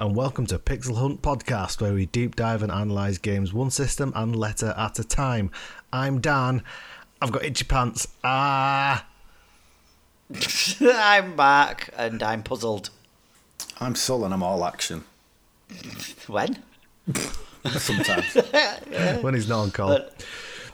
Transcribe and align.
Hello, 0.00 0.08
and 0.08 0.16
welcome 0.16 0.46
to 0.46 0.58
Pixel 0.58 0.96
Hunt 0.96 1.20
Podcast, 1.20 1.82
where 1.82 1.92
we 1.92 2.06
deep 2.06 2.34
dive 2.34 2.62
and 2.62 2.72
analyse 2.72 3.18
games 3.18 3.52
one 3.52 3.70
system 3.70 4.14
and 4.16 4.34
letter 4.34 4.72
at 4.78 4.98
a 4.98 5.04
time. 5.04 5.50
I'm 5.92 6.22
Dan. 6.22 6.62
I've 7.20 7.30
got 7.30 7.44
itchy 7.44 7.66
pants. 7.66 8.08
Ah. 8.24 9.04
I'm 10.80 11.36
back 11.36 11.90
and 11.98 12.22
I'm 12.22 12.42
puzzled. 12.42 12.88
I'm 13.78 13.94
Sul 13.94 14.24
and 14.24 14.32
I'm 14.32 14.42
all 14.42 14.64
action. 14.64 15.04
When? 16.28 16.62
Sometimes. 17.66 18.34
When 19.22 19.34
he's 19.34 19.50
not 19.50 19.60
on 19.60 19.70
call. 19.70 19.88
But 19.88 20.24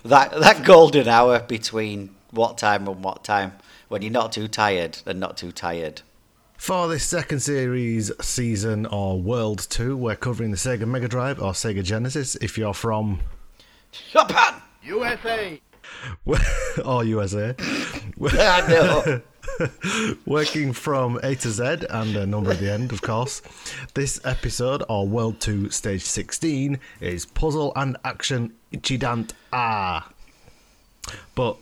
that 0.04 0.38
that 0.38 0.64
golden 0.64 1.08
hour 1.08 1.40
between 1.40 2.14
what 2.30 2.58
time 2.58 2.86
and 2.86 3.02
what 3.02 3.24
time 3.24 3.54
when 3.88 4.02
you're 4.02 4.12
not 4.12 4.30
too 4.30 4.46
tired 4.46 4.98
and 5.04 5.18
not 5.18 5.36
too 5.36 5.50
tired. 5.50 6.02
For 6.66 6.88
this 6.88 7.04
second 7.04 7.38
series, 7.38 8.10
season, 8.20 8.86
or 8.86 9.20
World 9.20 9.64
2, 9.70 9.96
we're 9.96 10.16
covering 10.16 10.50
the 10.50 10.56
Sega 10.56 10.84
Mega 10.84 11.06
Drive 11.06 11.40
or 11.40 11.52
Sega 11.52 11.84
Genesis 11.84 12.34
if 12.34 12.58
you're 12.58 12.74
from 12.74 13.20
Japan. 14.10 14.60
USA. 14.82 15.60
or 16.84 17.04
USA. 17.04 17.54
I 18.20 18.66
know. 18.68 19.22
Working 20.26 20.72
from 20.72 21.20
A 21.22 21.36
to 21.36 21.50
Z 21.50 21.86
and 21.88 22.16
a 22.16 22.26
number 22.26 22.50
at 22.50 22.58
the 22.58 22.72
end, 22.72 22.90
of 22.90 23.00
course. 23.00 23.42
This 23.94 24.20
episode, 24.24 24.82
or 24.88 25.06
World 25.06 25.38
2 25.38 25.70
Stage 25.70 26.02
16, 26.02 26.80
is 27.00 27.26
Puzzle 27.26 27.72
and 27.76 27.96
Action 28.04 28.52
Ichidant 28.72 29.34
Ah. 29.52 30.10
But 31.36 31.58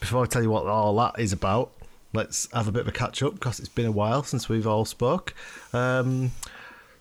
before 0.00 0.22
I 0.22 0.26
tell 0.26 0.42
you 0.42 0.48
what 0.48 0.64
all 0.64 0.96
that 0.96 1.20
is 1.20 1.34
about, 1.34 1.72
let's 2.16 2.48
have 2.52 2.66
a 2.66 2.72
bit 2.72 2.80
of 2.80 2.88
a 2.88 2.92
catch 2.92 3.22
up 3.22 3.34
because 3.34 3.60
it's 3.60 3.68
been 3.68 3.86
a 3.86 3.92
while 3.92 4.22
since 4.22 4.48
we've 4.48 4.66
all 4.66 4.84
spoke. 4.84 5.34
Um, 5.72 6.32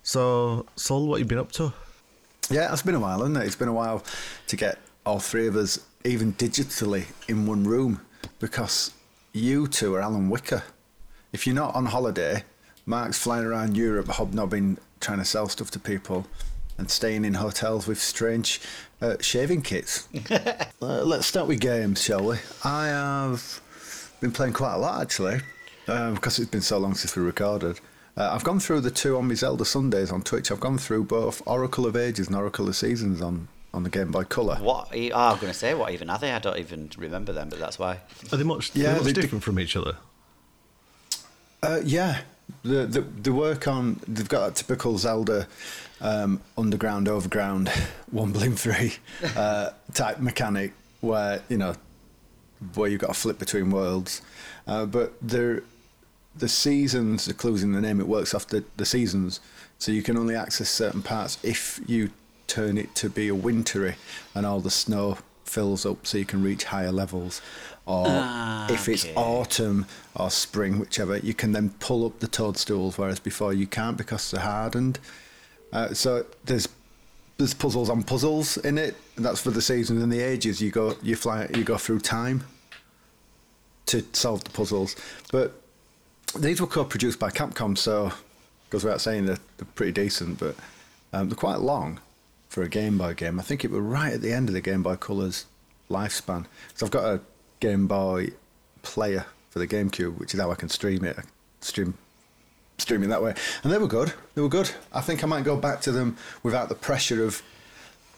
so, 0.04 0.66
Sol, 0.76 1.08
what 1.08 1.20
have 1.20 1.26
you 1.26 1.30
been 1.30 1.40
up 1.40 1.52
to? 1.54 1.74
yeah, 2.50 2.72
it's 2.72 2.82
been 2.82 2.96
a 2.96 3.00
while, 3.00 3.20
hasn't 3.20 3.38
it? 3.38 3.46
It's 3.46 3.56
been 3.56 3.68
a 3.68 3.74
while 3.74 4.04
to 4.48 4.56
get 4.56 4.78
all 5.06 5.20
three 5.20 5.48
of 5.48 5.56
us, 5.56 5.80
even 6.04 6.34
digitally, 6.34 7.06
in 7.28 7.46
one 7.46 7.64
room 7.64 8.02
because 8.40 8.92
you 9.34 9.68
two 9.68 9.96
are 9.96 10.02
Alan 10.02 10.30
Whicker. 10.30 10.64
If 11.34 11.46
you're 11.46 11.56
not 11.56 11.76
on 11.76 11.88
holiday, 11.88 12.44
Mark's 12.86 13.18
flying 13.18 13.46
around 13.46 13.76
Europe 13.76 14.08
hobnobbing, 14.08 14.78
trying 15.00 15.20
to 15.20 15.26
sell 15.26 15.50
stuff 15.50 15.72
to 15.72 15.80
people 15.80 16.28
and 16.78 16.90
staying 16.90 17.26
in 17.26 17.36
hotels 17.36 17.88
with 17.88 18.00
strange 18.00 18.62
uh, 19.02 19.16
shaving 19.22 19.62
kits. 19.62 20.08
uh, 20.30 20.66
let's 20.80 21.26
start 21.26 21.48
with 21.48 21.60
games, 21.60 22.04
shall 22.04 22.24
we? 22.24 22.38
I 22.64 22.88
have 22.88 23.62
been 24.26 24.32
playing 24.32 24.54
quite 24.54 24.74
a 24.74 24.78
lot 24.78 25.02
actually, 25.02 25.40
um, 25.88 26.16
because 26.16 26.40
it's 26.40 26.50
been 26.50 26.62
so 26.62 26.80
long 26.80 26.96
since 26.96 27.16
we 27.16 27.22
recorded. 27.22 27.80
Uh, 28.18 28.32
I've 28.34 28.44
gone 28.44 28.60
through 28.60 28.82
the 28.82 28.90
two 28.90 29.18
on 29.18 29.28
my 29.28 29.36
Zelda 29.36 29.66
Sundays 29.66 30.12
on 30.12 30.22
Twitch. 30.24 30.52
I've 30.52 30.60
gone 30.60 30.78
through 30.80 31.04
both 31.04 31.44
Oracle 31.46 31.86
of 31.86 31.96
Ages 31.96 32.28
and 32.28 32.36
Oracle 32.36 32.68
of 32.68 32.76
Seasons 32.76 33.22
on, 33.22 33.48
on 33.74 33.84
the 33.84 33.90
Game 33.90 34.10
Boy 34.12 34.24
Color. 34.24 34.56
What? 34.56 34.88
Oh, 34.92 35.10
I 35.14 35.32
was 35.32 35.40
going 35.42 35.54
to 35.54 35.58
say 35.60 35.76
what 35.76 35.92
even 35.94 36.10
are 36.10 36.18
they? 36.18 36.32
I 36.32 36.40
don't 36.40 36.58
even 36.58 36.90
remember 36.98 37.34
them, 37.34 37.50
but 37.50 37.60
that's 37.60 37.78
why. 37.78 38.00
Are 38.32 38.38
they 38.38 38.44
much, 38.44 38.76
Yeah, 38.76 38.88
are 38.88 38.94
they 38.94 38.98
much 38.98 39.04
they 39.06 39.14
do- 39.14 39.22
different 39.22 39.44
from 39.44 39.60
each 39.60 39.76
other? 39.76 39.96
Uh, 41.62 41.82
yeah, 41.84 42.22
the, 42.64 42.86
the 42.86 43.02
the 43.02 43.34
work 43.34 43.68
on 43.68 44.00
they've 44.08 44.30
got 44.30 44.48
that 44.48 44.56
typical 44.56 44.98
Zelda 44.98 45.48
um, 46.02 46.42
underground, 46.58 47.08
overground, 47.08 47.70
one 48.12 48.32
blim 48.34 48.58
three 48.58 48.94
uh, 49.36 49.72
type 49.94 50.20
mechanic 50.20 50.74
where 51.02 51.42
you 51.50 51.58
know 51.58 51.76
where 52.74 52.90
you've 52.90 53.02
got 53.02 53.08
to 53.08 53.14
flip 53.14 53.40
between 53.40 53.70
worlds, 53.72 54.22
uh, 54.68 54.86
but 54.86 55.14
the 55.22 56.50
seasons, 56.50 57.26
the 57.26 57.34
clues 57.34 57.64
in 57.64 57.72
the 57.72 57.82
name, 57.82 58.00
it 58.00 58.08
works 58.08 58.34
off 58.34 58.48
the, 58.48 58.64
the 58.78 58.86
seasons. 58.86 59.40
So 59.78 59.92
you 59.92 60.02
can 60.02 60.18
only 60.18 60.36
access 60.36 60.70
certain 60.70 61.02
parts 61.02 61.38
if 61.44 61.80
you 61.88 62.12
turn 62.48 62.78
it 62.78 62.94
to 62.96 63.10
be 63.10 63.28
a 63.28 63.36
wintry 63.36 63.96
and 64.34 64.46
all 64.46 64.60
the 64.60 64.70
snow 64.70 65.18
fills 65.44 65.86
up 65.86 66.06
so 66.08 66.18
you 66.18 66.26
can 66.26 66.44
reach 66.44 66.66
higher 66.66 66.92
levels. 66.92 67.42
Or 67.86 68.06
Ah, 68.08 68.68
if 68.72 68.90
it's 68.90 69.06
okay. 69.06 69.14
autumn 69.16 69.86
or 70.16 70.30
spring, 70.32 70.80
whichever, 70.80 71.18
you 71.18 71.34
can 71.34 71.52
then 71.52 71.70
pull 71.80 72.06
up 72.06 72.20
the 72.20 72.28
toadstools, 72.28 72.98
whereas 72.98 73.20
before 73.20 73.54
you 73.54 73.68
can't 73.68 73.96
because 73.98 74.32
they're 74.32 74.42
hardened. 74.42 75.00
Uh, 75.72 75.94
so 75.94 76.26
there's 76.46 76.68
there's 77.38 77.54
puzzles 77.54 77.90
on 77.90 78.04
puzzles 78.04 78.58
in 78.58 78.78
it. 78.78 78.96
And 79.16 79.26
that's 79.26 79.42
for 79.42 79.52
the 79.52 79.62
seasons 79.62 80.02
and 80.02 80.12
the 80.12 80.22
ages. 80.22 80.62
You 80.62 80.72
go 80.72 80.96
you 81.02 81.16
fly 81.16 81.50
you 81.56 81.64
go 81.64 81.78
through 81.78 82.00
time 82.00 82.44
to 83.88 84.04
solve 84.14 84.44
the 84.44 84.50
puzzles. 84.50 84.96
But 85.32 85.54
these 86.40 86.60
were 86.60 86.68
co-produced 86.68 87.20
by 87.20 87.30
Capcom, 87.30 87.78
so 87.78 88.12
goes 88.70 88.84
without 88.84 89.02
saying 89.02 89.26
they're, 89.26 89.38
they're 89.58 89.68
pretty 89.76 89.92
decent, 89.92 90.40
but 90.40 90.56
um, 91.14 91.30
they're 91.30 91.36
quite 91.38 91.60
long 91.60 92.00
for 92.50 92.64
a 92.64 92.70
Game 92.70 92.98
Boy 92.98 93.14
game. 93.14 93.40
I 93.40 93.44
think 93.44 93.64
it 93.64 93.72
was 93.72 93.82
right 93.82 94.14
at 94.14 94.22
the 94.22 94.34
end 94.34 94.50
of 94.50 94.54
the 94.54 94.62
Game 94.62 94.84
Boy 94.84 94.96
Color's 94.96 95.46
lifespan. 95.90 96.46
So 96.74 96.86
I've 96.86 96.92
got 96.92 97.06
a 97.06 97.22
Game 97.60 97.88
Boy 97.88 98.30
player 98.82 99.26
for 99.50 99.60
the 99.60 99.68
GameCube, 99.68 100.18
which 100.18 100.34
is 100.34 100.40
how 100.40 100.52
I 100.52 100.56
can 100.56 100.70
stream 100.70 101.06
it. 101.06 101.18
I 101.18 101.24
stream 101.62 101.96
streaming 102.78 103.10
that 103.10 103.22
way, 103.24 103.34
and 103.64 103.72
they 103.72 103.78
were 103.78 103.88
good. 103.88 104.14
They 104.36 104.42
were 104.42 104.50
good. 104.50 104.72
I 104.94 105.02
think 105.02 105.24
I 105.24 105.28
might 105.28 105.44
go 105.44 105.56
back 105.58 105.82
to 105.82 105.92
them 105.92 106.18
without 106.44 106.70
the 106.70 106.76
pressure 106.76 107.24
of 107.24 107.42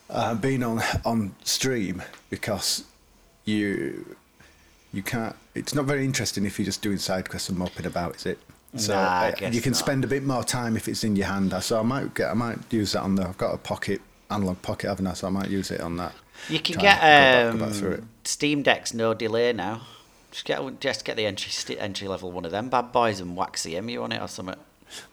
uh, 0.10 0.36
being 0.36 0.64
on 0.64 0.82
on 1.06 1.36
stream 1.44 2.02
because 2.30 2.84
you 3.46 4.16
you 4.94 5.04
can't. 5.04 5.36
It's 5.56 5.74
not 5.76 5.86
very 5.86 6.06
interesting 6.06 6.46
if 6.46 6.58
you're 6.60 6.66
just 6.66 6.82
doing 6.82 6.98
side 6.98 7.30
quests 7.30 7.50
and 7.50 7.58
moping 7.58 7.86
about, 7.86 8.16
is 8.16 8.26
it? 8.26 8.40
So 8.76 8.94
Nah, 8.94 9.00
I 9.02 9.30
uh, 9.30 9.36
guess 9.36 9.54
you 9.56 9.62
can 9.62 9.72
not. 9.72 9.78
spend 9.80 10.04
a 10.04 10.08
bit 10.08 10.24
more 10.24 10.44
time 10.44 10.76
if 10.76 10.88
it's 10.88 11.04
in 11.04 11.16
your 11.16 11.28
hand. 11.28 11.54
So 11.64 11.80
I 11.80 11.84
might 11.84 12.14
get. 12.14 12.30
I 12.30 12.34
might 12.34 12.60
use 12.72 12.92
that 12.94 13.02
on 13.02 13.16
the. 13.16 13.28
I've 13.28 13.38
got 13.38 13.54
a 13.54 13.58
pocket 13.58 14.02
analog 14.30 14.62
pocket, 14.62 14.88
haven't 14.90 15.08
I? 15.08 15.14
So 15.14 15.28
I 15.28 15.30
might 15.30 15.50
use 15.50 15.72
it 15.72 15.82
on 15.82 15.98
that. 15.98 16.14
You 16.50 16.60
can 16.60 16.78
get 16.80 17.02
and 17.02 17.60
go 17.60 17.66
back- 17.66 17.80
go 17.82 17.90
back 17.90 18.00
um, 18.00 18.10
Steam 18.26 18.62
Decks 18.62 18.94
no 18.94 19.14
delay 19.14 19.54
now. 19.54 19.82
Just 20.32 20.46
get 20.46 20.80
just 20.80 21.06
get 21.06 21.16
the 21.18 21.26
entry 21.26 21.78
entry 21.80 22.08
level 22.08 22.32
one 22.32 22.46
of 22.46 22.52
them 22.52 22.70
bad 22.70 22.92
boys 22.92 23.20
and 23.20 23.36
wax 23.36 23.64
the 23.64 23.76
EMU 23.78 24.02
on 24.02 24.12
it 24.12 24.22
or 24.22 24.28
something. 24.28 24.56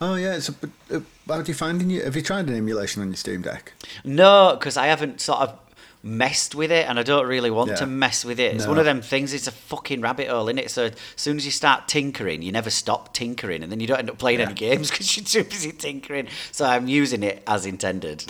Oh 0.01 0.15
yeah. 0.15 0.35
It's 0.37 0.49
a, 0.49 0.53
but, 0.53 0.71
uh, 0.93 1.01
how 1.29 1.43
do 1.43 1.49
you 1.51 1.55
find 1.55 1.81
in 1.83 1.91
your, 1.91 2.05
Have 2.05 2.17
you 2.17 2.23
tried 2.23 2.49
an 2.49 2.55
emulation 2.57 3.03
on 3.03 3.09
your 3.09 3.17
Steam 3.17 3.43
Deck? 3.43 3.73
No, 4.05 4.57
because 4.59 4.77
I 4.77 4.87
haven't 4.87 5.21
sort 5.21 5.41
of 5.41 5.59
messed 6.07 6.55
with 6.55 6.71
it, 6.71 6.87
and 6.87 6.99
I 6.99 7.03
don't 7.03 7.27
really 7.27 7.51
want 7.51 7.71
Yeah. 7.71 7.77
to 7.77 7.87
mess 7.87 8.27
with 8.27 8.39
it. 8.39 8.55
It's 8.55 8.65
No. 8.65 8.71
one 8.71 8.79
of 8.79 8.85
them 8.85 9.01
things. 9.01 9.33
It's 9.33 9.47
a 9.47 9.51
fucking 9.51 10.03
rabbit 10.03 10.29
hole, 10.29 10.49
in 10.49 10.59
it? 10.59 10.71
So 10.71 10.85
as 10.85 10.93
soon 11.17 11.39
as 11.39 11.47
you 11.47 11.51
start 11.51 11.89
tinkering, 11.89 12.43
you 12.43 12.53
never 12.53 12.69
stop 12.69 13.15
tinkering, 13.15 13.63
and 13.63 13.73
then 13.73 13.81
you 13.81 13.87
don't 13.87 13.99
end 14.01 14.11
up 14.11 14.19
playing 14.19 14.41
any 14.41 14.53
games 14.53 14.91
because 14.93 15.17
you're 15.17 15.25
too 15.25 15.49
busy 15.49 15.73
tinkering. 15.73 16.29
So 16.53 16.67
I'm 16.67 16.89
using 16.89 17.23
it 17.23 17.43
as 17.47 17.65
intended. 17.65 18.27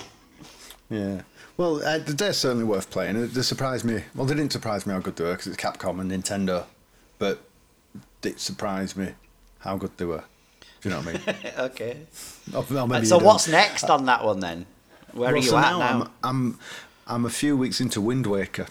Yeah. 0.89 1.23
Well, 1.57 1.83
uh, 1.85 1.99
they're 1.99 2.33
certainly 2.33 2.65
worth 2.65 2.91
playing. 2.91 3.29
They 3.33 3.43
surprised 3.43 3.85
me. 3.85 4.05
Well, 4.15 4.27
they 4.27 4.35
didn't 4.35 4.53
surprise 4.53 4.87
me 4.87 4.93
how 4.93 5.01
good 5.01 5.17
they 5.17 5.25
were 5.25 5.33
because 5.33 5.49
it's 5.49 5.57
Capcom 5.57 6.01
and 6.01 6.11
Nintendo, 6.11 6.65
but 7.19 7.41
it 8.23 8.41
surprised 8.41 8.97
me 8.97 9.15
how 9.61 9.77
good 9.77 9.97
they 9.97 10.05
were. 10.05 10.25
Do 10.81 10.89
you 10.89 10.95
know 10.95 11.01
what 11.01 11.09
I 11.09 11.13
mean? 11.33 11.53
okay. 11.59 11.97
Or- 12.55 12.65
or 12.79 12.89
maybe 12.89 13.07
so 13.07 13.19
what's 13.19 13.45
don't. 13.47 13.53
next 13.53 13.85
on 13.85 14.07
that 14.07 14.25
one 14.25 14.41
then? 14.41 14.67
Where 15.13 15.29
Well, 15.29 15.35
are 15.35 15.37
you 15.37 15.43
so 15.51 15.57
at 15.59 15.63
now? 15.71 15.79
now? 15.79 16.01
I'm, 16.03 16.09
I'm 16.23 16.59
I'm 17.07 17.25
a 17.25 17.31
few 17.31 17.57
weeks 17.57 17.81
into 17.81 18.01
Wind 18.01 18.27
Waker, 18.27 18.67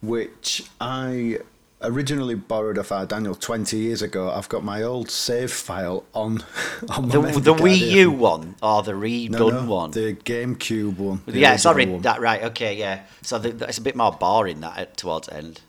which 0.00 0.64
I 0.80 1.38
originally 1.82 2.34
borrowed 2.34 2.78
off 2.78 2.92
our 2.92 3.06
Daniel 3.06 3.34
twenty 3.34 3.78
years 3.78 4.02
ago. 4.02 4.30
I've 4.30 4.48
got 4.48 4.64
my 4.64 4.82
old 4.82 5.10
save 5.10 5.52
file 5.52 6.04
on 6.14 6.44
on 6.88 7.08
my 7.08 7.14
The, 7.32 7.40
the 7.40 7.54
Wii 7.54 7.78
U 7.92 8.10
one 8.10 8.56
or 8.62 8.82
the 8.82 8.92
redone 8.92 9.30
No, 9.30 9.48
no, 9.50 9.64
one? 9.70 9.90
the 9.92 10.14
GameCube 10.14 10.96
one. 10.98 11.22
the 11.26 11.38
yeah, 11.38 11.56
sorry, 11.56 11.86
one. 11.86 12.02
that 12.02 12.20
right. 12.20 12.42
Okay, 12.44 12.76
yeah. 12.76 13.02
So 13.22 13.38
the, 13.38 13.68
it's 13.68 13.78
a 13.78 13.82
bit 13.82 13.96
more 13.96 14.12
boring 14.12 14.60
that 14.60 14.96
towards 14.96 15.28
the 15.28 15.36
end. 15.36 15.60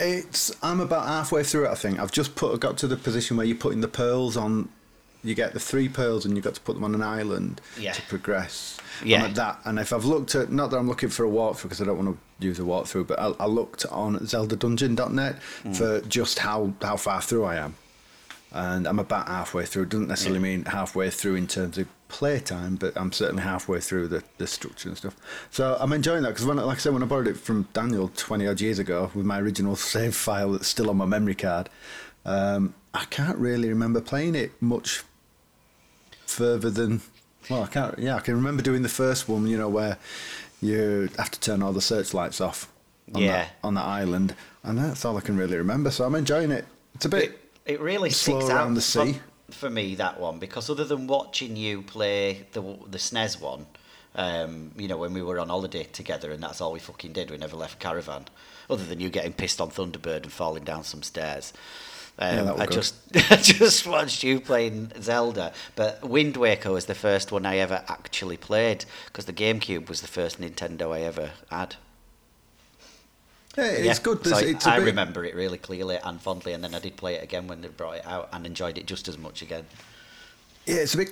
It's 0.00 0.52
I'm 0.62 0.80
about 0.80 1.06
halfway 1.06 1.42
through 1.42 1.66
it. 1.66 1.70
I 1.70 1.74
think 1.74 1.98
I've 1.98 2.12
just 2.12 2.34
put 2.34 2.58
got 2.60 2.76
to 2.78 2.86
the 2.86 2.96
position 2.96 3.36
where 3.36 3.46
you're 3.46 3.56
putting 3.56 3.80
the 3.80 3.88
pearls 3.88 4.36
on. 4.36 4.68
You 5.24 5.34
get 5.34 5.52
the 5.52 5.58
three 5.60 5.88
pearls 5.88 6.24
and 6.24 6.36
you've 6.36 6.44
got 6.44 6.54
to 6.54 6.60
put 6.60 6.74
them 6.74 6.84
on 6.84 6.94
an 6.94 7.02
island 7.02 7.60
Yeah. 7.78 7.92
to 7.92 8.02
progress. 8.02 8.76
Yeah. 9.04 9.18
I'm 9.18 9.30
at 9.30 9.34
that. 9.34 9.60
And 9.64 9.78
if 9.80 9.92
I've 9.92 10.04
looked 10.04 10.36
at 10.36 10.52
not 10.52 10.70
that 10.70 10.76
I'm 10.78 10.86
looking 10.88 11.08
for 11.08 11.24
a 11.24 11.28
walkthrough 11.28 11.64
because 11.64 11.82
I 11.82 11.84
don't 11.86 11.98
want 11.98 12.16
to 12.40 12.46
use 12.46 12.60
a 12.60 12.62
walkthrough, 12.62 13.08
but 13.08 13.18
I, 13.18 13.32
I 13.40 13.46
looked 13.46 13.84
on 13.86 14.16
ZeldaDungeon.net 14.18 15.36
Mm. 15.64 15.76
for 15.76 16.00
just 16.08 16.38
how 16.38 16.72
how 16.80 16.96
far 16.96 17.20
through 17.20 17.44
I 17.44 17.56
am, 17.56 17.74
and 18.52 18.86
I'm 18.86 18.98
about 18.98 19.28
halfway 19.28 19.66
through. 19.66 19.84
It 19.84 19.88
doesn't 19.90 20.08
necessarily 20.08 20.40
mean 20.40 20.64
halfway 20.64 21.10
through 21.10 21.34
in 21.34 21.46
terms 21.46 21.76
of 21.78 21.86
playtime, 22.08 22.76
but 22.76 22.96
I'm 22.96 23.12
certainly 23.12 23.42
halfway 23.42 23.80
through 23.80 24.08
the, 24.08 24.24
the 24.38 24.46
structure 24.46 24.88
and 24.88 24.96
stuff. 24.96 25.16
So 25.50 25.76
I'm 25.78 25.92
enjoying 25.92 26.22
that 26.22 26.30
because 26.30 26.46
when, 26.46 26.56
like 26.56 26.78
I 26.78 26.80
said, 26.80 26.94
when 26.94 27.02
I 27.02 27.06
borrowed 27.06 27.28
it 27.28 27.36
from 27.36 27.68
Daniel 27.74 28.10
20 28.16 28.46
odd 28.46 28.60
years 28.60 28.78
ago 28.78 29.10
with 29.14 29.26
my 29.26 29.38
original 29.38 29.76
save 29.76 30.16
file 30.16 30.52
that's 30.52 30.68
still 30.68 30.88
on 30.88 30.96
my 30.96 31.04
memory 31.04 31.34
card, 31.34 31.68
um, 32.24 32.74
I 32.94 33.04
can't 33.06 33.36
really 33.38 33.68
remember 33.68 34.00
playing 34.00 34.34
it 34.34 34.52
much 34.60 35.02
further 36.26 36.70
than. 36.70 37.02
Well, 37.50 37.62
I 37.62 37.66
can't. 37.66 37.98
Yeah, 37.98 38.16
I 38.16 38.20
can 38.20 38.34
remember 38.34 38.62
doing 38.62 38.82
the 38.82 38.88
first 38.88 39.28
one. 39.28 39.46
You 39.46 39.58
know 39.58 39.68
where 39.68 39.98
you 40.60 41.08
have 41.18 41.30
to 41.30 41.40
turn 41.40 41.62
all 41.62 41.72
the 41.72 41.80
searchlights 41.80 42.40
off. 42.40 42.68
On 43.14 43.22
Yeah. 43.22 43.44
That, 43.44 43.54
on 43.64 43.74
that 43.74 43.86
island, 43.86 44.34
and 44.62 44.78
that's 44.78 45.04
all 45.04 45.16
I 45.16 45.20
can 45.20 45.36
really 45.36 45.56
remember. 45.56 45.90
So 45.90 46.04
I'm 46.04 46.14
enjoying 46.14 46.50
it. 46.50 46.66
It's 46.94 47.06
a 47.06 47.08
bit 47.08 47.24
It, 47.24 47.47
it 47.68 47.80
really 47.80 48.10
slow 48.10 48.40
sticks 48.40 48.50
out 48.50 48.68
the 48.74 48.80
for- 48.80 49.06
sea. 49.06 49.20
for 49.50 49.70
me 49.70 49.94
that 49.94 50.18
one 50.20 50.38
because 50.38 50.68
other 50.68 50.84
than 50.84 51.06
watching 51.06 51.56
you 51.56 51.82
play 51.82 52.46
the 52.52 52.60
the 52.90 52.98
SNES 52.98 53.40
one, 53.40 53.66
um, 54.14 54.72
you 54.76 54.88
know, 54.88 54.96
when 54.96 55.14
we 55.14 55.22
were 55.22 55.38
on 55.38 55.48
holiday 55.48 55.84
together 55.84 56.32
and 56.32 56.42
that's 56.42 56.60
all 56.60 56.72
we 56.72 56.80
fucking 56.80 57.12
did. 57.12 57.30
We 57.30 57.36
never 57.38 57.56
left 57.56 57.78
caravan, 57.78 58.24
other 58.68 58.84
than 58.84 58.98
you 59.00 59.10
getting 59.10 59.32
pissed 59.32 59.60
on 59.60 59.70
Thunderbird 59.70 60.24
and 60.24 60.32
falling 60.32 60.64
down 60.64 60.82
some 60.84 61.02
stairs. 61.02 61.52
Yeah, 62.18 62.40
Um, 62.40 62.46
was 62.48 62.60
I 62.60 62.66
good. 62.66 62.74
just 62.74 62.94
I 63.32 63.36
just 63.36 63.86
watched 63.86 64.24
you 64.24 64.40
playing 64.40 64.90
Zelda, 65.00 65.52
but 65.76 66.02
Wind 66.08 66.36
Waker 66.36 66.72
was 66.72 66.86
the 66.86 66.94
first 66.96 67.30
one 67.30 67.46
I 67.46 67.58
ever 67.58 67.84
actually 67.86 68.36
played 68.36 68.86
because 69.06 69.26
the 69.26 69.32
GameCube 69.32 69.88
was 69.88 70.00
the 70.00 70.08
first 70.08 70.40
Nintendo 70.40 70.92
I 70.92 71.02
ever 71.02 71.30
had. 71.50 71.76
Yeah, 73.58 73.64
it's 73.72 73.84
Yeah, 73.98 74.02
good. 74.04 74.26
so 74.26 74.38
it's 74.38 74.66
I 74.66 74.78
bit- 74.78 74.86
remember 74.86 75.24
it 75.24 75.34
really 75.34 75.58
clearly 75.58 75.96
and 76.02 76.20
fondly, 76.20 76.52
and 76.52 76.62
then 76.62 76.74
I 76.74 76.78
did 76.78 76.96
play 76.96 77.14
it 77.16 77.22
again 77.24 77.46
when 77.48 77.60
they 77.60 77.68
brought 77.68 77.96
it 77.96 78.06
out 78.06 78.28
and 78.32 78.46
enjoyed 78.46 78.78
it 78.78 78.86
just 78.86 79.08
as 79.08 79.18
much 79.18 79.42
again. 79.42 79.66
Yeah, 80.66 80.76
it's 80.76 80.94
a 80.94 80.98
bit. 80.98 81.08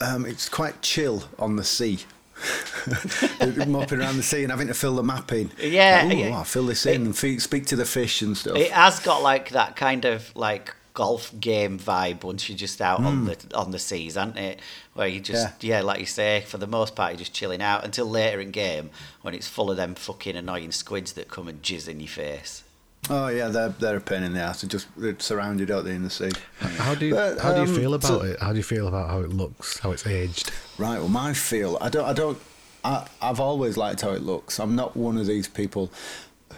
Um, 0.00 0.24
it's 0.26 0.48
quite 0.48 0.80
chill 0.82 1.24
on 1.38 1.56
the 1.56 1.64
sea. 1.64 2.00
Mopping 3.66 4.00
around 4.00 4.16
the 4.16 4.22
sea 4.22 4.42
and 4.44 4.50
having 4.52 4.68
to 4.68 4.74
fill 4.74 4.94
the 4.94 5.02
map 5.02 5.32
in. 5.32 5.50
Yeah, 5.60 6.04
Like, 6.06 6.18
yeah. 6.18 6.36
I'll 6.36 6.44
fill 6.44 6.66
this 6.66 6.86
in 6.86 7.02
and 7.06 7.18
fe- 7.18 7.38
speak 7.38 7.66
to 7.66 7.76
the 7.76 7.84
fish 7.84 8.22
and 8.22 8.36
stuff. 8.36 8.56
It 8.56 8.70
has 8.70 9.00
got 9.00 9.22
like 9.22 9.50
that 9.50 9.74
kind 9.76 10.04
of 10.04 10.34
like 10.36 10.72
golf 10.98 11.32
game 11.38 11.78
vibe 11.78 12.24
once 12.24 12.48
you're 12.48 12.58
just 12.58 12.82
out 12.82 12.98
on 12.98 13.24
the 13.24 13.36
on 13.54 13.70
the 13.70 13.78
seas, 13.78 14.16
aren't 14.16 14.36
it? 14.36 14.58
Where 14.94 15.06
you 15.06 15.20
just 15.20 15.62
yeah. 15.62 15.80
like 15.82 16.00
you 16.00 16.06
say, 16.06 16.42
for 16.48 16.58
the 16.58 16.66
most 16.66 16.96
part 16.96 17.12
you're 17.12 17.20
just 17.20 17.32
chilling 17.32 17.62
out 17.62 17.84
until 17.84 18.06
later 18.06 18.40
in 18.40 18.50
game 18.50 18.90
when 19.22 19.32
it's 19.32 19.46
full 19.46 19.70
of 19.70 19.76
them 19.76 19.94
fucking 19.94 20.34
annoying 20.34 20.72
squids 20.72 21.12
that 21.12 21.28
come 21.28 21.46
and 21.46 21.62
jizz 21.62 21.86
in 21.86 22.00
your 22.00 22.08
face. 22.08 22.64
oh 23.08 23.28
yeah, 23.28 23.46
they're 23.46 23.68
they're 23.68 23.98
a 23.98 24.00
pain 24.00 24.24
in 24.24 24.32
the 24.32 24.40
ass. 24.40 24.62
They're 24.62 24.68
just 24.68 24.88
they're 24.96 25.14
surrounded 25.20 25.70
out 25.70 25.84
there 25.84 25.94
in 25.94 26.02
the 26.02 26.10
sea. 26.10 26.32
How 26.58 26.96
do 26.96 27.06
you 27.06 27.14
But, 27.14 27.38
how 27.38 27.52
do 27.54 27.60
you 27.60 27.68
um, 27.68 27.76
feel 27.76 27.94
about 27.94 28.08
so- 28.08 28.22
it? 28.22 28.40
How 28.40 28.50
do 28.50 28.56
you 28.56 28.64
feel 28.64 28.88
about 28.88 29.08
how 29.08 29.20
it 29.20 29.30
looks, 29.30 29.78
how 29.78 29.92
it's 29.92 30.04
aged? 30.04 30.50
Right. 30.78 30.98
Well, 30.98 31.08
my 31.08 31.32
feel. 31.32 31.78
I 31.80 31.90
don't. 31.90 32.06
I 32.06 32.12
don't. 32.12 32.38
I, 32.82 33.06
I've 33.22 33.38
always 33.38 33.76
liked 33.76 34.00
how 34.00 34.10
it 34.10 34.22
looks. 34.22 34.58
I'm 34.58 34.74
not 34.74 34.96
one 34.96 35.16
of 35.16 35.26
these 35.28 35.46
people 35.46 35.92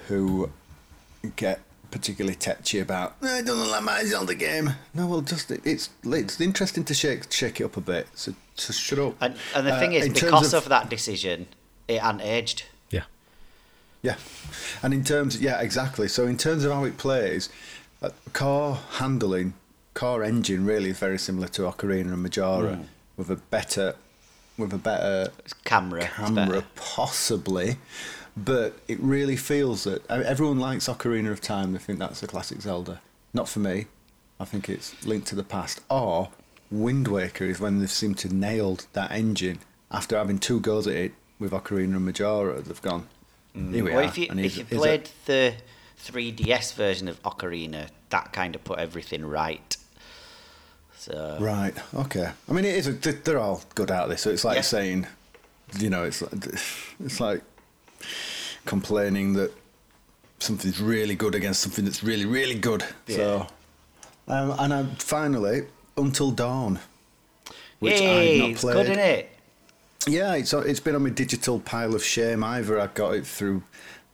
who 0.09 0.49
get 1.37 1.61
particularly 1.91 2.35
tetchy 2.37 2.79
about. 2.79 3.17
"Eh, 3.23 3.39
It 3.39 3.47
doesn't 3.47 3.71
like 3.71 3.83
my 3.83 4.05
Zelda 4.05 4.35
game. 4.35 4.75
No, 4.95 5.07
well, 5.07 5.21
just 5.21 5.51
it's 5.51 5.91
it's 6.05 6.41
interesting 6.41 6.85
to 6.85 6.95
shake 6.95 7.33
shake 7.33 7.61
it 7.61 7.65
up 7.65 7.77
a 7.77 7.81
bit. 7.81 8.09
So, 8.15 8.35
so 8.57 8.73
shut 8.73 8.99
up. 8.99 9.15
And 9.21 9.37
and 9.55 9.67
the 9.67 9.75
Uh, 9.75 9.79
thing 9.81 9.93
is, 9.93 10.09
because 10.09 10.55
of, 10.55 10.69
that 10.69 10.89
decision, 10.89 11.47
it 11.89 12.01
hadn't 12.01 12.23
aged. 12.23 12.65
Yeah. 12.91 13.05
Yeah, 14.03 14.17
and 14.83 14.95
in 14.95 15.05
terms, 15.05 15.41
yeah, 15.41 15.61
exactly. 15.61 16.09
So 16.09 16.27
in 16.27 16.37
terms 16.39 16.65
of 16.65 16.73
how 16.73 16.85
it 16.85 16.97
plays, 16.97 17.49
uh, 18.03 18.11
car 18.33 18.79
handling, 18.93 19.53
car 19.95 20.23
engine 20.23 20.65
really 20.65 20.91
is 20.91 20.99
very 20.99 21.19
similar 21.19 21.49
to 21.49 21.63
Ocarina 21.63 22.13
and 22.15 22.23
Majora, 22.23 22.77
Hmm. 22.77 22.83
with 23.17 23.31
a 23.31 23.37
better, 23.37 23.97
with 24.57 24.73
a 24.73 24.79
better 24.79 25.33
It's 25.45 25.53
camera. 25.65 26.05
it's 26.05 26.15
camera, 26.17 26.47
better. 26.47 26.67
possibly. 26.77 27.77
But 28.37 28.79
it 28.89 28.99
really 29.01 29.37
feels 29.37 29.85
that 29.85 30.09
I 30.11 30.19
mean, 30.19 30.27
everyone 30.27 30.59
likes 30.59 30.89
Ocarina 30.89 31.31
of 31.31 31.41
Time. 31.41 31.73
They 31.73 31.79
think 31.79 31.99
that's 31.99 32.23
a 32.23 32.27
classic 32.27 32.61
Zelda. 32.63 33.01
Not 33.35 33.49
for 33.49 33.59
me. 33.61 33.87
I 34.39 34.45
think 34.45 34.69
it's 34.69 35.05
linked 35.05 35.27
to 35.29 35.35
the 35.35 35.45
Past. 35.45 35.81
Or 35.91 36.31
Wind 36.71 37.09
Waker 37.09 37.45
is 37.45 37.61
when 37.61 37.81
they've 37.81 37.91
seemed 37.91 38.19
to 38.19 38.35
nailed 38.35 38.87
that 38.95 39.11
engine 39.11 39.59
after 39.91 40.17
having 40.17 40.39
two 40.39 40.61
goes 40.61 40.87
at 40.87 40.95
it 40.95 41.13
with 41.39 41.51
Ocarina 41.53 41.97
and 41.97 42.05
Majora. 42.07 42.61
They've 42.63 42.81
gone. 42.83 43.09
Mm. 43.57 43.75
Here 43.75 43.85
we 43.85 43.91
Well, 43.91 44.01
are. 44.01 44.05
if 44.05 44.17
you 44.19 44.27
and 44.31 44.41
if 44.41 44.57
you 44.57 44.65
here's 44.65 44.81
a- 44.81 44.85
played 44.85 45.11
the 45.27 45.55
3DS 45.99 46.73
version 46.75 47.09
of 47.09 47.23
Ocarina, 47.25 47.89
that 48.11 48.33
kind 48.33 48.55
of 48.55 48.63
put 48.65 48.79
everything 48.79 49.25
right. 49.27 49.77
So 50.97 51.39
Right. 51.41 51.75
Okay. 51.95 52.31
I 52.49 52.53
mean, 52.53 52.65
it 52.65 52.75
is. 52.77 52.87
A, 52.87 52.93
they're 52.93 53.39
all 53.39 53.63
good 53.75 53.91
out 53.91 54.05
of 54.05 54.11
this. 54.11 54.23
So 54.23 54.31
it's 54.31 54.45
like 54.45 54.57
Yeah. 54.57 54.61
saying, 54.63 55.07
you 55.79 55.91
know, 55.91 56.05
it's 56.05 56.23
like, 56.23 56.33
it's 57.05 57.21
like 57.21 57.43
complaining 58.67 59.33
that 59.35 59.53
something's 60.39 60.81
really 60.81 61.15
good 61.15 61.35
against 61.35 61.61
something 61.61 61.85
that's 61.85 62.03
really, 62.03 62.27
really 62.27 62.55
good. 62.55 62.85
So, 63.09 63.47
um, 64.29 64.55
and 64.59 64.73
I, 64.75 64.85
finally, 64.99 65.63
Until 65.97 66.31
Dawn, 66.31 66.79
which 67.81 68.01
I've 68.01 68.39
not 68.39 68.51
it's 68.51 68.61
played. 68.61 68.75
good, 68.75 68.87
isn't 68.87 68.99
it? 68.99 69.37
Yeah, 70.07 70.35
it's 70.35 70.53
it's 70.55 70.81
been 70.81 70.95
on 70.95 71.03
my 71.03 71.11
digital 71.11 71.61
pile 71.61 71.95
of 71.95 72.03
shame. 72.03 72.43
Either 72.43 72.81
I 72.81 72.87
got 72.87 73.15
it 73.17 73.27
through 73.27 73.63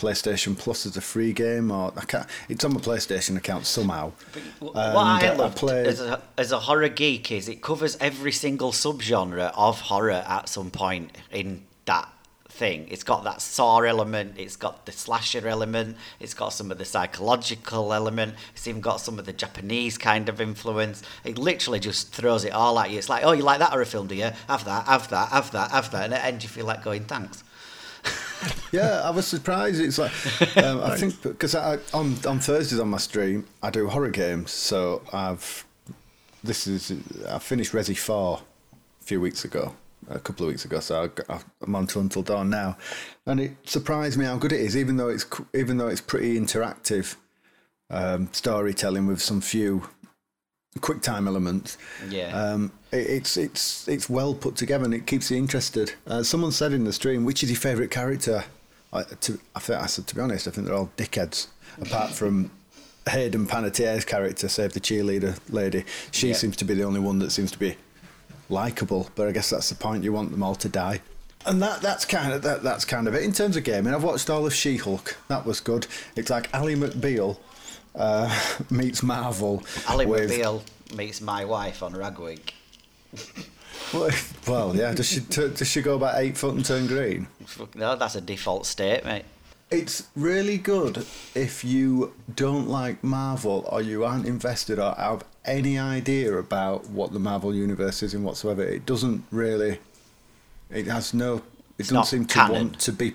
PlayStation 0.00 0.58
Plus 0.58 0.84
as 0.84 0.96
a 0.96 1.00
free 1.00 1.32
game, 1.32 1.70
or 1.70 1.92
I 1.96 2.04
can't. 2.04 2.26
It's 2.48 2.64
on 2.64 2.74
my 2.74 2.80
PlayStation 2.80 3.36
account 3.36 3.66
somehow. 3.66 4.10
What 4.58 4.74
And, 4.76 5.40
I 5.40 5.48
played- 5.50 5.86
as, 5.86 6.00
a, 6.00 6.20
as 6.36 6.50
a 6.50 6.58
horror 6.58 6.88
geek 6.88 7.30
is 7.30 7.48
it 7.48 7.62
covers 7.62 7.96
every 8.00 8.32
single 8.32 8.72
subgenre 8.72 9.52
of 9.54 9.80
horror 9.82 10.10
at 10.26 10.48
some 10.48 10.70
point 10.72 11.16
in 11.30 11.62
thing. 12.56 12.86
It's 12.90 13.04
got 13.04 13.24
that 13.24 13.40
saw 13.40 13.80
element, 13.80 14.34
it's 14.38 14.56
got 14.56 14.86
the 14.86 14.92
slasher 14.92 15.46
element, 15.46 15.96
it's 16.20 16.34
got 16.34 16.50
some 16.50 16.70
of 16.70 16.78
the 16.78 16.84
psychological 16.84 17.92
element, 17.92 18.34
it's 18.54 18.66
even 18.66 18.80
got 18.80 18.96
some 19.00 19.18
of 19.18 19.26
the 19.26 19.32
Japanese 19.32 19.98
kind 19.98 20.28
of 20.28 20.40
influence. 20.40 21.02
It 21.24 21.38
literally 21.38 21.80
just 21.80 22.12
throws 22.12 22.44
it 22.44 22.52
all 22.52 22.78
at 22.78 22.90
you. 22.90 22.98
It's 22.98 23.08
like, 23.08 23.24
oh, 23.24 23.32
you 23.32 23.42
like 23.42 23.58
that 23.60 23.70
horror 23.70 23.84
film, 23.84 24.06
do 24.06 24.14
you? 24.14 24.30
Have 24.48 24.64
that, 24.64 24.86
have 24.86 25.08
that, 25.10 25.28
have 25.30 25.50
that, 25.52 25.70
have 25.70 25.90
that. 25.92 26.04
And 26.04 26.14
at 26.14 26.20
the 26.22 26.26
end, 26.26 26.42
you 26.42 26.48
feel 26.48 26.66
like 26.66 26.82
going, 26.82 27.04
thanks. 27.04 27.44
Yeah, 28.72 29.02
I 29.04 29.10
was 29.10 29.26
surprised. 29.26 29.80
It's 29.80 29.98
like 29.98 30.12
um, 30.56 30.82
I 30.82 30.96
think 30.98 31.22
because 31.22 31.54
I, 31.54 31.78
on 31.94 32.16
on 32.26 32.40
Thursdays 32.40 32.80
on 32.80 32.88
my 32.88 32.98
stream 32.98 33.46
I 33.62 33.70
do 33.70 33.88
horror 33.88 34.10
games. 34.10 34.50
So 34.50 35.02
I've 35.12 35.64
this 36.42 36.66
is 36.66 36.92
I 37.28 37.38
finished 37.38 37.72
Resi 37.72 37.96
Four 37.96 38.40
a 39.00 39.04
few 39.04 39.20
weeks 39.20 39.44
ago, 39.44 39.74
a 40.08 40.18
couple 40.18 40.46
of 40.46 40.50
weeks 40.50 40.64
ago. 40.64 40.80
So 40.80 41.10
I 41.28 41.38
I'm 41.62 41.74
on 41.74 41.86
to 41.88 42.00
Until 42.00 42.22
Dawn 42.22 42.50
now, 42.50 42.76
and 43.26 43.40
it 43.40 43.52
surprised 43.64 44.18
me 44.18 44.24
how 44.24 44.36
good 44.36 44.52
it 44.52 44.60
is. 44.60 44.76
Even 44.76 44.96
though 44.96 45.08
it's 45.08 45.26
even 45.54 45.78
though 45.78 45.88
it's 45.88 46.00
pretty 46.00 46.38
interactive 46.38 47.16
um, 47.90 48.28
storytelling 48.32 49.06
with 49.06 49.20
some 49.22 49.40
few 49.40 49.88
quick 50.80 51.00
time 51.00 51.26
elements. 51.26 51.78
Yeah. 52.08 52.36
Um, 52.38 52.72
it, 52.92 53.06
it's 53.08 53.36
it's 53.36 53.88
it's 53.88 54.08
well 54.08 54.34
put 54.34 54.56
together 54.56 54.84
and 54.84 54.94
it 54.94 55.06
keeps 55.06 55.30
you 55.30 55.36
interested. 55.36 55.94
Uh, 56.06 56.22
someone 56.22 56.52
said 56.52 56.72
in 56.72 56.84
the 56.84 56.92
stream, 56.92 57.24
"Which 57.24 57.42
is 57.42 57.50
your 57.50 57.58
favourite 57.58 57.90
character?" 57.90 58.44
I, 58.92 59.02
to, 59.02 59.38
I, 59.54 59.58
think, 59.58 59.80
I 59.82 59.86
said, 59.86 60.06
to 60.06 60.14
be 60.14 60.20
honest, 60.20 60.46
I 60.46 60.52
think 60.52 60.66
they're 60.66 60.76
all 60.76 60.90
dickheads, 60.96 61.48
apart 61.82 62.12
from 62.12 62.50
Hayden 63.10 63.44
Panettiere's 63.46 64.04
character, 64.04 64.48
Save 64.48 64.72
the 64.72 64.80
Cheerleader 64.80 65.38
Lady. 65.50 65.84
She 66.12 66.28
Yeah. 66.28 66.34
seems 66.34 66.56
to 66.58 66.64
be 66.64 66.72
the 66.72 66.84
only 66.84 67.00
one 67.00 67.18
that 67.18 67.30
seems 67.30 67.50
to 67.50 67.58
be 67.58 67.76
likable. 68.48 69.10
But 69.14 69.28
I 69.28 69.32
guess 69.32 69.50
that's 69.50 69.68
the 69.68 69.74
point. 69.74 70.04
You 70.04 70.12
want 70.12 70.30
them 70.30 70.42
all 70.42 70.54
to 70.56 70.68
die. 70.68 71.00
And 71.44 71.62
that, 71.62 71.80
that's 71.80 72.04
kind 72.04 72.32
of 72.32 72.42
that, 72.42 72.62
that's 72.64 72.84
kind 72.84 73.06
of 73.06 73.14
it 73.14 73.22
in 73.22 73.32
terms 73.32 73.56
of 73.56 73.62
gaming. 73.64 73.94
I've 73.94 74.02
watched 74.02 74.28
all 74.30 74.44
of 74.46 74.52
She-Hulk. 74.54 75.16
That 75.28 75.46
was 75.46 75.60
good. 75.60 75.86
It's 76.16 76.28
like 76.28 76.52
Ally 76.52 76.74
McBeal 76.74 77.38
uh, 77.94 78.36
meets 78.70 79.02
Marvel. 79.02 79.62
Ali 79.88 80.06
with- 80.06 80.30
McBeal 80.30 80.62
meets 80.96 81.20
my 81.20 81.44
wife 81.44 81.82
on 81.82 81.92
Ragweek. 81.92 82.50
Well, 83.92 84.74
yeah. 84.74 84.92
Does 84.94 85.06
she 85.08 85.20
t- 85.20 85.48
does 85.48 85.68
she 85.68 85.80
go 85.80 85.94
about 85.94 86.18
eight 86.20 86.36
foot 86.36 86.54
and 86.56 86.64
turn 86.64 86.86
green? 86.86 87.28
No, 87.76 87.94
that's 87.94 88.16
a 88.16 88.20
default 88.20 88.66
state, 88.66 89.04
mate. 89.04 89.24
It's 89.70 90.06
really 90.14 90.58
good 90.58 91.04
if 91.34 91.64
you 91.64 92.14
don't 92.34 92.68
like 92.68 93.02
Marvel 93.02 93.68
or 93.70 93.82
you 93.82 94.04
aren't 94.04 94.24
invested 94.26 94.78
or 94.78 94.94
have 94.94 95.24
any 95.44 95.76
idea 95.76 96.36
about 96.38 96.88
what 96.88 97.12
the 97.12 97.18
Marvel 97.18 97.52
universe 97.54 98.02
is 98.02 98.14
and 98.14 98.24
whatsoever. 98.24 98.62
It 98.62 98.86
doesn't 98.86 99.24
really. 99.32 99.80
It 100.70 100.86
has 100.86 101.12
no. 101.12 101.36
It 101.36 101.42
It's 101.78 101.88
doesn't 101.88 102.04
seem 102.06 102.26
to 102.26 102.34
canon. 102.34 102.52
want 102.52 102.80
to 102.80 102.92
be. 102.92 103.14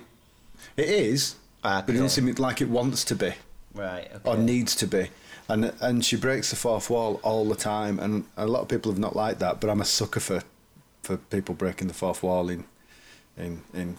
It 0.76 0.90
is, 0.90 1.36
Ah, 1.64 1.84
but 1.86 1.96
it 1.96 2.00
doesn't 2.00 2.10
seem 2.26 2.34
like 2.36 2.60
it 2.62 2.70
wants 2.70 3.04
to 3.06 3.16
be 3.16 3.34
Right. 3.74 4.10
Okay. 4.14 4.30
or 4.30 4.36
needs 4.38 4.76
to 4.78 4.88
be. 4.88 5.10
And 5.48 5.72
and 5.80 6.04
she 6.04 6.16
breaks 6.18 6.50
the 6.50 6.56
fourth 6.58 6.90
wall 6.90 7.20
all 7.24 7.48
the 7.48 7.56
time, 7.56 7.98
and 8.00 8.26
a 8.36 8.46
lot 8.46 8.62
of 8.62 8.68
people 8.68 8.92
have 8.92 9.00
not 9.00 9.16
liked 9.16 9.40
that. 9.40 9.62
But 9.62 9.70
I'm 9.70 9.82
a 9.82 9.86
sucker 9.86 10.20
for 10.20 10.44
for 11.04 11.18
people 11.18 11.56
breaking 11.56 11.88
the 11.88 11.94
fourth 11.94 12.24
wall 12.24 12.50
in 12.50 12.66
in 13.38 13.62
in 13.74 13.98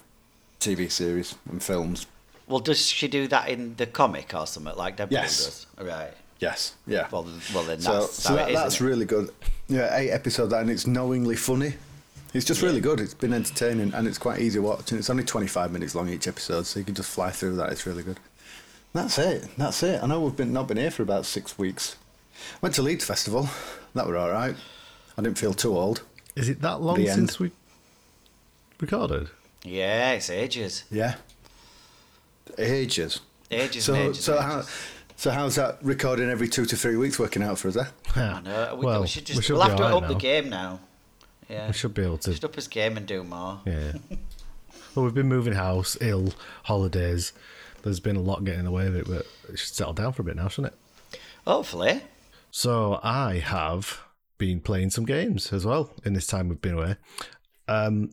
TV 0.61 0.91
series 0.91 1.35
and 1.51 1.63
films. 1.63 2.07
Well, 2.53 2.61
does 2.61 2.87
she 2.87 3.09
do 3.09 3.27
that 3.29 3.49
in 3.49 3.75
the 3.77 3.87
comic 3.87 4.35
or 4.35 4.47
something 4.47 4.77
like 4.77 4.99
Deadpool 4.99 5.11
Yes. 5.13 5.45
does? 5.45 5.67
Right. 5.87 6.13
Yes, 6.39 6.75
yeah. 6.87 7.07
Well, 7.11 7.27
well 7.55 7.63
then 7.65 7.81
so 7.81 8.01
that's 8.01 8.15
so 8.23 8.29
how 8.31 8.37
that, 8.37 8.49
it 8.51 8.53
is, 8.55 8.59
that's 8.61 8.81
really 8.81 9.07
good. 9.07 9.31
Yeah, 9.69 9.97
eight 9.97 10.11
episodes, 10.11 10.53
and 10.53 10.69
it's 10.69 10.87
knowingly 10.87 11.37
funny. 11.37 11.75
It's 12.35 12.45
just 12.45 12.61
really 12.61 12.81
good. 12.81 13.01
It's 13.01 13.15
been 13.15 13.33
entertaining, 13.33 13.95
and 13.95 14.07
it's 14.07 14.19
quite 14.19 14.41
easy 14.41 14.59
watching. 14.59 14.99
It's 14.99 15.09
only 15.09 15.25
25 15.25 15.71
minutes 15.73 15.95
long 15.95 16.09
each 16.09 16.27
episode, 16.29 16.67
so 16.67 16.79
you 16.81 16.85
can 16.85 16.95
just 16.95 17.11
fly 17.11 17.31
through 17.31 17.57
that. 17.57 17.71
It's 17.73 17.87
really 17.87 18.03
good. 18.03 18.19
That's 18.93 19.19
it. 19.19 19.49
That's 19.57 19.83
it. 19.83 20.03
I 20.03 20.07
know 20.07 20.21
we've 20.21 20.37
been 20.37 20.53
not 20.53 20.69
been 20.69 20.77
here 20.77 20.91
for 20.91 21.03
about 21.03 21.25
six 21.25 21.57
weeks. 21.57 21.97
Went 22.61 22.75
to 22.75 22.83
Leeds 22.83 23.05
Festival. 23.05 23.49
That 23.95 24.07
were 24.07 24.17
all 24.19 24.31
right. 24.31 24.57
I 25.17 25.23
didn't 25.23 25.39
feel 25.39 25.55
too 25.55 25.77
old. 25.79 26.03
Is 26.35 26.49
it 26.49 26.61
that 26.61 26.83
long 26.83 26.97
The 26.97 27.09
end. 27.09 27.17
since 27.17 27.39
we 27.41 27.51
recorded? 28.81 29.31
Yeah, 29.65 30.13
it's 30.13 30.29
ages. 30.29 30.85
Yeah. 30.91 31.15
Ages. 32.59 33.21
Ages 33.51 33.85
So 33.85 33.95
ages 33.95 34.25
so 34.25 34.37
and 34.37 34.45
how. 34.45 34.63
So 35.17 35.31
how's 35.31 35.55
that 35.55 35.79
recording 35.83 36.31
every 36.31 36.49
two 36.49 36.65
to 36.65 36.77
three 36.77 36.97
weeks 36.97 37.19
working 37.19 37.43
out 37.43 37.59
for 37.59 37.69
us? 37.69 37.77
Eh? 37.77 37.85
I 38.17 38.41
know. 38.41 38.77
We, 38.77 38.87
well, 38.87 39.03
we 39.03 39.07
should 39.07 39.25
just. 39.25 39.37
we 39.37 39.43
should 39.43 39.53
we'll 39.55 39.63
have 39.63 39.77
to 39.77 39.85
alright 39.85 40.03
up 40.03 40.09
the 40.09 40.15
game 40.15 40.49
now. 40.49 40.81
Yeah. 41.49 41.69
We 41.69 41.73
should 41.75 41.95
be 41.95 42.03
able 42.03 42.19
to. 42.19 42.31
Just 42.31 42.45
up 42.45 42.55
his 42.55 42.67
game 42.67 42.97
and 42.97 43.07
do 43.07 43.23
more. 43.23 43.61
Yeah. 43.65 43.93
well, 44.95 45.05
we've 45.05 45.15
been 45.15 45.29
moving 45.29 45.53
house, 45.53 45.97
ill, 46.01 46.33
holidays. 46.65 47.33
There's 47.83 48.01
been 48.01 48.17
a 48.17 48.21
lot 48.21 48.45
getting 48.45 48.61
in 48.61 48.65
the 48.65 48.71
way 48.71 48.87
of 48.87 48.97
it, 48.97 49.07
but 49.07 49.27
it 49.53 49.59
should 49.59 49.75
settle 49.75 49.93
down 49.93 50.13
for 50.13 50.23
a 50.23 50.25
bit 50.25 50.37
now, 50.37 50.49
shouldn't 50.49 50.75
it? 50.75 51.21
Hopefully. 51.47 52.03
So 52.51 53.01
I 53.03 53.39
have 53.39 54.01
been 54.39 54.61
playing 54.61 54.91
some 54.91 55.05
games 55.05 55.53
as 55.53 55.65
well 55.65 55.91
in 56.05 56.15
this 56.15 56.27
time 56.27 56.49
we've 56.49 56.61
been 56.61 56.75
away. 56.75 56.97
Um, 57.69 58.11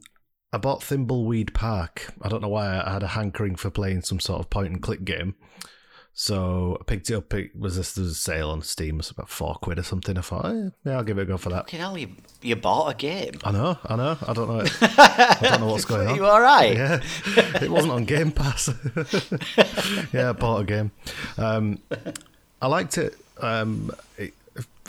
I 0.51 0.57
bought 0.57 0.81
Thimbleweed 0.81 1.53
Park. 1.53 2.13
I 2.21 2.29
don't 2.29 2.41
know 2.41 2.49
why 2.49 2.81
I 2.83 2.91
had 2.91 3.03
a 3.03 3.07
hankering 3.07 3.55
for 3.55 3.69
playing 3.69 4.01
some 4.01 4.19
sort 4.19 4.39
of 4.39 4.49
point 4.49 4.71
and 4.71 4.81
click 4.81 5.03
game. 5.05 5.35
So 6.11 6.77
I 6.81 6.83
picked 6.83 7.09
it 7.09 7.15
up. 7.15 7.33
It 7.33 7.55
was 7.57 7.77
this 7.77 7.93
there 7.93 8.03
was 8.03 8.11
a 8.11 8.15
sale 8.15 8.49
on 8.49 8.61
Steam. 8.61 8.95
It 8.95 8.97
was 8.97 9.11
about 9.11 9.29
four 9.29 9.55
quid 9.55 9.79
or 9.79 9.83
something. 9.83 10.17
I 10.17 10.21
thought, 10.21 10.45
eh, 10.47 10.69
yeah, 10.83 10.97
I'll 10.97 11.03
give 11.03 11.17
it 11.17 11.21
a 11.21 11.25
go 11.25 11.37
for 11.37 11.49
that. 11.49 11.65
Fucking 11.65 11.79
hell, 11.79 11.97
you, 11.97 12.09
you 12.41 12.57
bought 12.57 12.89
a 12.89 12.93
game. 12.95 13.35
I 13.43 13.51
know, 13.51 13.77
I 13.85 13.95
know. 13.95 14.17
I 14.27 14.33
don't 14.33 14.49
know. 14.49 14.65
I 14.81 15.37
don't 15.39 15.61
know 15.61 15.67
what's 15.67 15.85
going 15.85 16.07
on. 16.09 16.15
you 16.15 16.25
alright? 16.25 16.75
Yeah, 16.75 16.99
it 17.61 17.69
wasn't 17.69 17.93
on 17.93 18.03
Game 18.03 18.31
Pass. 18.31 18.69
yeah, 20.11 20.29
I 20.29 20.33
bought 20.33 20.61
a 20.61 20.65
game. 20.65 20.91
Um, 21.37 21.79
I 22.61 22.67
liked 22.67 22.97
it. 22.97 23.15
Um, 23.39 23.91
it. 24.17 24.33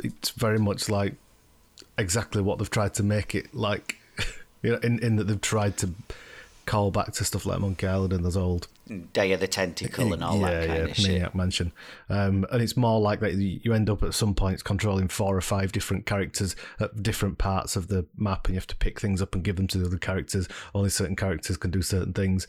It's 0.03 0.31
very 0.31 0.59
much 0.59 0.89
like 0.89 1.15
exactly 1.97 2.43
what 2.43 2.59
they've 2.59 2.71
tried 2.71 2.95
to 2.95 3.05
make 3.05 3.37
it 3.37 3.55
like. 3.55 4.00
You 4.63 4.73
know, 4.73 4.79
in, 4.79 4.99
in 5.01 5.17
that 5.17 5.25
they've 5.25 5.41
tried 5.41 5.77
to 5.79 5.95
call 6.67 6.91
back 6.91 7.13
to 7.13 7.25
stuff 7.25 7.47
like 7.47 7.59
Monkey 7.59 7.87
Island 7.87 8.13
and 8.13 8.25
those 8.25 8.37
old 8.37 8.69
Day 9.13 9.33
of 9.33 9.41
the 9.41 9.47
Tentacle 9.49 10.13
and 10.13 10.23
all 10.23 10.39
that 10.41 10.67
kind 10.67 10.83
of 10.83 10.97
shit. 10.97 11.09
Maniac 11.09 11.35
Mansion. 11.35 11.73
Um, 12.09 12.45
and 12.51 12.61
it's 12.61 12.77
more 12.77 13.01
like 13.01 13.21
that 13.21 13.35
you 13.35 13.73
end 13.73 13.89
up 13.89 14.03
at 14.03 14.15
some 14.15 14.35
points 14.35 14.63
controlling 14.63 15.09
four 15.09 15.37
or 15.37 15.41
five 15.41 15.73
different 15.73 16.07
characters 16.07 16.57
at 16.81 17.03
different 17.03 17.39
parts 17.39 17.77
of 17.77 17.89
the 17.89 18.07
map, 18.17 18.47
and 18.47 18.55
you 18.55 18.59
have 18.59 18.67
to 18.69 18.77
pick 18.77 19.01
things 19.01 19.23
up 19.23 19.35
and 19.35 19.45
give 19.45 19.57
them 19.57 19.69
to 19.69 19.79
the 19.79 19.87
other 19.87 19.99
characters. 19.99 20.49
Only 20.75 20.91
certain 20.91 21.17
characters 21.17 21.57
can 21.57 21.71
do 21.71 21.83
certain 21.83 22.13
things. 22.13 22.47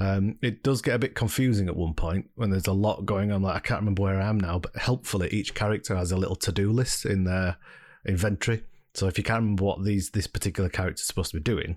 Um, 0.00 0.36
it 0.42 0.62
does 0.62 0.82
get 0.82 0.94
a 0.94 0.98
bit 0.98 1.14
confusing 1.14 1.68
at 1.68 1.76
one 1.76 1.94
point 1.94 2.28
when 2.34 2.50
there's 2.50 2.66
a 2.66 2.72
lot 2.72 3.06
going 3.06 3.32
on. 3.32 3.42
Like 3.42 3.56
I 3.56 3.60
can't 3.60 3.80
remember 3.80 4.02
where 4.02 4.20
I 4.20 4.28
am 4.28 4.38
now, 4.38 4.58
but 4.58 4.76
helpfully 4.76 5.28
each 5.30 5.54
character 5.54 5.96
has 5.96 6.12
a 6.12 6.16
little 6.16 6.36
to-do 6.36 6.72
list 6.72 7.06
in 7.06 7.24
their 7.24 7.56
inventory. 8.04 8.64
So 8.94 9.06
if 9.08 9.18
you 9.18 9.24
can't 9.24 9.40
remember 9.40 9.64
what 9.64 9.84
these 9.84 10.10
this 10.10 10.26
particular 10.26 10.68
character 10.68 11.00
is 11.00 11.06
supposed 11.06 11.32
to 11.32 11.38
be 11.38 11.42
doing, 11.42 11.76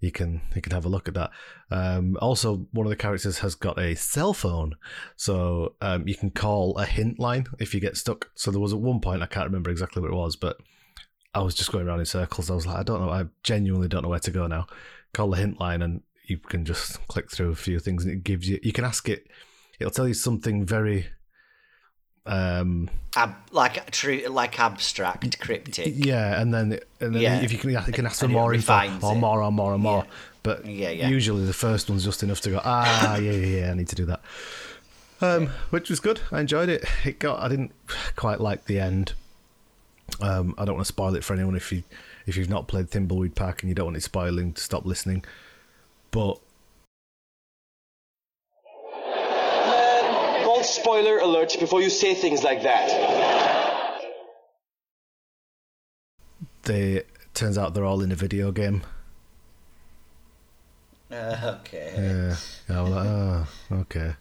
you 0.00 0.10
can 0.10 0.40
you 0.54 0.62
can 0.62 0.72
have 0.72 0.84
a 0.84 0.88
look 0.88 1.08
at 1.08 1.14
that. 1.14 1.30
Um, 1.70 2.16
also, 2.20 2.66
one 2.72 2.86
of 2.86 2.90
the 2.90 2.96
characters 2.96 3.38
has 3.38 3.54
got 3.54 3.78
a 3.78 3.94
cell 3.94 4.32
phone, 4.32 4.74
so 5.16 5.74
um, 5.80 6.06
you 6.06 6.14
can 6.14 6.30
call 6.30 6.76
a 6.78 6.84
hint 6.84 7.18
line 7.18 7.46
if 7.58 7.74
you 7.74 7.80
get 7.80 7.96
stuck. 7.96 8.30
So 8.34 8.50
there 8.50 8.60
was 8.60 8.72
at 8.72 8.80
one 8.80 9.00
point 9.00 9.22
I 9.22 9.26
can't 9.26 9.46
remember 9.46 9.70
exactly 9.70 10.02
what 10.02 10.10
it 10.10 10.16
was, 10.16 10.36
but 10.36 10.56
I 11.34 11.40
was 11.40 11.54
just 11.54 11.72
going 11.72 11.86
around 11.86 12.00
in 12.00 12.06
circles. 12.06 12.50
I 12.50 12.54
was 12.54 12.66
like, 12.66 12.76
I 12.76 12.82
don't 12.82 13.00
know, 13.00 13.10
I 13.10 13.24
genuinely 13.42 13.88
don't 13.88 14.02
know 14.02 14.08
where 14.08 14.18
to 14.18 14.30
go 14.30 14.46
now. 14.46 14.66
Call 15.14 15.30
the 15.30 15.36
hint 15.36 15.60
line, 15.60 15.82
and 15.82 16.02
you 16.26 16.38
can 16.38 16.64
just 16.64 17.06
click 17.08 17.30
through 17.30 17.50
a 17.50 17.56
few 17.56 17.78
things, 17.78 18.04
and 18.04 18.12
it 18.12 18.24
gives 18.24 18.48
you. 18.48 18.58
You 18.62 18.72
can 18.72 18.84
ask 18.84 19.08
it. 19.08 19.26
It'll 19.78 19.90
tell 19.90 20.08
you 20.08 20.14
something 20.14 20.66
very. 20.66 21.06
Um, 22.24 22.88
Ab- 23.16 23.34
like 23.50 23.90
true, 23.90 24.22
like 24.28 24.58
abstract, 24.60 25.40
cryptic. 25.40 25.92
Yeah, 25.96 26.40
and 26.40 26.54
then 26.54 26.78
and 27.00 27.14
then 27.14 27.22
Yeah. 27.22 27.40
if 27.42 27.52
you 27.52 27.58
can, 27.58 27.70
you 27.70 27.80
can 27.92 28.06
ask 28.06 28.20
for 28.20 28.28
more 28.28 28.54
info 28.54 28.98
or 29.02 29.14
more 29.16 29.42
or 29.42 29.50
more 29.52 29.74
or 29.74 29.78
more. 29.78 30.04
Yeah. 30.04 30.10
But 30.44 30.66
Yeah, 30.66 30.90
yeah. 30.90 31.08
usually 31.08 31.44
the 31.44 31.52
first 31.52 31.88
one's 31.90 32.04
just 32.04 32.22
enough 32.22 32.40
to 32.42 32.50
go. 32.50 32.60
Ah, 32.64 33.16
yeah, 33.16 33.30
yeah, 33.32 33.58
yeah. 33.66 33.70
I 33.70 33.74
need 33.74 33.88
to 33.88 33.94
do 33.96 34.04
that. 34.06 34.20
Um, 35.20 35.48
which 35.70 35.88
was 35.90 36.00
good. 36.00 36.20
I 36.32 36.40
enjoyed 36.40 36.68
it. 36.68 36.84
It 37.04 37.18
got. 37.18 37.40
I 37.40 37.48
didn't 37.48 37.72
quite 38.16 38.40
like 38.40 38.64
the 38.66 38.78
end. 38.80 39.12
Um, 40.20 40.54
I 40.58 40.64
don't 40.64 40.74
want 40.76 40.86
to 40.86 40.92
spoil 40.92 41.14
it 41.14 41.24
for 41.24 41.34
anyone 41.34 41.54
if 41.56 41.70
you 41.72 41.82
if 42.26 42.36
you've 42.36 42.48
not 42.50 42.66
played 42.68 42.90
Thimbleweed 42.90 43.34
Park 43.34 43.62
and 43.62 43.68
you 43.68 43.74
don't 43.74 43.86
want 43.86 43.96
it 43.96 44.02
spoiling. 44.02 44.54
Stop 44.56 44.84
listening. 44.86 45.24
But 46.12 46.38
spoiler 50.72 51.18
alert 51.18 51.56
before 51.60 51.80
you 51.80 51.90
say 51.90 52.14
things 52.14 52.42
like 52.42 52.62
that. 52.62 52.88
they 56.64 57.02
turns 57.34 57.58
out 57.58 57.74
they're 57.74 57.84
all 57.84 58.02
in 58.02 58.12
a 58.12 58.16
video 58.16 58.52
game. 58.52 58.82
Uh, 61.10 61.58
okay. 61.60 61.92
Yeah, 61.96 62.36
yeah 62.68 62.78
I 62.78 62.82
was 62.82 62.92
like, 62.92 63.06
oh, 63.06 63.46
okay. 63.72 64.14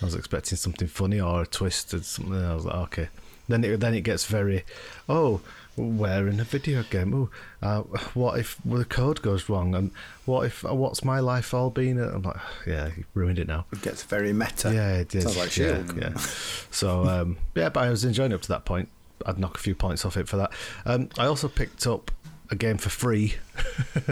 I 0.00 0.04
was 0.04 0.14
expecting 0.14 0.56
something 0.56 0.88
funny 0.88 1.20
or 1.20 1.42
a 1.42 1.46
twist 1.46 1.92
or 1.94 2.02
something. 2.02 2.34
I 2.34 2.54
was 2.54 2.64
like, 2.64 2.74
okay. 2.74 3.08
Then 3.48 3.64
it 3.64 3.80
then 3.80 3.94
it 3.94 4.02
gets 4.02 4.24
very, 4.24 4.64
oh, 5.08 5.40
we're 5.76 6.28
in 6.28 6.38
a 6.38 6.44
video 6.44 6.82
game. 6.84 7.14
Oh, 7.14 7.30
uh, 7.62 7.82
what 8.14 8.38
if 8.38 8.58
the 8.64 8.84
code 8.84 9.22
goes 9.22 9.48
wrong? 9.48 9.74
And 9.74 9.90
what 10.26 10.46
if 10.46 10.62
what's 10.64 11.04
my 11.04 11.20
life 11.20 11.54
all 11.54 11.70
been? 11.70 11.98
I'm 11.98 12.22
like, 12.22 12.36
yeah, 12.66 12.90
you 12.96 13.04
ruined 13.14 13.38
it 13.38 13.48
now. 13.48 13.66
It 13.72 13.82
gets 13.82 14.02
very 14.02 14.32
meta. 14.32 14.72
Yeah, 14.72 14.96
it. 14.96 15.12
Sounds 15.12 15.36
like 15.36 15.56
yeah, 15.56 15.82
yeah. 15.96 16.16
So 16.70 17.04
um, 17.04 17.38
yeah, 17.54 17.68
but 17.68 17.84
I 17.84 17.90
was 17.90 18.04
enjoying 18.04 18.32
it 18.32 18.36
up 18.36 18.42
to 18.42 18.48
that 18.48 18.64
point. 18.64 18.88
I'd 19.24 19.38
knock 19.38 19.56
a 19.56 19.60
few 19.60 19.74
points 19.74 20.04
off 20.04 20.16
it 20.16 20.28
for 20.28 20.36
that. 20.36 20.52
Um, 20.84 21.08
I 21.18 21.26
also 21.26 21.48
picked 21.48 21.86
up 21.86 22.10
a 22.50 22.56
game 22.56 22.76
for 22.76 22.90
free. 22.90 23.36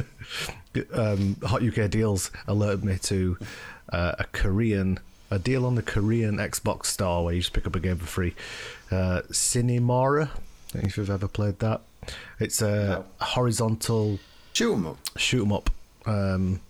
um, 0.95 1.37
Hot 1.43 1.63
UK 1.63 1.91
deals 1.91 2.31
alerted 2.47 2.85
me 2.85 2.97
to 3.03 3.37
uh, 3.93 4.13
a 4.19 4.25
Korean 4.25 4.99
a 5.31 5.39
deal 5.39 5.65
on 5.67 5.75
the 5.77 5.83
Korean 5.83 6.37
Xbox 6.39 6.87
store 6.87 7.25
where 7.25 7.35
you 7.35 7.41
just 7.41 7.53
pick 7.53 7.67
up 7.67 7.77
a 7.77 7.81
game 7.81 7.97
for 7.99 8.07
free. 8.07 8.35
Uh, 8.91 9.23
Sine 9.31 9.81
Mora. 9.83 10.31
I 10.71 10.73
don't 10.75 10.83
know 10.83 10.89
if 10.89 10.97
you've 10.97 11.11
ever 11.11 11.29
played 11.29 11.59
that. 11.61 11.83
It's 12.39 12.63
a 12.63 13.05
horizontal 13.21 14.19
Shoot 14.53 14.73
'em 14.75 14.87
up. 14.87 14.99
shoot 15.17 15.43
'em 15.45 15.53
up, 15.53 15.71
um, 16.07 16.61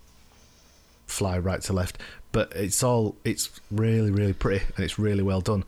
fly 1.07 1.39
right 1.39 1.61
to 1.63 1.73
left. 1.73 1.99
But 2.33 2.53
it's 2.55 2.83
all 2.83 3.17
it's 3.25 3.49
really 3.71 4.11
really 4.11 4.33
pretty 4.33 4.65
and 4.77 4.85
it's 4.85 4.99
really 4.99 5.23
well 5.23 5.41
done. 5.41 5.65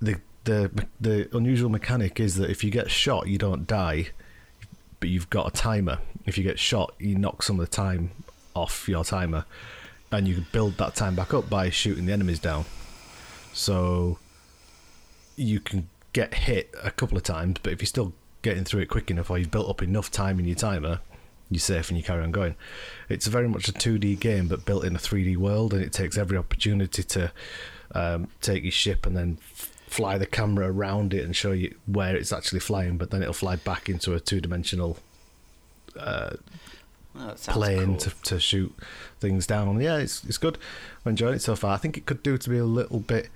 The 0.00 0.20
the 0.44 0.86
the 1.00 1.28
unusual 1.36 1.70
mechanic 1.70 2.20
is 2.20 2.36
that 2.36 2.50
if 2.50 2.62
you 2.64 2.70
get 2.70 2.90
shot, 2.90 3.26
you 3.28 3.38
don't 3.38 3.66
die, 3.66 4.08
but 5.00 5.08
you've 5.08 5.30
got 5.30 5.48
a 5.48 5.50
timer. 5.50 5.98
If 6.26 6.38
you 6.38 6.44
get 6.44 6.58
shot, 6.58 6.94
you 6.98 7.16
knock 7.16 7.42
some 7.42 7.58
of 7.60 7.66
the 7.68 7.74
time 7.74 8.10
off 8.54 8.88
your 8.88 9.04
timer, 9.04 9.44
and 10.16 10.26
you 10.28 10.34
can 10.34 10.46
build 10.52 10.76
that 10.78 10.94
time 10.94 11.14
back 11.14 11.32
up 11.34 11.48
by 11.50 11.70
shooting 11.70 12.06
the 12.06 12.12
enemies 12.12 12.38
down. 12.38 12.64
So 13.52 14.18
you 15.36 15.60
can 15.60 15.88
get 16.12 16.34
hit 16.34 16.74
a 16.82 16.90
couple 16.90 17.16
of 17.16 17.22
times, 17.22 17.58
but 17.62 17.72
if 17.72 17.80
you're 17.80 17.86
still 17.86 18.12
getting 18.42 18.64
through 18.64 18.82
it 18.82 18.86
quick 18.88 19.10
enough 19.10 19.30
or 19.30 19.38
you've 19.38 19.50
built 19.50 19.68
up 19.68 19.82
enough 19.82 20.10
time 20.10 20.38
in 20.38 20.44
your 20.44 20.56
timer, 20.56 21.00
you're 21.50 21.60
safe 21.60 21.88
and 21.88 21.96
you 21.98 22.02
carry 22.04 22.22
on 22.22 22.30
going. 22.32 22.54
It's 23.08 23.26
very 23.26 23.48
much 23.48 23.68
a 23.68 23.72
2D 23.72 24.18
game, 24.20 24.48
but 24.48 24.64
built 24.64 24.84
in 24.84 24.94
a 24.96 24.98
3D 24.98 25.36
world, 25.36 25.72
and 25.74 25.82
it 25.82 25.92
takes 25.92 26.16
every 26.18 26.36
opportunity 26.38 27.02
to 27.02 27.32
um, 27.94 28.28
take 28.40 28.62
your 28.64 28.72
ship 28.72 29.06
and 29.06 29.16
then 29.16 29.38
f- 29.40 29.70
fly 29.86 30.18
the 30.18 30.26
camera 30.26 30.70
around 30.72 31.14
it 31.14 31.24
and 31.24 31.36
show 31.36 31.52
you 31.52 31.74
where 31.86 32.16
it's 32.16 32.32
actually 32.32 32.60
flying, 32.60 32.96
but 32.96 33.10
then 33.10 33.20
it'll 33.22 33.34
fly 33.34 33.56
back 33.56 33.88
into 33.88 34.14
a 34.14 34.20
two 34.20 34.40
dimensional 34.40 34.96
Oh, 37.16 37.34
plane 37.46 37.86
cool. 37.86 37.96
to, 37.98 38.10
to 38.24 38.40
shoot 38.40 38.74
things 39.24 39.46
down. 39.46 39.80
Yeah, 39.80 39.96
it's 39.98 40.22
it's 40.24 40.38
good. 40.38 40.58
I'm 41.04 41.10
enjoying 41.10 41.34
it 41.34 41.42
so 41.42 41.56
far. 41.56 41.72
I 41.74 41.78
think 41.78 41.96
it 41.96 42.06
could 42.06 42.22
do 42.22 42.36
to 42.38 42.50
be 42.50 42.58
a 42.58 42.64
little 42.64 43.00
bit 43.00 43.28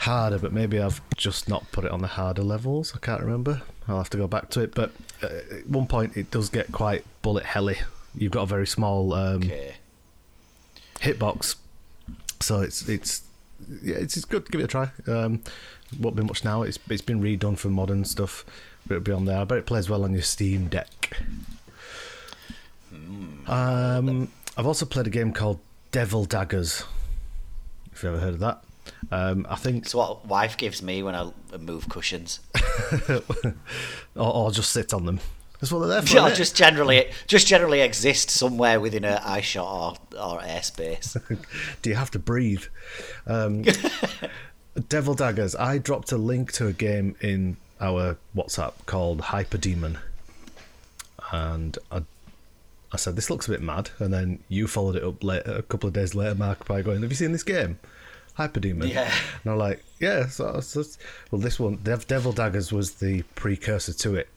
harder, 0.00 0.38
but 0.38 0.52
maybe 0.52 0.78
I've 0.80 1.00
just 1.16 1.48
not 1.48 1.70
put 1.72 1.84
it 1.84 1.90
on 1.90 2.00
the 2.02 2.08
harder 2.08 2.42
levels. 2.42 2.92
I 2.94 2.98
can't 2.98 3.22
remember. 3.22 3.62
I'll 3.88 3.98
have 3.98 4.10
to 4.10 4.18
go 4.18 4.26
back 4.26 4.50
to 4.50 4.60
it. 4.62 4.74
But 4.74 4.90
uh, 5.22 5.26
at 5.58 5.66
one 5.68 5.86
point, 5.86 6.16
it 6.16 6.30
does 6.30 6.48
get 6.48 6.72
quite 6.72 7.04
bullet 7.22 7.44
helly. 7.44 7.78
You've 8.14 8.32
got 8.32 8.42
a 8.42 8.46
very 8.46 8.66
small 8.66 9.12
um, 9.14 9.42
Okay. 9.44 9.74
hitbox, 11.00 11.56
so 12.40 12.60
it's 12.60 12.88
it's 12.88 13.22
yeah, 13.82 13.96
it's, 13.96 14.16
it's 14.16 14.26
good. 14.26 14.50
Give 14.50 14.60
it 14.60 14.64
a 14.64 14.68
try. 14.68 14.90
Um, 15.06 15.42
won't 16.00 16.16
be 16.16 16.22
much 16.22 16.44
now. 16.44 16.62
It's 16.62 16.78
it's 16.90 17.02
been 17.02 17.20
redone 17.22 17.56
for 17.56 17.68
modern 17.68 18.04
stuff, 18.04 18.44
but 18.86 18.96
it'll 18.96 19.04
be 19.04 19.12
on 19.12 19.24
there. 19.24 19.38
I 19.38 19.44
bet 19.44 19.58
it 19.58 19.66
plays 19.66 19.88
well 19.88 20.04
on 20.04 20.12
your 20.12 20.22
Steam 20.22 20.68
Deck. 20.68 21.16
Um, 23.46 24.28
I've 24.56 24.66
also 24.66 24.86
played 24.86 25.06
a 25.06 25.10
game 25.10 25.32
called 25.32 25.60
Devil 25.90 26.24
Daggers. 26.24 26.84
If 27.92 28.02
you've 28.02 28.14
ever 28.14 28.20
heard 28.20 28.34
of 28.34 28.40
that, 28.40 28.64
um, 29.10 29.46
I 29.48 29.56
think, 29.56 29.84
It's 29.84 29.94
what 29.94 30.26
wife 30.26 30.56
gives 30.56 30.82
me 30.82 31.02
when 31.02 31.14
I 31.14 31.30
move 31.58 31.88
cushions. 31.88 32.40
or, 33.08 33.22
or 34.14 34.50
just 34.50 34.72
sit 34.72 34.92
on 34.94 35.06
them. 35.06 35.20
That's 35.60 35.72
what 35.72 35.80
they're 35.80 36.00
there 36.00 36.02
for. 36.02 36.30
Or 36.30 36.34
just 36.34 36.54
generally, 36.54 37.10
just 37.26 37.46
generally 37.46 37.80
exist 37.80 38.30
somewhere 38.30 38.78
within 38.78 39.04
a 39.04 39.20
eye 39.24 39.40
shot 39.40 39.98
or, 40.12 40.18
or 40.18 40.40
airspace. 40.40 41.16
Do 41.82 41.90
you 41.90 41.96
have 41.96 42.10
to 42.12 42.18
breathe? 42.18 42.64
Um, 43.26 43.64
Devil 44.88 45.14
Daggers. 45.14 45.56
I 45.56 45.78
dropped 45.78 46.12
a 46.12 46.18
link 46.18 46.52
to 46.52 46.66
a 46.66 46.72
game 46.72 47.16
in 47.20 47.56
our 47.80 48.18
WhatsApp 48.36 48.74
called 48.84 49.20
Hyper 49.22 49.58
Demon, 49.58 49.98
and 51.32 51.78
I, 51.90 52.02
I 52.92 52.96
said 52.96 53.16
this 53.16 53.30
looks 53.30 53.48
a 53.48 53.50
bit 53.50 53.62
mad, 53.62 53.90
and 53.98 54.12
then 54.12 54.38
you 54.48 54.66
followed 54.66 54.96
it 54.96 55.04
up 55.04 55.22
later, 55.22 55.52
a 55.52 55.62
couple 55.62 55.88
of 55.88 55.92
days 55.92 56.14
later, 56.14 56.34
Mark, 56.34 56.66
by 56.66 56.82
going, 56.82 57.02
"Have 57.02 57.10
you 57.10 57.16
seen 57.16 57.32
this 57.32 57.42
game?" 57.42 57.78
Hyperdemon. 58.38 58.92
Yeah. 58.92 59.10
And 59.44 59.52
I'm 59.52 59.58
like, 59.58 59.82
yeah. 59.98 60.26
So, 60.26 60.60
so 60.60 60.84
well, 61.30 61.40
this 61.40 61.58
one, 61.58 61.76
Dev, 61.76 62.06
Devil 62.06 62.32
Daggers 62.32 62.70
was 62.70 62.94
the 62.94 63.22
precursor 63.34 63.94
to 63.94 64.14
it. 64.14 64.28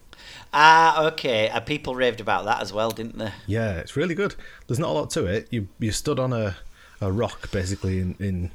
Ah, 0.54 1.06
okay. 1.08 1.50
Uh, 1.50 1.60
people 1.60 1.96
raved 1.96 2.22
about 2.22 2.46
that 2.46 2.62
as 2.62 2.72
well, 2.72 2.92
didn't 2.92 3.18
they? 3.18 3.32
Yeah, 3.48 3.78
it's 3.78 3.96
really 3.96 4.16
good. 4.16 4.36
There's 4.68 4.80
not 4.80 4.90
a 4.90 4.94
lot 4.94 5.10
to 5.12 5.26
it. 5.26 5.48
You 5.52 5.68
you 5.80 5.92
stood 5.92 6.20
on 6.20 6.34
a, 6.34 6.56
a 7.02 7.12
rock 7.12 7.52
basically 7.52 8.00
in, 8.00 8.16
in 8.20 8.52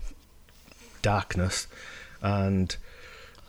darkness, 1.02 1.66
and 2.22 2.74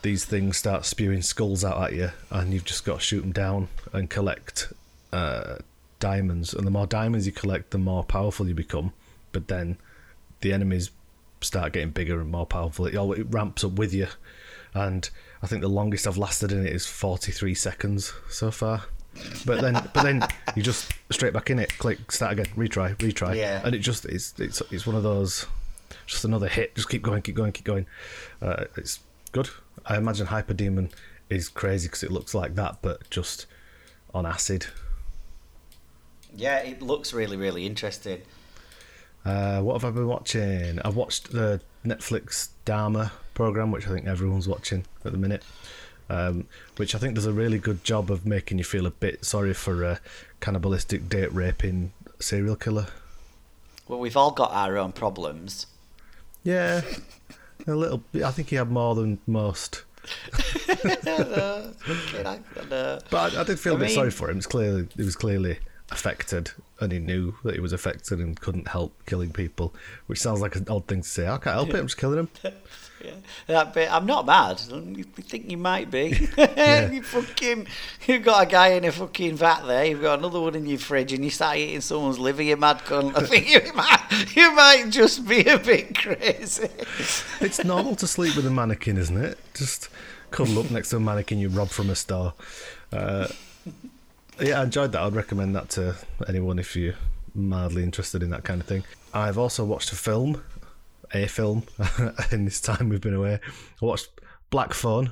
these 0.01 0.25
things 0.25 0.57
start 0.57 0.85
spewing 0.85 1.21
skulls 1.21 1.63
out 1.63 1.81
at 1.81 1.93
you, 1.93 2.11
and 2.29 2.53
you've 2.53 2.65
just 2.65 2.85
got 2.85 2.95
to 2.95 3.05
shoot 3.05 3.21
them 3.21 3.31
down 3.31 3.69
and 3.93 4.09
collect 4.09 4.71
uh, 5.11 5.57
diamonds. 6.09 6.53
And 6.53 6.65
the 6.67 6.71
more 6.71 6.85
diamonds 6.88 7.25
you 7.25 7.31
collect, 7.31 7.71
the 7.71 7.77
more 7.79 8.03
powerful 8.03 8.47
you 8.47 8.53
become. 8.53 8.93
But 9.31 9.47
then 9.47 9.77
the 10.41 10.53
enemies 10.53 10.91
start 11.41 11.74
getting 11.74 11.89
bigger 11.89 12.21
and 12.21 12.29
more 12.31 12.45
powerful. 12.45 12.85
It 12.85 12.95
all 12.95 13.12
it 13.13 13.27
ramps 13.29 13.63
up 13.63 13.74
with 13.74 13.93
you, 13.93 14.07
and 14.74 15.09
I 15.41 15.47
think 15.47 15.62
the 15.62 15.67
longest 15.67 16.07
I've 16.07 16.17
lasted 16.17 16.51
in 16.51 16.65
it 16.65 16.71
is 16.74 16.85
43 16.85 17.53
seconds 17.55 18.13
so 18.29 18.51
far. 18.51 18.83
But 19.45 19.62
then, 19.62 19.74
but 19.93 20.03
then 20.03 20.27
you 20.55 20.62
just 20.62 20.91
straight 21.09 21.33
back 21.33 21.50
in 21.50 21.57
it, 21.57 21.77
click, 21.77 22.12
start 22.12 22.33
again, 22.33 22.47
retry, 22.57 22.95
retry, 22.97 23.35
Yeah. 23.38 23.62
and 23.63 23.74
it 23.74 23.79
just 23.79 24.05
it's 24.05 24.33
it's 24.39 24.62
it's 24.71 24.85
one 24.85 24.95
of 24.95 25.03
those, 25.03 25.45
just 26.05 26.24
another 26.25 26.47
hit. 26.50 26.75
Just 26.75 26.89
keep 26.89 27.01
going, 27.01 27.21
keep 27.21 27.35
going, 27.35 27.51
keep 27.51 27.65
going. 27.65 27.85
Uh, 28.41 28.65
it's 28.77 29.00
good. 29.31 29.50
I 29.85 29.97
imagine 29.97 30.27
Hyper 30.27 30.53
Demon 30.53 30.89
is 31.29 31.50
crazy 31.50 31.88
because 31.88 32.03
it 32.03 32.12
looks 32.12 32.33
like 32.35 32.55
that, 32.55 32.77
but 32.81 33.09
just 33.09 33.45
on 34.13 34.25
acid. 34.25 34.67
Yeah, 36.35 36.57
it 36.59 36.81
looks 36.81 37.13
really, 37.13 37.37
really 37.37 37.65
interesting. 37.65 38.21
Uh, 39.23 39.61
what 39.61 39.73
have 39.81 39.85
I 39.85 39.91
been 39.95 40.07
watching? 40.07 40.79
I've 40.83 40.95
watched 40.95 41.31
the 41.31 41.61
Netflix 41.85 42.49
Dahmer 42.65 43.11
program, 43.33 43.71
which 43.71 43.87
I 43.87 43.91
think 43.91 44.05
everyone's 44.05 44.47
watching 44.47 44.85
at 45.03 45.11
the 45.11 45.17
minute. 45.17 45.43
Um, 46.07 46.45
which 46.77 46.93
I 46.93 46.99
think 46.99 47.15
does 47.15 47.25
a 47.25 47.33
really 47.33 47.57
good 47.57 47.83
job 47.83 48.11
of 48.11 48.25
making 48.27 48.59
you 48.59 48.63
feel 48.63 48.85
a 48.85 48.91
bit 48.91 49.25
sorry 49.25 49.55
for 49.55 49.83
a 49.83 49.99
cannibalistic 50.39 51.09
date 51.09 51.33
raping 51.33 51.93
serial 52.19 52.55
killer. 52.55 52.85
Well, 53.87 53.99
we've 53.99 54.15
all 54.17 54.29
got 54.31 54.51
our 54.51 54.77
own 54.77 54.91
problems. 54.91 55.65
Yeah, 56.43 56.81
a 57.65 57.73
little. 57.73 58.03
bit. 58.11 58.21
I 58.23 58.29
think 58.29 58.49
he 58.49 58.55
had 58.57 58.69
more 58.69 58.93
than 58.93 59.17
most, 59.25 59.83
I- 60.69 62.39
but 63.09 63.13
I, 63.35 63.41
I 63.41 63.43
did 63.43 63.59
feel 63.59 63.73
a 63.75 63.77
bit 63.79 63.85
mean- 63.87 63.95
sorry 63.95 64.11
for 64.11 64.29
him. 64.29 64.37
It's 64.37 64.45
clearly 64.45 64.87
he 64.95 65.03
was 65.03 65.15
clearly 65.15 65.57
affected, 65.95 66.51
and 66.79 66.91
he 66.91 66.99
knew 66.99 67.35
that 67.43 67.55
he 67.55 67.61
was 67.61 67.73
affected 67.73 68.19
and 68.19 68.39
couldn't 68.39 68.67
help 68.67 68.93
killing 69.05 69.31
people. 69.31 69.73
Which 70.07 70.19
sounds 70.19 70.41
like 70.41 70.55
an 70.55 70.67
odd 70.69 70.87
thing 70.87 71.01
to 71.01 71.07
say. 71.07 71.25
I 71.25 71.37
can't 71.37 71.55
help 71.55 71.69
it. 71.69 71.77
I'm 71.77 71.87
just 71.87 71.97
killing 71.97 72.19
him. 72.19 72.29
yeah. 73.03 73.11
That 73.47 73.73
bit, 73.73 73.91
I'm 73.91 74.05
not 74.05 74.25
mad. 74.25 74.61
You 74.69 75.05
think 75.05 75.49
you 75.49 75.57
might 75.57 75.89
be? 75.89 76.09
you 76.37 77.01
fucking, 77.01 77.67
you've 78.07 78.23
got 78.23 78.43
a 78.43 78.45
guy 78.45 78.67
in 78.69 78.83
a 78.83 78.91
fucking 78.91 79.37
vat 79.37 79.61
there. 79.65 79.85
You've 79.85 80.01
got 80.01 80.19
another 80.19 80.41
one 80.41 80.53
in 80.53 80.65
your 80.65 80.79
fridge, 80.79 81.13
and 81.13 81.23
you 81.23 81.29
start 81.29 81.57
eating 81.57 81.81
someone's 81.81 82.20
liver. 82.20 82.43
You 82.43 82.57
mad 82.57 82.79
cunt. 82.79 83.17
I 83.17 83.25
think 83.25 83.50
you 83.50 83.74
might, 83.74 84.35
you 84.35 84.53
might 84.53 84.87
just 84.89 85.25
be 85.25 85.46
a 85.46 85.57
bit 85.57 85.98
crazy. 85.98 86.70
It's 87.39 87.63
normal 87.63 87.96
to 87.96 88.07
sleep 88.07 88.35
with 88.35 88.46
a 88.46 88.51
mannequin, 88.51 88.98
isn't 88.98 89.17
it? 89.17 89.39
Just 89.53 89.89
cuddle 90.31 90.59
up 90.59 90.70
next 90.72 90.89
to 90.89 90.98
a 90.98 91.00
mannequin 91.00 91.39
you 91.39 91.48
robbed 91.48 91.72
from 91.72 91.89
a 91.89 91.96
store. 91.96 92.33
Uh, 92.91 93.27
yeah, 94.39 94.59
I 94.59 94.63
enjoyed 94.63 94.91
that. 94.91 95.01
I'd 95.01 95.15
recommend 95.15 95.55
that 95.55 95.69
to 95.71 95.95
anyone 96.27 96.59
if 96.59 96.75
you're 96.75 96.95
mildly 97.33 97.83
interested 97.83 98.24
in 98.24 98.29
that 98.31 98.43
kind 98.43 98.61
of 98.61 98.67
thing. 98.67 98.83
I've 99.13 99.37
also 99.37 99.63
watched 99.63 99.91
a 99.91 99.95
film, 99.95 100.43
a 101.13 101.27
film, 101.27 101.63
in 102.31 102.45
this 102.45 102.61
time 102.61 102.89
we've 102.89 103.01
been 103.01 103.13
away. 103.13 103.39
I 103.81 103.85
watched 103.85 104.09
Black 104.50 104.74
Phone. 104.74 105.11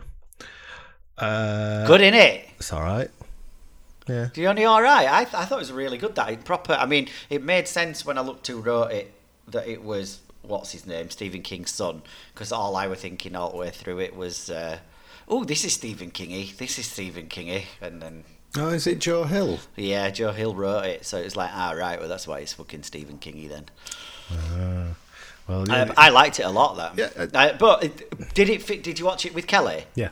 Uh, 1.17 1.85
Good 1.87 2.01
in 2.01 2.13
it. 2.13 2.47
It's 2.57 2.73
all 2.73 2.81
right. 2.81 3.09
Yeah. 4.07 4.29
The 4.33 4.47
only 4.47 4.65
all 4.65 4.81
right. 4.81 5.07
I, 5.07 5.21
I 5.21 5.25
thought 5.25 5.53
it 5.53 5.55
was 5.57 5.71
really 5.71 5.97
good. 5.97 6.15
That 6.15 6.29
it 6.29 6.43
proper. 6.43 6.73
I 6.73 6.85
mean, 6.85 7.07
it 7.29 7.43
made 7.43 7.67
sense 7.67 8.05
when 8.05 8.17
I 8.17 8.21
looked 8.21 8.47
who 8.47 8.59
wrote 8.59 8.91
it 8.91 9.13
that 9.47 9.67
it 9.67 9.83
was 9.83 10.19
what's 10.41 10.71
his 10.73 10.85
name, 10.85 11.09
Stephen 11.09 11.41
King's 11.41 11.71
son. 11.71 12.01
Because 12.33 12.51
all 12.51 12.75
I 12.75 12.87
were 12.87 12.95
thinking 12.95 13.35
all 13.35 13.51
the 13.51 13.57
way 13.57 13.69
through 13.69 13.99
it 13.99 14.15
was, 14.15 14.49
uh, 14.49 14.79
oh, 15.27 15.43
this 15.45 15.63
is 15.63 15.73
Stephen 15.73 16.11
Kingy. 16.11 16.55
This 16.57 16.77
is 16.77 16.85
Stephen 16.85 17.27
Kingy. 17.27 17.63
And 17.81 18.01
then 18.01 18.23
Oh, 18.55 18.69
is 18.69 18.85
it 18.87 18.99
Joe 18.99 19.23
Hill? 19.23 19.59
yeah, 19.75 20.09
Joe 20.11 20.31
Hill 20.31 20.53
wrote 20.53 20.85
it, 20.85 21.05
so 21.05 21.17
it's 21.17 21.35
like, 21.35 21.49
ah, 21.53 21.71
right. 21.71 21.99
Well, 21.99 22.07
that's 22.09 22.27
why 22.27 22.39
it's 22.39 22.53
fucking 22.53 22.83
Stephen 22.83 23.17
Kingy 23.17 23.49
then. 23.49 23.65
Well, 25.47 25.67
yeah, 25.67 25.81
Um, 25.81 25.93
I 25.97 26.09
liked 26.09 26.39
it 26.39 26.43
a 26.43 26.49
lot. 26.49 26.75
though. 26.77 26.91
Yeah, 27.03 27.27
Uh, 27.33 27.57
but 27.57 27.83
it, 27.83 28.33
did 28.33 28.49
it 28.49 28.61
fit? 28.61 28.81
Did 28.83 28.99
you 28.99 29.05
watch 29.05 29.25
it 29.25 29.33
with 29.33 29.47
Kelly? 29.47 29.85
yeah. 29.95 30.09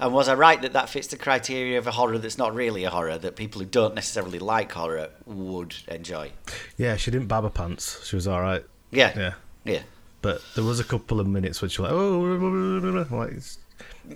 And 0.00 0.12
was 0.12 0.28
I 0.28 0.34
right 0.34 0.60
that 0.62 0.72
that 0.72 0.88
fits 0.88 1.06
the 1.06 1.16
criteria 1.16 1.78
of 1.78 1.86
a 1.86 1.92
horror 1.92 2.18
that's 2.18 2.36
not 2.36 2.52
really 2.52 2.82
a 2.82 2.90
horror 2.90 3.16
that 3.16 3.36
people 3.36 3.60
who 3.60 3.66
don't 3.66 3.94
necessarily 3.94 4.40
like 4.40 4.72
horror 4.72 5.10
would 5.24 5.76
enjoy? 5.86 6.32
Yeah, 6.76 6.96
she 6.96 7.12
didn't 7.12 7.28
bab 7.28 7.44
her 7.44 7.50
pants. 7.50 8.04
She 8.04 8.16
was 8.16 8.26
all 8.26 8.40
right. 8.40 8.64
Yeah. 8.90 9.12
Yeah. 9.16 9.34
Yeah. 9.64 9.82
But 10.20 10.42
there 10.56 10.64
was 10.64 10.80
a 10.80 10.84
couple 10.84 11.20
of 11.20 11.28
minutes 11.28 11.62
which 11.62 11.78
were 11.78 11.84
like, 11.84 11.92
oh, 11.94 13.16
like, 13.16 13.28
it's- 13.30 13.58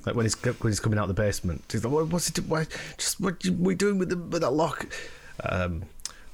like 0.07 0.15
when 0.15 0.25
he's 0.25 0.35
when 0.43 0.71
he's 0.73 0.81
coming 0.81 0.99
out 0.99 1.09
of 1.09 1.15
the 1.15 1.23
basement. 1.23 1.65
He's 1.71 1.85
like, 1.85 1.93
what, 1.93 2.09
what's 2.09 2.27
he 2.29 2.33
doing? 2.33 2.49
Why, 2.49 2.67
just 2.97 3.21
what 3.21 3.45
you- 3.45 3.53
we 3.53 3.75
doing 3.75 3.99
with 3.99 4.11
the 4.11 4.17
with 4.17 4.43
that 4.43 4.51
lock? 4.53 4.87
Um, 5.49 5.85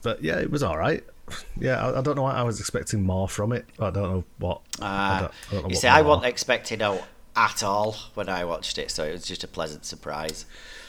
but 0.02 0.22
yeah, 0.22 0.38
it 0.38 0.50
was 0.50 0.62
all 0.62 0.76
right. 0.78 1.04
Yeah, 1.58 1.84
I, 1.86 1.98
I 1.98 2.02
don't 2.02 2.16
know. 2.16 2.22
what 2.22 2.34
I 2.36 2.42
was 2.42 2.60
expecting 2.60 3.02
more 3.02 3.28
from 3.28 3.52
it. 3.52 3.64
I 3.78 3.90
don't 3.90 4.10
know 4.10 4.24
what. 4.38 4.60
I 4.80 4.84
Uh, 5.16 5.20
don't, 5.20 5.32
I 5.32 5.52
don't 5.52 5.52
know 5.52 5.58
you 5.60 5.62
what 5.74 5.76
see, 5.76 5.88
I 5.88 6.02
wasn't 6.02 6.26
expecting 6.26 6.78
no 6.78 7.02
at 7.36 7.62
all 7.62 7.96
when 8.14 8.28
I 8.28 8.44
watched 8.44 8.78
it, 8.78 8.90
so 8.90 9.04
it 9.04 9.12
was 9.12 9.24
just 9.24 9.42
a 9.42 9.48
pleasant 9.48 9.84
surprise. 9.84 10.44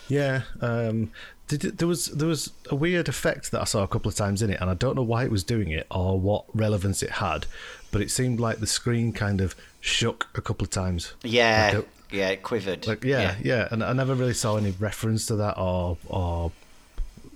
Yeah, 0.08 0.42
um, 0.62 1.12
did 1.48 1.64
it, 1.66 1.78
there 1.80 1.88
was 1.88 2.08
there 2.08 2.28
was 2.28 2.52
a 2.70 2.76
weird 2.76 3.08
effect 3.10 3.52
that 3.52 3.62
I 3.62 3.64
saw 3.64 3.84
a 3.84 3.88
couple 3.88 4.10
of 4.10 4.16
times 4.16 4.42
in 4.42 4.50
it, 4.50 4.60
and 4.62 4.70
I 4.70 4.74
don't 4.76 4.96
know 4.96 5.04
why 5.04 5.24
it 5.24 5.32
was 5.32 5.44
doing 5.44 5.70
it 5.72 5.88
or 5.90 6.20
what 6.20 6.44
relevance 6.54 7.02
it 7.02 7.12
had, 7.12 7.48
but 7.92 8.02
it 8.02 8.12
seemed 8.12 8.40
like 8.40 8.60
the 8.60 8.68
screen 8.68 9.14
kind 9.14 9.40
of 9.42 9.56
shook 9.80 10.28
a 10.36 10.42
couple 10.42 10.64
of 10.66 10.70
times. 10.70 11.14
Yeah, 11.24 11.72
Like, 11.76 11.88
yeah, 12.12 12.30
it 12.30 12.44
quivered. 12.44 12.88
Like 12.88 13.04
yeah, 13.04 13.36
yeah, 13.42 13.68
and 13.72 13.84
I 13.84 13.94
never 13.94 14.16
really 14.16 14.34
saw 14.34 14.58
any 14.58 14.72
reference 14.72 15.26
to 15.28 15.36
that 15.38 15.58
or 15.58 15.98
or 16.08 16.52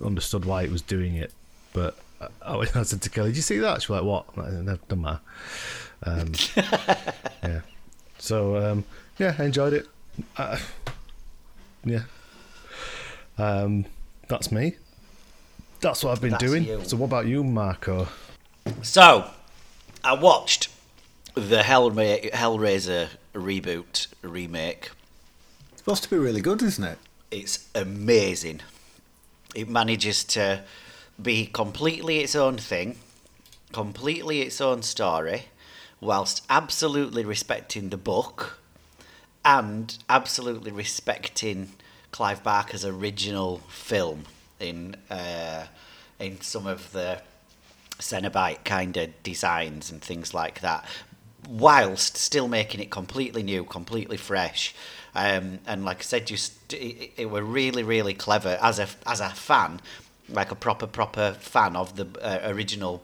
understood 0.04 0.44
why 0.44 0.62
it 0.62 0.70
was 0.70 0.82
doing 0.82 1.14
it. 1.14 1.32
But 1.72 1.96
I, 2.42 2.56
I 2.56 2.64
said 2.82 3.02
to 3.02 3.10
Kelly, 3.10 3.30
"Did 3.30 3.36
you 3.36 3.42
see 3.42 3.58
that?" 3.58 3.82
She 3.82 3.92
was 3.92 4.00
like, 4.00 4.06
"What?" 4.06 4.36
Like, 4.38 4.52
"No, 4.52 4.76
Doesn't 4.76 5.00
matter." 5.00 5.20
Um, 6.02 6.32
yeah. 7.42 7.60
So 8.18 8.56
um, 8.56 8.84
yeah, 9.18 9.34
I 9.38 9.44
enjoyed 9.44 9.72
it. 9.72 9.86
Uh, 10.36 10.58
yeah. 11.84 12.02
Um, 13.38 13.86
that's 14.28 14.52
me. 14.52 14.76
That's 15.80 16.04
what 16.04 16.12
I've 16.12 16.20
been 16.20 16.32
That's 16.32 16.44
doing. 16.44 16.64
you. 16.64 16.82
So 16.84 16.96
what 16.98 17.06
about 17.06 17.26
you, 17.26 17.42
Marco? 17.42 18.08
So, 18.82 19.30
I 20.04 20.12
watched 20.12 20.68
the 21.34 21.60
Hellra- 21.62 22.30
Hellraiser 22.32 23.08
reboot 23.34 24.08
remake. 24.22 24.90
It's 25.72 25.80
supposed 25.80 26.02
to 26.04 26.10
be 26.10 26.16
really 26.16 26.40
good, 26.40 26.62
isn't 26.62 26.84
it? 26.84 26.98
It's 27.30 27.68
amazing. 27.74 28.60
It 29.54 29.68
manages 29.68 30.24
to 30.24 30.62
be 31.20 31.46
completely 31.46 32.18
its 32.18 32.34
own 32.34 32.58
thing, 32.58 32.98
completely 33.72 34.42
its 34.42 34.60
own 34.60 34.82
story, 34.82 35.44
whilst 36.00 36.44
absolutely 36.48 37.24
respecting 37.24 37.90
the 37.90 37.96
book 37.96 38.58
and 39.44 39.96
absolutely 40.08 40.72
respecting 40.72 41.72
Clive 42.10 42.42
Barker's 42.42 42.84
original 42.84 43.58
film 43.68 44.24
in 44.58 44.96
uh, 45.10 45.66
in 46.18 46.40
some 46.40 46.66
of 46.66 46.92
the 46.92 47.22
Cenobite 47.98 48.64
kind 48.64 48.96
of 48.96 49.22
designs 49.22 49.90
and 49.90 50.02
things 50.02 50.34
like 50.34 50.60
that, 50.60 50.84
whilst 51.48 52.16
still 52.16 52.48
making 52.48 52.80
it 52.80 52.90
completely 52.90 53.42
new, 53.42 53.64
completely 53.64 54.16
fresh. 54.16 54.74
Um, 55.14 55.58
and 55.66 55.84
like 55.84 55.98
I 55.98 56.02
said, 56.02 56.26
just 56.26 56.72
it, 56.72 57.12
it 57.16 57.30
were 57.30 57.42
really, 57.42 57.82
really 57.82 58.14
clever 58.14 58.58
as 58.62 58.78
a 58.78 58.88
as 59.06 59.20
a 59.20 59.30
fan, 59.30 59.80
like 60.28 60.50
a 60.50 60.54
proper 60.54 60.86
proper 60.86 61.32
fan 61.32 61.76
of 61.76 61.96
the 61.96 62.06
uh, 62.22 62.40
original 62.50 63.02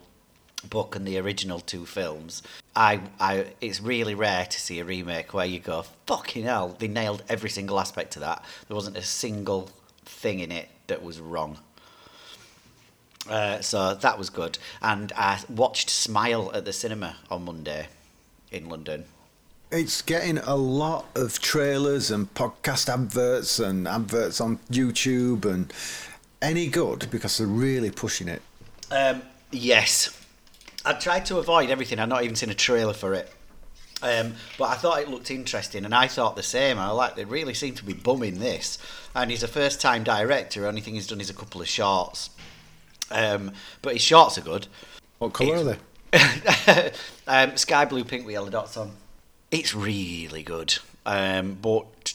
book 0.71 0.97
and 0.97 1.07
the 1.07 1.19
original 1.19 1.61
two 1.61 1.87
films. 1.87 2.43
I, 2.75 3.01
I, 3.21 3.47
it's 3.61 3.81
really 3.81 4.15
rare 4.15 4.47
to 4.47 4.61
see 4.61 4.81
a 4.81 4.85
remake 4.85 5.33
where 5.33 5.47
you 5.47 5.61
go, 5.61 5.85
fucking 6.07 6.45
hell, 6.45 6.75
they 6.79 6.89
nailed 6.89 7.23
every 7.29 7.51
single 7.51 7.79
aspect 7.79 8.17
of 8.17 8.23
that. 8.23 8.45
There 8.69 8.75
wasn't 8.75 8.97
a 8.97 9.03
single 9.03 9.71
thing 10.05 10.41
in 10.41 10.51
it 10.53 10.69
that 10.89 11.03
was 11.03 11.21
wrong. 11.21 11.59
Uh, 13.29 13.61
so 13.61 13.95
that 13.95 14.19
was 14.19 14.31
good. 14.31 14.59
And 14.83 15.13
I 15.17 15.41
watched 15.49 15.91
Smile 15.91 16.51
at 16.53 16.65
the 16.65 16.73
cinema 16.73 17.17
on 17.31 17.45
Monday 17.45 17.89
in 18.51 18.69
London. 18.69 19.05
It's 19.71 20.01
getting 20.03 20.39
a 20.39 20.55
lot 20.55 21.07
of 21.15 21.41
trailers 21.41 22.11
and 22.11 22.33
podcast 22.35 22.89
adverts 22.89 23.59
and 23.59 23.89
adverts 23.89 24.41
on 24.41 24.59
YouTube 24.71 25.45
and 25.45 25.73
any 26.41 26.69
good 26.69 27.09
because 27.11 27.39
they're 27.39 27.47
really 27.47 27.91
pushing 27.91 28.29
it. 28.29 28.43
Um, 28.91 29.23
yes. 29.51 30.17
I 30.85 30.93
tried 30.93 31.27
to 31.27 31.39
avoid 31.39 31.71
everything. 31.71 31.99
I've 31.99 32.09
not 32.09 32.23
even 32.23 32.37
seen 32.37 32.51
a 32.51 32.55
trailer 32.55 32.93
for 32.93 33.13
it. 33.15 33.33
Um, 34.03 34.35
but 34.59 34.67
I 34.67 34.75
thought 34.75 35.01
it 35.01 35.09
looked 35.09 35.31
interesting, 35.31 35.87
and 35.87 35.95
I 35.95 36.07
thought 36.07 36.37
the 36.37 36.43
same. 36.43 36.79
I 36.79 36.91
like 36.91 37.17
they 37.17 37.25
really 37.25 37.55
seem 37.55 37.75
to 37.77 37.85
be 37.85 37.95
bumming 37.95 38.41
this, 38.41 38.79
and 39.15 39.31
he's 39.31 39.43
a 39.43 39.49
first-time 39.49 40.05
director. 40.05 40.67
Only 40.67 40.83
thing 40.83 40.95
he's 40.95 41.07
done 41.07 41.21
is 41.21 41.31
a 41.31 41.35
couple 41.35 41.63
of 41.63 41.69
shorts, 41.69 42.29
um, 43.11 43.53
but 43.81 43.95
his 43.95 44.03
shorts 44.03 44.37
are 44.37 44.43
good. 44.43 44.67
What 45.19 45.33
colour 45.33 45.57
are 45.57 45.65
they? 45.65 45.79
um, 47.27 47.57
sky 47.57 47.85
blue, 47.85 48.05
pink 48.05 48.25
with 48.27 48.33
yellow 48.33 48.51
dots 48.51 48.77
on. 48.77 48.93
It's 49.51 49.75
really 49.75 50.43
good, 50.43 50.77
um, 51.05 51.57
but 51.61 52.15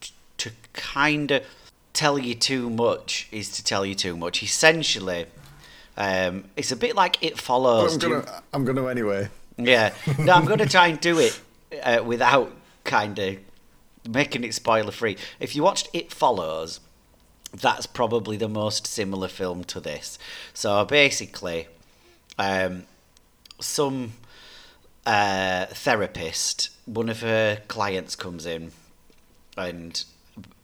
t- 0.00 0.10
to 0.38 0.50
kind 0.72 1.30
of 1.30 1.44
tell 1.92 2.18
you 2.18 2.34
too 2.34 2.68
much 2.70 3.28
is 3.30 3.50
to 3.52 3.64
tell 3.64 3.84
you 3.86 3.94
too 3.94 4.16
much. 4.16 4.42
Essentially, 4.42 5.26
um, 5.96 6.44
it's 6.56 6.72
a 6.72 6.76
bit 6.76 6.96
like 6.96 7.22
It 7.22 7.38
Follows. 7.38 7.94
I'm 7.94 7.98
Do 7.98 8.08
you- 8.08 8.20
gonna, 8.22 8.42
I'm 8.52 8.64
gonna 8.64 8.86
anyway. 8.88 9.28
yeah. 9.56 9.92
No, 10.18 10.32
I'm 10.32 10.44
going 10.44 10.58
to 10.58 10.68
try 10.68 10.88
and 10.88 11.00
do 11.00 11.18
it 11.18 11.40
uh, 11.84 12.02
without 12.04 12.50
kind 12.84 13.18
of 13.18 13.36
making 14.08 14.42
it 14.44 14.54
spoiler 14.54 14.90
free. 14.90 15.16
If 15.38 15.54
you 15.54 15.62
watched 15.62 15.88
It 15.92 16.12
Follows, 16.12 16.80
that's 17.52 17.86
probably 17.86 18.36
the 18.36 18.48
most 18.48 18.86
similar 18.86 19.28
film 19.28 19.62
to 19.64 19.78
this. 19.80 20.18
So 20.54 20.84
basically, 20.84 21.68
um, 22.38 22.84
some 23.62 24.12
uh, 25.06 25.66
therapist, 25.66 26.70
one 26.86 27.08
of 27.08 27.20
her 27.20 27.60
clients 27.68 28.16
comes 28.16 28.46
in 28.46 28.72
and 29.56 30.04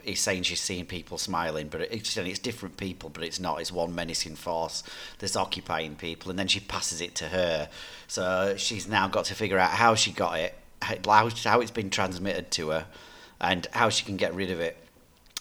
he's 0.03 0.21
saying 0.21 0.43
she's 0.43 0.61
seeing 0.61 0.87
people 0.87 1.19
smiling, 1.19 1.69
but 1.69 1.81
it's, 1.83 2.17
it's 2.17 2.39
different 2.39 2.77
people, 2.77 3.11
but 3.11 3.23
it's 3.23 3.39
not. 3.39 3.61
It's 3.61 3.73
one 3.73 3.95
menacing 3.95 4.37
force 4.37 4.83
that's 5.19 5.37
occupying 5.37 5.97
people, 5.97 6.31
and 6.31 6.39
then 6.39 6.49
she 6.49 6.61
passes 6.61 7.01
it 7.01 7.15
to 7.17 7.29
her. 7.29 7.69
So 8.07 8.55
she's 8.57 8.89
now 8.89 9.09
got 9.09 9.27
to 9.27 9.35
figure 9.35 9.59
out 9.59 9.71
how 9.71 9.95
she 9.95 10.13
got 10.13 10.39
it, 10.39 10.55
how, 10.83 11.29
how 11.45 11.61
it's 11.61 11.71
been 11.71 11.91
transmitted 11.91 12.51
to 12.53 12.71
her, 12.71 12.87
and 13.41 13.67
how 13.73 13.89
she 13.89 14.05
can 14.05 14.17
get 14.17 14.35
rid 14.35 14.51
of 14.51 14.61
it. 14.61 14.77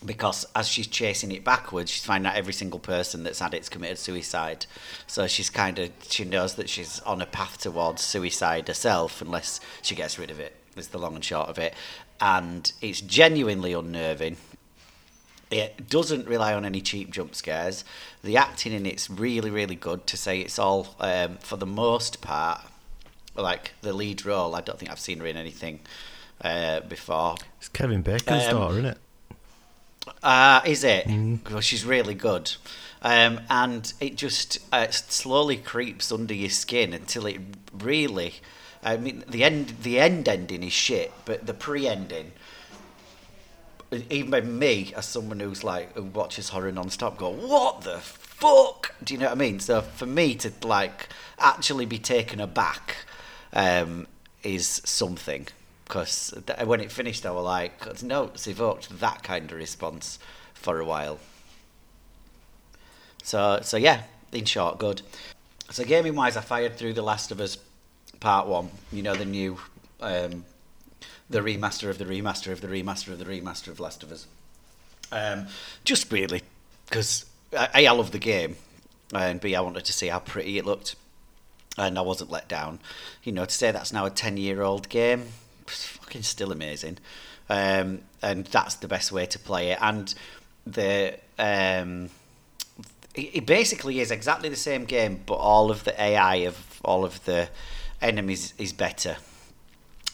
Because 0.06 0.46
as 0.56 0.68
she's 0.68 0.86
chasing 0.88 1.32
it 1.32 1.44
backwards, 1.44 1.90
she's 1.90 2.06
finding 2.06 2.30
out 2.30 2.38
every 2.38 2.54
single 2.54 2.80
person 2.80 3.24
that's 3.24 3.40
had 3.40 3.56
it's 3.56 3.68
committed 3.68 3.98
suicide. 3.98 4.68
So 5.08 5.26
she's 5.26 5.50
kind 5.50 5.80
of 5.80 5.90
she 6.08 6.24
knows 6.24 6.54
that 6.56 6.70
she's 6.70 7.00
on 7.00 7.20
a 7.22 7.26
path 7.26 7.58
towards 7.60 8.04
suicide 8.04 8.68
herself, 8.68 9.22
unless 9.22 9.60
she 9.82 9.96
gets 9.96 10.20
rid 10.20 10.30
of 10.30 10.40
it. 10.40 10.56
Is 10.76 10.90
the 10.90 11.00
long 11.00 11.16
and 11.16 11.26
short 11.26 11.50
of 11.50 11.58
it, 11.58 11.74
and 12.22 12.72
it's 12.84 13.02
genuinely 13.02 13.74
unnerving. 13.74 14.38
It 15.50 15.90
doesn't 15.90 16.28
rely 16.28 16.54
on 16.54 16.66
any 16.66 16.82
cheap 16.82 17.10
jump 17.10 17.34
scares. 17.34 17.84
The 18.24 18.38
acting 18.38 18.74
in 18.74 18.86
it's 18.86 19.10
really, 19.10 19.50
really 19.50 19.74
good. 19.76 20.06
To 20.06 20.18
say 20.18 20.42
it's 20.42 20.60
all, 20.60 20.96
um, 21.00 21.38
for 21.38 21.56
the 21.58 21.66
most 21.66 22.22
part, 22.22 22.62
like 23.36 23.74
the 23.82 23.94
lead 23.94 24.24
role. 24.24 24.54
I 24.56 24.62
don't 24.62 24.78
think 24.78 24.92
I've 24.92 25.00
seen 25.00 25.20
her 25.22 25.26
in 25.26 25.38
anything 25.38 25.80
uh, 26.44 26.82
before. 26.82 27.38
It's 27.58 27.70
Kevin 27.70 28.04
Bacon's 28.04 28.46
Um, 28.46 28.52
daughter, 28.52 28.74
isn't 28.74 28.86
it? 28.86 28.98
Uh, 30.24 30.62
is 30.66 30.84
it? 30.84 31.08
Well, 31.50 31.62
she's 31.62 31.86
really 31.86 32.14
good. 32.14 32.54
Um, 33.02 33.42
and 33.50 33.92
it 34.00 34.16
just 34.16 34.60
uh, 34.72 34.90
slowly 34.90 35.58
creeps 35.58 36.12
under 36.12 36.34
your 36.34 36.50
skin 36.50 36.94
until 36.94 37.26
it 37.26 37.40
really. 37.72 38.36
I 38.84 38.98
mean, 38.98 39.24
the 39.28 39.44
end. 39.44 39.76
The 39.84 40.00
end 40.00 40.28
ending 40.28 40.64
is 40.64 40.74
shit, 40.74 41.14
but 41.26 41.46
the 41.46 41.54
pre-ending. 41.54 42.32
Even 44.10 44.32
by 44.32 44.42
me, 44.42 44.94
as 44.98 45.06
someone 45.06 45.40
who's 45.40 45.64
like 45.64 45.94
who 45.94 46.04
watches 46.04 46.50
horror 46.50 46.72
non-stop, 46.72 47.18
go, 47.18 47.30
"What 47.30 47.82
the 47.82 48.00
fuck?" 48.00 48.94
Do 49.04 49.14
you 49.14 49.20
know 49.20 49.28
what 49.28 49.34
I 49.34 49.36
mean? 49.36 49.60
So 49.60 49.82
for 49.82 50.06
me 50.06 50.36
to 50.36 50.52
like 50.64 51.10
actually 51.40 51.86
be 51.86 52.00
taken 52.00 52.42
aback 52.42 52.98
um, 53.54 54.08
is 54.44 54.82
something 54.84 55.48
because 55.88 56.34
when 56.66 56.82
it 56.82 56.92
finished, 56.92 57.26
I 57.26 57.32
was 57.32 57.46
like, 57.46 58.04
"No, 58.04 58.32
evoked 58.46 59.00
that 59.00 59.24
kind 59.24 59.50
of 59.52 59.58
response 59.58 60.20
for 60.54 60.80
a 60.80 60.86
while." 60.86 61.20
So, 63.24 63.60
so 63.62 63.78
yeah, 63.78 64.04
in 64.32 64.46
short, 64.46 64.78
good. 64.80 65.02
So 65.70 65.84
gaming 65.84 66.16
wise, 66.16 66.38
I 66.38 66.42
fired 66.42 66.78
through 66.78 66.94
The 66.94 67.02
Last 67.02 67.32
of 67.32 67.40
Us 67.40 67.58
Part 68.20 68.48
One. 68.48 68.70
You 68.92 69.02
know 69.02 69.16
the 69.16 69.26
new, 69.26 69.60
um, 70.02 70.46
the 71.30 71.40
remaster 71.40 71.90
of 71.90 71.98
the 71.98 72.06
remaster 72.06 72.52
of 72.52 72.62
the 72.62 72.68
remaster 72.68 73.10
of 73.10 73.20
the 73.20 73.26
remaster 73.26 73.70
of 73.70 73.80
Last 73.80 74.04
of 74.04 74.12
Us. 74.12 74.28
Um, 75.12 75.48
just 75.86 76.12
really 76.12 76.42
because 76.90 77.26
a, 77.54 77.88
I 77.88 77.92
love 77.92 78.12
the 78.12 78.20
game, 78.20 78.58
and 79.14 79.40
b 79.40 79.56
I 79.56 79.62
wanted 79.62 79.86
to 79.86 79.94
see 79.94 80.08
how 80.08 80.20
pretty 80.20 80.58
it 80.58 80.66
looked, 80.66 80.96
and 81.78 81.98
I 81.98 82.02
wasn't 82.02 82.30
let 82.30 82.50
down. 82.50 82.80
You 83.24 83.32
know, 83.32 83.46
to 83.46 83.54
say 83.54 83.72
that's 83.72 83.94
now 83.94 84.06
a 84.06 84.10
ten-year-old 84.10 84.90
game, 84.90 85.22
it's 85.22 85.47
fucking 85.70 86.24
still 86.24 86.52
amazing, 86.52 86.98
um, 87.50 88.02
and 88.22 88.46
that's 88.46 88.76
the 88.76 88.88
best 88.88 89.12
way 89.12 89.26
to 89.26 89.40
play 89.40 89.72
it. 89.72 89.80
And 89.82 90.14
the 90.66 91.18
um, 91.40 92.10
it 93.16 93.46
basically 93.46 94.00
is 94.00 94.12
exactly 94.12 94.50
the 94.50 94.56
same 94.56 94.86
game, 94.86 95.22
but 95.26 95.36
all 95.36 95.72
of 95.72 95.84
the 95.84 96.00
AI 96.00 96.36
of 96.38 96.80
all 96.84 97.04
of 97.04 97.24
the 97.26 97.50
enemies 98.02 98.54
is 98.58 98.74
better, 98.74 99.18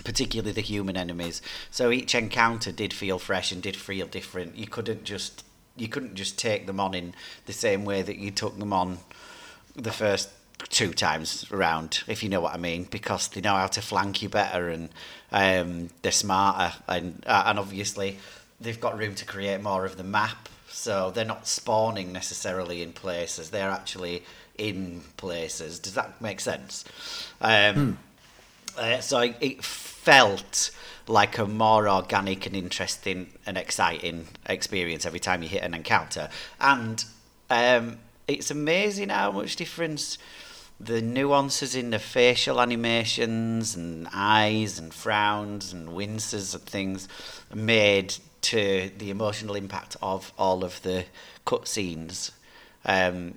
particularly 0.03 0.53
the 0.53 0.61
human 0.61 0.95
enemies. 0.95 1.41
So 1.69 1.91
each 1.91 2.15
encounter 2.15 2.71
did 2.71 2.93
feel 2.93 3.19
fresh 3.19 3.51
and 3.51 3.61
did 3.61 3.75
feel 3.75 4.07
different. 4.07 4.55
You 4.57 4.67
couldn't 4.67 5.03
just 5.03 5.43
you 5.75 5.87
couldn't 5.87 6.15
just 6.15 6.37
take 6.37 6.67
them 6.67 6.79
on 6.79 6.93
in 6.93 7.15
the 7.45 7.53
same 7.53 7.83
way 7.83 8.01
that 8.03 8.17
you 8.17 8.31
took 8.31 8.57
them 8.59 8.71
on 8.71 8.99
the 9.75 9.91
first 9.91 10.29
two 10.69 10.93
times 10.93 11.51
around, 11.51 12.03
if 12.07 12.23
you 12.23 12.29
know 12.29 12.41
what 12.41 12.53
I 12.53 12.57
mean, 12.57 12.83
because 12.85 13.27
they 13.27 13.41
know 13.41 13.55
how 13.55 13.67
to 13.67 13.81
flank 13.81 14.21
you 14.21 14.29
better 14.29 14.69
and 14.69 14.89
um, 15.33 15.89
they're 16.03 16.11
smarter 16.11 16.77
and 16.87 17.23
uh, 17.25 17.43
and 17.47 17.59
obviously 17.59 18.17
they've 18.61 18.79
got 18.79 18.97
room 18.97 19.15
to 19.15 19.25
create 19.25 19.61
more 19.61 19.83
of 19.83 19.97
the 19.97 20.03
map, 20.03 20.47
so 20.69 21.11
they're 21.11 21.25
not 21.25 21.47
spawning 21.47 22.13
necessarily 22.13 22.81
in 22.81 22.93
places; 22.93 23.49
they're 23.49 23.71
actually 23.71 24.23
in 24.57 25.01
places. 25.17 25.79
Does 25.79 25.95
that 25.95 26.21
make 26.21 26.39
sense? 26.39 26.85
Um, 27.41 27.97
uh, 28.77 28.99
so 28.99 29.19
it, 29.19 29.35
it 29.41 29.63
felt 29.63 30.71
like 31.07 31.37
a 31.37 31.45
more 31.45 31.89
organic 31.89 32.45
and 32.45 32.55
interesting 32.55 33.27
and 33.45 33.57
exciting 33.57 34.27
experience 34.45 35.05
every 35.05 35.19
time 35.19 35.43
you 35.43 35.49
hit 35.49 35.63
an 35.63 35.73
encounter, 35.73 36.29
and 36.61 37.03
um, 37.49 37.97
it's 38.27 38.51
amazing 38.51 39.09
how 39.09 39.31
much 39.31 39.55
difference 39.55 40.19
the 40.79 41.01
nuances 41.01 41.75
in 41.75 41.91
the 41.91 41.99
facial 41.99 42.59
animations 42.59 43.75
and 43.75 44.07
eyes 44.13 44.79
and 44.79 44.93
frowns 44.93 45.71
and 45.71 45.93
winces 45.93 46.53
and 46.53 46.63
things 46.63 47.07
made 47.53 48.15
to 48.41 48.91
the 48.97 49.09
emotional 49.09 49.55
impact 49.55 49.95
of 50.01 50.33
all 50.38 50.63
of 50.63 50.81
the 50.81 51.05
cutscenes. 51.45 52.31
Um, 52.86 53.36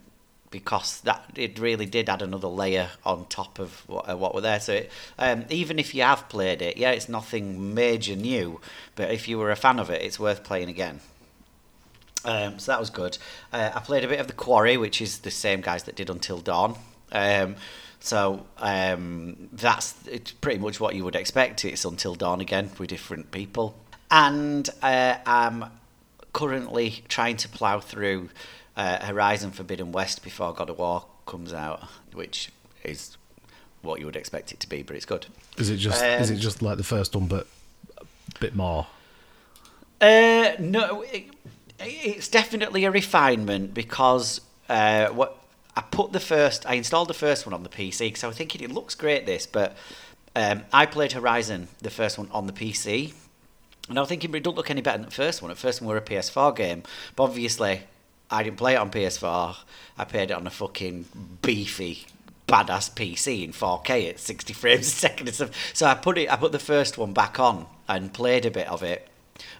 because 0.50 1.00
that 1.02 1.24
it 1.34 1.58
really 1.58 1.86
did 1.86 2.08
add 2.08 2.22
another 2.22 2.48
layer 2.48 2.88
on 3.04 3.26
top 3.26 3.58
of 3.58 3.82
what, 3.88 4.08
uh, 4.08 4.16
what 4.16 4.34
were 4.34 4.40
there. 4.40 4.60
So 4.60 4.74
it, 4.74 4.90
um, 5.18 5.44
even 5.50 5.78
if 5.78 5.94
you 5.94 6.02
have 6.02 6.28
played 6.28 6.62
it, 6.62 6.76
yeah, 6.76 6.92
it's 6.92 7.08
nothing 7.08 7.74
major 7.74 8.16
new. 8.16 8.60
But 8.94 9.10
if 9.10 9.28
you 9.28 9.38
were 9.38 9.50
a 9.50 9.56
fan 9.56 9.78
of 9.78 9.90
it, 9.90 10.02
it's 10.02 10.18
worth 10.18 10.44
playing 10.44 10.68
again. 10.68 11.00
Um, 12.24 12.58
so 12.58 12.72
that 12.72 12.80
was 12.80 12.90
good. 12.90 13.18
Uh, 13.52 13.70
I 13.74 13.80
played 13.80 14.04
a 14.04 14.08
bit 14.08 14.18
of 14.18 14.26
the 14.26 14.32
Quarry, 14.32 14.76
which 14.76 15.00
is 15.00 15.18
the 15.18 15.30
same 15.30 15.60
guys 15.60 15.84
that 15.84 15.94
did 15.94 16.10
Until 16.10 16.38
Dawn. 16.38 16.76
Um, 17.12 17.56
so 18.00 18.46
um, 18.58 19.48
that's 19.52 19.94
it's 20.06 20.32
pretty 20.32 20.58
much 20.58 20.78
what 20.80 20.94
you 20.94 21.04
would 21.04 21.16
expect. 21.16 21.64
It's 21.64 21.84
Until 21.84 22.14
Dawn 22.14 22.40
again 22.40 22.70
with 22.78 22.90
different 22.90 23.30
people, 23.30 23.74
and 24.10 24.68
uh, 24.82 25.16
I'm 25.26 25.66
currently 26.32 27.02
trying 27.08 27.36
to 27.38 27.48
plough 27.48 27.80
through 27.80 28.28
uh, 28.76 29.04
Horizon 29.04 29.50
Forbidden 29.50 29.90
West 29.90 30.22
before 30.22 30.52
God 30.52 30.70
of 30.70 30.78
War 30.78 31.06
comes 31.26 31.52
out, 31.52 31.82
which 32.12 32.52
is 32.84 33.16
what 33.82 34.00
you 34.00 34.06
would 34.06 34.16
expect 34.16 34.52
it 34.52 34.60
to 34.60 34.68
be, 34.68 34.82
but 34.82 34.96
it's 34.96 35.06
good. 35.06 35.26
Is 35.56 35.70
it 35.70 35.76
just 35.76 36.02
is 36.04 36.30
it 36.30 36.34
um, 36.34 36.40
just 36.40 36.62
like 36.62 36.76
the 36.76 36.84
first 36.84 37.14
one, 37.16 37.26
but 37.26 37.46
a 37.98 38.04
bit 38.38 38.54
more? 38.54 38.86
Uh, 40.00 40.52
no, 40.58 41.02
it, 41.02 41.24
it's 41.80 42.28
definitely 42.28 42.84
a 42.84 42.90
refinement 42.90 43.72
because 43.72 44.40
uh, 44.68 45.06
what 45.08 45.38
I 45.76 45.82
put 45.82 46.12
the 46.12 46.20
first, 46.20 46.66
I 46.66 46.74
installed 46.74 47.08
the 47.08 47.14
first 47.14 47.46
one 47.46 47.52
on 47.52 47.62
the 47.62 47.68
PC 47.68 48.08
because 48.08 48.24
I 48.24 48.28
was 48.28 48.36
thinking 48.36 48.62
it 48.62 48.72
looks 48.72 48.94
great 48.94 49.26
this, 49.26 49.46
but 49.46 49.76
um, 50.34 50.62
I 50.72 50.86
played 50.86 51.12
Horizon, 51.12 51.68
the 51.80 51.90
first 51.90 52.18
one 52.18 52.28
on 52.32 52.46
the 52.46 52.52
PC, 52.52 53.12
and 53.88 53.98
I 53.98 54.00
was 54.00 54.08
thinking 54.08 54.30
but 54.30 54.38
it 54.38 54.42
don't 54.42 54.56
look 54.56 54.70
any 54.70 54.80
better 54.80 54.98
than 54.98 55.06
the 55.06 55.12
first 55.12 55.42
one. 55.42 55.50
The 55.50 55.56
first 55.56 55.80
one 55.80 55.88
were 55.88 55.96
a 55.96 56.02
PS4 56.02 56.56
game, 56.56 56.82
but 57.14 57.24
obviously 57.24 57.82
I 58.30 58.42
didn't 58.42 58.56
play 58.56 58.74
it 58.74 58.78
on 58.78 58.90
PS4. 58.90 59.56
I 59.98 60.04
played 60.04 60.30
it 60.30 60.34
on 60.34 60.46
a 60.46 60.50
fucking 60.50 61.06
beefy 61.42 62.06
badass 62.48 62.92
PC 62.92 63.44
in 63.44 63.52
4K 63.52 64.10
at 64.10 64.20
60 64.20 64.52
frames 64.52 64.86
a 64.86 64.90
second. 64.90 65.32
So 65.74 65.86
I 65.86 65.94
put 65.94 66.18
it, 66.18 66.32
I 66.32 66.36
put 66.36 66.52
the 66.52 66.58
first 66.58 66.96
one 66.96 67.12
back 67.12 67.38
on 67.38 67.66
and 67.88 68.12
played 68.12 68.46
a 68.46 68.50
bit 68.50 68.68
of 68.68 68.82
it, 68.82 69.08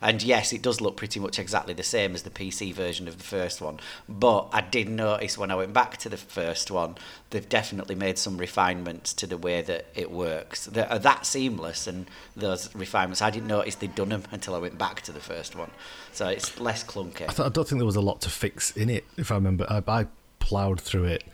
And 0.01 0.23
yes, 0.23 0.53
it 0.53 0.63
does 0.63 0.81
look 0.81 0.97
pretty 0.97 1.21
much 1.21 1.39
exactly 1.39 1.75
the 1.75 1.83
same 1.83 2.15
as 2.15 2.23
the 2.23 2.31
PC 2.31 2.73
version 2.73 3.09
of 3.09 3.19
the 3.19 3.25
first 3.25 3.61
one. 3.61 3.79
But 4.09 4.49
I 4.53 4.61
did 4.61 4.89
notice 4.89 5.37
when 5.37 5.51
I 5.51 5.55
went 5.55 5.73
back 5.73 5.97
to 5.99 6.09
the 6.09 6.17
first 6.17 6.71
one, 6.71 6.97
they've 7.31 7.49
definitely 7.49 7.95
made 7.95 8.19
some 8.19 8.39
refinements 8.39 9.13
to 9.15 9.27
the 9.27 9.37
way 9.37 9.63
that 9.63 9.87
it 9.95 10.11
works. 10.11 10.67
That 10.67 10.91
are 10.91 10.99
that 11.01 11.27
seamless, 11.27 11.87
and 11.87 12.07
those 12.37 12.75
refinements 12.75 13.23
I 13.23 13.31
didn't 13.31 13.49
notice 13.49 13.75
they'd 13.75 13.95
done 13.95 14.11
them 14.11 14.23
until 14.31 14.55
I 14.55 14.59
went 14.59 14.79
back 14.79 15.03
to 15.03 15.13
the 15.13 15.21
first 15.21 15.57
one. 15.57 15.71
So 16.13 16.29
it's 16.29 16.59
less 16.61 16.85
clunky. 16.85 17.23
I, 17.23 17.33
th- 17.33 17.41
I 17.41 17.49
don't 17.49 17.67
think 17.69 17.79
there 17.79 17.87
was 17.87 17.97
a 17.97 18.01
lot 18.01 18.21
to 18.23 18.31
fix 18.31 18.77
in 18.77 18.89
it. 18.89 19.05
If 19.17 19.31
I 19.31 19.35
remember, 19.35 19.67
I, 19.69 19.83
I 19.87 20.07
ploughed 20.39 20.81
through 20.81 21.05
it 21.05 21.25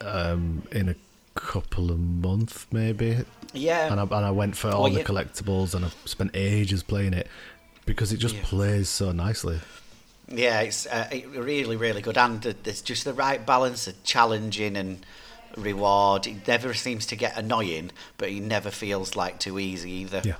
um, 0.00 0.62
in 0.72 0.88
a 0.88 0.94
couple 1.34 1.90
of 1.90 1.98
months, 1.98 2.66
maybe. 2.72 3.18
Yeah. 3.52 3.90
And 3.90 4.00
I, 4.00 4.02
and 4.02 4.12
I 4.26 4.30
went 4.30 4.56
for 4.56 4.70
all 4.70 4.82
Well, 4.84 4.92
the 4.92 4.98
yeah. 4.98 5.04
collectibles, 5.04 5.74
and 5.74 5.84
I 5.84 5.90
spent 6.04 6.32
ages 6.34 6.82
playing 6.82 7.14
it 7.14 7.28
because 7.88 8.12
it 8.12 8.18
just 8.18 8.36
Yeah. 8.36 8.42
plays 8.44 8.88
so 8.88 9.10
nicely. 9.12 9.60
Yeah, 10.28 10.60
it's 10.60 10.86
uh, 10.86 11.08
really, 11.34 11.76
really 11.76 12.02
good, 12.02 12.18
and 12.18 12.42
th- 12.42 12.56
there's 12.62 12.82
just 12.82 13.04
the 13.04 13.14
right 13.14 13.44
balance 13.44 13.88
of 13.88 14.02
challenging 14.04 14.76
and 14.76 15.04
reward. 15.56 16.26
It 16.26 16.46
never 16.46 16.74
seems 16.74 17.06
to 17.06 17.16
get 17.16 17.36
annoying, 17.36 17.90
but 18.18 18.28
it 18.28 18.42
never 18.42 18.70
feels 18.70 19.16
like 19.16 19.40
too 19.40 19.58
easy 19.58 19.90
either. 19.90 20.22
Yeah. 20.24 20.34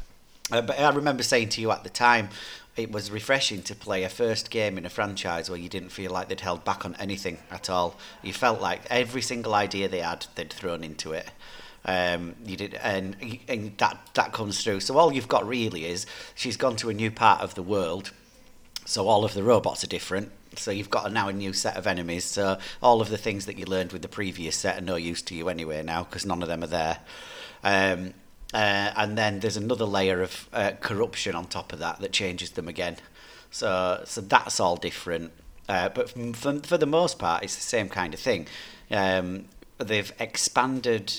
Uh, 0.53 0.61
but 0.63 0.79
I 0.79 0.91
remember 0.91 1.23
saying 1.23 1.49
to 1.51 1.61
you 1.61 1.71
at 1.71 1.85
the 1.85 1.91
time, 1.91 2.29
it 2.77 2.93
was 2.93 3.11
refreshing 3.11 3.63
to 3.63 3.75
play 3.75 4.05
a 4.05 4.09
first 4.09 4.51
game 4.51 4.79
in 4.79 4.85
a 4.87 4.91
franchise 4.91 5.49
where 5.51 5.59
you 5.59 5.69
didn't 5.71 5.89
feel 5.91 6.13
like 6.13 6.29
they'd 6.29 6.41
held 6.41 6.65
back 6.65 6.85
on 6.85 6.95
anything 6.97 7.39
at 7.51 7.69
all. 7.69 7.97
You 8.23 8.33
felt 8.33 8.61
like 8.61 8.83
every 8.91 9.23
single 9.23 9.55
idea 9.55 9.89
they 9.89 10.01
had, 10.01 10.27
they'd 10.37 10.53
thrown 10.53 10.85
into 10.85 11.13
it. 11.13 11.31
Um, 11.85 12.35
you 12.45 12.57
did, 12.57 12.75
and, 12.75 13.17
and 13.49 13.77
that 13.79 13.99
that 14.15 14.33
comes 14.33 14.63
through. 14.63 14.81
So 14.81 14.99
all 14.99 15.13
you've 15.13 15.29
got 15.29 15.47
really 15.47 15.87
is 15.87 16.07
she's 16.35 16.57
gone 16.57 16.77
to 16.77 16.91
a 16.91 16.95
new 16.95 17.11
part 17.11 17.41
of 17.41 17.55
the 17.55 17.63
world. 17.63 18.13
So 18.85 19.07
all 19.07 19.25
of 19.25 19.35
the 19.35 19.43
robots 19.43 19.85
are 19.85 19.89
different. 19.89 20.33
So 20.57 20.71
you've 20.71 20.91
got 20.91 21.13
now 21.13 21.29
a 21.29 21.33
new 21.33 21.53
set 21.53 21.77
of 21.77 21.87
enemies. 21.87 22.25
So 22.25 22.59
all 22.83 23.01
of 23.01 23.11
the 23.11 23.19
things 23.19 23.47
that 23.47 23.59
you 23.59 23.67
learned 23.67 23.93
with 23.93 24.03
the 24.03 24.09
previous 24.09 24.57
set 24.57 24.79
are 24.79 24.85
no 24.85 24.97
use 24.97 25.23
to 25.23 25.35
you 25.35 25.49
anyway 25.49 25.83
now 25.83 26.05
because 26.05 26.27
none 26.27 26.43
of 26.43 26.49
them 26.49 26.65
are 26.65 26.69
there. 26.69 26.99
Um, 27.63 28.15
uh, 28.55 28.93
and 28.97 29.19
then 29.19 29.41
there's 29.41 29.59
another 29.59 29.85
layer 29.85 30.23
of 30.23 30.49
uh, 30.53 30.73
corruption 30.81 31.35
on 31.35 31.47
top 31.47 31.73
of 31.73 31.79
that 31.81 32.01
that 32.01 32.13
changes 32.13 32.53
them 32.53 32.67
again. 32.67 32.97
So 33.51 34.03
so 34.05 34.21
that's 34.21 34.59
all 34.59 34.77
different. 34.77 35.33
Uh, 35.69 35.91
but 35.91 36.11
for, 36.11 36.59
for 36.61 36.79
the 36.79 36.87
most 36.87 37.19
part, 37.19 37.45
it's 37.45 37.57
the 37.57 37.63
same 37.63 37.89
kind 37.89 38.15
of 38.15 38.21
thing. 38.21 38.47
Um, 38.91 39.47
they've 39.77 40.11
expanded 40.19 41.13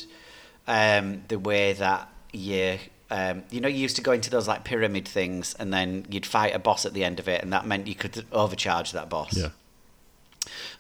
um, 0.70 1.24
the 1.28 1.40
way 1.40 1.74
that 1.74 2.08
you 2.32 2.78
um, 3.10 3.44
you 3.50 3.60
know 3.60 3.68
you 3.68 3.80
used 3.80 3.96
to 3.96 4.04
go 4.04 4.12
into 4.12 4.30
those 4.30 4.48
like 4.48 4.64
pyramid 4.64 5.08
things 5.08 5.56
and 5.56 5.74
then 5.74 6.06
you'd 6.10 6.28
fight 6.28 6.56
a 6.56 6.60
boss 6.60 6.86
at 6.86 6.94
the 6.94 7.04
end 7.04 7.20
of 7.20 7.28
it 7.28 7.42
and 7.42 7.52
that 7.52 7.66
meant 7.66 7.88
you 7.88 7.96
could 7.96 8.24
overcharge 8.32 8.94
that 8.94 9.10
boss. 9.10 9.36
Yeah. 9.36 9.50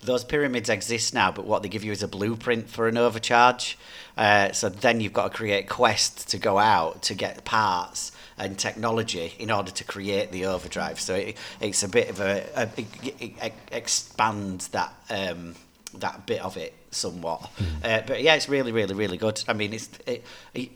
those 0.01 0.23
pyramids 0.23 0.69
exist 0.69 1.13
now 1.13 1.31
but 1.31 1.45
what 1.45 1.63
they 1.63 1.69
give 1.69 1.83
you 1.83 1.91
is 1.91 2.03
a 2.03 2.07
blueprint 2.07 2.69
for 2.69 2.87
an 2.87 2.97
overcharge. 2.97 3.77
Uh, 4.15 4.51
so 4.51 4.69
then 4.69 5.01
you've 5.01 5.13
got 5.13 5.31
to 5.31 5.35
create 5.35 5.67
quests 5.67 6.23
to 6.25 6.37
go 6.37 6.59
out 6.59 7.01
to 7.01 7.15
get 7.15 7.43
parts 7.43 8.11
and 8.37 8.59
technology 8.59 9.33
in 9.39 9.49
order 9.49 9.71
to 9.71 9.83
create 9.83 10.31
the 10.31 10.45
overdrive. 10.45 10.99
So 10.99 11.15
it, 11.15 11.37
it's 11.59 11.81
a 11.81 11.89
bit 11.89 12.09
of 12.09 12.19
a, 12.19 12.45
a 12.55 12.69
it, 12.77 13.33
it, 13.41 13.53
expands 13.71 14.67
that 14.69 14.93
um, 15.09 15.55
that 15.95 16.27
bit 16.27 16.41
of 16.41 16.57
it 16.57 16.73
somewhat 16.91 17.51
uh, 17.83 18.01
but 18.05 18.21
yeah 18.21 18.35
it's 18.35 18.49
really 18.49 18.71
really 18.71 18.93
really 18.93 19.17
good 19.17 19.43
i 19.47 19.53
mean 19.53 19.73
it's 19.73 19.89
it, 20.05 20.23
it, 20.53 20.71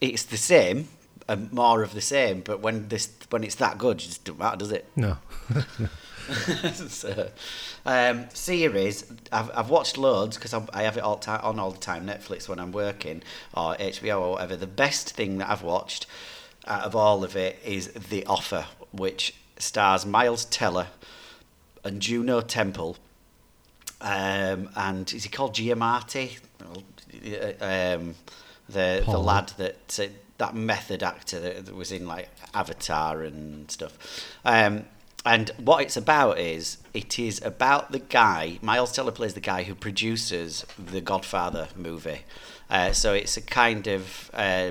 it's 0.00 0.24
the 0.24 0.36
same 0.36 0.88
and 1.28 1.52
more 1.52 1.82
of 1.82 1.94
the 1.94 2.00
same 2.00 2.40
but 2.40 2.60
when 2.60 2.88
this 2.88 3.10
when 3.30 3.42
it's 3.44 3.56
that 3.56 3.76
good 3.78 3.98
it 3.98 4.04
just 4.04 4.24
doesn't 4.24 4.38
matter 4.38 4.56
does 4.56 4.72
it 4.72 4.86
No. 4.96 5.18
so, 6.74 7.30
um, 7.86 8.26
series, 8.34 9.10
I've, 9.32 9.50
I've 9.54 9.70
watched 9.70 9.96
loads 9.96 10.36
because 10.36 10.52
I 10.52 10.82
have 10.82 10.96
it 10.96 11.00
all 11.00 11.16
ti 11.16 11.30
on 11.30 11.58
all 11.58 11.70
the 11.70 11.78
time. 11.78 12.06
Netflix 12.06 12.48
when 12.48 12.58
I'm 12.58 12.72
working 12.72 13.22
or 13.54 13.74
HBO 13.76 14.20
or 14.20 14.30
whatever. 14.32 14.56
The 14.56 14.66
best 14.66 15.10
thing 15.14 15.38
that 15.38 15.48
I've 15.48 15.62
watched 15.62 16.06
out 16.66 16.82
of 16.84 16.94
all 16.94 17.24
of 17.24 17.34
it 17.34 17.58
is 17.64 17.88
The 17.92 18.26
Offer, 18.26 18.66
which 18.92 19.34
stars 19.58 20.04
Miles 20.04 20.44
Teller 20.44 20.88
and 21.82 22.02
Juno 22.02 22.40
Temple. 22.42 22.98
Um, 24.00 24.70
and 24.76 25.12
is 25.12 25.24
he 25.24 25.28
called 25.28 25.54
Giamatti? 25.54 26.38
Um, 27.60 28.14
the 28.68 29.02
the 29.04 29.18
lad 29.18 29.52
that 29.56 29.98
uh, 30.00 30.06
that 30.38 30.54
method 30.54 31.02
actor 31.02 31.40
that, 31.40 31.66
that 31.66 31.74
was 31.74 31.90
in 31.90 32.06
like 32.06 32.28
Avatar 32.54 33.22
and 33.22 33.70
stuff. 33.70 33.98
Um, 34.44 34.84
and 35.26 35.50
what 35.58 35.82
it's 35.82 35.96
about 35.96 36.38
is 36.38 36.78
it 36.94 37.18
is 37.18 37.42
about 37.42 37.92
the 37.92 37.98
guy 37.98 38.58
Miles 38.62 38.92
Teller 38.92 39.10
plays 39.10 39.34
the 39.34 39.40
guy 39.40 39.64
who 39.64 39.74
produces 39.74 40.64
the 40.78 41.00
Godfather 41.00 41.68
movie. 41.76 42.20
Uh, 42.70 42.92
so 42.92 43.14
it's 43.14 43.36
a 43.36 43.42
kind 43.42 43.86
of 43.88 44.30
uh, 44.32 44.70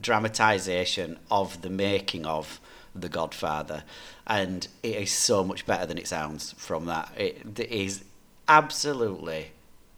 dramatization 0.00 1.18
of 1.30 1.62
the 1.62 1.70
making 1.70 2.26
of 2.26 2.60
the 2.94 3.08
Godfather, 3.08 3.84
and 4.26 4.68
it 4.82 4.96
is 4.96 5.10
so 5.10 5.42
much 5.42 5.66
better 5.66 5.86
than 5.86 5.98
it 5.98 6.06
sounds 6.06 6.52
from 6.52 6.86
that. 6.86 7.10
It, 7.16 7.58
it 7.58 7.70
is 7.70 8.04
absolutely 8.48 9.52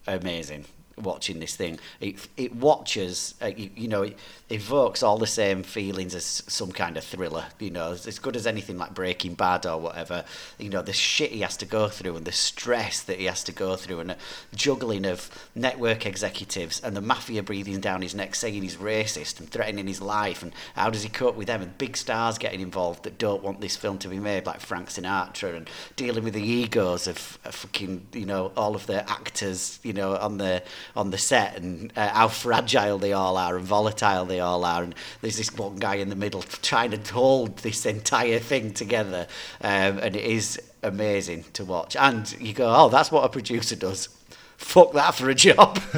amazing 0.07 0.65
watching 0.99 1.41
this 1.41 1.57
thing. 1.57 1.79
It 2.01 2.29
it 2.37 2.55
watches, 2.57 3.35
uh, 3.43 3.47
you, 3.47 3.71
you 3.77 3.89
know, 3.89 4.03
it 4.03 4.19
evokes 4.51 5.03
all 5.03 5.19
the 5.19 5.27
same 5.27 5.63
feelings 5.63 6.15
as 6.15 6.43
some 6.47 6.73
kind 6.73 6.97
of 6.97 7.05
thriller. 7.05 7.47
You 7.59 7.71
know, 7.71 7.93
as, 7.93 8.07
as 8.07 8.19
good 8.19 8.37
as 8.37 8.47
anything 8.47 8.79
like 8.79 8.95
Breaking 8.95 9.35
Bad 9.35 9.67
or 9.67 9.79
whatever. 9.79 10.25
You 10.59 10.69
know, 10.69 10.83
the 10.83 10.93
shit 10.93 11.31
he 11.31 11.41
has 11.41 11.57
to 11.59 11.67
go 11.67 11.89
through 11.89 12.17
and 12.17 12.27
the 12.27 12.33
stress 12.33 13.01
that 13.03 13.19
he 13.19 13.27
has 13.27 13.45
to 13.45 13.53
go 13.53 13.77
through 13.77 14.01
and 14.01 14.17
juggling 14.55 15.05
of 15.05 15.31
network 15.55 16.07
executives 16.07 16.81
and 16.81 16.97
the 16.97 17.01
mafia 17.01 17.43
breathing 17.43 17.81
down 17.81 18.03
his 18.03 18.15
neck 18.15 18.35
saying 18.35 18.63
he's 18.63 18.77
racist 18.77 19.39
and 19.39 19.49
threatening 19.51 19.87
his 19.87 20.01
life 20.01 20.43
and 20.43 20.53
how 20.75 20.91
does 20.91 21.03
he 21.03 21.09
cope 21.09 21.37
with 21.37 21.47
them 21.47 21.63
and 21.63 21.79
big 21.79 21.97
stars 21.97 22.39
getting 22.39 22.61
involved 22.61 23.05
that 23.05 23.19
don't 23.19 23.43
want 23.43 23.61
this 23.61 23.77
film 23.77 23.99
to 23.99 24.09
be 24.09 24.19
made 24.19 24.47
like 24.47 24.61
Frank 24.61 24.89
Sinatra 24.89 25.57
and 25.57 25.71
dealing 25.97 26.25
with 26.25 26.35
the 26.35 26.43
egos 26.43 27.07
of, 27.07 27.39
of 27.45 27.55
fucking 27.55 28.07
you 28.13 28.27
know 28.27 28.53
all 28.57 28.75
of 28.75 28.87
the 28.87 29.09
actors 29.11 29.79
you 29.83 29.93
know 29.93 30.17
on 30.17 30.39
the 30.39 30.63
on 30.97 31.11
the 31.11 31.19
set 31.19 31.57
and 31.57 31.93
uh, 31.97 32.09
how 32.09 32.29
fragile 32.29 32.99
they 32.99 33.13
all 33.13 33.37
are 33.37 33.57
and 33.57 33.67
volatile 33.67 34.25
they 34.41 34.45
all 34.45 34.65
are 34.65 34.83
and 34.83 34.95
there's 35.21 35.37
this 35.37 35.55
one 35.55 35.77
guy 35.77 35.97
in 35.97 36.09
the 36.09 36.17
middle 36.17 36.41
trying 36.63 36.91
to 36.91 37.13
hold 37.13 37.59
this 37.59 37.85
entire 37.85 38.39
thing 38.39 38.73
together 38.73 39.27
um, 39.61 39.99
and 39.99 40.17
it 40.17 40.25
is 40.25 40.59
amazing 40.83 41.45
to 41.53 41.63
watch 41.65 41.95
and 41.97 42.41
you 42.41 42.55
go 42.55 42.73
oh 42.75 42.89
that's 42.89 43.13
what 43.13 43.23
a 43.25 43.29
producer 43.29 43.77
does 43.77 44.09
fuck 44.57 44.93
that 44.93 45.15
for 45.15 45.29
a 45.29 45.35
job 45.35 45.79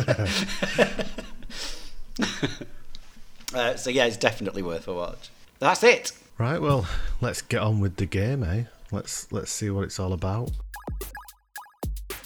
uh, 3.55 3.77
so 3.77 3.91
yeah 3.91 4.07
it's 4.07 4.17
definitely 4.17 4.63
worth 4.63 4.89
a 4.89 4.93
watch 4.93 5.31
that's 5.61 5.85
it 5.85 6.13
Right, 6.39 6.61
well, 6.61 6.89
let's 7.21 7.43
get 7.43 7.61
on 7.61 7.79
with 7.79 7.97
the 7.97 8.07
game, 8.07 8.43
eh? 8.43 8.65
Let's 8.91 9.31
let's 9.31 9.53
see 9.53 9.71
what 9.71 9.85
it's 9.85 10.01
all 10.01 10.13
about. 10.13 10.51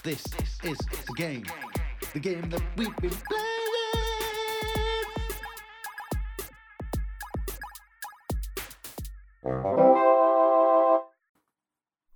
This 0.02 0.24
is 0.62 0.78
the 0.78 1.14
game. 1.16 1.44
The 2.14 2.20
game 2.20 2.48
that 2.48 2.62
we've 2.76 2.96
been 2.96 3.10
playing. 3.10 3.75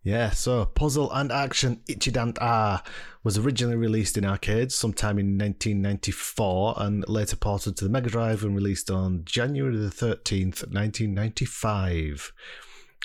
Yeah, 0.02 0.30
so 0.30 0.64
Puzzle 0.64 1.12
and 1.12 1.30
Action 1.30 1.82
Ichidant 1.86 2.38
R 2.40 2.82
was 3.22 3.36
originally 3.36 3.76
released 3.76 4.16
in 4.16 4.24
arcades 4.24 4.74
sometime 4.74 5.18
in 5.18 5.36
1994 5.36 6.74
and 6.78 7.06
later 7.06 7.36
ported 7.36 7.76
to 7.76 7.84
the 7.84 7.90
Mega 7.90 8.08
Drive 8.08 8.42
and 8.42 8.54
released 8.54 8.90
on 8.90 9.24
January 9.26 9.76
the 9.76 9.90
13th, 9.90 10.66
1995. 10.72 12.32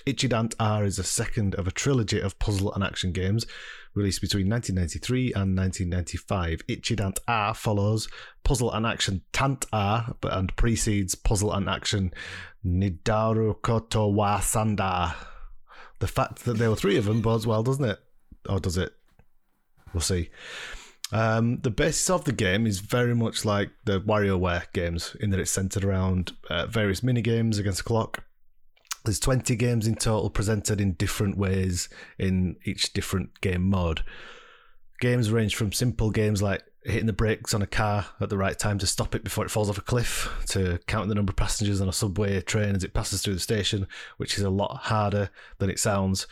Ichidant 0.08 0.56
R 0.58 0.86
is 0.86 0.96
the 0.96 1.04
second 1.04 1.56
of 1.56 1.68
a 1.68 1.72
trilogy 1.72 2.22
of 2.22 2.40
puzzle 2.40 2.74
and 2.74 2.84
action 2.84 3.12
games 3.12 3.46
released 3.96 4.22
between 4.22 4.50
1993 4.50 5.34
and 5.34 5.58
1995. 5.58 6.68
Ichidant 6.68 7.20
R 7.28 7.54
follows 7.54 8.08
Puzzle 8.44 8.72
and 8.72 8.86
Action 8.86 9.22
Tant 9.34 9.66
R 9.74 10.16
and 10.24 10.56
precedes 10.56 11.16
Puzzle 11.16 11.54
and 11.54 11.70
Action 11.70 12.14
Nidaru 12.66 13.62
Koto 13.62 14.08
wa 14.08 14.40
Sanda. 14.40 15.16
The 16.00 16.08
fact 16.08 16.46
that 16.46 16.58
there 16.58 16.70
were 16.70 16.76
three 16.76 16.98
of 16.98 17.06
them 17.06 17.22
bodes 17.22 17.48
well, 17.48 17.64
doesn't 17.64 17.86
it? 17.86 18.00
Or 18.48 18.60
does 18.60 18.78
it? 18.78 18.94
We'll 19.94 20.02
see. 20.02 20.30
Um, 21.12 21.60
the 21.62 21.70
basis 21.70 22.10
of 22.10 22.26
the 22.26 22.34
game 22.34 22.68
is 22.68 22.80
very 22.80 23.16
much 23.16 23.46
like 23.46 23.70
the 23.86 24.02
WarioWare 24.02 24.74
games 24.74 25.16
in 25.20 25.30
that 25.30 25.40
it's 25.40 25.52
centered 25.52 25.86
around 25.86 26.34
uh, 26.50 26.66
various 26.66 27.04
mini 27.04 27.22
games 27.22 27.58
against 27.60 27.82
a 27.82 27.84
clock. 27.84 28.24
There's 29.06 29.20
20 29.20 29.56
games 29.56 29.88
in 29.88 29.96
total 29.96 30.30
presented 30.30 30.82
in 30.82 30.94
different 30.94 31.38
ways 31.38 31.89
in 32.18 32.58
each 32.65 32.94
different 32.94 33.39
game 33.41 33.63
mode. 33.70 34.04
games 35.00 35.32
range 35.32 35.56
from 35.56 35.72
simple 35.72 36.10
games 36.10 36.41
like 36.41 36.63
hitting 36.86 37.08
the 37.08 37.13
brakes 37.13 37.54
on 37.54 37.62
a 37.62 37.68
car 37.68 38.06
at 38.22 38.30
the 38.30 38.38
right 38.38 38.58
time 38.58 38.78
to 38.78 38.86
stop 38.86 39.15
it 39.15 39.24
before 39.24 39.44
it 39.44 39.52
falls 39.52 39.70
off 39.70 39.78
a 39.78 39.82
cliff, 39.82 40.30
to 40.48 40.80
counting 40.88 41.10
the 41.10 41.15
number 41.15 41.32
of 41.32 41.36
passengers 41.36 41.82
on 41.82 41.89
a 41.89 41.94
subway 41.94 42.39
train 42.41 42.76
as 42.76 42.84
it 42.84 42.94
passes 42.94 43.22
through 43.22 43.34
the 43.34 43.39
station, 43.39 43.88
which 44.18 44.38
is 44.38 44.44
a 44.44 44.50
lot 44.50 44.78
harder 44.84 45.30
than 45.58 45.70
it 45.70 45.80
sounds. 45.80 46.28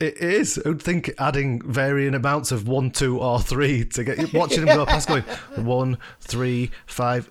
It 0.00 0.16
is. 0.18 0.60
I 0.64 0.68
would 0.68 0.82
think 0.82 1.10
adding 1.18 1.60
varying 1.70 2.14
amounts 2.14 2.52
of 2.52 2.68
one, 2.68 2.90
two, 2.90 3.20
or 3.20 3.40
three 3.40 3.84
to 3.86 4.04
get 4.04 4.32
watching 4.32 4.64
them 4.64 4.76
go 4.76 4.86
past, 4.86 5.08
going 5.08 5.22
one, 5.56 5.98
three, 6.20 6.70
five. 6.86 7.30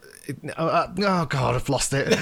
Oh, 0.57 0.67
uh, 0.67 0.93
oh 0.99 1.25
God, 1.25 1.55
I've 1.55 1.69
lost 1.69 1.93
it. 1.93 2.17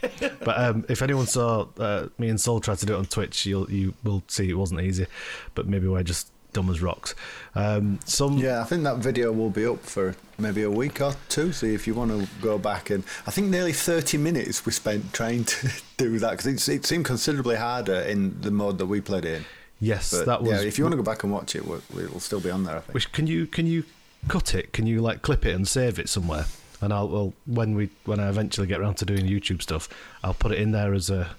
but 0.44 0.58
um, 0.58 0.84
if 0.88 1.02
anyone 1.02 1.26
saw 1.26 1.66
uh, 1.78 2.08
me 2.18 2.28
and 2.28 2.40
Soul 2.40 2.60
try 2.60 2.74
to 2.74 2.86
do 2.86 2.94
it 2.94 2.98
on 2.98 3.06
Twitch, 3.06 3.46
you'll 3.46 3.70
you 3.70 3.94
will 4.04 4.22
see 4.28 4.48
it 4.48 4.54
wasn't 4.54 4.80
easy. 4.80 5.06
But 5.54 5.66
maybe 5.66 5.86
we're 5.88 6.02
just 6.02 6.30
dumb 6.52 6.70
as 6.70 6.82
rocks. 6.82 7.14
Um, 7.54 8.00
some 8.04 8.36
Yeah, 8.38 8.60
I 8.60 8.64
think 8.64 8.82
that 8.84 8.96
video 8.96 9.32
will 9.32 9.50
be 9.50 9.66
up 9.66 9.80
for 9.84 10.16
maybe 10.38 10.62
a 10.62 10.70
week 10.70 11.00
or 11.00 11.14
two. 11.28 11.52
So 11.52 11.66
if 11.66 11.86
you 11.86 11.94
want 11.94 12.10
to 12.10 12.28
go 12.40 12.58
back 12.58 12.90
and 12.90 13.04
I 13.26 13.30
think 13.30 13.48
nearly 13.48 13.72
30 13.72 14.18
minutes 14.18 14.66
we 14.66 14.72
spent 14.72 15.12
trying 15.12 15.44
to 15.44 15.70
do 15.96 16.18
that 16.18 16.32
because 16.32 16.68
it, 16.68 16.68
it 16.74 16.86
seemed 16.86 17.04
considerably 17.04 17.56
harder 17.56 18.00
in 18.00 18.40
the 18.40 18.50
mode 18.50 18.78
that 18.78 18.86
we 18.86 19.00
played 19.00 19.24
in. 19.24 19.44
yes, 19.80 20.10
But 20.10 20.26
that 20.26 20.42
was. 20.42 20.50
yeah, 20.50 20.66
if 20.66 20.78
you 20.78 20.84
want 20.84 20.92
to 20.92 20.96
go 20.96 21.02
back 21.02 21.22
and 21.22 21.32
watch 21.32 21.54
it, 21.54 21.62
it'll 21.64 22.20
still 22.20 22.40
be 22.40 22.50
on 22.50 22.64
there. 22.64 22.76
I 22.78 22.80
think. 22.80 22.94
Which 22.94 23.12
can 23.12 23.26
you 23.26 23.46
can 23.46 23.66
you 23.66 23.84
cut 24.28 24.54
it? 24.54 24.72
Can 24.72 24.86
you 24.86 25.00
like 25.00 25.22
clip 25.22 25.46
it 25.46 25.54
and 25.54 25.66
save 25.68 25.98
it 25.98 26.08
somewhere? 26.08 26.46
And 26.80 26.92
I'll 26.92 27.08
well, 27.08 27.32
when 27.46 27.74
we 27.74 27.90
when 28.04 28.20
I 28.20 28.28
eventually 28.28 28.66
get 28.66 28.80
around 28.80 28.94
to 28.96 29.04
doing 29.04 29.26
YouTube 29.26 29.62
stuff, 29.62 29.88
I'll 30.24 30.34
put 30.34 30.52
it 30.52 30.58
in 30.58 30.72
there 30.72 30.94
as 30.94 31.10
a 31.10 31.30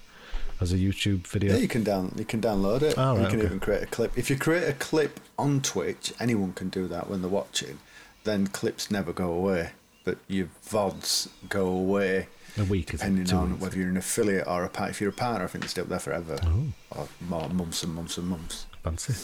as 0.60 0.72
a 0.72 0.76
YouTube 0.76 1.26
video. 1.26 1.54
Yeah, 1.54 1.58
you 1.60 1.68
can 1.68 1.82
down 1.82 2.12
you 2.16 2.24
can 2.24 2.40
download 2.40 2.82
it. 2.82 2.94
Oh, 2.96 3.20
you 3.20 3.26
can 3.26 3.38
okay. 3.38 3.46
even 3.46 3.60
create 3.60 3.82
a 3.82 3.86
clip. 3.86 4.16
If 4.16 4.30
you 4.30 4.36
create 4.38 4.68
a 4.68 4.72
clip 4.74 5.18
on 5.38 5.60
Twitch, 5.60 6.12
anyone 6.20 6.52
can 6.52 6.68
do 6.68 6.86
that 6.88 7.10
when 7.10 7.22
they're 7.22 7.30
watching. 7.30 7.78
Then 8.24 8.46
clips 8.46 8.88
never 8.90 9.12
go 9.12 9.32
away, 9.32 9.70
but 10.04 10.18
your 10.28 10.48
vods 10.64 11.28
go 11.48 11.66
away. 11.66 12.28
A 12.58 12.64
week, 12.64 12.90
depending 12.90 13.34
on 13.34 13.52
weeks? 13.52 13.62
whether 13.62 13.78
you're 13.78 13.88
an 13.88 13.96
affiliate 13.96 14.46
or 14.46 14.62
a 14.64 14.68
partner. 14.68 14.90
If 14.90 15.00
you're 15.00 15.10
a 15.10 15.12
partner, 15.14 15.44
I 15.44 15.48
think 15.48 15.64
they 15.64 15.68
stay 15.68 15.80
up 15.80 15.88
there 15.88 15.98
forever, 15.98 16.38
Oh. 16.44 16.66
or 16.90 17.08
more 17.26 17.48
months 17.48 17.82
and 17.82 17.94
months 17.94 18.18
and 18.18 18.28
months. 18.28 18.66
Fancy. 18.84 19.14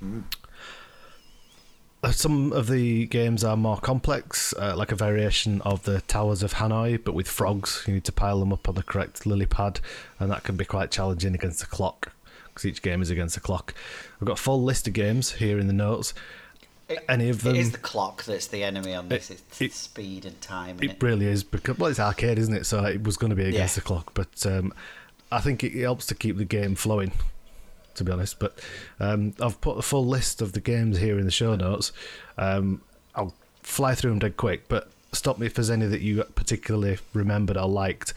Hmm. 0.00 0.20
Uh, 2.04 2.10
Some 2.10 2.52
of 2.52 2.68
the 2.68 3.06
games 3.06 3.42
are 3.44 3.56
more 3.56 3.78
complex, 3.78 4.52
uh, 4.58 4.74
like 4.76 4.92
a 4.92 4.94
variation 4.94 5.62
of 5.62 5.84
the 5.84 6.02
Towers 6.02 6.42
of 6.42 6.54
Hanoi, 6.54 7.02
but 7.02 7.14
with 7.14 7.26
frogs. 7.26 7.82
You 7.86 7.94
need 7.94 8.04
to 8.04 8.12
pile 8.12 8.38
them 8.40 8.52
up 8.52 8.68
on 8.68 8.74
the 8.74 8.82
correct 8.82 9.24
lily 9.24 9.46
pad, 9.46 9.80
and 10.20 10.30
that 10.30 10.44
can 10.44 10.56
be 10.56 10.66
quite 10.66 10.90
challenging 10.90 11.34
against 11.34 11.60
the 11.60 11.66
clock, 11.66 12.12
because 12.48 12.66
each 12.66 12.82
game 12.82 13.00
is 13.00 13.08
against 13.08 13.36
the 13.36 13.40
clock. 13.40 13.74
I've 14.20 14.26
got 14.26 14.38
a 14.38 14.42
full 14.42 14.62
list 14.62 14.86
of 14.86 14.92
games 14.92 15.32
here 15.32 15.58
in 15.58 15.66
the 15.66 15.72
notes. 15.72 16.12
Any 17.08 17.30
of 17.30 17.42
them? 17.42 17.54
It 17.56 17.60
is 17.60 17.72
the 17.72 17.78
clock 17.78 18.24
that's 18.24 18.48
the 18.48 18.62
enemy 18.62 18.92
on 18.94 19.08
this. 19.08 19.30
It- 19.30 19.40
it's 19.48 19.62
it- 19.62 19.72
speed 19.72 20.26
and 20.26 20.38
time. 20.42 20.76
It 20.82 21.02
really 21.02 21.26
is 21.26 21.42
because 21.42 21.78
well, 21.78 21.88
it's 21.90 21.98
arcade, 22.00 22.38
isn't 22.38 22.54
it? 22.54 22.66
So 22.66 22.84
it 22.84 23.02
was 23.04 23.16
going 23.16 23.30
to 23.30 23.36
be 23.36 23.44
against 23.48 23.76
Yeah. 23.76 23.80
the 23.80 23.86
clock, 23.86 24.10
but 24.12 24.44
um, 24.44 24.74
I 25.32 25.40
think 25.40 25.64
it 25.64 25.72
helps 25.80 26.04
to 26.06 26.14
keep 26.14 26.36
the 26.36 26.44
game 26.44 26.74
flowing. 26.74 27.12
To 27.96 28.04
be 28.04 28.10
honest, 28.12 28.38
but 28.40 28.58
um, 28.98 29.34
I've 29.40 29.60
put 29.60 29.78
a 29.78 29.82
full 29.82 30.04
list 30.06 30.42
of 30.42 30.52
the 30.52 30.60
games 30.60 30.98
here 30.98 31.18
in 31.18 31.24
the 31.24 31.30
show 31.30 31.54
notes. 31.54 31.92
Um, 32.36 32.80
I'll 33.14 33.34
fly 33.62 33.94
through 33.94 34.10
them 34.10 34.18
dead 34.18 34.36
quick, 34.36 34.66
but 34.68 34.90
stop 35.12 35.38
me 35.38 35.46
if 35.46 35.54
there's 35.54 35.70
any 35.70 35.86
that 35.86 36.00
you 36.00 36.24
particularly 36.34 36.98
remembered 37.12 37.56
or 37.56 37.68
liked. 37.68 38.12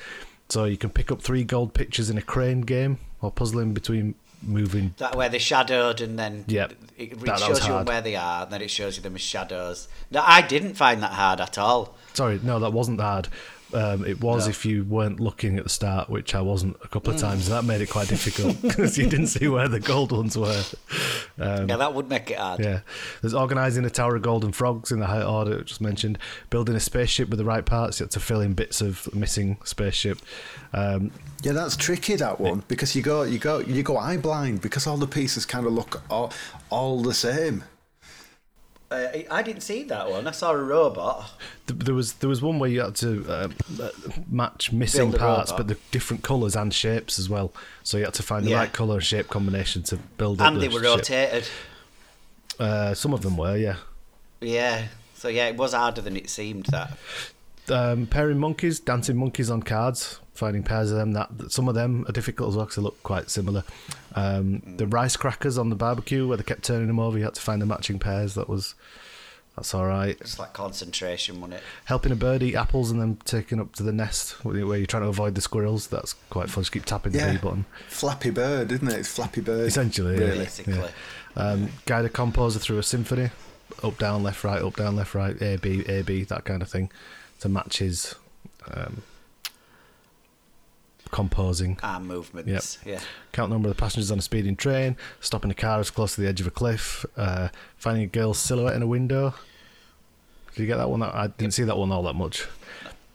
So 0.49 0.63
you 0.63 0.77
can 0.77 0.89
pick 0.89 1.11
up 1.11 1.21
three 1.21 1.43
gold 1.43 1.73
pictures 1.75 2.09
in 2.09 2.17
a 2.17 2.21
crane 2.23 2.61
game 2.61 2.97
or 3.21 3.31
puzzling 3.31 3.73
between 3.73 4.15
moving. 4.41 4.95
That 4.97 5.15
where 5.15 5.29
they're 5.29 5.39
shadowed 5.39 6.01
and 6.01 6.17
then 6.17 6.45
Yep. 6.47 6.71
it, 6.71 6.77
it 6.97 7.19
That- 7.19 7.25
that 7.25 7.39
shows 7.39 7.67
you 7.67 7.73
hard. 7.73 7.87
where 7.87 8.01
they 8.01 8.15
are, 8.15 8.43
and 8.43 8.51
then 8.51 8.61
it 8.63 8.71
shows 8.71 8.97
you 8.97 9.03
them 9.03 9.15
as 9.15 9.21
shadows. 9.21 9.87
No, 10.09 10.23
I 10.25 10.41
didn't 10.41 10.73
find 10.75 11.03
that 11.03 11.11
hard 11.13 11.39
at 11.41 11.57
all. 11.59 11.95
Sorry, 12.13 12.39
no, 12.41 12.59
that 12.59 12.73
wasn't 12.73 12.99
hard. 12.99 13.27
Um, 13.73 14.05
it 14.05 14.21
was 14.21 14.45
No. 14.45 14.49
if 14.51 14.65
you 14.65 14.83
weren't 14.85 15.19
looking 15.19 15.57
at 15.57 15.63
the 15.65 15.69
start, 15.69 16.09
which 16.09 16.33
I 16.33 16.41
wasn't 16.41 16.77
a 16.83 16.87
couple 16.87 17.11
Mm. 17.11 17.15
of 17.15 17.21
times. 17.21 17.49
That 17.49 17.65
made 17.65 17.81
it 17.81 17.89
quite 17.89 18.07
difficult 18.07 18.61
because 18.61 18.97
you 18.97 19.07
didn't 19.09 19.27
see 19.27 19.47
where 19.49 19.67
the 19.67 19.79
gold 19.81 20.11
ones 20.13 20.37
were. 20.37 20.63
Um, 21.39 21.67
yeah, 21.69 21.75
that 21.77 21.93
would 21.93 22.09
make 22.09 22.31
it 22.31 22.37
hard. 22.37 22.59
yeah, 22.61 22.79
there's 23.21 23.33
organising 23.33 23.83
a 23.85 23.89
tower 23.89 24.15
of 24.15 24.21
golden 24.21 24.51
frogs 24.53 24.91
in 24.91 24.99
the 24.99 25.07
high 25.07 25.21
order 25.21 25.59
I 25.59 25.61
just 25.63 25.81
mentioned. 25.81 26.17
Building 26.49 26.75
a 26.75 26.79
spaceship 26.79 27.29
with 27.29 27.39
the 27.39 27.45
right 27.45 27.65
parts, 27.65 27.99
you 27.99 28.05
have 28.05 28.11
to 28.11 28.19
fill 28.19 28.39
in 28.41 28.53
bits 28.53 28.79
of 28.81 29.13
missing 29.13 29.57
spaceship. 29.63 30.19
Um, 30.73 31.11
Yeah, 31.43 31.51
that's 31.51 31.75
tricky 31.75 32.15
that 32.15 32.39
one 32.39 32.63
because 32.67 32.95
you 32.95 33.01
go 33.01 33.23
you 33.23 33.37
go 33.37 33.59
you 33.59 33.83
go 33.83 33.97
eye 33.97 34.17
blind 34.17 34.61
because 34.61 34.87
all 34.87 34.97
the 34.97 35.07
pieces 35.07 35.45
kind 35.45 35.65
of 35.67 35.73
look 35.73 36.01
all, 36.09 36.31
all 36.69 37.01
the 37.03 37.13
same. 37.13 37.63
Uh, 38.89 38.95
I- 39.13 39.27
I 39.29 39.41
didn't 39.43 39.63
see 39.63 39.83
that 39.83 40.09
one. 40.09 40.27
I 40.27 40.31
saw 40.31 40.51
a 40.51 40.57
robot. 40.57 41.29
there 41.67 41.93
was 41.93 42.13
there 42.13 42.29
was 42.29 42.41
one 42.41 42.57
where 42.59 42.69
you 42.69 42.81
had 42.81 42.95
to 42.95 43.25
uh, 43.29 43.49
match 44.29 44.71
missing 44.71 45.11
parts, 45.11 45.51
robot. 45.51 45.57
but 45.67 45.67
the 45.75 45.79
different 45.91 46.23
colours 46.23 46.55
and 46.55 46.73
shapes 46.73 47.19
as 47.19 47.27
well. 47.29 47.51
So 47.83 47.97
you 47.97 48.05
had 48.05 48.13
to 48.13 48.23
find 48.23 48.45
the 48.45 48.51
Yeah. 48.51 48.59
right 48.59 48.71
colour 48.71 48.95
and 48.95 49.03
shape 49.03 49.27
combination 49.27 49.83
to 49.83 49.97
build 50.17 50.39
up 50.41 50.47
And 50.47 50.55
the 50.57 50.61
they 50.61 50.67
were 50.69 50.79
ship. 50.81 50.83
rotated. 50.99 51.49
Uh, 52.59 52.93
some 52.93 53.13
of 53.13 53.21
them 53.23 53.35
were, 53.37 53.57
yeah. 53.57 53.75
Yeah. 54.39 54.87
So 55.15 55.27
yeah, 55.27 55.47
it 55.47 55.57
was 55.57 55.73
harder 55.73 56.01
than 56.01 56.15
it 56.15 56.29
seemed. 56.29 56.67
That. 56.67 56.97
Um, 57.69 58.07
pairing 58.07 58.39
monkeys, 58.39 58.79
dancing 58.79 59.17
monkeys 59.17 59.49
on 59.49 59.61
cards, 59.63 60.19
finding 60.33 60.63
pairs 60.63 60.91
of 60.91 60.97
them. 60.97 61.13
That 61.13 61.37
that- 61.37 61.51
some 61.51 61.67
of 61.67 61.75
them 61.75 62.05
are 62.07 62.11
difficult 62.11 62.49
as 62.49 62.55
well 62.55 62.65
because 62.65 62.75
they 62.77 62.81
look 62.81 63.01
quite 63.03 63.29
similar. 63.29 63.63
Um, 64.15 64.61
the 64.77 64.87
rice 64.87 65.15
crackers 65.17 65.57
on 65.57 65.69
the 65.69 65.75
barbecue 65.75 66.27
where 66.27 66.37
they 66.37 66.43
kept 66.43 66.63
turning 66.63 66.87
them 66.87 66.99
over, 66.99 67.17
you 67.17 67.23
had 67.23 67.35
to 67.35 67.41
find 67.41 67.61
the 67.61 67.65
matching 67.65 67.99
pairs. 67.99 68.35
That 68.35 68.49
was 68.49 68.75
that's 69.55 69.73
all 69.73 69.87
right. 69.87 70.15
It's 70.21 70.37
like 70.37 70.53
concentration, 70.53 71.41
wasn't 71.41 71.55
it? 71.55 71.63
Helping 71.85 72.11
a 72.11 72.15
bird 72.15 72.43
eat 72.43 72.55
apples 72.55 72.91
and 72.91 73.01
then 73.01 73.17
taking 73.25 73.59
up 73.59 73.73
to 73.75 73.83
the 73.83 73.91
nest 73.91 74.45
where 74.45 74.55
you're 74.55 74.85
trying 74.85 75.01
to 75.01 75.09
avoid 75.09 75.33
the 75.33 75.41
squirrels. 75.41 75.87
That's 75.87 76.13
quite 76.29 76.49
fun. 76.51 76.61
Just 76.61 76.71
keep 76.71 76.85
tapping 76.85 77.13
the 77.13 77.17
Yeah, 77.17 77.31
B 77.31 77.37
button. 77.39 77.65
Flappy 77.87 78.29
Bird, 78.29 78.71
isn't 78.71 78.87
it? 78.87 78.99
It's 78.99 79.09
Flappy 79.15 79.41
Bird. 79.41 79.65
Essentially, 79.67 80.13
yeah. 80.19 80.25
really. 80.27 80.43
Basically. 80.43 80.89
Um, 81.35 81.69
guide 81.85 82.05
a 82.05 82.09
composer 82.09 82.59
through 82.59 82.77
a 82.77 82.83
symphony, 82.83 83.31
up, 83.83 83.97
down, 83.97 84.21
left, 84.21 84.43
right, 84.43 84.61
up, 84.61 84.75
down, 84.75 84.95
left, 84.95 85.15
right, 85.15 85.39
A, 85.41 85.57
B, 85.57 85.83
A, 85.87 86.03
B, 86.03 86.23
that 86.25 86.45
kind 86.45 86.61
of 86.61 86.69
thing, 86.69 86.91
to 87.39 87.49
match 87.49 87.79
his 87.79 88.15
um, 88.71 89.03
composing. 91.11 91.79
Arm 91.83 92.07
movements. 92.07 92.79
Yeah. 92.85 92.99
Count 93.31 93.49
the 93.49 93.55
number 93.55 93.69
of 93.69 93.75
the 93.75 93.79
passengers 93.79 94.11
on 94.11 94.19
a 94.19 94.21
speeding 94.21 94.55
train, 94.55 94.97
stopping 95.19 95.51
a 95.51 95.55
car 95.55 95.79
as 95.79 95.89
close 95.89 96.15
to 96.15 96.21
the 96.21 96.27
edge 96.27 96.41
of 96.41 96.47
a 96.47 96.51
cliff, 96.51 97.05
uh, 97.15 97.49
finding 97.77 98.03
a 98.03 98.07
girl's 98.07 98.37
silhouette 98.37 98.75
in 98.75 98.81
a 98.81 98.87
window. 98.87 99.33
Did 100.53 100.61
you 100.61 100.67
get 100.67 100.77
that 100.77 100.89
one? 100.89 101.03
I 101.03 101.27
didn't 101.27 101.53
see 101.53 101.63
that 101.63 101.77
one 101.77 101.91
all 101.91 102.03
that 102.03 102.15
much. 102.15 102.45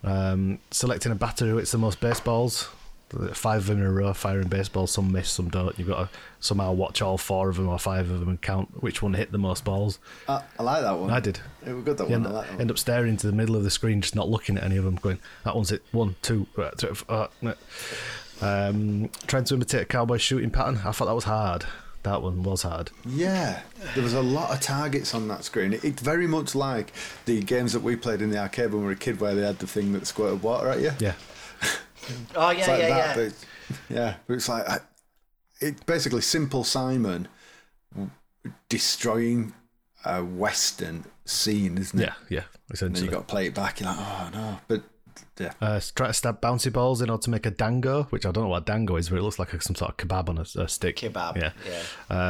Um, 0.05 0.59
selecting 0.71 1.13
a 1.13 1.15
batter 1.15 1.47
who 1.47 1.57
hits 1.57 1.73
the 1.73 1.79
most 1.79 2.01
baseballs. 2.01 2.69
Five 3.35 3.61
of 3.63 3.67
them 3.67 3.79
in 3.81 3.87
a 3.87 3.93
row, 3.93 4.13
firing 4.15 4.49
baseballs. 4.49 4.91
Some 4.91 5.13
miss, 5.13 5.29
some 5.31 5.49
don't. 5.51 5.79
You've 5.79 5.89
got 5.89 6.11
to 6.13 6.19
somehow 6.41 6.73
watch 6.73 7.03
all 7.03 7.19
four 7.19 7.49
of 7.51 7.57
them 7.57 7.69
or 7.69 7.79
five 7.79 8.11
of 8.11 8.21
them 8.21 8.29
and 8.29 8.41
count 8.41 8.83
which 8.83 9.03
one 9.03 9.15
hit 9.15 9.31
the 9.33 9.39
most 9.39 9.65
balls. 9.65 9.99
I, 10.29 10.43
I 10.59 10.63
like 10.63 10.83
that 10.83 10.99
one. 10.99 11.11
I 11.11 11.21
did. 11.21 11.41
It 11.67 11.73
was 11.73 11.85
good 11.85 11.99
that 11.99 12.05
one. 12.05 12.13
end, 12.15 12.27
I 12.27 12.31
like 12.31 12.47
that 12.47 12.53
one. 12.53 12.61
end 12.63 12.71
up 12.71 12.79
staring 12.79 13.11
into 13.11 13.27
the 13.27 13.33
middle 13.33 13.55
of 13.55 13.65
the 13.65 13.71
screen, 13.71 14.01
just 14.01 14.17
not 14.17 14.29
looking 14.29 14.57
at 14.57 14.65
any 14.65 14.77
of 14.77 14.85
them, 14.85 14.97
going, 14.97 15.19
that 15.45 15.55
one's 15.55 15.71
it, 15.73 15.83
one, 15.93 16.17
two, 16.23 16.47
right, 16.57 16.77
three, 16.77 16.91
f- 16.91 17.05
uh, 17.09 17.29
um, 18.41 19.11
trying 19.27 19.45
to 19.45 19.55
imitate 19.55 19.83
a 19.83 19.85
cowboy 19.85 20.17
shooting 20.17 20.51
pattern. 20.51 20.81
I 20.85 20.93
thought 20.93 21.07
that 21.07 21.15
was 21.15 21.25
hard. 21.25 21.65
That 22.03 22.21
one 22.23 22.43
was 22.43 22.63
hard. 22.63 22.91
Yeah, 23.07 23.63
there 23.95 24.03
was 24.03 24.15
a 24.15 24.23
lot 24.23 24.51
of 24.51 24.61
targets 24.61 25.15
on 25.15 25.29
that 25.29 25.45
screen. 25.45 25.73
It, 25.75 25.85
it's 25.85 26.03
very 26.03 26.27
much 26.27 26.55
like 26.57 26.93
the 27.27 27.41
games 27.43 27.73
that 27.75 27.83
we 27.83 27.95
played 27.95 28.21
in 28.21 28.31
the 28.31 28.39
arcade 28.39 28.73
when 28.73 28.81
we 28.81 28.87
were 28.87 28.93
a 28.93 28.97
kid, 28.97 29.21
where 29.21 29.35
they 29.37 29.43
had 29.47 29.61
the 29.61 29.69
thing 29.69 29.93
that 29.93 30.07
squirted 30.09 30.43
water 30.43 30.69
at 30.71 30.81
you. 30.81 30.91
Yeah. 30.99 31.13
Oh 32.35 32.51
yeah, 32.51 32.59
It's 32.59 32.69
like 32.69 32.79
yeah, 32.81 32.89
that, 32.89 33.17
yeah. 33.17 33.29
but 33.29 33.35
yeah, 33.95 34.15
but 34.27 34.35
it's 34.35 34.49
like 34.49 34.69
I, 34.69 34.79
it 35.61 35.87
basically 35.87 36.21
Simple 36.23 36.65
Simon 36.65 37.29
destroying 38.69 39.53
a 40.05 40.25
western 40.25 41.05
scene, 41.25 41.79
isn't 41.79 41.99
it? 42.01 42.03
Yeah, 42.07 42.15
yeah, 42.29 42.39
And 42.41 42.47
then 42.51 42.75
essentially. 42.75 43.05
you 43.07 43.11
got 43.13 43.29
to 43.29 43.33
play 43.33 43.47
it 43.47 43.55
back. 43.55 43.81
You're 43.81 43.89
like, 43.91 43.99
oh 44.01 44.31
no, 44.33 44.59
but 44.67 44.83
yeah, 45.39 45.53
Uh, 45.61 45.81
try 45.95 46.09
to 46.09 46.13
stab 46.13 46.41
bouncy 46.41 46.73
balls 46.73 47.01
in 47.03 47.09
order 47.11 47.23
to 47.23 47.31
make 47.31 47.47
a 47.47 47.51
dango, 47.51 48.05
which 48.05 48.27
I 48.27 48.33
don't 48.33 48.45
know 48.45 48.51
what 48.51 48.67
dango 48.67 48.97
is, 48.97 49.09
but 49.09 49.19
it 49.19 49.23
looks 49.23 49.39
like 49.39 49.53
a, 49.53 49.61
some 49.61 49.77
sort 49.77 49.91
of 49.93 49.97
kebab 49.97 50.29
on 50.29 50.39
a, 50.39 50.63
a 50.63 50.69
stick. 50.69 50.97
Kebab, 50.97 51.37
Yeah. 51.37 51.53
yeah. 51.69 51.83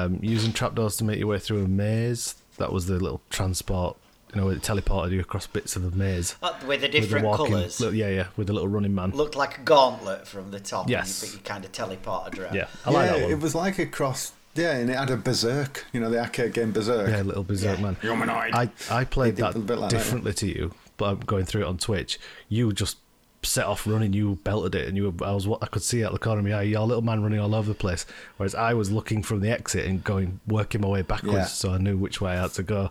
Um, 0.02 0.18
using 0.22 0.52
trapdoors 0.52 0.96
to 0.98 1.04
make 1.04 1.18
your 1.18 1.28
way 1.28 1.38
through 1.38 1.64
a 1.64 1.68
maze. 1.68 2.34
That 2.58 2.72
was 2.72 2.86
the 2.86 2.94
little 2.94 3.22
transport, 3.30 3.96
you 4.34 4.40
know, 4.40 4.48
it 4.48 4.62
teleported 4.62 5.10
you 5.12 5.20
across 5.20 5.46
bits 5.46 5.76
of 5.76 5.82
the 5.90 5.96
maze. 5.96 6.36
Uh, 6.42 6.52
with 6.52 6.60
the 6.60 6.66
With 6.66 6.80
the 6.80 6.88
different 6.88 7.26
walking- 7.26 7.46
colours. 7.46 7.80
little- 7.80 7.94
yeah, 7.94 8.08
yeah, 8.08 8.26
with 8.36 8.46
the 8.46 8.52
little 8.52 8.68
running 8.68 8.94
man. 8.94 9.10
Looked 9.10 9.36
like 9.36 9.58
a 9.58 9.60
gauntlet 9.62 10.26
from 10.26 10.50
the 10.50 10.60
top. 10.60 10.88
Yes. 10.88 11.22
You, 11.22 11.28
but 11.28 11.34
you 11.36 11.40
kind 11.44 11.64
of 11.64 11.72
teleported 11.72 12.38
around. 12.38 12.54
yeah, 12.54 12.66
I 12.86 12.90
like 12.90 13.10
that 13.10 13.20
one. 13.22 13.30
it 13.30 13.40
was 13.40 13.54
like 13.54 13.78
a 13.78 13.86
cross. 13.86 14.32
Yeah, 14.54 14.72
and 14.76 14.90
it 14.90 14.96
had 14.96 15.08
a 15.10 15.16
berserk. 15.16 15.86
You 15.92 16.00
know, 16.00 16.10
the 16.10 16.20
arcade 16.20 16.52
game 16.52 16.72
Berserk. 16.72 17.08
Yeah, 17.08 17.22
little 17.22 17.42
berserk 17.44 17.78
Yeah. 17.78 17.84
man. 17.84 17.96
Humanoid. 18.02 18.54
I, 18.54 18.70
I 18.90 19.04
played 19.04 19.36
that 19.36 19.54
a 19.54 19.58
bit 19.58 19.78
like 19.78 19.90
that, 19.90 19.96
yeah. 19.96 20.02
differently 20.02 20.34
to 20.34 20.46
you, 20.46 20.72
but 20.98 21.04
I'm 21.06 21.20
going 21.20 21.44
through 21.46 21.62
it 21.62 21.66
on 21.66 21.78
Twitch. 21.78 22.18
You 22.50 22.70
just 22.72 22.98
set 23.42 23.64
off 23.64 23.86
running, 23.86 24.12
you 24.12 24.38
belted 24.44 24.74
it, 24.74 24.86
and 24.88 24.96
you 24.96 25.10
were, 25.10 25.26
I 25.26 25.32
was 25.32 25.48
what 25.48 25.62
I 25.62 25.66
could 25.66 25.82
see 25.82 26.04
out 26.04 26.12
the 26.12 26.18
corner 26.18 26.40
of 26.40 26.44
my 26.44 26.52
eye 26.52 26.62
your 26.62 26.86
little 26.86 27.02
man 27.02 27.22
running 27.22 27.40
all 27.40 27.54
over 27.54 27.68
the 27.68 27.74
place, 27.74 28.04
whereas 28.36 28.54
I 28.54 28.74
was 28.74 28.92
looking 28.92 29.22
from 29.22 29.40
the 29.40 29.50
exit 29.50 29.86
and 29.86 30.04
going 30.04 30.38
working 30.46 30.80
my 30.82 30.88
way 30.88 31.02
backwards, 31.02 31.34
Yeah. 31.34 31.44
so 31.46 31.72
I 31.72 31.78
knew 31.78 31.96
which 31.96 32.20
way 32.20 32.32
I 32.32 32.42
had 32.42 32.52
to 32.52 32.62
go. 32.62 32.90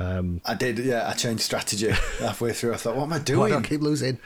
I 0.00 0.54
did, 0.54 0.78
yeah. 0.78 1.08
I 1.08 1.12
changed 1.12 1.42
strategy 1.42 1.88
halfway 2.18 2.52
through. 2.52 2.72
I 2.74 2.76
thought, 2.76 2.96
what 2.96 3.04
am 3.04 3.12
I 3.12 3.18
Why 3.18 3.22
do 3.24 3.42
I 3.42 3.48
doing? 3.50 3.62
keep 3.62 3.80
losing? 3.82 4.18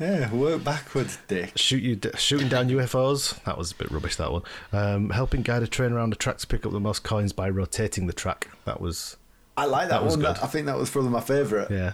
Yeah, 0.00 0.30
work 0.32 0.62
backwards, 0.62 1.18
dick. 1.26 1.52
Shoot 1.56 1.82
you, 1.82 1.98
shooting 2.18 2.48
down 2.48 2.68
UFOs. 2.68 3.42
That 3.44 3.56
was 3.56 3.72
a 3.72 3.74
bit 3.74 3.90
rubbish. 3.90 4.16
That 4.16 4.30
one. 4.30 4.42
Um, 4.72 5.10
helping 5.10 5.40
guide 5.42 5.62
a 5.62 5.66
train 5.66 5.92
around 5.92 6.10
the 6.10 6.16
track 6.16 6.36
to 6.38 6.46
pick 6.46 6.66
up 6.66 6.72
the 6.72 6.80
most 6.80 7.02
coins 7.02 7.32
by 7.32 7.48
rotating 7.48 8.06
the 8.06 8.12
track. 8.12 8.48
That 8.66 8.80
was 8.80 9.16
I 9.56 9.64
like 9.64 9.88
that, 9.88 10.02
That 10.02 10.08
one. 10.10 10.20
That- 10.20 10.42
I 10.44 10.46
think 10.48 10.66
that 10.66 10.76
was 10.76 10.90
probably 10.90 11.10
my 11.10 11.20
favourite. 11.22 11.70
Yeah. 11.70 11.92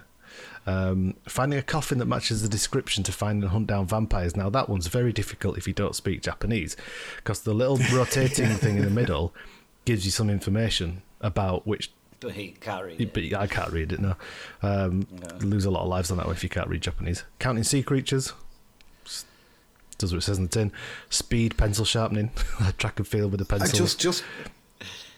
Um, 0.66 1.14
finding 1.28 1.58
a 1.58 1.62
coffin 1.62 1.98
that 1.98 2.06
matches 2.06 2.42
the 2.42 2.48
description 2.48 3.02
to 3.04 3.12
find 3.12 3.42
and 3.42 3.50
hunt 3.52 3.66
down 3.66 3.86
vampires. 3.86 4.36
Now, 4.36 4.48
that 4.50 4.68
one's 4.68 4.86
very 4.86 5.12
difficult 5.12 5.58
if 5.58 5.66
you 5.66 5.72
don't 5.74 5.94
speak 5.96 6.22
Japanese 6.22 6.76
because 7.16 7.40
the 7.42 7.52
little 7.54 7.78
rotating 7.92 8.48
thing 8.50 8.76
in 8.76 8.84
the 8.84 8.90
middle 8.90 9.34
gives 9.84 10.04
you 10.04 10.10
some 10.10 10.28
information 10.30 11.02
about 11.20 11.66
which. 11.66 11.90
But 12.22 12.32
he 12.32 12.52
can't 12.60 12.84
read 12.84 13.00
it. 13.00 13.12
But 13.12 13.34
I 13.34 13.46
can't 13.48 13.72
read 13.72 13.92
it 13.92 14.00
now. 14.00 14.16
Um, 14.62 15.06
Lose 15.40 15.64
a 15.64 15.70
lot 15.70 15.82
of 15.82 15.88
lives 15.88 16.10
on 16.12 16.18
that 16.18 16.26
one 16.26 16.36
if 16.36 16.44
you 16.44 16.48
can't 16.48 16.68
read 16.68 16.80
Japanese. 16.80 17.24
Counting 17.40 17.64
sea 17.64 17.82
creatures. 17.82 18.32
Does 19.98 20.12
what 20.12 20.18
it 20.18 20.22
says 20.22 20.38
in 20.38 20.44
the 20.44 20.48
tin. 20.50 20.72
Speed, 21.10 21.56
pencil 21.56 21.84
sharpening. 21.84 22.30
track 22.78 22.98
and 22.98 23.06
field 23.08 23.32
with 23.32 23.40
a 23.40 23.54
I 23.54 23.58
pencil. 23.58 23.78
just, 23.78 24.00
just, 24.00 24.24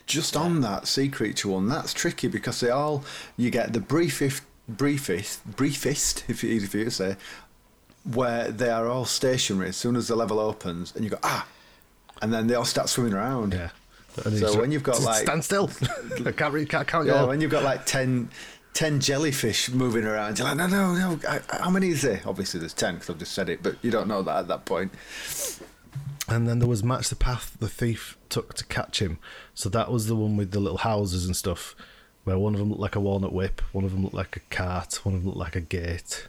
just 0.07 0.35
on 0.37 0.63
that 0.63 0.87
sea 0.87 1.09
creature 1.09 1.49
one, 1.49 1.69
that's 1.69 1.93
tricky 1.93 2.29
because 2.29 2.61
they 2.61 2.71
all 2.71 3.05
you 3.37 3.51
get 3.51 3.73
the 3.75 3.81
briefest, 3.81 4.43
briefest, 4.69 5.45
briefest, 5.57 6.25
if 6.29 6.43
you 6.43 6.57
if 6.57 6.75
you 6.75 6.85
to 6.85 6.91
say, 6.91 7.17
where 8.11 8.51
they 8.51 8.71
are 8.71 8.89
all 8.89 9.05
stationary 9.05 9.69
as 9.69 9.77
soon 9.77 9.97
as 9.97 10.09
the 10.09 10.17
level 10.17 10.39
opens, 10.41 10.95
and 10.95 11.05
you 11.05 11.11
go 11.11 11.19
ah, 11.23 11.47
and 12.23 12.33
then 12.33 12.47
they 12.47 12.55
all 12.55 12.65
start 12.65 12.89
swimming 12.89 13.15
around. 13.15 13.53
yeah. 13.53 13.71
And 14.25 14.39
So 14.39 14.61
when 14.61 14.71
you've 14.73 14.83
got, 14.83 15.01
like- 15.03 15.23
stand 15.27 15.45
still, 15.45 15.71
I 16.27 16.33
can't 16.33 16.53
read, 16.55 16.69
can't 16.69 16.87
count 16.87 17.07
Yeah, 17.07 17.25
when 17.25 17.41
you've 17.41 17.51
got 17.51 17.63
like 17.65 17.85
10, 17.87 18.29
10 18.75 19.01
jellyfish 19.01 19.71
moving 19.71 20.05
around, 20.05 20.39
you're 20.39 20.49
like, 20.49 20.57
no, 20.57 20.67
no, 20.67 20.95
no. 20.95 21.19
I, 21.29 21.41
I- 21.51 21.59
how 21.65 21.71
many 21.71 21.89
is 21.89 22.03
there? 22.03 22.21
Obviously, 22.27 22.61
there's 22.61 22.75
ten 22.75 22.95
because 22.95 23.11
I've 23.11 23.19
just 23.19 23.33
said 23.33 23.49
it, 23.49 23.63
but 23.63 23.77
you 23.83 23.91
don't 23.91 24.09
know 24.09 24.23
that 24.23 24.37
at 24.37 24.49
that 24.49 24.65
point. 24.65 24.93
And 26.29 26.49
then 26.49 26.59
there 26.59 26.69
was 26.69 26.83
Match 26.83 27.09
the 27.11 27.17
Path 27.17 27.57
the 27.61 27.69
thief 27.69 28.17
took 28.31 28.55
to 28.55 28.65
catch 28.65 29.01
him. 29.03 29.19
So 29.53 29.69
that 29.69 29.91
was 29.93 30.07
the 30.07 30.17
one 30.17 30.37
with 30.37 30.53
the 30.53 30.61
little 30.61 30.79
houses 30.79 31.27
and 31.27 31.37
stuff, 31.37 31.75
where 32.25 32.39
one 32.39 32.55
of 32.55 32.61
them 32.61 32.71
looked 32.71 32.81
like 32.81 32.97
a 32.97 33.01
walnut 33.01 33.33
whip, 33.33 33.61
one 33.73 33.85
of 33.85 33.93
them 33.93 34.03
looked 34.03 34.15
like 34.15 34.37
a 34.37 34.41
cart, 34.55 35.05
one 35.05 35.15
of 35.15 35.21
them 35.21 35.29
looked 35.29 35.39
like 35.39 35.57
a 35.57 35.61
gate. 35.61 36.29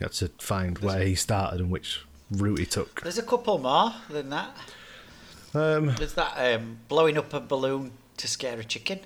You 0.00 0.04
had 0.04 0.12
to 0.14 0.28
find 0.38 0.78
where 0.78 1.02
he 1.04 1.14
started 1.14 1.60
and 1.60 1.70
which 1.70 2.02
route 2.30 2.58
he 2.60 2.66
took. 2.66 3.02
There's 3.02 3.18
a 3.18 3.22
couple 3.22 3.58
more 3.58 3.92
than 4.08 4.30
that. 4.30 4.56
Um, 5.56 5.94
There's 5.96 6.14
that 6.14 6.34
um, 6.36 6.78
blowing 6.88 7.16
up 7.16 7.32
a 7.32 7.40
balloon 7.40 7.92
to 8.18 8.28
scare 8.28 8.58
a 8.58 8.64
chicken. 8.64 9.00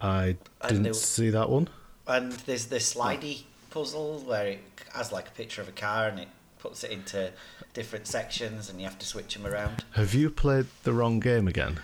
I 0.00 0.36
didn't 0.66 0.82
there- 0.84 0.94
see 0.94 1.30
that 1.30 1.50
one. 1.50 1.68
And 2.06 2.32
there's 2.32 2.66
this 2.66 2.94
slidey 2.94 3.42
puzzle 3.70 4.20
where 4.20 4.46
it 4.46 4.60
has 4.94 5.10
like 5.10 5.28
a 5.28 5.32
picture 5.32 5.60
of 5.60 5.68
a 5.68 5.72
car 5.72 6.06
and 6.06 6.20
it 6.20 6.28
puts 6.60 6.84
it 6.84 6.90
into 6.92 7.32
different 7.74 8.06
sections 8.06 8.70
and 8.70 8.80
you 8.80 8.86
have 8.86 8.98
to 9.00 9.06
switch 9.06 9.34
them 9.34 9.44
around. 9.46 9.84
Have 9.94 10.14
you 10.14 10.30
played 10.30 10.66
the 10.84 10.92
wrong 10.92 11.18
game 11.18 11.48
again? 11.48 11.80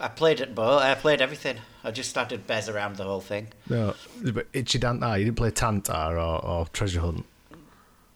I 0.00 0.08
played 0.08 0.40
it 0.40 0.54
both. 0.54 0.82
I 0.82 0.94
played 0.94 1.20
everything. 1.20 1.58
I 1.84 1.90
just 1.92 2.10
started 2.10 2.46
bez 2.46 2.68
around 2.68 2.96
the 2.96 3.04
whole 3.04 3.20
thing. 3.20 3.48
No, 3.68 3.94
but 4.20 4.50
Ichidant 4.52 5.02
R, 5.02 5.18
you 5.18 5.26
didn't 5.26 5.36
play 5.36 5.50
Tant 5.50 5.88
R 5.88 6.18
or, 6.18 6.44
or 6.44 6.66
Treasure 6.72 7.00
Hunt 7.00 7.24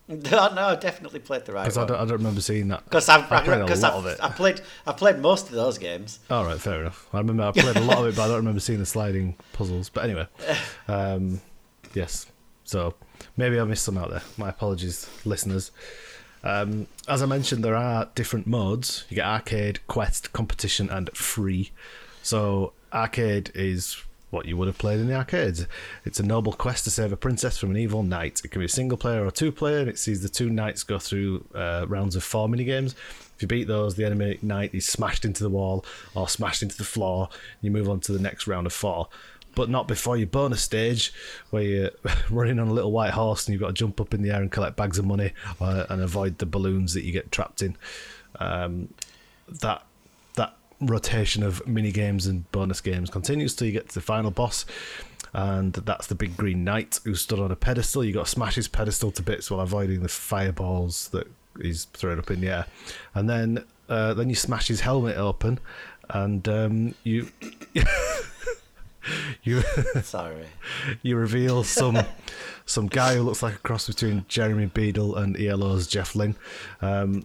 No, 0.09 0.53
no, 0.53 0.63
I 0.69 0.77
definitely 0.77 1.21
played 1.21 1.47
the 1.47 1.53
right 1.53 1.63
because 1.63 1.79
I 1.79 1.87
don't, 1.87 1.97
I 1.97 2.01
don't 2.01 2.19
remember 2.19 2.43
seeing 2.43 2.69
that. 2.69 2.85
Because 2.85 3.09
I've, 3.09 3.31
I 3.33 3.43
played 3.43 3.61
a 3.61 3.67
lot 3.67 3.85
I've, 3.85 3.95
of 3.95 4.07
it. 4.07 4.19
I 4.23 4.29
played, 4.29 4.61
I 4.87 4.93
played 4.93 5.19
most 5.19 5.49
of 5.49 5.55
those 5.55 5.79
games. 5.79 6.19
All 6.31 6.45
right, 6.45 6.61
fair 6.61 6.83
enough. 6.83 7.09
I 7.15 7.19
remember 7.19 7.45
I 7.45 7.53
played 7.53 7.77
a 7.77 7.81
lot 7.81 7.99
of 7.99 8.07
it, 8.09 8.17
but 8.17 8.25
I 8.25 8.27
don't 8.27 8.37
remember 8.37 8.61
seeing 8.61 8.81
the 8.81 8.87
sliding 8.87 9.37
puzzles. 9.55 9.89
But 9.89 10.05
anyway, 10.05 10.27
um, 10.89 11.41
yes. 11.95 12.27
So 12.65 12.95
maybe 13.39 13.59
I 13.59 13.65
missed 13.65 13.85
some 13.85 13.97
out 13.97 14.11
there. 14.11 14.23
My 14.37 14.51
apologies, 14.51 15.09
listeners. 15.25 15.71
Um, 16.43 16.87
as 17.09 17.23
I 17.23 17.27
mentioned, 17.27 17.65
there 17.65 17.77
are 17.77 18.11
different 18.15 18.47
modes. 18.47 19.07
You 19.09 19.15
get 19.17 19.27
arcade, 19.27 19.87
quest, 19.87 20.35
competition, 20.35 20.91
and 20.91 21.09
free. 21.17 21.71
So 22.23 22.75
arcade 22.93 23.51
is 23.55 24.03
what 24.35 24.47
you 24.47 24.57
would 24.57 24.67
have 24.67 24.77
played 24.77 25.01
in 25.01 25.07
the 25.07 25.15
arcades. 25.15 25.67
It's 26.05 26.21
a 26.21 26.23
noble 26.23 26.53
quest 26.53 26.85
to 26.85 26.91
save 26.91 27.13
a 27.13 27.17
princess 27.17 27.57
from 27.57 27.71
an 27.71 27.77
evil 27.77 28.03
knight. 28.03 28.43
It 28.45 28.49
can 28.49 28.61
be 28.61 28.67
a 28.67 28.69
single 28.69 28.99
player 28.99 29.25
or 29.25 29.31
two 29.31 29.53
player, 29.53 29.79
and 29.79 29.89
it 29.89 29.99
sees 29.99 30.21
the 30.21 30.29
two 30.29 30.51
knights 30.51 30.83
go 30.83 30.99
through 30.99 31.47
uh, 31.55 31.87
rounds 31.89 32.17
of 32.17 32.25
four 32.25 32.49
mini 32.49 32.65
games. 32.65 32.95
If 33.37 33.43
you 33.43 33.49
beat 33.49 33.67
those, 33.67 33.95
the 33.95 34.05
enemy 34.05 34.39
knight 34.43 34.75
is 34.75 34.87
smashed 34.87 35.25
into 35.25 35.43
the 35.43 35.51
wall 35.51 35.85
or 36.15 36.29
smashed 36.29 36.63
into 36.63 36.77
the 36.77 36.85
floor. 36.85 37.29
You 37.63 37.71
move 37.71 37.89
on 37.89 38.01
to 38.01 38.13
the 38.13 38.21
next 38.21 38.47
round 38.47 38.67
of 38.67 38.73
four. 38.73 39.09
But 39.55 39.71
not 39.71 39.87
before 39.87 40.17
your 40.17 40.27
bonus 40.27 40.63
stage, 40.63 41.13
where 41.51 41.63
you're 41.63 41.91
running 42.31 42.59
on 42.59 42.69
a 42.69 42.73
little 42.73 42.93
white 42.93 43.13
horse 43.13 43.47
and 43.47 43.53
you've 43.53 43.61
got 43.61 43.69
to 43.69 43.73
jump 43.73 44.01
up 44.01 44.13
in 44.13 44.23
the 44.23 44.31
air 44.31 44.43
and 44.43 44.51
collect 44.51 44.77
bags 44.77 44.99
of 44.99 45.05
money 45.05 45.33
uh, 45.61 45.87
and 45.89 46.03
avoid 46.03 46.39
the 46.39 46.47
balloons 46.47 46.93
that 46.95 47.05
you 47.05 47.13
get 47.13 47.31
trapped 47.31 47.63
in. 47.63 47.77
Um, 48.41 48.89
that 49.61 49.85
rotation 50.81 51.43
of 51.43 51.67
mini 51.67 51.93
games 51.93 52.27
and 52.27 52.51
bonus 52.53 52.81
games 52.81 53.11
continues 53.11 53.55
till 53.55 53.67
you 53.67 53.73
get 53.73 53.89
to 53.89 53.95
the 53.95 54.01
final 54.01 54.31
boss. 54.31 54.67
And 55.33 55.73
that's 55.73 56.07
the 56.07 56.15
big 56.15 56.37
green 56.37 56.63
knight 56.63 57.01
who 57.05 57.17
stood 57.17 57.41
on 57.41 57.51
a 57.51 57.57
pedestal. 57.57 58.05
You 58.05 58.13
got 58.13 58.27
to 58.27 58.31
smash 58.31 58.55
his 58.55 58.69
pedestal 58.69 59.11
to 59.13 59.23
bits 59.23 59.51
while 59.51 59.61
avoiding 59.61 60.03
the 60.03 60.09
fireballs 60.09 61.09
that 61.09 61.27
he's 61.61 61.87
thrown 61.87 62.21
up 62.21 62.31
in 62.31 62.41
the 62.41 62.49
air. 62.49 62.67
And 63.15 63.29
then 63.29 63.65
uh, 63.89 64.15
then 64.15 64.29
you 64.29 64.35
smash 64.35 64.69
his 64.69 64.81
helmet 64.81 65.17
open 65.17 65.59
and 66.11 66.47
um, 66.49 66.95
you 67.03 67.29
you 69.43 69.61
Sorry. 70.03 70.47
you 71.03 71.17
reveal 71.17 71.65
some 71.65 71.99
some 72.67 72.87
guy 72.87 73.15
who 73.17 73.23
looks 73.23 73.43
like 73.43 73.55
a 73.55 73.59
cross 73.59 73.87
between 73.87 74.25
Jeremy 74.29 74.67
Beadle 74.67 75.17
and 75.17 75.39
ELO's 75.39 75.87
Jeff 75.87 76.15
Lynne 76.15 76.37
um, 76.81 77.25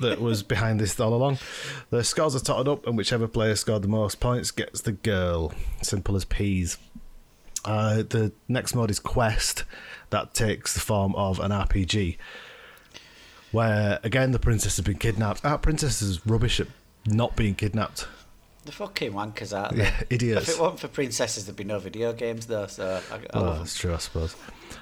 that 0.00 0.20
was 0.20 0.42
behind 0.42 0.80
this 0.80 0.98
all 1.00 1.14
along. 1.14 1.38
The 1.90 2.04
scores 2.04 2.36
are 2.36 2.40
totted 2.40 2.68
up, 2.70 2.86
and 2.86 2.96
whichever 2.96 3.26
player 3.26 3.56
scored 3.56 3.82
the 3.82 3.88
most 3.88 4.20
points 4.20 4.50
gets 4.50 4.80
the 4.80 4.92
girl. 4.92 5.52
Simple 5.82 6.14
as 6.16 6.24
peas. 6.24 6.78
Uh, 7.64 7.96
the 7.96 8.32
next 8.46 8.76
mode 8.76 8.90
is 8.92 9.00
Quest, 9.00 9.64
that 10.10 10.34
takes 10.34 10.72
the 10.72 10.80
form 10.80 11.16
of 11.16 11.40
an 11.40 11.50
RPG, 11.50 12.16
where 13.50 13.98
again 14.04 14.30
the 14.30 14.38
princess 14.38 14.76
has 14.76 14.84
been 14.84 14.98
kidnapped. 14.98 15.44
Our 15.44 15.58
princess 15.58 16.00
is 16.00 16.24
rubbish 16.24 16.60
at 16.60 16.68
not 17.06 17.34
being 17.34 17.56
kidnapped. 17.56 18.06
The 18.66 18.72
fucking 18.72 19.12
wankers 19.12 19.56
out 19.56 19.74
there. 19.76 19.86
Yeah, 19.86 20.02
idiots. 20.10 20.48
If 20.48 20.56
it 20.56 20.60
weren't 20.60 20.80
for 20.80 20.88
princesses, 20.88 21.46
there'd 21.46 21.56
be 21.56 21.62
no 21.62 21.78
video 21.78 22.12
games, 22.12 22.46
though. 22.46 22.66
So 22.66 23.00
I, 23.12 23.14
I 23.14 23.20
Oh, 23.32 23.58
that's 23.58 23.78
true, 23.78 23.94
I 23.94 23.98
suppose. 23.98 24.34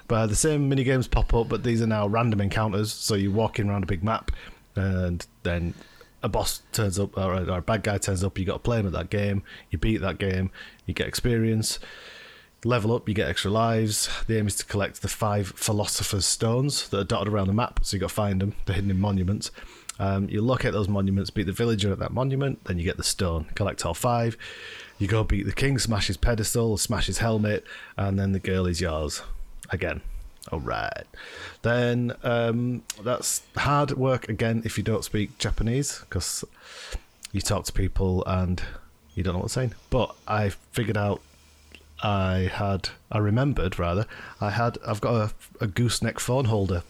But 0.08 0.28
the 0.28 0.34
same 0.34 0.70
mini 0.70 0.84
games 0.84 1.06
pop 1.06 1.34
up, 1.34 1.50
but 1.50 1.62
these 1.62 1.82
are 1.82 1.86
now 1.86 2.06
random 2.06 2.40
encounters. 2.40 2.92
So 2.92 3.14
you're 3.14 3.30
walking 3.30 3.68
around 3.68 3.82
a 3.82 3.86
big 3.86 4.02
map, 4.02 4.30
and 4.74 5.26
then 5.42 5.74
a 6.22 6.30
boss 6.30 6.62
turns 6.72 6.98
up, 6.98 7.16
or 7.18 7.34
a, 7.34 7.44
or 7.44 7.58
a 7.58 7.62
bad 7.62 7.82
guy 7.82 7.98
turns 7.98 8.24
up. 8.24 8.38
You 8.38 8.46
got 8.46 8.54
to 8.54 8.58
play 8.60 8.80
him 8.80 8.86
at 8.86 8.92
that 8.94 9.10
game. 9.10 9.42
You 9.68 9.76
beat 9.76 9.98
that 9.98 10.16
game. 10.18 10.50
You 10.86 10.94
get 10.94 11.06
experience. 11.06 11.78
Level 12.64 12.94
up, 12.94 13.06
you 13.06 13.14
get 13.14 13.28
extra 13.28 13.50
lives. 13.50 14.08
The 14.26 14.38
aim 14.38 14.46
is 14.46 14.56
to 14.56 14.64
collect 14.64 15.02
the 15.02 15.08
five 15.08 15.48
Philosopher's 15.48 16.24
Stones 16.24 16.88
that 16.88 16.98
are 16.98 17.04
dotted 17.04 17.30
around 17.30 17.48
the 17.48 17.52
map, 17.52 17.80
so 17.82 17.94
you 17.94 18.00
got 18.00 18.08
to 18.08 18.14
find 18.14 18.40
them. 18.40 18.54
They're 18.64 18.76
hidden 18.76 18.90
in 18.90 18.98
monuments. 18.98 19.50
Um, 19.98 20.28
you 20.28 20.42
locate 20.42 20.72
those 20.72 20.88
monuments, 20.88 21.30
beat 21.30 21.46
the 21.46 21.52
villager 21.52 21.92
at 21.92 21.98
that 22.00 22.12
monument, 22.12 22.64
then 22.64 22.78
you 22.78 22.84
get 22.84 22.96
the 22.96 23.04
stone. 23.04 23.46
Collect 23.54 23.84
all 23.86 23.94
five. 23.94 24.36
You 24.98 25.06
go 25.06 25.24
beat 25.24 25.46
the 25.46 25.52
king, 25.52 25.78
smash 25.78 26.08
his 26.08 26.16
pedestal, 26.16 26.76
smash 26.76 27.06
his 27.06 27.18
helmet, 27.18 27.64
and 27.96 28.18
then 28.18 28.32
the 28.32 28.40
girl 28.40 28.66
is 28.66 28.80
yours 28.80 29.22
again. 29.70 30.00
All 30.52 30.60
right. 30.60 31.04
Then 31.62 32.12
um, 32.22 32.82
that's 33.02 33.42
hard 33.56 33.92
work 33.92 34.28
again 34.28 34.62
if 34.64 34.76
you 34.76 34.84
don't 34.84 35.04
speak 35.04 35.38
Japanese 35.38 36.00
because 36.00 36.44
you 37.32 37.40
talk 37.40 37.64
to 37.64 37.72
people 37.72 38.22
and 38.26 38.62
you 39.14 39.22
don't 39.22 39.34
know 39.34 39.38
what 39.40 39.50
they're 39.50 39.62
saying. 39.62 39.74
But 39.90 40.14
I 40.28 40.50
figured 40.50 40.96
out 40.96 41.22
I 42.02 42.50
had, 42.52 42.90
I 43.10 43.18
remembered 43.18 43.78
rather, 43.78 44.06
I 44.40 44.50
had, 44.50 44.76
I've 44.86 45.00
got 45.00 45.14
a, 45.14 45.64
a 45.64 45.66
gooseneck 45.66 46.20
phone 46.20 46.46
holder. 46.46 46.82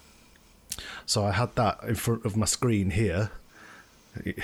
So 1.06 1.24
I 1.24 1.32
had 1.32 1.54
that 1.56 1.82
in 1.84 1.94
front 1.94 2.24
of 2.24 2.36
my 2.36 2.46
screen 2.46 2.90
here. 2.90 3.30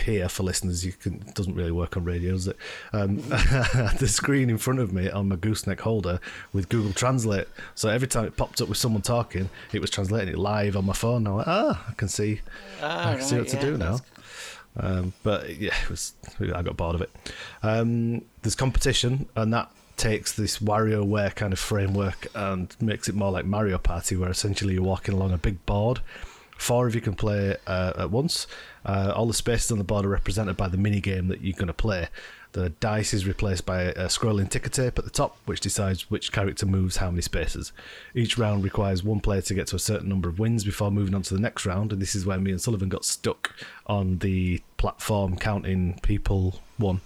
Here 0.01 0.29
for 0.29 0.43
listeners, 0.43 0.85
you 0.85 0.93
can 0.93 1.23
it 1.29 1.35
doesn't 1.37 1.55
really 1.55 1.71
work 1.71 1.97
on 1.97 2.03
radio, 2.03 2.33
does 2.33 2.49
it? 2.49 2.57
Um, 2.93 3.17
the 3.29 4.09
screen 4.11 4.51
in 4.51 4.59
front 4.59 4.81
of 4.81 4.93
me 4.93 5.09
on 5.09 5.29
my 5.29 5.37
gooseneck 5.37 5.81
holder 5.83 6.19
with 6.53 6.69
Google 6.69 6.93
Translate. 6.93 7.47
So 7.77 7.89
every 7.89 8.09
time 8.09 8.25
it 8.25 8.37
popped 8.37 8.61
up 8.61 8.69
with 8.69 8.79
someone 8.79 9.03
talking, 9.03 9.49
it 9.73 9.81
was 9.81 9.89
translating 9.89 10.35
it 10.35 10.39
live 10.39 10.77
on 10.77 10.87
my 10.87 10.93
phone. 10.93 11.25
I'm 11.25 11.37
like, 11.37 11.47
ah, 11.47 11.87
I 11.89 11.93
can 11.93 12.09
see, 12.09 12.41
I 12.83 13.15
can 13.15 13.23
see 13.23 13.37
right, 13.37 13.43
what 13.43 13.49
to 13.51 13.61
do 13.61 13.79
now. 13.79 14.01
Um, 14.77 15.13
but 15.23 15.57
yeah, 15.57 15.75
it 15.83 15.91
was. 15.91 16.15
I 16.41 16.63
got 16.63 16.77
bored 16.77 16.97
of 16.97 17.03
it. 17.03 17.11
Um, 17.63 18.23
there's 18.43 18.55
competition, 18.55 19.29
and 19.37 19.53
that 19.53 19.71
takes 20.01 20.33
this 20.33 20.61
WarioWare 20.61 21.35
kind 21.35 21.53
of 21.53 21.59
framework 21.59 22.27
and 22.35 22.75
makes 22.81 23.07
it 23.07 23.15
more 23.15 23.31
like 23.31 23.45
Mario 23.45 23.77
Party, 23.77 24.17
where 24.17 24.31
essentially 24.31 24.73
you're 24.73 24.83
walking 24.83 25.15
along 25.15 25.31
a 25.33 25.37
big 25.37 25.65
board. 25.67 26.01
Four 26.57 26.87
of 26.87 26.95
you 26.95 27.03
can 27.03 27.15
play 27.15 27.57
uh, 27.67 27.93
at 27.99 28.11
once. 28.11 28.47
Uh, 28.83 29.13
all 29.15 29.27
the 29.27 29.35
spaces 29.35 29.71
on 29.71 29.77
the 29.77 29.85
board 29.85 30.07
are 30.07 30.09
represented 30.09 30.57
by 30.57 30.69
the 30.69 30.79
mini 30.79 31.01
game 31.01 31.29
that 31.29 31.43
you're 31.43 31.53
going 31.53 31.67
to 31.67 31.75
play. 31.75 32.09
The 32.53 32.71
dice 32.71 33.13
is 33.13 33.27
replaced 33.27 33.67
by 33.67 33.83
a 33.83 34.07
scrolling 34.07 34.49
ticker 34.49 34.71
tape 34.71 34.99
at 34.99 35.05
the 35.05 35.11
top, 35.11 35.37
which 35.45 35.61
decides 35.61 36.11
which 36.11 36.33
character 36.33 36.65
moves 36.65 36.97
how 36.97 37.11
many 37.11 37.21
spaces. 37.21 37.71
Each 38.15 38.39
round 38.39 38.65
requires 38.65 39.05
one 39.05 39.21
player 39.21 39.43
to 39.43 39.55
get 39.55 39.67
to 39.69 39.77
a 39.77 39.79
certain 39.79 40.09
number 40.09 40.31
of 40.31 40.39
wins 40.39 40.65
before 40.65 40.91
moving 40.91 41.15
on 41.15 41.23
to 41.23 41.35
the 41.35 41.41
next 41.41 41.67
round, 41.67 41.93
and 41.93 42.01
this 42.01 42.15
is 42.15 42.25
where 42.25 42.41
me 42.41 42.53
and 42.53 42.61
Sullivan 42.61 42.89
got 42.89 43.05
stuck 43.05 43.55
on 43.87 44.19
the 44.19 44.63
platform 44.79 45.37
counting 45.37 46.01
people 46.03 46.61
won. 46.79 47.03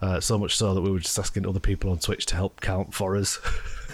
Uh, 0.00 0.20
so 0.20 0.36
much 0.38 0.56
so 0.56 0.74
that 0.74 0.80
we 0.82 0.90
were 0.90 0.98
just 0.98 1.18
asking 1.18 1.46
other 1.46 1.60
people 1.60 1.90
on 1.90 1.98
Twitch 1.98 2.26
to 2.26 2.34
help 2.36 2.60
count 2.60 2.92
for 2.92 3.16
us 3.16 3.38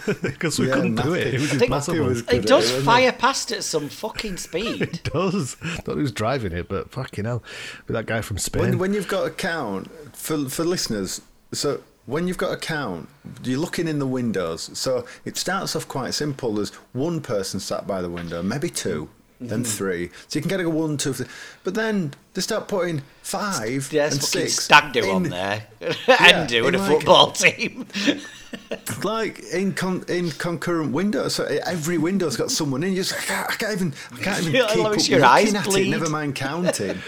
because 0.21 0.59
we 0.59 0.67
Yeah, 0.67 0.73
couldn't 0.75 0.95
do 0.95 1.13
it. 1.13 1.33
It 1.33 1.39
was 1.39 1.51
I 1.51 1.57
think 1.57 1.63
impossible. 1.63 2.05
was 2.05 2.19
It 2.19 2.27
good 2.27 2.39
at 2.39 2.45
does 2.47 2.63
wasn't 2.65 2.85
fire 2.85 3.11
past 3.13 3.51
at 3.53 3.63
some 3.63 3.87
fucking 3.89 4.37
speed. 4.37 4.81
It 4.81 5.03
does. 5.05 5.55
Not 5.87 5.95
who's 5.95 6.11
driving 6.11 6.51
it, 6.51 6.67
but 6.67 6.91
fucking 6.91 7.23
hell. 7.25 7.41
with 7.87 7.93
that 7.95 8.05
guy 8.05 8.19
from 8.21 8.37
Spain. 8.37 8.61
When, 8.63 8.77
when 8.79 8.93
you've 8.93 9.07
got 9.07 9.25
a 9.25 9.29
count 9.31 9.89
for 10.15 10.49
for 10.49 10.65
listeners, 10.65 11.21
so 11.53 11.81
when 12.05 12.27
you've 12.27 12.37
got 12.37 12.51
a 12.51 12.57
count, 12.57 13.07
you're 13.43 13.57
looking 13.59 13.87
in 13.87 13.99
the 13.99 14.07
windows. 14.07 14.77
So 14.77 15.05
it 15.23 15.37
starts 15.37 15.73
off 15.73 15.87
quite 15.87 16.13
simple. 16.13 16.53
There's 16.55 16.71
one 16.91 17.21
person 17.21 17.61
sat 17.61 17.87
by 17.87 18.01
the 18.01 18.09
window, 18.09 18.43
maybe 18.43 18.69
2 18.69 19.07
then 19.39 19.63
mm-hmm. 19.63 19.77
three. 19.77 20.09
So 20.27 20.37
you 20.37 20.41
can 20.41 20.49
get 20.49 20.59
a 20.59 20.69
one, 20.69 20.97
two, 20.97 21.13
three. 21.13 21.27
But 21.63 21.73
then 21.75 22.13
they 22.33 22.41
start 22.41 22.67
putting 22.67 23.01
five 23.21 23.89
There's 23.89 24.13
and 24.13 24.21
fucking 24.21 24.47
six 24.49 24.63
stag 24.63 24.93
do 24.93 25.11
on 25.11 25.23
there. 25.23 25.67
And 26.19 26.47
do 26.47 26.67
in 26.67 26.75
in 26.75 26.79
a 26.79 26.83
like- 26.83 26.97
football 26.97 27.31
team. 27.31 27.87
like 29.03 29.39
in 29.51 29.73
con- 29.73 30.05
in 30.07 30.31
concurrent 30.31 30.91
windows. 30.91 31.35
So 31.35 31.45
every 31.45 31.97
window's 31.97 32.37
got 32.37 32.51
someone 32.51 32.83
in. 32.83 32.91
You 32.91 33.03
just 33.03 33.13
I 33.13 33.23
can't, 33.23 33.51
I 33.51 33.55
can't 33.55 33.73
even 33.73 33.93
I 34.11 34.17
can't 34.17 34.39
even 34.41 34.51
keep 34.53 34.63
as 34.63 34.71
up 34.71 34.77
long 34.77 34.95
as 34.95 35.09
your 35.09 35.19
looking 35.19 35.33
eyes 35.33 35.53
at 35.53 35.65
bleed. 35.65 35.87
it. 35.87 35.89
Never 35.89 36.09
mind 36.09 36.35
counting. 36.35 36.99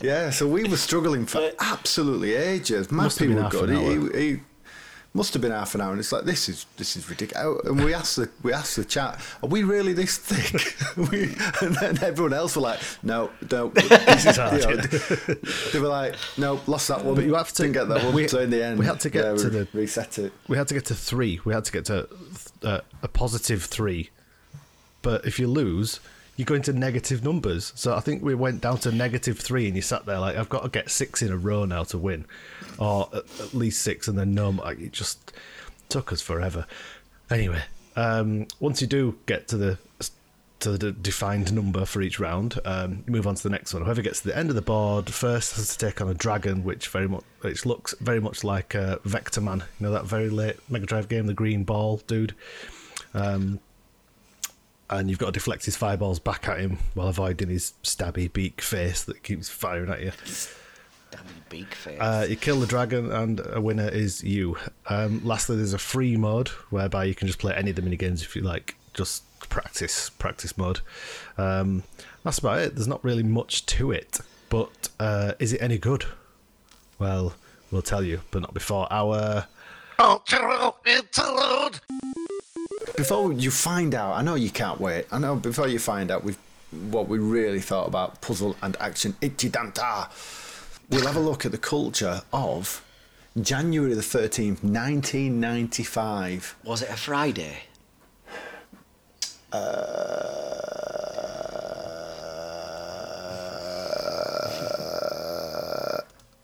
yeah, 0.00 0.30
so 0.30 0.46
we 0.46 0.64
were 0.64 0.76
struggling 0.76 1.26
for 1.26 1.50
absolutely 1.60 2.34
ages. 2.34 2.90
Must 2.90 3.18
have 3.18 3.28
Mappy 3.28 3.42
were 3.42 3.66
good. 3.66 3.70
He, 3.70 4.18
he, 4.18 4.30
he 4.34 4.40
must 5.14 5.32
have 5.32 5.40
been 5.42 5.50
half 5.52 5.74
an 5.74 5.80
hour, 5.80 5.90
and 5.90 5.98
it's 5.98 6.12
like 6.12 6.24
this 6.24 6.48
is 6.48 6.66
this 6.76 6.96
is 6.96 7.08
ridiculous. 7.08 7.64
And 7.66 7.82
we 7.84 7.94
asked 7.94 8.16
the 8.16 8.28
we 8.42 8.52
asked 8.52 8.76
the 8.76 8.84
chat, 8.84 9.20
are 9.42 9.48
we 9.48 9.62
really 9.62 9.92
this 9.92 10.16
thick? 10.18 10.76
we, 11.10 11.34
and 11.62 11.74
then 11.76 12.02
everyone 12.04 12.32
else 12.34 12.54
were 12.56 12.62
like, 12.62 12.80
no, 13.02 13.30
no, 13.50 13.68
this 13.74 14.26
is 14.26 14.36
hard. 14.36 14.60
you 14.60 14.76
know, 14.76 14.76
they 15.72 15.80
were 15.80 15.88
like, 15.88 16.14
no, 16.36 16.60
lost 16.66 16.88
that 16.88 17.04
one. 17.04 17.14
But 17.14 17.24
you 17.24 17.34
have 17.34 17.48
to- 17.54 17.62
didn't 17.62 17.74
get 17.74 17.88
that 17.88 18.04
one. 18.04 18.14
we- 18.14 18.28
so 18.28 18.38
in 18.40 18.50
the 18.50 18.62
end, 18.62 18.78
we 18.78 18.86
had 18.86 19.00
to 19.00 19.10
get 19.10 19.24
yeah, 19.24 19.34
to 19.42 19.50
the- 19.50 19.68
reset 19.72 20.18
it. 20.18 20.32
we 20.46 20.56
had 20.56 20.68
to 20.68 20.74
get 20.74 20.84
to 20.86 20.94
three. 20.94 21.40
We 21.44 21.52
had 21.54 21.64
to 21.64 21.72
get 21.72 21.84
to 21.86 22.08
uh, 22.62 22.80
a 23.02 23.08
positive 23.08 23.64
three. 23.64 24.10
But 25.00 25.24
if 25.26 25.38
you 25.38 25.46
lose, 25.48 26.00
you 26.38 26.44
go 26.44 26.54
into 26.54 26.72
negative 26.72 27.24
numbers. 27.24 27.72
So 27.74 27.94
I 27.94 28.00
think 28.00 28.22
we 28.22 28.34
went 28.34 28.60
down 28.60 28.78
to 28.78 28.92
negative 28.92 29.40
three, 29.40 29.66
and 29.66 29.74
you 29.74 29.82
sat 29.82 30.06
there 30.06 30.20
like, 30.20 30.36
I've 30.36 30.48
got 30.48 30.62
to 30.62 30.68
get 30.68 30.88
six 30.88 31.20
in 31.20 31.32
a 31.32 31.36
row 31.36 31.64
now 31.64 31.82
to 31.84 31.98
win, 31.98 32.26
or 32.78 33.10
at, 33.12 33.52
least 33.52 33.82
six, 33.82 34.06
and 34.06 34.16
then 34.16 34.34
no. 34.34 34.52
more. 34.52 34.72
It 34.72 34.92
just 34.92 35.32
took 35.88 36.12
us 36.12 36.22
forever. 36.22 36.64
Anyway, 37.28 37.62
um, 37.96 38.46
once 38.60 38.80
you 38.80 38.86
do 38.86 39.18
get 39.26 39.48
to 39.48 39.56
the 39.56 39.78
to 40.60 40.76
the 40.76 40.90
defined 40.92 41.52
number 41.52 41.84
for 41.84 42.02
each 42.02 42.20
round, 42.20 42.60
um, 42.64 43.02
you 43.06 43.12
move 43.12 43.26
on 43.26 43.34
to 43.34 43.42
the 43.42 43.50
next 43.50 43.74
one. 43.74 43.84
Whoever 43.84 44.02
gets 44.02 44.20
to 44.20 44.28
the 44.28 44.36
end 44.36 44.48
of 44.48 44.54
the 44.54 44.62
board 44.62 45.10
first 45.10 45.56
has 45.56 45.76
to 45.76 45.86
take 45.86 46.00
on 46.00 46.08
a 46.08 46.14
dragon, 46.14 46.62
which 46.62 46.86
very 46.86 47.08
much 47.08 47.24
which 47.40 47.66
looks 47.66 47.96
very 48.00 48.20
much 48.20 48.44
like 48.44 48.76
uh, 48.76 48.98
Vectorman. 48.98 49.58
You 49.80 49.86
know 49.86 49.90
that 49.90 50.04
very 50.04 50.30
late 50.30 50.56
Mega 50.70 50.86
Drive 50.86 51.08
game, 51.08 51.26
the 51.26 51.34
green 51.34 51.64
ball 51.64 51.96
dude. 52.06 52.36
Um, 53.12 53.58
and 54.90 55.10
you've 55.10 55.18
got 55.18 55.26
to 55.26 55.32
deflect 55.32 55.64
his 55.64 55.76
fireballs 55.76 56.18
back 56.18 56.48
at 56.48 56.60
him 56.60 56.78
while 56.94 57.08
avoiding 57.08 57.48
his 57.48 57.74
stabby 57.82 58.32
beak 58.32 58.60
face 58.60 59.04
that 59.04 59.22
keeps 59.22 59.48
firing 59.48 59.90
at 59.90 60.00
you. 60.00 60.12
Damn 61.10 61.20
you, 61.26 61.42
big 61.48 61.74
face. 61.74 61.98
Uh, 62.00 62.26
you 62.28 62.36
kill 62.36 62.60
the 62.60 62.66
dragon, 62.66 63.10
and 63.10 63.40
a 63.52 63.60
winner 63.60 63.88
is 63.88 64.22
you. 64.22 64.56
Um, 64.88 65.24
lastly, 65.24 65.56
there's 65.56 65.72
a 65.72 65.78
free 65.78 66.16
mode 66.16 66.48
whereby 66.70 67.04
you 67.04 67.14
can 67.14 67.26
just 67.26 67.38
play 67.38 67.54
any 67.54 67.70
of 67.70 67.76
the 67.76 67.82
mini 67.82 67.96
games 67.96 68.22
if 68.22 68.36
you 68.36 68.42
like, 68.42 68.76
just 68.94 69.22
practice, 69.48 70.10
practice 70.10 70.58
mode. 70.58 70.80
Um, 71.38 71.84
that's 72.24 72.38
about 72.38 72.58
it. 72.58 72.74
There's 72.74 72.88
not 72.88 73.02
really 73.04 73.22
much 73.22 73.64
to 73.66 73.90
it, 73.90 74.20
but 74.48 74.90
uh, 75.00 75.32
is 75.38 75.52
it 75.52 75.62
any 75.62 75.78
good? 75.78 76.04
Well, 76.98 77.34
we'll 77.70 77.82
tell 77.82 78.02
you, 78.02 78.20
but 78.30 78.42
not 78.42 78.54
before 78.54 78.86
our. 78.90 79.46
Before 82.98 83.32
you 83.32 83.52
find 83.52 83.94
out, 83.94 84.14
I 84.14 84.22
know 84.22 84.34
you 84.34 84.50
can't 84.50 84.80
wait. 84.80 85.06
I 85.12 85.20
know 85.20 85.36
before 85.36 85.68
you 85.68 85.78
find 85.78 86.10
out 86.10 86.24
with 86.24 86.36
what 86.90 87.06
we 87.06 87.20
really 87.20 87.60
thought 87.60 87.86
about 87.86 88.20
puzzle 88.20 88.56
and 88.60 88.76
action 88.80 89.14
Ichidant 89.22 89.78
R, 89.80 90.10
we'll 90.90 91.06
have 91.06 91.14
a 91.14 91.20
look 91.20 91.46
at 91.46 91.52
the 91.52 91.58
culture 91.58 92.22
of 92.32 92.84
January 93.40 93.94
the 93.94 94.00
13th, 94.00 94.64
1995. 94.64 96.56
Was 96.64 96.82
it 96.82 96.90
a 96.90 96.96
Friday? 96.96 97.58
Uh, 99.52 99.58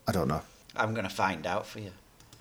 I 0.07 0.13
don't 0.13 0.29
know. 0.29 0.43
I'm 0.77 0.95
going 0.95 1.03
to 1.03 1.11
find 1.13 1.49
out 1.49 1.67
for 1.67 1.81
you. 1.81 1.91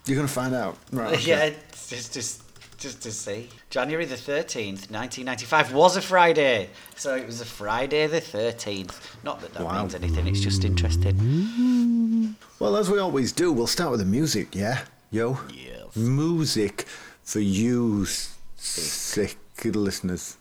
You're 0.06 0.14
going 0.16 0.28
to 0.28 0.32
find 0.32 0.54
out. 0.54 0.78
Right. 0.92 1.14
okay. 1.14 1.24
Yeah, 1.26 1.50
just, 1.72 2.14
just, 2.14 2.43
just 2.78 3.02
to 3.02 3.10
see. 3.12 3.48
January 3.70 4.04
the 4.04 4.16
13th, 4.16 4.90
1995 4.90 5.72
was 5.72 5.96
a 5.96 6.00
Friday. 6.02 6.68
So 6.96 7.14
it 7.16 7.26
was 7.26 7.40
a 7.40 7.44
Friday 7.44 8.06
the 8.06 8.20
13th. 8.20 8.94
Not 9.22 9.40
that 9.40 9.54
that 9.54 9.62
Wow. 9.64 9.80
means 9.82 9.94
anything, 9.94 10.26
it's 10.26 10.40
just 10.40 10.64
interesting. 10.64 12.36
Well, 12.58 12.76
as 12.76 12.90
we 12.90 12.98
always 12.98 13.32
do, 13.32 13.52
we'll 13.52 13.66
start 13.66 13.90
with 13.90 14.00
the 14.00 14.06
music, 14.06 14.54
yeah? 14.54 14.84
Yo? 15.10 15.38
Yes. 15.52 15.94
Music 15.96 16.84
for 17.22 17.40
you, 17.40 18.02
s- 18.04 18.36
sick 18.56 19.36
listeners. 19.64 20.36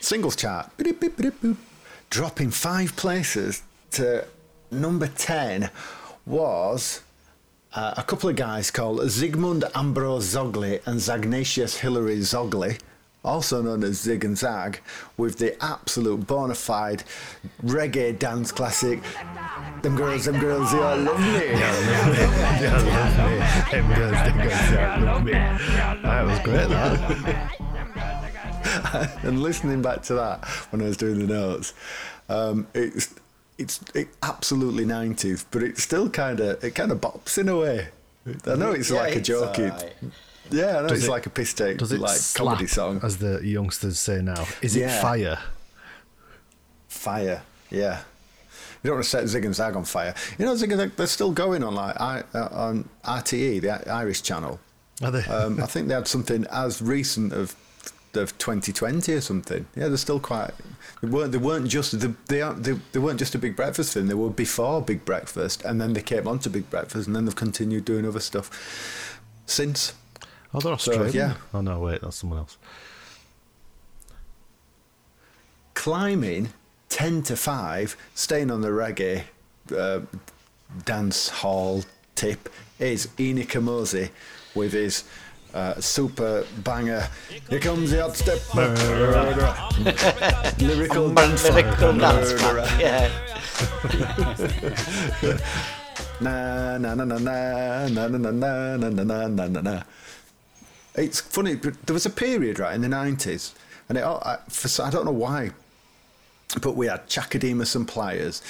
Singles 0.00 0.36
chart. 0.36 0.70
Dropping 2.10 2.50
five 2.50 2.96
places 2.96 3.62
to 3.92 4.26
number 4.70 5.06
10 5.06 5.70
was 6.26 7.00
uh, 7.74 7.94
a 7.96 8.02
couple 8.02 8.28
of 8.28 8.36
guys 8.36 8.70
called 8.70 9.00
Zygmunt 9.00 9.64
Ambrose 9.74 10.32
Zogli 10.32 10.80
and 10.86 11.00
Zagnatius 11.00 11.78
Hilary 11.78 12.18
Zogli, 12.18 12.78
also 13.24 13.62
known 13.62 13.82
as 13.82 14.00
Zig 14.00 14.24
and 14.24 14.38
Zag, 14.38 14.80
with 15.16 15.38
the 15.38 15.62
absolute 15.64 16.26
bona 16.26 16.54
fide 16.54 17.02
reggae 17.64 18.16
dance 18.18 18.52
classic. 18.52 19.02
Them 19.82 19.96
girls, 19.96 20.26
them 20.26 20.38
girls, 20.38 20.70
they 20.70 20.78
all 20.78 20.98
love 20.98 21.18
me. 21.18 21.24
That 26.02 26.24
was 26.26 26.38
great. 26.40 26.68
That. 26.68 27.60
and 29.24 29.42
listening 29.42 29.82
back 29.82 30.02
to 30.02 30.14
that 30.14 30.44
when 30.70 30.80
I 30.80 30.84
was 30.84 30.96
doing 30.96 31.18
the 31.18 31.26
notes, 31.26 31.74
um, 32.28 32.66
it's 32.74 33.14
it's 33.58 33.80
it 33.94 34.08
absolutely 34.22 34.84
nineties, 34.84 35.44
but 35.50 35.62
it's 35.62 35.82
still 35.82 36.08
kind 36.10 36.40
of 36.40 36.62
it 36.64 36.74
kind 36.74 36.90
of 36.92 37.00
bops 37.00 37.38
in 37.38 37.48
a 37.48 37.56
way. 37.56 37.88
I 38.46 38.54
know 38.54 38.72
it's 38.72 38.90
Yeah, 38.90 38.96
like 39.00 39.14
a 39.14 39.18
it's 39.18 39.28
joke. 39.28 39.58
it- 39.58 39.94
yeah, 40.50 40.78
I 40.78 40.82
know 40.82 40.88
Does 40.88 40.98
it's 40.98 41.06
it- 41.08 41.10
like 41.10 41.26
a 41.26 41.30
piss 41.30 41.54
take, 41.54 41.78
Does 41.78 41.92
it 41.92 42.00
like 42.00 42.16
slap, 42.16 42.46
comedy 42.48 42.66
song. 42.66 43.00
as 43.02 43.16
the 43.18 43.40
youngsters 43.42 43.98
say 43.98 44.20
now? 44.22 44.46
Is 44.62 44.76
it 44.76 44.90
fire? 45.00 45.38
Fire, 46.88 47.42
yeah. 47.70 48.00
You 48.82 48.88
don't 48.88 48.96
want 48.96 49.04
to 49.04 49.10
set 49.10 49.26
Zig 49.28 49.44
and 49.46 49.54
Zag 49.54 49.74
on 49.76 49.84
fire. 49.84 50.14
You 50.38 50.44
know, 50.44 50.54
Zig 50.56 50.70
and 50.72 50.80
Zag, 50.80 50.96
they're 50.96 51.06
still 51.06 51.32
going 51.32 51.64
on 51.64 51.74
like 51.74 51.98
I, 52.00 52.22
uh, 52.34 52.48
on 52.52 52.88
RTE, 53.04 53.60
the 53.62 53.90
Irish 53.90 54.22
channel. 54.22 54.60
Are 55.02 55.10
they? 55.10 55.24
Um, 55.24 55.62
I 55.62 55.66
think 55.66 55.88
they 55.88 55.94
had 55.94 56.06
something 56.06 56.46
as 56.52 56.82
recent 56.82 57.32
of 57.32 57.56
of 58.16 58.36
2020 58.38 59.12
or 59.12 59.20
something. 59.20 59.66
Yeah, 59.76 59.88
they're 59.88 59.96
still 59.96 60.20
quite. 60.20 60.52
They 61.00 61.08
weren't. 61.08 61.32
They 61.32 61.38
weren't 61.38 61.68
just. 61.68 61.98
They, 61.98 62.12
they 62.26 62.42
aren't. 62.42 62.64
They, 62.64 62.72
they 62.92 62.98
weren't 62.98 63.18
just 63.18 63.34
a 63.34 63.38
Big 63.38 63.56
Breakfast 63.56 63.94
thing. 63.94 64.06
They 64.08 64.14
were 64.14 64.30
before 64.30 64.82
Big 64.82 65.04
Breakfast, 65.04 65.64
and 65.64 65.80
then 65.80 65.92
they 65.92 66.02
came 66.02 66.26
on 66.26 66.38
to 66.40 66.50
Big 66.50 66.70
Breakfast, 66.70 67.06
and 67.06 67.14
then 67.14 67.24
they've 67.24 67.36
continued 67.36 67.84
doing 67.84 68.06
other 68.06 68.20
stuff 68.20 69.20
since. 69.46 69.92
oh, 70.52 70.60
they're 70.60 70.78
so, 70.78 70.92
Australian. 70.92 71.14
yeah. 71.14 71.34
Oh 71.52 71.60
no, 71.60 71.78
wait, 71.80 72.00
that's 72.02 72.16
someone 72.16 72.40
else. 72.40 72.56
Climbing 75.74 76.50
10 76.88 77.22
to 77.24 77.36
5, 77.36 77.96
staying 78.14 78.50
on 78.50 78.60
the 78.60 78.68
reggae 78.68 79.24
uh, 79.76 80.00
dance 80.84 81.28
hall 81.28 81.84
tip, 82.14 82.48
is 82.78 83.08
Ini 83.18 83.46
Kamoze 83.46 84.10
with 84.54 84.72
his 84.72 85.04
uh, 85.54 85.80
super 85.80 86.44
banger. 86.64 87.08
Here 87.48 87.60
comes 87.60 87.90
the 87.92 88.02
hot 88.02 88.16
step. 88.16 88.40
Lyrical 90.60 91.10
dance. 91.14 91.48
Lyrical 91.48 91.92
dance 91.94 92.42
man, 92.42 92.80
Yeah. 92.80 93.10
Na 96.20 96.78
na 96.78 96.94
na 96.94 97.04
na 97.04 97.18
na 97.18 97.88
na 97.88 98.06
na 98.08 98.18
na 98.18 98.30
na 98.30 98.76
na 98.76 99.02
na 99.04 99.26
na 99.28 99.46
na 99.46 99.60
na. 99.60 99.82
It's 100.96 101.20
funny. 101.20 101.56
but 101.56 101.74
There 101.86 101.94
was 101.94 102.06
a 102.06 102.10
period 102.10 102.58
right 102.58 102.74
in 102.74 102.82
the 102.82 102.88
nineties, 102.88 103.54
and 103.88 103.98
it, 103.98 104.04
I, 104.04 104.38
for, 104.48 104.82
I 104.82 104.90
don't 104.90 105.04
know 105.06 105.10
why, 105.12 105.50
but 106.62 106.76
we 106.76 106.86
had 106.86 107.08
Chaka 107.08 107.38
Demus 107.38 107.74
and 107.74 107.86
Pliers. 107.88 108.42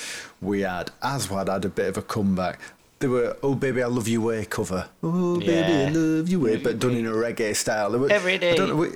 We 0.43 0.61
had 0.61 0.91
Aswad 1.03 1.49
had 1.49 1.65
a 1.65 1.71
bit 1.71 1.89
of 1.89 1.97
a 1.97 2.03
comeback. 2.03 2.61
They 3.05 3.09
were 3.09 3.37
"Oh 3.43 3.55
Baby 3.55 3.83
I 3.83 3.87
Love 3.87 4.09
You 4.09 4.23
Way" 4.23 4.47
cover. 4.47 4.89
Oh 5.03 5.39
Baby 5.39 5.53
I 5.53 5.91
Love 5.91 6.27
You 6.27 6.41
Way, 6.41 6.57
but 6.57 6.79
done 6.79 6.93
in 6.93 7.07
a 7.07 7.11
reggae 7.11 7.55
style. 7.55 7.91
They 7.91 7.99
were, 7.99 8.11
Every 8.11 8.39
day. 8.39 8.53
I 8.53 8.57
don't 8.57 8.71
know. 8.71 8.77
We, 8.77 8.93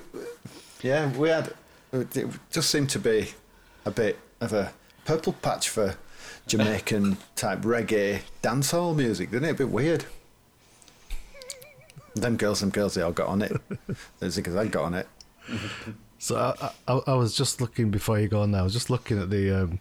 yeah, 0.81 1.15
we 1.15 1.29
had. 1.29 1.53
It 1.93 2.27
just 2.51 2.71
seemed 2.71 2.89
to 2.89 2.99
be 2.99 3.33
a 3.85 3.91
bit 3.91 4.19
of 4.41 4.55
a 4.55 4.73
purple 5.05 5.35
patch 5.35 5.69
for 5.69 5.97
Jamaican 6.47 7.19
type 7.37 7.61
reggae 7.61 8.23
dancehall 8.43 8.97
music, 8.97 9.31
didn't 9.31 9.51
it? 9.51 9.51
A 9.51 9.55
bit 9.57 9.69
weird. 9.69 10.07
Them 12.15 12.39
girls, 12.39 12.61
them 12.61 12.71
girls, 12.71 12.95
they 12.95 13.03
all 13.03 13.13
got 13.13 13.29
on 13.29 13.43
it. 13.43 13.61
The 14.21 14.31
Zig 14.31 14.49
Zag 14.49 14.71
got 14.71 14.85
on 14.85 14.95
it. 14.95 15.07
So 16.19 16.35
I, 16.35 16.71
I, 16.91 17.01
I 17.09 17.13
was 17.13 17.37
just 17.37 17.61
looking 17.61 17.91
before 17.91 18.19
you 18.19 18.29
go 18.29 18.41
on. 18.41 18.53
There, 18.53 18.63
I 18.63 18.65
was 18.65 18.73
just 18.73 18.89
looking 18.89 19.21
at 19.21 19.29
the 19.29 19.65
um, 19.65 19.81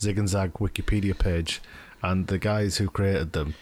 Zig 0.00 0.18
and 0.18 0.30
Zag 0.30 0.54
Wikipedia 0.54 1.16
page, 1.18 1.60
and 2.06 2.28
the 2.28 2.38
guys 2.38 2.76
who 2.76 2.88
created 2.88 3.32
them 3.32 3.54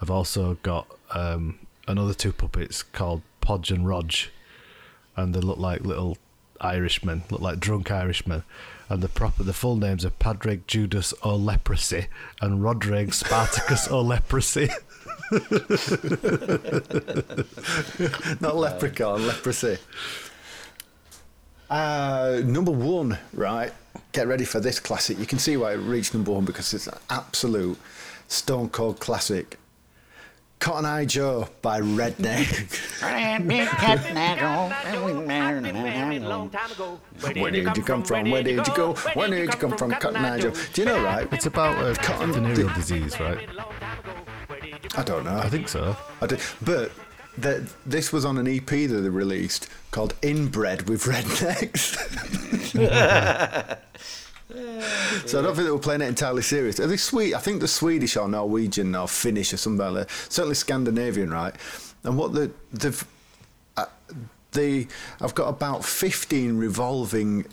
have 0.00 0.10
also 0.10 0.54
got 0.64 0.88
um, 1.12 1.60
another 1.86 2.12
two 2.12 2.32
puppets 2.32 2.82
called 2.82 3.22
Podge 3.40 3.70
and 3.70 3.86
Rog, 3.86 4.12
and 5.14 5.32
they 5.32 5.38
look 5.38 5.58
like 5.58 5.82
little 5.82 6.18
Irishmen, 6.60 7.22
look 7.30 7.40
like 7.40 7.60
drunk 7.60 7.92
Irishmen. 7.92 8.42
And 8.88 9.02
the 9.02 9.08
proper, 9.08 9.44
the 9.44 9.52
full 9.52 9.76
names 9.76 10.04
are 10.04 10.10
Padraig 10.10 10.66
Judas 10.66 11.14
O'Leprosy 11.24 12.08
and 12.40 12.62
Rodrigue 12.62 13.14
Spartacus 13.14 13.88
O'Leprosy. 13.88 14.68
Not 18.40 18.56
leprechaun, 18.56 19.26
leprosy. 19.26 19.78
Uh, 21.72 22.42
number 22.44 22.70
one, 22.70 23.16
right? 23.32 23.72
Get 24.12 24.26
ready 24.28 24.44
for 24.44 24.60
this 24.60 24.78
classic. 24.78 25.18
You 25.18 25.24
can 25.24 25.38
see 25.38 25.56
why 25.56 25.72
it 25.72 25.76
reached 25.76 26.12
number 26.12 26.30
one 26.30 26.44
because 26.44 26.74
it's 26.74 26.86
an 26.86 26.98
absolute 27.08 27.78
stone 28.28 28.68
cold 28.68 29.00
classic. 29.00 29.58
Cotton 30.58 30.84
Eye 30.84 31.06
Joe 31.06 31.48
by 31.62 31.80
Rednex. 31.80 33.02
Where 37.40 37.50
did 37.50 37.74
you 37.74 37.82
come 37.82 38.02
from? 38.02 38.30
Where 38.30 38.42
did 38.42 38.66
you 38.66 38.74
go? 38.74 38.92
Where 39.14 39.28
did 39.28 39.40
you 39.40 39.48
come 39.48 39.76
from, 39.78 39.92
Cotton 39.92 40.22
Eye 40.24 40.40
Joe? 40.40 40.52
Do 40.74 40.82
you 40.82 40.86
know, 40.86 41.02
right? 41.02 41.26
It's 41.32 41.46
about 41.46 41.82
uh, 41.82 41.94
venereal 42.26 42.68
disease, 42.74 43.18
right? 43.18 43.48
I 44.94 45.02
don't 45.02 45.24
know. 45.24 45.38
I 45.38 45.48
think 45.48 45.68
so. 45.68 45.96
I 46.20 46.26
did, 46.26 46.40
but 46.60 46.92
the, 47.36 47.68
this 47.86 48.12
was 48.12 48.24
on 48.24 48.38
an 48.38 48.46
EP 48.46 48.66
that 48.66 49.00
they 49.02 49.08
released 49.08 49.68
called 49.90 50.14
Inbred 50.22 50.88
with 50.88 51.04
Rednecks. 51.04 51.96
so 55.26 55.38
I 55.38 55.42
don't 55.42 55.54
think 55.54 55.66
they 55.66 55.70
were 55.70 55.78
playing 55.78 56.02
it 56.02 56.08
entirely 56.08 56.42
serious. 56.42 56.78
Are 56.78 56.86
they 56.86 56.96
sweet? 56.96 57.34
I 57.34 57.38
think 57.38 57.60
they're 57.60 57.68
Swedish 57.68 58.16
or 58.16 58.28
Norwegian 58.28 58.94
or 58.94 59.08
Finnish 59.08 59.52
or 59.52 59.56
something 59.56 59.94
like 59.94 60.06
that. 60.06 60.10
Certainly 60.30 60.56
Scandinavian, 60.56 61.30
right? 61.30 61.54
And 62.04 62.18
what 62.18 62.34
the 62.34 62.50
they've 62.72 63.04
uh, 63.76 63.86
they 64.52 64.88
I've 65.20 65.34
got 65.34 65.48
about 65.48 65.84
fifteen 65.84 66.58
revolving 66.58 67.46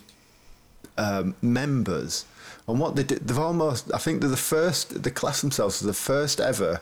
um, 1.00 1.36
members. 1.42 2.26
And 2.68 2.80
what 2.80 2.96
they 2.96 3.04
did, 3.04 3.28
they've 3.28 3.40
almost, 3.40 3.92
I 3.94 3.98
think 3.98 4.22
they're 4.22 4.30
the 4.30 4.38
first, 4.38 5.02
they 5.02 5.10
class 5.10 5.42
themselves 5.42 5.82
as 5.82 5.88
the 5.88 5.94
first 5.94 6.40
ever 6.40 6.82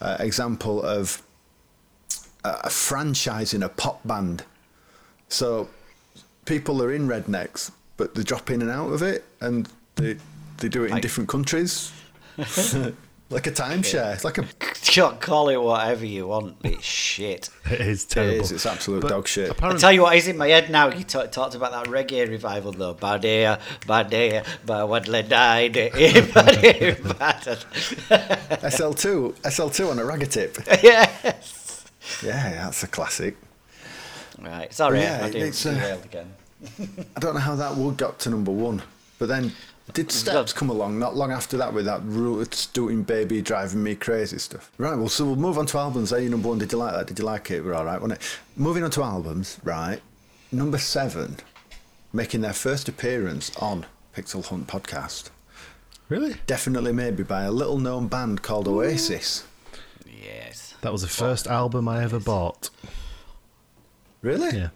uh, 0.00 0.16
example 0.18 0.82
of 0.82 1.22
a, 2.48 2.66
a 2.68 2.70
franchise 2.70 3.52
in 3.54 3.62
a 3.62 3.68
pop 3.68 4.00
band. 4.06 4.44
So 5.28 5.68
people 6.44 6.82
are 6.82 6.92
in 6.92 7.06
Rednex, 7.08 7.70
but 7.96 8.14
they 8.14 8.22
drop 8.22 8.50
in 8.50 8.62
and 8.62 8.70
out 8.70 8.92
of 8.92 9.02
it, 9.02 9.24
and 9.40 9.68
they 9.96 10.16
they 10.58 10.68
do 10.68 10.82
it 10.84 10.86
in 10.86 10.92
Like- 10.92 11.02
different 11.02 11.28
countries, 11.28 11.92
like 13.30 13.46
a 13.46 13.52
timeshare. 13.52 14.14
It's 14.14 14.24
like 14.24 14.38
a 14.38 14.44
Call 15.20 15.48
it 15.50 15.58
whatever 15.62 16.04
you 16.06 16.26
want. 16.26 16.56
It's 16.64 16.82
shit. 16.84 17.50
It 17.70 17.80
is 17.82 18.04
terrible. 18.04 18.40
is. 18.40 18.50
It's 18.52 18.66
absolute 18.66 19.02
But 19.02 19.08
dog 19.10 19.28
shit. 19.28 19.48
I 19.48 19.50
Apparently, 19.52 19.80
tell 19.80 19.92
you 19.92 20.02
what 20.02 20.16
is 20.16 20.26
in 20.26 20.36
my 20.36 20.48
head 20.48 20.70
now. 20.70 20.88
You 20.88 21.04
ta- 21.04 21.26
talked 21.26 21.54
about 21.54 21.70
that 21.72 21.86
reggae 21.92 22.26
revival 22.28 22.72
though. 22.72 22.94
Badea, 22.94 23.60
badea, 23.86 24.44
bawadle 24.66 25.28
died. 25.28 25.74
SL2, 28.62 29.34
SL2 29.42 29.90
on 29.90 29.98
a 29.98 30.02
ragga 30.02 30.26
tip. 30.30 30.56
Yes. 30.82 31.67
Yeah, 32.22 32.50
that's 32.64 32.82
a 32.82 32.88
classic. 32.88 33.36
Right. 34.40 34.72
Sorry, 34.72 35.00
Yeah, 35.00 35.22
I 35.24 35.30
do 35.30 35.38
it's, 35.38 35.64
uh, 35.66 35.74
derailed 35.74 36.04
again. 36.04 36.32
I 37.16 37.20
don't 37.20 37.34
know 37.34 37.40
how 37.40 37.56
that 37.56 37.76
would 37.76 37.96
got 37.96 38.18
to 38.20 38.30
number 38.30 38.50
one, 38.52 38.82
but 39.18 39.28
then 39.28 39.52
did 39.94 40.12
Steps 40.12 40.52
come 40.52 40.68
along 40.70 40.98
not 40.98 41.16
long 41.16 41.32
after 41.32 41.56
that 41.56 41.72
with 41.72 41.86
that 41.86 42.02
roots 42.04 42.66
doing 42.66 43.02
baby 43.02 43.40
driving 43.40 43.82
me 43.82 43.94
crazy 43.94 44.38
stuff? 44.38 44.70
Right, 44.78 44.96
well, 44.96 45.08
so 45.08 45.24
we'll 45.24 45.36
move 45.36 45.58
on 45.58 45.66
to 45.66 45.78
albums. 45.78 46.10
There, 46.10 46.20
you 46.20 46.28
number 46.28 46.48
one. 46.48 46.58
Did 46.58 46.72
you 46.72 46.78
like 46.78 46.94
that? 46.94 47.06
Did 47.06 47.18
you 47.18 47.24
like 47.24 47.50
it? 47.50 47.64
We're 47.64 47.74
all 47.74 47.84
right, 47.84 48.00
wasn't 48.00 48.20
it? 48.20 48.38
Moving 48.56 48.84
on 48.84 48.90
to 48.92 49.02
albums, 49.02 49.58
right? 49.64 50.00
Number 50.52 50.78
seven, 50.78 51.36
making 52.12 52.42
their 52.42 52.52
first 52.52 52.88
appearance 52.88 53.54
on 53.56 53.86
Pixel 54.16 54.44
Hunt 54.44 54.66
podcast. 54.66 55.30
really? 56.08 56.36
Definitely, 56.46 56.92
maybe 56.92 57.22
by 57.22 57.42
a 57.44 57.50
little 57.52 57.78
known 57.78 58.08
band 58.08 58.42
called 58.42 58.66
Oasis. 58.68 59.44
Yes. 60.06 60.67
That 60.80 60.92
was 60.92 61.02
the 61.02 61.08
first 61.08 61.46
album 61.46 61.88
I 61.88 62.02
ever 62.04 62.20
bought. 62.20 62.70
Really? 64.22 64.56
Yeah. 64.56 64.68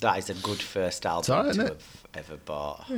That 0.00 0.18
is 0.18 0.30
a 0.30 0.34
good 0.34 0.62
first 0.62 1.04
album 1.04 1.34
alright, 1.34 1.54
to 1.54 1.60
isn't 1.62 1.68
have 1.68 2.06
ever 2.14 2.36
bought. 2.36 2.90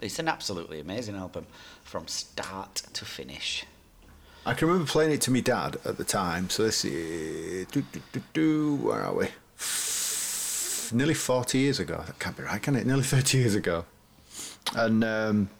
It's 0.00 0.18
an 0.18 0.28
absolutely 0.28 0.80
amazing 0.80 1.16
album 1.16 1.46
from 1.82 2.08
start 2.08 2.82
to 2.92 3.04
finish. 3.04 3.64
I 4.44 4.54
can 4.54 4.68
remember 4.68 4.90
playing 4.90 5.12
it 5.12 5.20
to 5.22 5.30
my 5.30 5.40
dad 5.40 5.78
at 5.84 5.96
the 5.98 6.04
time. 6.04 6.50
So 6.50 6.64
this 6.64 6.84
is 6.84 7.66
do, 7.68 7.82
do, 7.92 8.00
do, 8.12 8.22
do, 8.32 8.76
where 8.76 9.00
are 9.02 9.14
we? 9.14 9.28
Nearly 10.92 11.14
forty 11.14 11.58
years 11.58 11.78
ago. 11.78 12.02
That 12.06 12.18
can't 12.18 12.36
be 12.36 12.42
right, 12.42 12.60
can 12.60 12.76
it? 12.76 12.86
Nearly 12.86 13.04
thirty 13.04 13.38
years 13.38 13.54
ago. 13.54 13.84
And 14.74 15.04
um, 15.04 15.50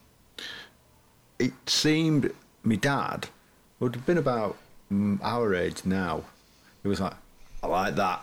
it 1.39 1.53
seemed 1.67 2.33
my 2.65 2.75
dad 2.77 3.29
would 3.79 3.95
have 3.95 4.05
been 4.05 4.19
about 4.19 4.57
our 5.23 5.55
age 5.55 5.85
now. 5.85 6.25
it 6.85 6.89
was 6.89 7.01
like, 7.01 7.15
"I 7.63 7.67
like 7.67 7.95
that." 7.97 8.23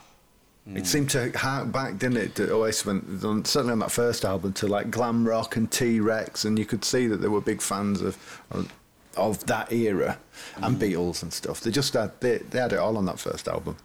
It 0.76 0.84
mm. 0.84 0.86
seemed 0.86 1.10
to 1.12 1.32
hark 1.32 1.72
back, 1.72 1.98
didn't 1.98 2.18
it? 2.18 2.36
To 2.36 2.52
Oasis 2.52 2.86
went 2.86 3.48
certainly 3.48 3.72
on 3.72 3.80
that 3.80 3.92
first 3.92 4.24
album 4.24 4.54
to 4.54 4.68
like 4.68 4.92
glam 4.92 5.28
rock 5.28 5.56
and 5.56 5.72
T 5.72 6.00
Rex, 6.00 6.46
and 6.46 6.60
you 6.60 6.66
could 6.66 6.86
see 6.86 7.08
that 7.08 7.18
they 7.18 7.28
were 7.28 7.42
big 7.42 7.62
fans 7.62 8.02
of 8.02 8.18
of 9.18 9.46
that 9.48 9.72
era 9.72 10.18
and 10.58 10.78
mm. 10.78 10.80
Beatles 10.80 11.24
and 11.24 11.34
stuff. 11.34 11.62
They 11.62 11.72
just 11.72 11.94
had 11.94 12.12
they, 12.20 12.38
they 12.38 12.60
had 12.60 12.74
it 12.74 12.80
all 12.80 12.98
on 12.98 13.06
that 13.06 13.20
first 13.20 13.48
album. 13.48 13.78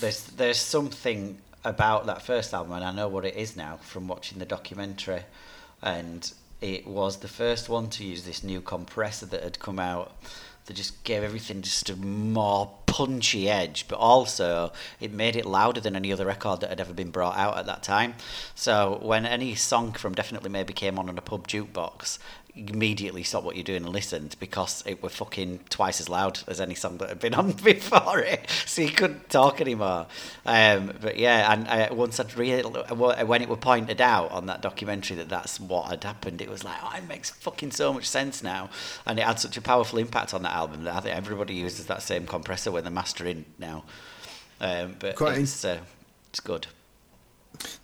There's 0.00 0.24
there's 0.24 0.58
something 0.58 1.38
about 1.64 2.06
that 2.06 2.22
first 2.22 2.52
album, 2.52 2.72
and 2.72 2.84
I 2.84 2.92
know 2.92 3.08
what 3.08 3.24
it 3.24 3.36
is 3.36 3.56
now 3.56 3.78
from 3.82 4.08
watching 4.08 4.38
the 4.38 4.46
documentary, 4.46 5.22
and 5.82 6.30
it 6.60 6.86
was 6.86 7.18
the 7.18 7.28
first 7.28 7.68
one 7.68 7.88
to 7.90 8.04
use 8.04 8.24
this 8.24 8.42
new 8.42 8.60
compressor 8.60 9.26
that 9.26 9.42
had 9.42 9.58
come 9.58 9.78
out. 9.78 10.12
That 10.70 10.76
just 10.76 11.02
gave 11.02 11.24
everything 11.24 11.62
just 11.62 11.90
a 11.90 11.96
more 11.96 12.70
punchy 12.86 13.50
edge, 13.50 13.86
but 13.88 13.96
also 13.96 14.72
it 15.00 15.12
made 15.12 15.34
it 15.34 15.44
louder 15.44 15.80
than 15.80 15.96
any 15.96 16.12
other 16.12 16.24
record 16.24 16.60
that 16.60 16.70
had 16.70 16.78
ever 16.78 16.92
been 16.92 17.10
brought 17.10 17.36
out 17.36 17.58
at 17.58 17.66
that 17.66 17.82
time. 17.82 18.14
So 18.54 19.00
when 19.02 19.26
any 19.26 19.56
song 19.56 19.94
from 19.94 20.14
Definitely 20.14 20.48
Maybe 20.48 20.72
came 20.72 20.96
on 20.96 21.08
on 21.08 21.18
a 21.18 21.22
pub 21.22 21.48
jukebox, 21.48 22.20
immediately 22.54 23.22
stop 23.22 23.44
what 23.44 23.56
you're 23.56 23.64
doing 23.64 23.84
and 23.84 23.92
listened 23.92 24.36
because 24.40 24.82
it 24.86 25.02
were 25.02 25.08
fucking 25.08 25.60
twice 25.68 26.00
as 26.00 26.08
loud 26.08 26.40
as 26.46 26.60
any 26.60 26.74
song 26.74 26.98
that 26.98 27.08
had 27.08 27.20
been 27.20 27.34
on 27.34 27.52
before 27.64 28.18
it. 28.20 28.48
So 28.66 28.82
you 28.82 28.90
couldn't 28.90 29.30
talk 29.30 29.60
anymore. 29.60 30.06
Um, 30.44 30.92
but 31.00 31.16
yeah, 31.16 31.52
and 31.52 31.68
I, 31.68 31.92
once 31.92 32.18
I'd 32.18 32.36
read 32.36 32.64
when 32.64 33.42
it 33.42 33.48
were 33.48 33.56
pointed 33.56 34.00
out 34.00 34.30
on 34.32 34.46
that 34.46 34.62
documentary 34.62 35.16
that 35.16 35.28
that's 35.28 35.60
what 35.60 35.90
had 35.90 36.04
happened, 36.04 36.40
it 36.40 36.50
was 36.50 36.64
like, 36.64 36.76
oh, 36.82 36.92
it 36.96 37.08
makes 37.08 37.30
fucking 37.30 37.70
so 37.70 37.92
much 37.92 38.08
sense 38.08 38.42
now. 38.42 38.70
And 39.06 39.18
it 39.18 39.24
had 39.24 39.38
such 39.38 39.56
a 39.56 39.62
powerful 39.62 39.98
impact 39.98 40.34
on 40.34 40.42
that 40.42 40.52
album 40.52 40.84
that 40.84 40.94
I 40.94 41.00
think 41.00 41.16
everybody 41.16 41.54
uses 41.54 41.86
that 41.86 42.02
same 42.02 42.26
compressor 42.26 42.70
when 42.70 42.84
they're 42.84 42.92
mastering 42.92 43.44
now. 43.58 43.84
Um, 44.60 44.96
but 44.98 45.16
Quite 45.16 45.36
in- 45.36 45.42
it's, 45.44 45.64
uh, 45.64 45.78
it's 46.28 46.40
good. 46.40 46.66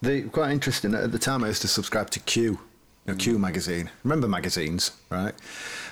They 0.00 0.22
quite 0.22 0.52
interesting. 0.52 0.94
At 0.94 1.12
the 1.12 1.18
time, 1.18 1.44
I 1.44 1.48
used 1.48 1.62
to 1.62 1.68
subscribe 1.68 2.10
to 2.10 2.20
Q, 2.20 2.58
you 3.06 3.12
know, 3.12 3.18
Q 3.18 3.36
mm. 3.36 3.40
magazine. 3.40 3.90
Remember 4.02 4.26
magazines, 4.28 4.90
right? 5.10 5.34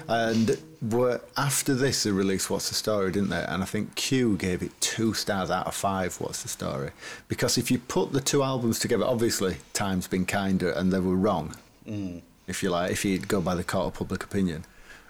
And 0.09 0.59
were, 0.83 1.21
after 1.37 1.75
this, 1.75 2.03
they 2.03 2.11
released 2.11 2.51
What's 2.51 2.69
the 2.69 2.75
Story, 2.75 3.13
didn't 3.13 3.31
they? 3.31 3.45
And 3.49 3.63
I 3.63 3.67
think 3.67 3.95
Q 3.95 4.37
gave 4.37 4.63
it 4.63 4.73
two 4.81 5.15
stars 5.15 5.51
out 5.51 5.67
of 5.67 5.75
five. 5.75 6.21
What's 6.21 6.43
the 6.43 6.49
Story? 6.49 6.91
Because 7.29 7.57
if 7.57 7.71
you 7.71 7.79
put 7.79 8.13
the 8.13 8.21
two 8.21 8.43
albums 8.43 8.79
together, 8.79 9.05
obviously 9.05 9.57
Time's 9.73 10.09
been 10.09 10.27
kinder, 10.27 10.71
and 10.71 10.93
they 10.93 11.01
were 11.01 11.17
wrong. 11.17 11.55
Mm. 11.87 12.23
If 12.47 12.63
you 12.63 12.71
like, 12.71 12.91
if 12.91 13.05
you 13.05 13.19
go 13.19 13.41
by 13.41 13.55
the 13.55 13.65
court 13.65 13.87
of 13.87 13.95
public 13.95 14.25
opinion, 14.25 14.65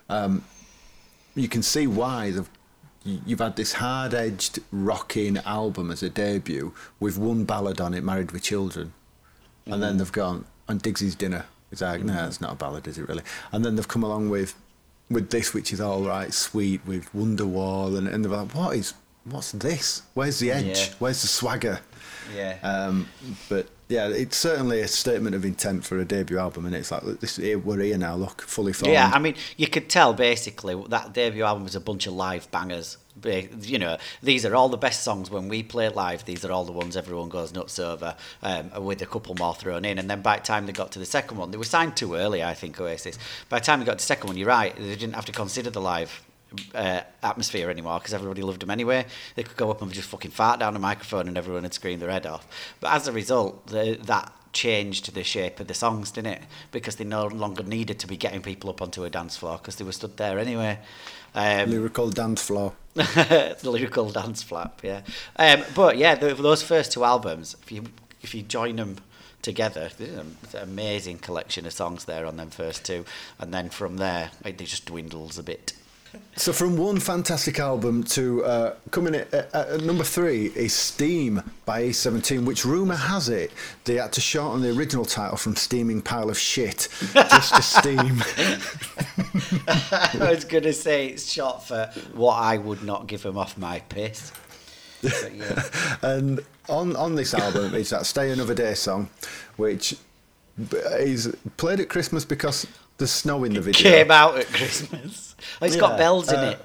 um, 0.09 0.45
you 1.35 1.49
can 1.49 1.63
see 1.63 1.87
why 1.87 2.31
they've 2.31 2.49
you've 3.05 3.41
had 3.41 3.55
this 3.57 3.75
hard-edged 3.75 4.61
rocking 4.73 5.37
album 5.39 5.91
as 5.91 6.03
a 6.03 6.09
debut 6.09 6.73
with 6.99 7.19
one 7.19 7.45
ballad 7.45 7.81
on 7.81 7.93
it, 7.93 8.05
"Married 8.05 8.31
with 8.31 8.43
Children," 8.43 8.93
and 9.67 9.83
then 9.83 9.95
mm. 9.95 9.99
they've 9.99 10.13
gone 10.13 10.45
on 10.69 10.79
Digsy's 10.79 11.15
Dinner. 11.15 11.47
It's 11.75 11.83
like, 11.83 12.03
no, 12.03 12.27
it's 12.27 12.41
not 12.41 12.53
a 12.53 12.57
ballad, 12.57 12.87
is 12.87 12.99
it 12.99 13.09
really? 13.09 13.25
And 13.53 13.65
then 13.65 13.77
they've 13.77 13.89
come 13.89 14.05
along 14.05 14.31
with 14.31 14.55
with 15.11 15.31
this, 15.31 15.53
which 15.53 15.73
is 15.73 15.81
all 15.81 16.03
right, 16.03 16.33
sweet, 16.33 16.81
with 16.87 17.13
Wonderwall, 17.13 17.99
and, 17.99 18.09
and 18.09 18.25
they're 18.25 18.33
like, 18.33 18.55
what 18.55 18.77
is 18.77 18.95
what's 19.25 19.53
this? 19.53 20.03
Where's 20.15 20.39
the 20.39 20.51
edge? 20.51 20.79
Yeah. 20.79 20.95
Where's 20.99 21.23
the 21.23 21.29
swagger? 21.29 21.81
Yeah. 22.35 22.59
Um, 22.63 23.09
but 23.49 23.69
yeah, 23.89 24.09
it's 24.09 24.37
certainly 24.37 24.81
a 24.81 24.89
statement 24.89 25.35
of 25.35 25.45
intent 25.45 25.85
for 25.85 25.99
a 25.99 26.05
debut 26.05 26.39
album, 26.39 26.67
and 26.67 26.75
it's 26.75 26.91
like 26.91 27.03
this 27.21 27.37
here, 27.37 27.59
we're 27.59 27.81
here 27.81 27.99
now. 27.99 28.15
Look, 28.15 28.43
fully 28.43 28.73
formed. 28.73 28.93
Yeah, 28.93 29.11
I 29.13 29.19
mean, 29.19 29.35
you 29.57 29.67
could 29.67 29.89
tell 29.91 30.15
basically 30.15 30.83
that 30.89 31.13
debut 31.13 31.43
album 31.43 31.65
was 31.65 31.75
a 31.75 31.81
bunch 31.81 32.07
of 32.07 32.15
live 32.15 32.51
bangers. 32.51 32.99
You 33.23 33.79
know, 33.79 33.97
these 34.23 34.45
are 34.45 34.55
all 34.55 34.69
the 34.69 34.77
best 34.77 35.03
songs 35.03 35.31
when 35.31 35.49
we 35.49 35.63
play 35.63 35.89
live. 35.89 36.25
These 36.25 36.45
are 36.45 36.51
all 36.53 36.65
the 36.65 36.73
ones 36.73 36.97
everyone 36.97 37.29
goes 37.29 37.55
nuts 37.55 37.79
over, 37.79 38.17
um, 38.43 38.85
with 38.85 39.03
a 39.03 39.07
couple 39.07 39.35
more 39.37 39.55
thrown 39.55 39.85
in. 39.85 39.99
And 39.99 40.11
then 40.11 40.21
by 40.21 40.37
the 40.37 40.43
time 40.43 40.67
they 40.67 40.73
got 40.73 40.93
to 40.93 40.99
the 40.99 41.07
second 41.07 41.39
one, 41.39 41.51
they 41.51 41.57
were 41.57 41.65
signed 41.65 41.97
too 41.97 42.15
early, 42.15 42.43
I 42.43 42.55
think, 42.55 42.81
Oasis. 42.81 43.19
By 43.49 43.61
the 43.61 43.65
time 43.65 43.81
they 43.81 43.87
got 43.87 43.99
to 43.99 44.03
the 44.05 44.07
second 44.07 44.29
one, 44.29 44.37
you're 44.37 44.49
right, 44.49 44.75
they 44.77 44.97
didn't 44.97 45.15
have 45.15 45.27
to 45.27 45.33
consider 45.33 45.71
the 45.71 45.81
live 45.81 46.23
uh, 46.75 47.01
atmosphere 47.23 47.71
anymore 47.71 47.99
because 47.99 48.15
everybody 48.15 48.43
loved 48.43 48.61
them 48.61 48.71
anyway. 48.71 49.07
They 49.35 49.43
could 49.43 49.57
go 49.57 49.71
up 49.71 49.83
and 49.83 49.93
just 49.93 50.09
fucking 50.09 50.31
fart 50.31 50.61
down 50.61 50.77
a 50.77 50.79
microphone 50.79 51.29
and 51.29 51.39
everyone 51.39 51.63
would 51.63 51.75
scream 51.75 52.01
their 52.01 52.11
head 52.11 52.27
off. 52.27 52.47
But 52.81 52.93
as 52.93 53.09
a 53.09 53.13
result, 53.13 53.67
the, 53.69 53.99
that 54.05 54.33
changed 54.55 55.13
the 55.15 55.23
shape 55.25 55.61
of 55.61 55.67
the 55.67 55.75
songs, 55.75 56.11
didn't 56.11 56.33
it? 56.35 56.43
Because 56.71 56.97
they 56.97 57.05
no 57.05 57.27
longer 57.27 57.63
needed 57.63 57.99
to 57.99 58.07
be 58.07 58.17
getting 58.17 58.41
people 58.41 58.71
up 58.71 58.81
onto 58.81 59.05
a 59.05 59.11
dance 59.11 59.37
floor 59.37 59.59
because 59.59 59.77
they 59.77 59.85
were 59.85 59.93
stood 59.93 60.17
there 60.17 60.39
anyway. 60.39 60.79
Um, 61.35 61.71
lyrical 61.71 62.11
dance 62.11 62.43
floor. 62.43 62.73
lyrical 63.63 64.11
dance 64.11 64.43
flap, 64.43 64.81
yeah. 64.83 65.03
Um, 65.37 65.65
but 65.75 65.99
yeah, 65.99 66.15
the, 66.15 66.35
those 66.35 66.63
first 66.63 66.93
two 66.93 67.05
albums, 67.05 67.57
if 67.63 67.73
you 67.73 67.85
if 68.23 68.35
you 68.35 68.43
join 68.43 68.77
them 68.77 68.97
together, 69.43 69.91
there's 69.99 70.17
an 70.17 70.37
amazing 70.63 71.19
collection 71.19 71.67
of 71.67 71.73
songs 71.73 72.05
there 72.07 72.25
on 72.25 72.37
them 72.37 72.51
first 72.51 72.85
two, 72.85 73.05
and 73.39 73.53
then 73.53 73.69
from 73.69 73.99
there 73.99 74.31
it 74.45 74.59
just 74.59 74.87
dwindles 74.87 75.37
a 75.37 75.43
bit. 75.43 75.75
So 76.37 76.53
from 76.53 76.77
one 76.77 76.99
fantastic 76.99 77.61
album 77.61 78.03
to 78.05 78.45
uh, 78.45 78.75
coming 78.91 79.15
at, 79.15 79.33
at, 79.33 79.55
at 79.55 79.81
number 79.83 80.03
three 80.03 80.47
is 80.57 80.75
Steam 80.75 81.41
by 81.65 81.85
E17, 81.85 82.45
which 82.45 82.65
rumour 82.65 82.97
has 82.97 83.29
it 83.29 83.53
they 83.85 83.95
had 83.95 84.13
to 84.15 84.21
shorten 84.21 84.61
the 84.61 84.77
original 84.77 85.05
title 85.05 85.37
from 85.37 85.55
Steaming 85.55 86.03
Pile 86.03 86.29
of 86.31 86.37
Shit 86.37 86.89
just 87.13 87.55
to 87.55 87.63
Steam. 87.63 88.25
I 89.69 90.31
was 90.31 90.45
going 90.45 90.65
to 90.65 90.73
say 90.73 91.07
it's 91.07 91.31
short 91.31 91.63
for 91.63 91.89
what 92.15 92.35
I 92.35 92.59
would 92.59 92.83
not 92.83 93.07
give 93.07 93.23
him 93.23 93.39
off 93.39 93.57
my 93.57 93.79
piss. 93.79 94.33
But 95.03 95.33
yeah. 95.37 95.63
and 96.03 96.41
on, 96.69 96.97
on 96.97 97.15
this 97.15 97.33
album 97.33 97.75
is 97.75 97.91
that 97.91 98.07
Stay 98.07 98.33
Another 98.33 98.55
Day 98.55 98.75
song, 98.75 99.09
which 99.57 99.95
is 100.73 101.35
played 101.57 101.81
at 101.81 101.89
Christmas 101.89 102.25
because 102.25 102.67
there's 102.99 103.11
snow 103.11 103.45
in 103.45 103.55
the 103.55 103.61
video. 103.61 103.91
Came 103.91 104.11
out 104.11 104.39
at 104.39 104.47
Christmas. 104.47 105.35
Oh, 105.61 105.67
it's 105.67 105.75
Yeah, 105.75 105.81
got 105.81 105.99
bells 105.99 106.31
in 106.33 106.39
uh, 106.39 106.43
it. 106.51 106.59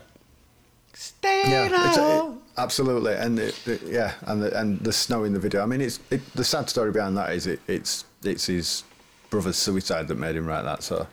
Stay 0.94 1.44
Yeah, 1.50 1.66
it's, 1.90 1.98
out. 1.98 2.32
it, 2.32 2.38
absolutely, 2.58 3.14
and 3.16 3.40
it, 3.40 3.68
it- 3.68 3.82
yeah, 3.84 4.14
and 4.24 4.42
the, 4.44 4.60
and 4.60 4.80
the 4.82 4.94
snow 4.94 5.24
in 5.24 5.34
the 5.34 5.40
video. 5.40 5.62
I 5.64 5.66
mean, 5.66 5.82
it's 5.82 6.00
it, 6.10 6.22
the 6.34 6.44
sad 6.44 6.70
story 6.70 6.92
behind 6.92 7.18
that 7.18 7.32
is 7.34 7.48
it, 7.48 7.60
it's 7.68 8.06
it's 8.24 8.46
his 8.48 8.84
brother's 9.30 9.56
suicide 9.58 10.08
that 10.10 10.18
made 10.18 10.36
him 10.36 10.46
write 10.46 10.64
that. 10.64 10.84
So, 10.84 11.08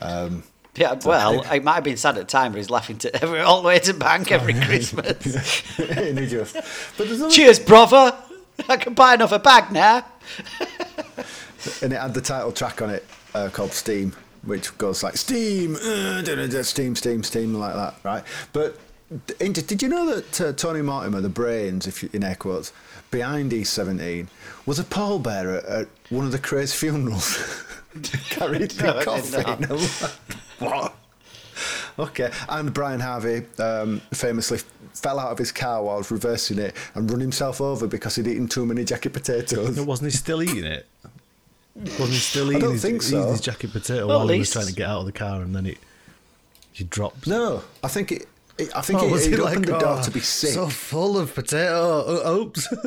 um, 0.00 0.42
Yeah, 0.76 0.94
well, 1.04 1.40
it 1.52 1.62
might 1.64 1.74
have 1.76 1.84
been 1.84 1.96
sad 1.96 2.16
at 2.18 2.26
the 2.26 2.30
time, 2.30 2.52
but 2.52 2.58
he's 2.58 2.68
laughing 2.70 2.98
to 2.98 3.22
every 3.22 3.40
all 3.40 3.62
the 3.62 3.68
way 3.68 3.78
to 3.80 3.94
bank 3.94 4.30
every 4.32 4.54
Christmas. 4.66 5.16
just, 5.76 6.54
but 6.96 7.08
there's 7.08 7.34
Cheers, 7.34 7.58
brother. 7.60 8.14
I 8.68 8.76
can 8.76 8.94
buy 8.94 9.14
another 9.14 9.38
bag 9.38 9.72
now. 9.72 10.04
and 11.82 11.92
it 11.92 12.00
had 12.00 12.14
the 12.14 12.20
title 12.20 12.52
track 12.52 12.82
on 12.82 12.90
it 12.90 13.04
uh, 13.34 13.48
called 13.52 13.72
Steam, 13.72 14.14
which 14.46 14.76
goes 14.78 15.02
like 15.02 15.16
Steam, 15.16 15.76
uh, 15.76 16.22
Steam, 16.62 16.96
Steam, 16.96 17.22
Steam, 17.22 17.54
like 17.54 17.74
that, 17.74 17.94
right? 18.02 18.24
But 18.52 18.78
d- 19.26 19.48
did 19.52 19.82
you 19.82 19.88
know 19.88 20.14
that 20.14 20.40
uh, 20.40 20.52
Tony 20.52 20.82
Mortimer, 20.82 21.20
the 21.20 21.28
brains, 21.28 21.86
if 21.86 22.02
you, 22.02 22.10
in 22.12 22.24
air 22.24 22.34
quotes, 22.34 22.72
behind 23.10 23.52
E17, 23.52 24.26
was 24.66 24.78
a 24.78 24.84
pallbearer 24.84 25.62
at 25.68 25.88
one 26.10 26.24
of 26.26 26.32
the 26.32 26.38
Kray 26.38 26.72
funerals? 26.74 27.64
Carried 28.30 28.70
the 28.72 28.84
No, 28.92 28.98
I 28.98 29.04
coffin. 29.04 29.60
know. 29.68 29.76
I'm 30.60 30.66
like, 30.66 30.80
what? 30.82 30.94
Okay, 31.96 32.30
and 32.48 32.74
Brian 32.74 32.98
Harvey 32.98 33.44
um, 33.60 34.00
famously 34.12 34.58
fell 34.94 35.20
out 35.20 35.30
of 35.30 35.38
his 35.38 35.52
car 35.52 35.82
while 35.82 35.98
reversing 36.10 36.58
it 36.58 36.74
and 36.94 37.08
run 37.08 37.20
himself 37.20 37.60
over 37.60 37.86
because 37.86 38.16
he'd 38.16 38.26
eaten 38.26 38.48
too 38.48 38.66
many 38.66 38.84
jacket 38.84 39.12
potatoes. 39.12 39.76
No, 39.76 39.84
wasn't 39.84 40.10
he 40.10 40.16
still 40.16 40.42
eating 40.42 40.64
it? 40.64 40.86
Wasn't 41.76 42.08
he 42.10 42.14
still 42.16 42.46
I 42.46 42.50
eating, 42.50 42.60
don't 42.60 42.72
his, 42.72 42.82
think 42.82 42.94
eating 43.02 43.22
so. 43.22 43.30
his 43.30 43.40
jacket 43.40 43.72
potato 43.72 44.06
Well, 44.06 44.18
while 44.20 44.28
he 44.28 44.38
was 44.38 44.50
trying 44.50 44.66
to 44.66 44.74
get 44.74 44.88
out 44.88 45.00
of 45.00 45.06
the 45.06 45.12
car 45.12 45.40
and 45.42 45.54
then 45.54 45.66
it 45.66 45.78
he 46.72 46.84
drops? 46.84 47.26
No, 47.26 47.62
I 47.82 47.88
think 47.88 48.12
it. 48.12 48.26
it 48.58 48.70
I 48.76 48.80
think 48.80 49.00
Oh, 49.02 49.06
it, 49.08 49.10
was 49.10 49.24
he'd 49.24 49.34
he 49.34 49.40
opened 49.40 49.66
like, 49.66 49.78
the 49.78 49.78
door 49.84 49.96
"Oh, 49.98 50.02
to 50.02 50.10
be 50.10 50.20
sick. 50.20 50.50
So 50.50 50.68
full 50.68 51.18
of 51.18 51.34
potato. 51.34 52.04
Oh, 52.06 52.40
oops. 52.42 52.68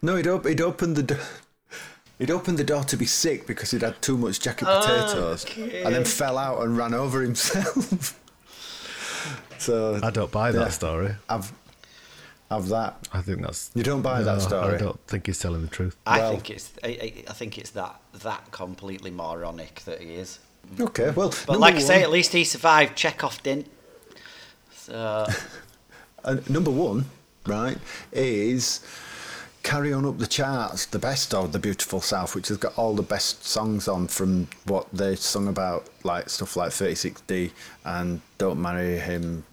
No, 0.00 0.14
he'd, 0.14 0.28
op- 0.28 0.46
he'd 0.46 0.60
opened 0.60 0.94
the. 0.96 1.02
Do- 1.02 1.18
He'd 2.20 2.30
opened 2.32 2.58
the 2.58 2.64
door 2.64 2.82
to 2.84 2.96
be 2.96 3.06
sick 3.06 3.46
because 3.46 3.70
he'd 3.70 3.82
had 3.82 4.00
too 4.02 4.16
much 4.18 4.40
jacket 4.40 4.64
potatoes, 4.64 5.44
and 5.56 5.94
then 5.94 6.04
fell 6.04 6.36
out 6.36 6.62
and 6.62 6.76
ran 6.76 6.92
over 6.94 7.22
himself. 7.22 8.18
so 9.58 10.00
I 10.02 10.10
don't 10.10 10.30
buy 10.30 10.50
that 10.52 10.58
yeah, 10.60 10.68
story. 10.68 11.14
Have, 11.28 11.52
have 12.50 12.68
that. 12.68 13.06
I 13.12 13.20
think 13.22 13.42
that's. 13.42 13.70
You 13.74 13.82
don't 13.82 14.02
buy 14.02 14.22
that 14.22 14.34
No, 14.38 14.38
story? 14.40 14.74
I 14.74 14.78
don't 14.78 15.00
think 15.06 15.26
he's 15.26 15.38
telling 15.38 15.62
the 15.62 15.68
truth. 15.68 15.96
I 16.06 16.18
Well- 16.18 16.30
think 16.32 16.50
it's 16.50 16.72
I, 16.82 16.88
I 16.88 17.24
I 17.28 17.32
think 17.34 17.58
it's 17.58 17.70
that 17.70 18.00
that 18.22 18.50
completely 18.52 19.10
moronic 19.10 19.82
that 19.84 20.00
he 20.00 20.14
is. 20.14 20.38
Okay, 20.80 21.10
well, 21.10 21.28
But 21.30 21.54
number 21.54 21.58
like 21.60 21.74
I 21.76 21.78
say, 21.80 21.94
one- 21.96 22.02
at 22.04 22.10
least 22.10 22.32
he 22.32 22.44
survived. 22.44 22.96
Chekhov 22.96 23.42
didn't. 23.42 23.70
So 24.74 25.26
Uh, 26.24 26.36
number 26.48 26.70
one, 26.70 27.04
right, 27.46 27.78
is 28.12 28.80
Carry 29.62 29.92
On 29.92 30.04
Up 30.04 30.18
the 30.18 30.26
Charts, 30.26 30.84
the 30.86 30.98
best 30.98 31.32
of 31.32 31.52
The 31.52 31.60
Beautiful 31.60 32.00
South, 32.00 32.34
which 32.34 32.48
has 32.48 32.56
got 32.56 32.76
all 32.76 32.94
the 32.94 33.02
best 33.04 33.44
songs 33.46 33.86
on 33.86 34.08
from 34.08 34.48
what 34.64 34.88
they 34.92 35.14
sung 35.14 35.46
about, 35.46 35.88
like 36.02 36.28
stuff 36.28 36.56
like 36.56 36.70
36D 36.70 37.52
and 37.84 38.20
Don't 38.36 38.60
Marry 38.60 38.98
Him. 38.98 39.44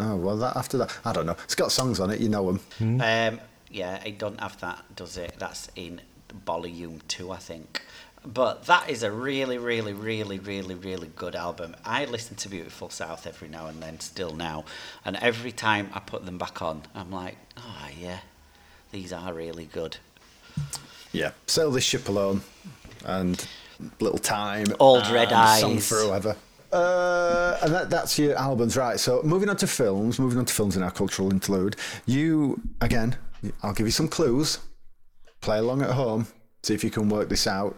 Oh, 0.00 0.16
well, 0.16 0.36
that 0.38 0.56
after 0.56 0.78
that, 0.78 0.96
I 1.04 1.12
don't 1.12 1.26
know. 1.26 1.36
It's 1.44 1.54
got 1.54 1.72
songs 1.72 2.00
on 2.00 2.10
it, 2.10 2.20
you 2.20 2.28
know 2.28 2.52
them. 2.52 3.00
um, 3.00 3.40
yeah, 3.70 4.02
it 4.04 4.18
doesn't 4.18 4.40
have 4.40 4.60
that, 4.60 4.84
does 4.96 5.16
it? 5.16 5.34
That's 5.38 5.68
in 5.76 6.00
volume 6.44 7.00
two, 7.08 7.30
I 7.32 7.38
think. 7.38 7.82
But 8.24 8.64
that 8.64 8.90
is 8.90 9.02
a 9.02 9.10
really, 9.10 9.58
really, 9.58 9.92
really, 9.92 10.38
really, 10.38 10.74
really 10.74 11.10
good 11.16 11.34
album. 11.36 11.76
I 11.84 12.04
listen 12.04 12.36
to 12.36 12.48
Beautiful 12.48 12.90
South 12.90 13.26
every 13.26 13.48
now 13.48 13.66
and 13.66 13.82
then, 13.82 14.00
still 14.00 14.34
now, 14.34 14.64
and 15.04 15.16
every 15.16 15.52
time 15.52 15.90
I 15.94 16.00
put 16.00 16.24
them 16.26 16.38
back 16.38 16.60
on, 16.62 16.82
I'm 16.94 17.10
like, 17.10 17.36
oh 17.56 17.88
yeah, 17.98 18.20
these 18.92 19.12
are 19.12 19.32
really 19.32 19.66
good. 19.66 19.96
Yeah. 21.12 21.30
Sail 21.46 21.70
This 21.70 21.84
Ship 21.84 22.06
Alone 22.08 22.42
and 23.04 23.46
Little 24.00 24.18
Time. 24.18 24.66
Old 24.78 25.04
and 25.04 25.14
Red 25.14 25.30
Song 25.30 25.74
Eyes. 25.74 25.88
for 25.88 25.96
Whoever. 25.96 26.36
Uh, 26.70 27.58
and 27.62 27.72
that, 27.72 27.90
that's 27.90 28.18
your 28.18 28.36
albums, 28.36 28.76
right? 28.76 29.00
So 29.00 29.22
moving 29.22 29.48
on 29.48 29.56
to 29.56 29.66
films, 29.66 30.18
moving 30.18 30.38
on 30.38 30.44
to 30.44 30.52
films 30.52 30.76
in 30.76 30.82
our 30.82 30.90
cultural 30.90 31.30
interlude. 31.32 31.76
You 32.06 32.60
again, 32.80 33.16
I'll 33.62 33.72
give 33.72 33.86
you 33.86 33.92
some 33.92 34.08
clues. 34.08 34.58
Play 35.40 35.58
along 35.58 35.82
at 35.82 35.90
home. 35.90 36.26
See 36.62 36.74
if 36.74 36.84
you 36.84 36.90
can 36.90 37.08
work 37.08 37.28
this 37.28 37.46
out. 37.46 37.76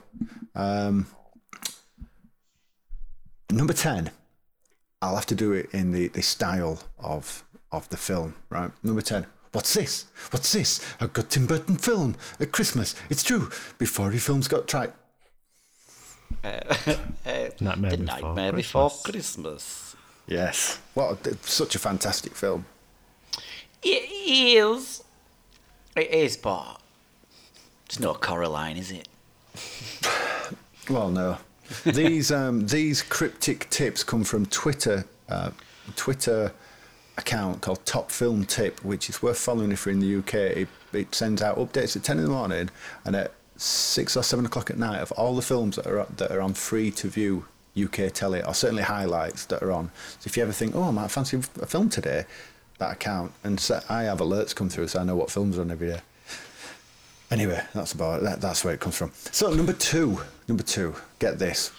Um, 0.55 1.07
number 3.51 3.74
ten. 3.74 4.11
I'll 5.03 5.14
have 5.14 5.26
to 5.26 5.34
do 5.34 5.53
it 5.53 5.70
in 5.72 5.93
the, 5.93 6.09
the 6.09 6.22
style 6.22 6.82
of 6.99 7.45
of 7.72 7.88
the 7.91 7.97
film, 7.97 8.34
right? 8.51 8.70
Number 8.82 9.03
ten. 9.03 9.26
What's 9.53 9.74
this? 9.74 10.07
What's 10.30 10.53
this? 10.53 10.80
A 11.01 11.09
good 11.09 11.30
Tim 11.30 11.47
Burton 11.47 11.76
film 11.76 12.16
at 12.38 12.53
Christmas. 12.53 12.95
It's 13.09 13.22
true. 13.22 13.51
Before 13.78 14.11
he 14.11 14.18
films 14.18 14.47
got 14.49 14.68
tried. 14.68 14.93
Nightmare 17.61 17.91
the 17.91 17.97
Before 17.99 17.99
Nightmare 17.99 18.53
Christmas. 18.53 18.66
Before 18.66 18.91
Christmas. 19.05 19.97
Yes. 20.26 20.80
What 20.95 21.26
a, 21.26 21.36
such 21.43 21.74
a 21.74 21.78
fantastic 21.78 22.34
film. 22.34 22.64
It 23.82 24.11
is. 24.11 25.03
It 25.97 26.11
is, 26.11 26.36
but 26.36 26.80
it's 27.86 27.99
not 28.01 28.20
Coraline, 28.20 28.76
is 28.76 28.91
it? 28.91 29.09
Well, 30.88 31.11
no. 31.11 31.38
These 31.84 32.32
um, 32.32 32.66
these 32.66 33.01
cryptic 33.01 33.70
tips 33.70 34.03
come 34.03 34.24
from 34.24 34.47
Twitter 34.47 35.05
uh, 35.28 35.53
Twitter 35.95 36.53
account 37.16 37.61
called 37.61 37.84
Top 37.86 38.11
Film 38.11 38.45
Tip, 38.45 38.84
which 38.84 39.09
is 39.09 39.22
worth 39.22 39.38
following 39.38 39.70
if 39.70 39.86
you're 39.86 39.93
in 39.93 40.01
the 40.01 40.16
UK. 40.16 40.34
It, 40.34 40.68
it 40.93 41.14
sends 41.14 41.43
out 41.43 41.59
updates 41.59 41.95
at 41.97 42.03
ten 42.03 42.18
in 42.18 42.24
the 42.24 42.30
morning 42.30 42.70
and 43.05 43.14
at 43.14 43.32
six 43.61 44.16
or 44.16 44.22
seven 44.22 44.46
o'clock 44.46 44.70
at 44.70 44.78
night 44.78 45.00
of 45.00 45.12
all 45.12 45.36
the 45.36 45.42
films 45.42 45.76
that 45.76 45.86
are 45.86 46.06
that 46.16 46.30
are 46.30 46.40
on 46.40 46.54
free 46.54 46.90
to 46.92 47.08
view 47.08 47.44
UK 47.80 48.12
telly, 48.12 48.42
or 48.42 48.54
certainly 48.54 48.82
highlights 48.82 49.44
that 49.46 49.62
are 49.62 49.70
on. 49.70 49.90
So 50.18 50.26
if 50.26 50.36
you 50.36 50.42
ever 50.42 50.52
think, 50.52 50.74
oh, 50.74 50.84
I 50.84 50.90
might 50.90 51.11
fancy 51.11 51.36
a 51.36 51.66
film 51.66 51.88
today, 51.88 52.24
that 52.78 52.92
account, 52.92 53.32
and 53.44 53.61
so 53.61 53.80
I 53.88 54.04
have 54.04 54.18
alerts 54.18 54.54
come 54.54 54.68
through, 54.68 54.88
so 54.88 55.00
I 55.00 55.04
know 55.04 55.14
what 55.14 55.30
films 55.30 55.58
are 55.58 55.61
on 55.61 55.70
every 55.70 55.88
day. 55.88 56.00
Anyway, 57.30 57.62
that's 57.74 57.92
about 57.92 58.22
that, 58.22 58.40
that's 58.40 58.64
where 58.64 58.74
it 58.74 58.80
comes 58.80 58.96
from. 58.96 59.12
So 59.30 59.52
number 59.54 59.72
two, 59.72 60.20
number 60.48 60.64
two, 60.64 60.96
get 61.18 61.38
this. 61.38 61.70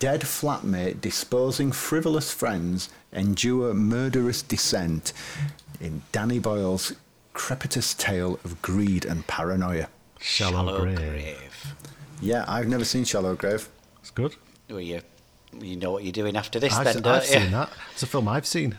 Dead 0.00 0.22
flatmate 0.22 1.00
disposing 1.00 1.70
frivolous 1.70 2.32
friends 2.32 2.90
endure 3.12 3.72
murderous 3.72 4.42
descent 4.42 5.12
in 5.80 6.02
Danny 6.12 6.38
Boyle's 6.38 6.94
crepitous 7.34 7.94
tale 7.94 8.40
of 8.44 8.60
greed 8.62 9.04
and 9.04 9.26
paranoia. 9.26 9.88
Shallow, 10.20 10.66
Shallow 10.66 10.80
grave. 10.80 10.96
grave. 10.96 11.74
Yeah, 12.20 12.44
I've 12.48 12.66
never 12.68 12.84
seen 12.84 13.04
Shallow 13.04 13.34
Grave. 13.36 13.68
It's 14.00 14.10
good. 14.10 14.34
Well, 14.68 14.80
you, 14.80 15.00
you 15.60 15.76
know 15.76 15.92
what 15.92 16.02
you're 16.02 16.12
doing 16.12 16.36
after 16.36 16.58
this, 16.58 16.74
I've, 16.74 16.84
then, 16.84 16.94
se- 16.94 17.00
don't 17.00 17.14
I've 17.14 17.22
you? 17.26 17.40
seen 17.40 17.50
that. 17.52 17.70
It's 17.92 18.02
a 18.02 18.06
film 18.06 18.28
I've 18.28 18.46
seen. 18.46 18.76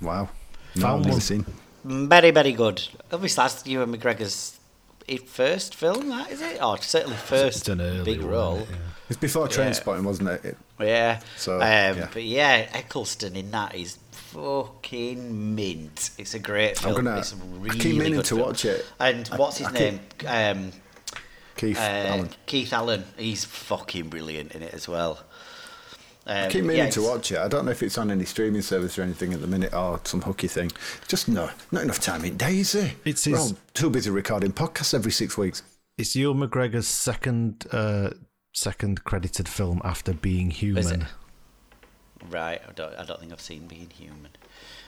Wow. 0.00 0.28
No, 0.74 0.82
Found 0.82 0.94
I've 1.00 1.00
never 1.06 1.12
one. 1.12 1.20
seen. 1.20 1.46
Very, 1.84 2.30
very 2.30 2.52
good. 2.52 2.82
Obviously, 3.12 3.42
that's 3.42 3.66
Ewan 3.66 3.94
McGregor's 3.96 4.58
first 5.26 5.74
film, 5.74 6.08
that 6.10 6.30
is 6.30 6.40
it? 6.42 6.62
Or 6.62 6.76
certainly 6.78 7.16
first 7.16 7.60
It's 7.60 7.68
an 7.68 7.80
early 7.80 8.04
big 8.04 8.20
one, 8.22 8.30
role. 8.30 8.56
isn't? 8.58 8.76
It's 9.08 9.18
before 9.18 9.48
Trainspotting, 9.48 10.04
wasn't 10.04 10.28
it? 10.28 10.44
it? 10.44 10.56
Yeah. 10.80 11.20
So, 11.38 11.54
um, 11.56 11.60
yeah. 11.62 12.08
But 12.12 12.24
yeah, 12.24 12.68
Eccleston 12.72 13.34
in 13.36 13.50
that 13.52 13.74
is 13.74 13.98
fucking 14.32 15.54
mint. 15.54 16.10
It's 16.18 16.34
a 16.34 16.38
great 16.38 16.78
film. 16.78 16.96
I'm 16.96 17.04
gonna- 17.04 17.18
it's 17.18 17.32
a 17.32 17.36
I 17.36 17.38
really 17.58 17.78
keep 17.78 17.96
meaning 17.96 18.14
good 18.14 18.24
to 18.26 18.36
film. 18.36 18.46
watch 18.48 18.64
it. 18.64 18.86
And 18.98 19.28
I- 19.32 19.36
what's 19.36 19.58
his 19.58 19.66
I 19.68 19.70
keep- 19.72 20.22
name? 20.22 20.58
Um, 20.66 20.72
Keith 21.56 21.76
uh, 21.78 21.80
Allen. 21.80 22.30
Keith 22.46 22.72
Allen. 22.72 23.04
He's 23.16 23.44
fucking 23.44 24.08
brilliant 24.08 24.52
in 24.52 24.62
it 24.62 24.72
as 24.74 24.86
well. 24.88 25.24
Um, 26.26 26.36
I 26.44 26.48
keep 26.48 26.62
meaning 26.62 26.84
yeah, 26.84 26.90
to 26.90 27.02
watch 27.02 27.32
it. 27.32 27.38
I 27.38 27.48
don't 27.48 27.64
know 27.64 27.70
if 27.70 27.82
it's 27.82 27.96
on 27.98 28.10
any 28.10 28.26
streaming 28.26 28.60
service 28.62 28.98
or 28.98 29.02
anything 29.02 29.32
at 29.32 29.40
the 29.40 29.46
minute 29.46 29.72
or 29.72 29.98
some 30.04 30.20
hooky 30.22 30.46
thing. 30.46 30.70
Just 31.08 31.26
no, 31.28 31.50
not 31.72 31.82
enough 31.82 32.00
time 32.00 32.24
in 32.24 32.36
Daisy. 32.36 32.92
It's 33.04 33.26
We're 33.26 33.38
all 33.38 33.56
too 33.74 33.88
busy 33.90 34.10
recording 34.10 34.52
podcasts 34.52 34.92
every 34.94 35.10
six 35.10 35.38
weeks. 35.38 35.62
It's 35.96 36.14
Ewan 36.14 36.46
McGregor's 36.46 36.86
second 36.86 37.66
uh, 37.72 38.10
second 38.54 39.04
credited 39.04 39.48
film 39.48 39.80
after 39.84 40.12
Being 40.12 40.50
Human. 40.50 41.06
Is 42.20 42.30
it? 42.30 42.34
Right, 42.34 42.60
I 42.68 42.72
don't, 42.72 42.94
I 42.98 43.04
don't 43.04 43.20
think 43.20 43.32
I've 43.32 43.40
seen 43.40 43.66
Being 43.66 43.90
Human. 43.90 44.30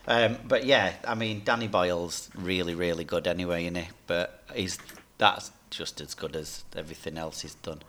Um, 0.06 0.38
but 0.48 0.64
yeah, 0.64 0.94
I 1.06 1.14
mean, 1.14 1.42
Danny 1.44 1.68
Boyle's 1.68 2.30
really, 2.34 2.74
really 2.74 3.04
good 3.04 3.26
anyway, 3.26 3.64
isn't 3.64 3.76
he? 3.76 3.88
But 4.06 4.42
he's 4.54 4.78
that's 5.18 5.52
just 5.70 6.00
as 6.00 6.14
good 6.14 6.34
as 6.34 6.64
everything 6.76 7.18
else 7.18 7.42
he's 7.42 7.54
done. 7.54 7.80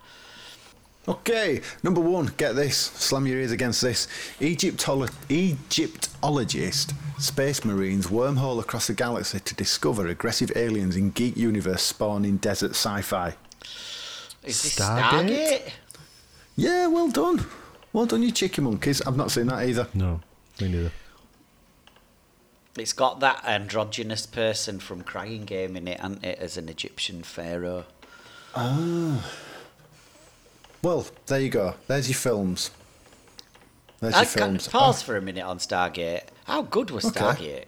Okay, 1.08 1.62
number 1.82 2.02
one, 2.02 2.32
get 2.38 2.56
this. 2.56 2.78
Slam 2.78 3.26
your 3.26 3.40
ears 3.40 3.52
against 3.52 3.82
this. 3.82 4.08
Egyptolo- 4.40 5.12
Egyptologist 5.30 6.94
space 7.18 7.66
marines 7.66 8.08
wormhole 8.08 8.60
across 8.60 8.86
the 8.88 8.94
galaxy 8.94 9.40
to 9.40 9.56
discover 9.56 10.08
aggressive 10.08 10.52
aliens 10.56 10.96
in 10.96 11.10
geek 11.10 11.36
universe 11.36 11.82
spawning 11.82 12.38
desert 12.38 12.72
sci-fi. 12.72 13.36
Is 14.44 14.62
this 14.62 14.76
Stargate? 14.78 15.30
Stargate? 15.30 15.72
Yeah, 16.56 16.86
well 16.88 17.10
done. 17.10 17.46
Well 17.94 18.06
done, 18.06 18.24
you 18.24 18.32
cheeky 18.32 18.62
monkeys. 18.62 19.02
I've 19.02 19.18
not 19.18 19.32
seen 19.32 19.48
that 19.48 19.68
either. 19.68 19.88
No, 19.94 20.22
me 20.60 20.70
neither. 20.70 20.92
It's 22.78 22.94
got 22.94 23.20
that 23.20 23.44
androgynous 23.46 24.26
person 24.26 24.80
from 24.80 25.04
Crying 25.04 25.44
Game 25.44 25.76
in 25.76 25.88
it, 25.90 26.00
hasn't 26.00 26.24
it, 26.24 26.40
as 26.40 26.56
an 26.56 26.70
Egyptian 26.70 27.22
pharaoh. 27.22 27.86
Ah. 28.56 29.30
Well, 30.82 31.06
there 31.28 31.42
you 31.42 31.50
go. 31.50 31.76
There's 31.88 32.08
your 32.08 32.16
films. 32.18 32.72
There's 34.00 34.14
I 34.14 34.22
your 34.22 34.32
can 34.32 34.40
films. 34.40 34.68
pause 34.70 35.04
oh. 35.04 35.06
for 35.06 35.18
a 35.18 35.22
minute 35.22 35.44
on 35.44 35.58
Stargate. 35.60 36.24
How 36.46 36.62
good 36.62 36.92
was 36.92 37.06
Okay. 37.06 37.20
Stargate? 37.20 37.66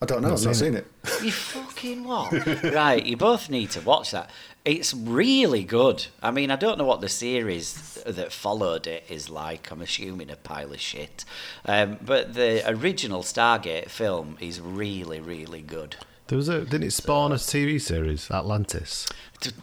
I 0.00 0.06
don't 0.06 0.22
know. 0.22 0.28
I've 0.28 0.44
not 0.44 0.54
seen 0.54 0.54
seen 0.54 0.74
it. 0.74 0.86
You 1.22 1.32
fucking 1.32 2.04
what? 2.04 2.30
right, 2.72 3.04
you 3.04 3.16
both 3.16 3.50
need 3.50 3.70
to 3.72 3.80
watch 3.80 4.12
that. 4.12 4.30
It's 4.64 4.92
really 4.94 5.64
good. 5.64 6.06
I 6.22 6.30
mean, 6.30 6.50
I 6.50 6.56
don't 6.56 6.78
know 6.78 6.84
what 6.84 7.00
the 7.00 7.08
series 7.08 7.94
that 8.06 8.32
followed 8.32 8.86
it 8.86 9.04
is 9.08 9.28
like. 9.30 9.70
I'm 9.72 9.80
assuming 9.82 10.30
a 10.30 10.36
pile 10.36 10.72
of 10.72 10.80
shit. 10.80 11.24
Um, 11.64 11.98
but 12.04 12.34
the 12.34 12.62
original 12.70 13.22
Stargate 13.22 13.88
film 13.88 14.36
is 14.40 14.60
really, 14.60 15.20
really 15.20 15.62
good. 15.62 15.96
There 16.28 16.36
was 16.36 16.48
a 16.50 16.60
didn't 16.60 16.84
it 16.84 16.92
spawn 16.92 17.32
a 17.32 17.36
TV 17.36 17.80
series, 17.80 18.30
Atlantis? 18.30 19.08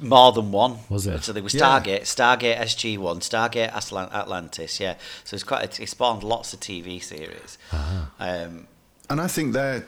More 0.01 0.31
than 0.31 0.51
one. 0.51 0.79
Was 0.89 1.05
it? 1.05 1.23
So 1.23 1.31
there 1.31 1.43
was 1.43 1.53
Yeah. 1.53 1.61
Stargate, 1.61 2.01
Stargate 2.01 2.57
SG 2.59 2.97
One, 2.97 3.19
Stargate 3.19 3.73
Aslan- 3.75 4.09
Atlantis. 4.11 4.79
Yeah. 4.79 4.95
So 5.23 5.35
it's 5.35 5.43
quite. 5.43 5.79
It 5.79 5.87
spawned 5.89 6.23
lots 6.23 6.53
of 6.53 6.59
TV 6.59 6.99
series. 7.01 7.57
Ah. 7.71 8.09
Um, 8.19 8.67
And 9.09 9.21
I 9.21 9.27
think 9.27 9.53
they're 9.53 9.85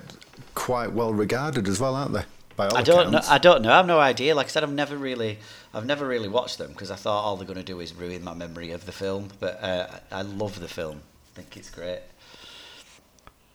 quite 0.58 0.92
well 0.92 1.14
regarded 1.14 1.68
as 1.68 1.80
well, 1.80 1.96
aren't 1.96 2.14
they? 2.14 2.24
By 2.56 2.68
all 2.68 2.78
I 2.78 2.82
don't 2.82 3.12
know. 3.12 3.22
I 3.30 3.38
don't 3.38 3.62
know. 3.62 3.72
I 3.72 3.78
have 3.78 3.86
no 3.86 4.00
idea. 4.00 4.34
Like 4.34 4.48
I 4.48 4.50
said, 4.50 4.64
I've 4.64 4.74
never 4.74 4.98
really, 4.98 5.38
I've 5.72 5.86
never 5.86 6.08
really 6.08 6.28
watched 6.28 6.58
them 6.58 6.72
because 6.72 6.90
I 6.90 6.96
thought 6.96 7.24
all 7.24 7.38
they're 7.38 7.46
going 7.46 7.60
to 7.60 7.64
do 7.64 7.80
is 7.80 7.94
ruin 7.94 8.24
my 8.24 8.34
memory 8.34 8.72
of 8.72 8.88
the 8.88 8.92
film. 8.92 9.30
But 9.40 9.64
uh, 9.64 9.88
I 10.12 10.24
love 10.24 10.60
the 10.60 10.68
film. 10.68 11.02
I 11.32 11.36
think 11.36 11.56
it's 11.56 11.70
great. 11.70 12.00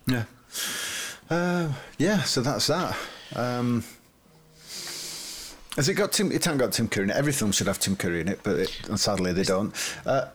Yeah. 0.07 0.25
Uh, 1.29 1.73
yeah, 1.99 2.23
so 2.23 2.41
that's 2.41 2.69
that. 2.69 2.97
Um, 3.35 3.83
has 5.75 5.89
it 5.89 5.95
got 5.95 6.13
Tim? 6.13 6.31
It 6.31 6.45
hasn't 6.45 6.61
got 6.61 6.71
Tim 6.71 6.87
Curry 6.87 7.05
in 7.05 7.11
it. 7.11 7.17
Every 7.17 7.33
film 7.33 7.51
should 7.51 7.67
have 7.67 7.81
Tim 7.81 7.97
Curry 7.97 8.21
in 8.21 8.29
it, 8.29 8.41
but 8.45 8.61
it, 8.61 8.71
sadly 8.97 9.33
they 9.33 9.43
don't. 9.43 9.75
Uh, 10.07 10.27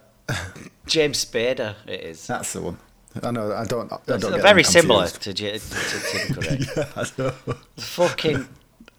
James 0.85 1.23
Spader. 1.23 1.75
It 1.87 2.01
is. 2.01 2.27
that's 2.27 2.51
the 2.51 2.61
one. 2.61 2.77
I 3.23 3.31
know. 3.31 3.53
I 3.53 3.65
don't. 3.65 3.91
I 3.91 3.97
don't 4.05 4.21
get 4.21 4.41
very 4.41 4.63
similar 4.63 5.07
to, 5.07 5.33
to, 5.33 5.59
to 5.59 6.67
Yeah, 6.77 6.85
I 6.95 7.05
know. 7.17 7.31
Fucking. 7.77 8.47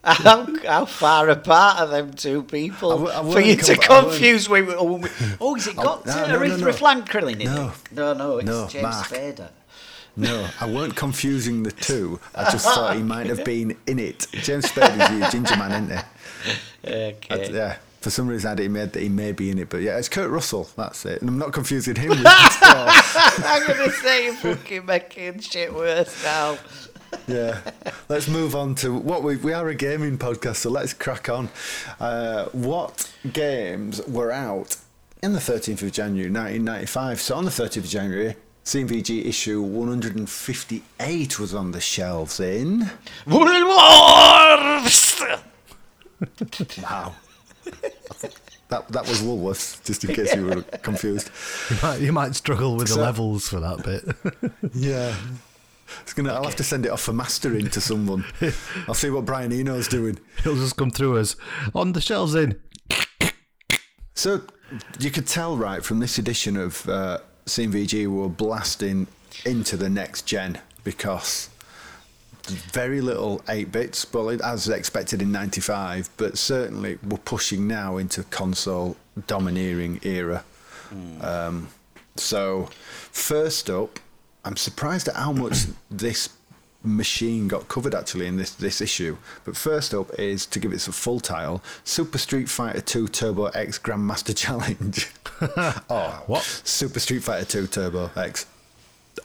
How, 0.05 0.47
how 0.65 0.85
far 0.85 1.29
apart 1.29 1.81
are 1.81 1.87
them 1.89 2.15
two 2.15 2.43
people 2.45 2.93
I 2.93 2.95
w- 3.13 3.31
I 3.31 3.33
for 3.35 3.41
you 3.41 3.57
to 3.57 3.73
I 3.73 3.77
confuse 3.77 4.49
with? 4.49 4.69
Oh, 4.71 5.01
oh, 5.41 5.55
has 5.57 5.67
it 5.67 5.77
got 5.77 6.07
no, 6.07 6.13
uh, 6.13 6.17
no, 6.17 6.23
no, 6.27 6.57
no. 6.57 7.29
In 7.29 7.39
No. 7.39 7.69
it? 7.69 7.93
No, 7.93 8.13
no, 8.15 8.39
it's 8.39 8.47
No, 8.47 8.69
James 8.69 8.83
Mark. 8.85 9.07
Spader. 9.09 9.51
No, 10.17 10.49
I 10.61 10.71
weren't 10.71 10.97
confusing 10.97 11.63
the 11.65 11.73
two. 11.73 12.21
I 12.35 12.45
just 12.51 12.65
thought 12.65 12.97
he 12.97 13.03
might 13.03 13.27
have 13.27 13.45
been 13.53 13.77
in 13.87 13.99
it. 13.99 14.27
James 14.33 14.67
Spader's 14.67 15.21
the 15.21 15.29
ginger 15.31 15.57
man, 15.57 15.73
isn't 15.73 15.91
he? 15.91 15.97
I- 15.99 17.15
Okay. 17.31 17.53
yeah. 17.53 17.77
For 18.01 18.11
some 18.11 18.29
reason, 18.29 18.47
I 18.47 18.51
had 18.51 18.61
it 18.61 18.65
in 18.67 18.73
my 18.75 18.79
head 18.81 18.93
that 18.93 19.03
he 19.03 19.09
may 19.09 19.33
be 19.33 19.51
in 19.51 19.59
it, 19.59 19.69
but 19.71 19.79
yeah, 19.83 19.99
it's 19.99 20.09
Kurt 20.09 20.31
Russell. 20.31 20.69
That's 20.77 21.05
it, 21.05 21.21
and 21.21 21.29
I'm 21.29 21.39
not 21.39 21.53
confusing 21.53 21.97
him 21.97 22.11
with. 22.11 22.21
I'm 22.25 23.67
gonna 23.67 23.91
say 23.91 24.25
you're 24.27 24.35
fucking 24.35 24.87
making 24.87 25.41
shit 25.41 25.75
worse 25.75 26.23
now. 26.23 26.59
yeah. 27.27 27.61
Let's 28.09 28.29
move 28.29 28.55
on 28.55 28.75
to 28.77 28.95
what 28.95 29.23
we 29.23 29.37
we 29.37 29.53
are 29.53 29.69
a 29.69 29.75
gaming 29.75 30.17
podcast, 30.19 30.57
so 30.57 30.71
let's 30.71 30.93
crack 30.95 31.29
on. 31.29 31.49
Uh, 31.99 32.45
what 32.53 33.13
games 33.33 34.01
were 34.07 34.31
out 34.31 34.77
in 35.23 35.33
the 35.33 35.39
13th 35.41 35.83
of 35.83 35.91
January 35.93 36.31
1995? 36.31 37.21
So 37.21 37.35
on 37.37 37.45
the 37.45 37.51
30th 37.51 37.79
of 37.79 37.87
January. 37.87 38.37
CMVG 38.65 39.25
issue 39.25 39.63
158 39.63 41.39
was 41.41 41.55
on 41.55 41.71
the 41.73 41.81
shelves 41.81 42.39
in. 42.39 42.91
Wow. 46.83 47.15
That 48.69 48.87
that 48.89 49.09
was 49.09 49.23
Woolworths, 49.23 49.83
just 49.85 50.05
in 50.05 50.15
case 50.15 50.35
you 50.35 50.47
were 50.47 50.63
confused. 50.83 51.31
You 51.71 51.77
might, 51.83 52.01
you 52.01 52.13
might 52.13 52.35
struggle 52.35 52.77
with 52.77 52.89
the 52.89 52.95
So- 52.95 53.01
levels 53.01 53.49
for 53.49 53.61
that 53.61 53.83
bit. 53.85 54.53
Yeah. 54.75 55.15
It's 56.03 56.13
gonna. 56.13 56.35
I'll 56.35 56.45
have 56.45 56.57
to 56.57 56.63
send 56.65 56.85
it 56.85 56.91
off 56.91 57.01
for 57.01 57.15
mastering 57.15 57.71
to 57.71 57.81
someone. 57.81 58.25
I'll 58.89 58.93
see 58.95 59.09
what 59.09 59.25
Brian 59.25 59.53
Eno's 59.53 59.89
doing. 59.89 60.19
He'll 60.45 60.55
just 60.55 60.77
come 60.77 60.91
through 60.91 61.17
us 61.19 61.35
on 61.75 61.93
the 61.93 62.01
shelves 62.03 62.35
in. 62.35 62.61
So 64.15 64.43
you 65.01 65.11
could 65.11 65.27
tell 65.27 65.57
right 65.57 65.83
from 65.83 66.01
this 66.01 66.19
edition 66.19 66.59
of 66.59 66.87
uh, 66.91 67.19
CMVG 67.47 68.07
we're 68.07 68.29
blasting 68.29 69.07
into 69.47 69.79
the 69.79 69.89
next 69.89 70.27
gen 70.27 70.59
because 70.85 71.49
very 72.49 73.01
little 73.01 73.43
8 73.49 73.71
bits, 73.73 74.13
well, 74.13 74.31
as 74.43 74.69
expected 74.69 75.23
in 75.23 75.33
95, 75.33 76.11
but 76.17 76.39
certainly 76.39 76.99
we're 77.03 77.19
pushing 77.19 77.67
now 77.67 77.97
into 77.97 78.23
console 78.25 78.97
domineering 79.27 80.01
era. 80.03 80.45
Um, 81.21 81.69
so, 82.17 82.69
first 83.13 83.69
up, 83.71 83.99
I'm 84.45 84.57
surprised 84.57 85.09
at 85.09 85.17
how 85.17 85.33
much 85.33 85.67
this 85.91 86.31
machine 86.83 87.49
got 87.49 87.69
covered 87.69 87.95
actually 87.95 88.27
in 88.27 88.37
this, 88.37 88.53
this 88.55 88.81
issue. 88.81 89.17
But 89.45 89.57
first 89.57 89.93
up 89.95 90.11
is 90.19 90.47
to 90.47 90.59
give 90.59 90.73
it 90.73 90.87
a 90.89 90.93
full 90.93 91.21
title 91.21 91.63
Super 91.85 92.19
Street 92.19 92.49
Fighter 92.49 92.81
2 92.81 93.09
Turbo 93.09 93.47
X 93.47 93.79
Grandmaster 93.79 94.37
Challenge. 94.37 95.11
oh, 95.91 96.23
What? 96.27 96.43
Super 96.43 97.01
Street 97.01 97.23
Fighter 97.23 97.45
2 97.45 97.67
Turbo 97.67 98.11
X 98.17 98.47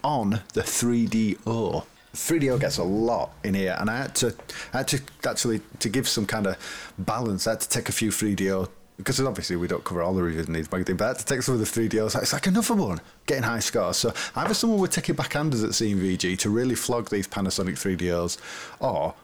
on 0.04 0.42
the 0.54 0.62
3DO. 0.62 1.86
3DO 2.14 2.60
gets 2.60 2.78
a 2.78 2.84
lot 2.84 3.32
in 3.44 3.54
here, 3.56 3.76
and 3.80 3.90
I 3.90 3.98
had 3.98 4.16
to, 4.16 4.36
I 4.74 4.78
had 4.80 4.88
to 4.90 5.02
actually 5.28 5.62
to 5.80 5.90
give 5.90 6.08
some 6.08 6.26
kind 6.26 6.46
of 6.48 6.58
balance. 7.00 7.48
I 7.48 7.52
had 7.52 7.62
to 7.62 7.70
take 7.70 7.90
a 7.90 7.92
few 7.92 8.10
3DO 8.12 8.70
because 8.98 9.20
obviously 9.20 9.56
we 9.56 9.68
don't 9.68 9.84
cover 9.84 10.04
all 10.04 10.14
the 10.14 10.22
reviews 10.22 10.46
in 10.48 10.54
these 10.54 10.72
magazines, 10.72 10.98
but 11.00 11.06
I 11.06 11.08
had 11.10 11.20
to 11.20 11.26
take 11.26 11.42
some 11.42 11.56
of 11.56 11.60
the 11.60 11.66
3DOs. 11.66 12.22
It's 12.22 12.32
like 12.34 12.46
another 12.46 12.76
one, 12.76 13.02
getting 13.26 13.44
high 13.44 13.60
scores. 13.60 13.98
So 13.98 14.14
either 14.36 14.54
someone 14.54 14.80
would 14.80 14.92
take 14.92 15.10
it 15.10 15.18
backhanders 15.18 15.64
at 15.64 15.72
CMVG 15.72 16.38
to 16.40 16.50
really 16.52 16.76
flog 16.76 17.10
these 17.10 17.28
Panasonic 17.28 17.74
3DOs, 17.74 18.38
or 18.80 19.16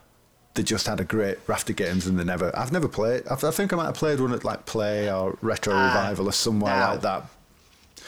they 0.55 0.63
just 0.63 0.87
had 0.87 0.99
a 0.99 1.03
great 1.05 1.37
raft 1.45 1.69
of 1.69 1.75
games 1.75 2.07
and 2.07 2.19
they 2.19 2.23
never. 2.23 2.51
I've 2.57 2.71
never 2.71 2.87
played. 2.87 3.27
I've, 3.29 3.43
I 3.43 3.51
think 3.51 3.71
I 3.71 3.75
might 3.75 3.85
have 3.85 3.93
played 3.95 4.19
one 4.19 4.33
at 4.33 4.43
like 4.43 4.65
Play 4.65 5.11
or 5.11 5.37
Retro 5.41 5.73
Ah, 5.75 5.85
Revival 5.99 6.27
or 6.29 6.33
somewhere 6.33 6.75
now. 6.75 6.91
like 6.93 7.01
that. 7.01 7.25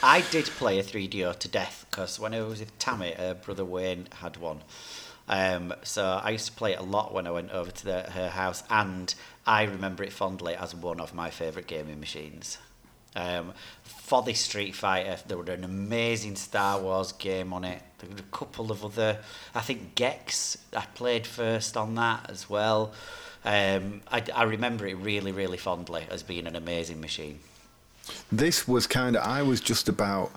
I 0.04 0.22
did 0.32 0.46
play 0.46 0.80
a 0.80 0.82
3DO 0.82 1.38
to 1.38 1.48
death 1.48 1.86
because 1.88 2.18
when 2.18 2.34
I 2.34 2.40
was 2.40 2.58
with 2.58 2.76
Tammy, 2.80 3.12
her 3.12 3.34
brother 3.34 3.64
Wayne 3.64 4.08
had 4.20 4.36
one. 4.36 4.62
Um, 5.28 5.72
so 5.84 6.20
I 6.22 6.30
used 6.30 6.46
to 6.46 6.52
play 6.52 6.72
it 6.72 6.80
a 6.80 6.82
lot 6.82 7.14
when 7.14 7.28
I 7.28 7.30
went 7.30 7.52
over 7.52 7.70
to 7.70 7.84
the, 7.84 8.02
her 8.10 8.28
house, 8.28 8.64
and 8.68 9.14
I 9.46 9.62
remember 9.62 10.02
it 10.02 10.12
fondly 10.12 10.56
as 10.56 10.74
one 10.74 10.98
of 10.98 11.14
my 11.14 11.30
favourite 11.30 11.68
gaming 11.68 12.00
machines. 12.00 12.58
Um, 13.14 13.52
for 13.84 14.22
the 14.22 14.34
Street 14.34 14.74
Fighter, 14.74 15.18
there 15.28 15.38
was 15.38 15.48
an 15.48 15.62
amazing 15.62 16.34
Star 16.34 16.80
Wars 16.80 17.12
game 17.12 17.52
on 17.52 17.62
it. 17.62 17.80
There 17.98 18.10
were 18.10 18.16
a 18.16 18.36
couple 18.36 18.72
of 18.72 18.84
other, 18.84 19.18
I 19.54 19.60
think 19.60 19.94
Gex. 19.94 20.58
I 20.76 20.84
played 20.94 21.28
first 21.28 21.76
on 21.76 21.94
that 21.94 22.28
as 22.28 22.50
well. 22.50 22.92
Um, 23.44 24.00
I, 24.10 24.24
I 24.34 24.42
remember 24.44 24.84
it 24.86 24.96
really, 24.96 25.30
really 25.30 25.58
fondly 25.58 26.06
as 26.10 26.24
being 26.24 26.48
an 26.48 26.56
amazing 26.56 27.00
machine. 27.00 27.38
This 28.30 28.66
was 28.66 28.86
kind 28.86 29.16
of. 29.16 29.22
I 29.22 29.42
was 29.42 29.60
just 29.60 29.88
about 29.88 30.32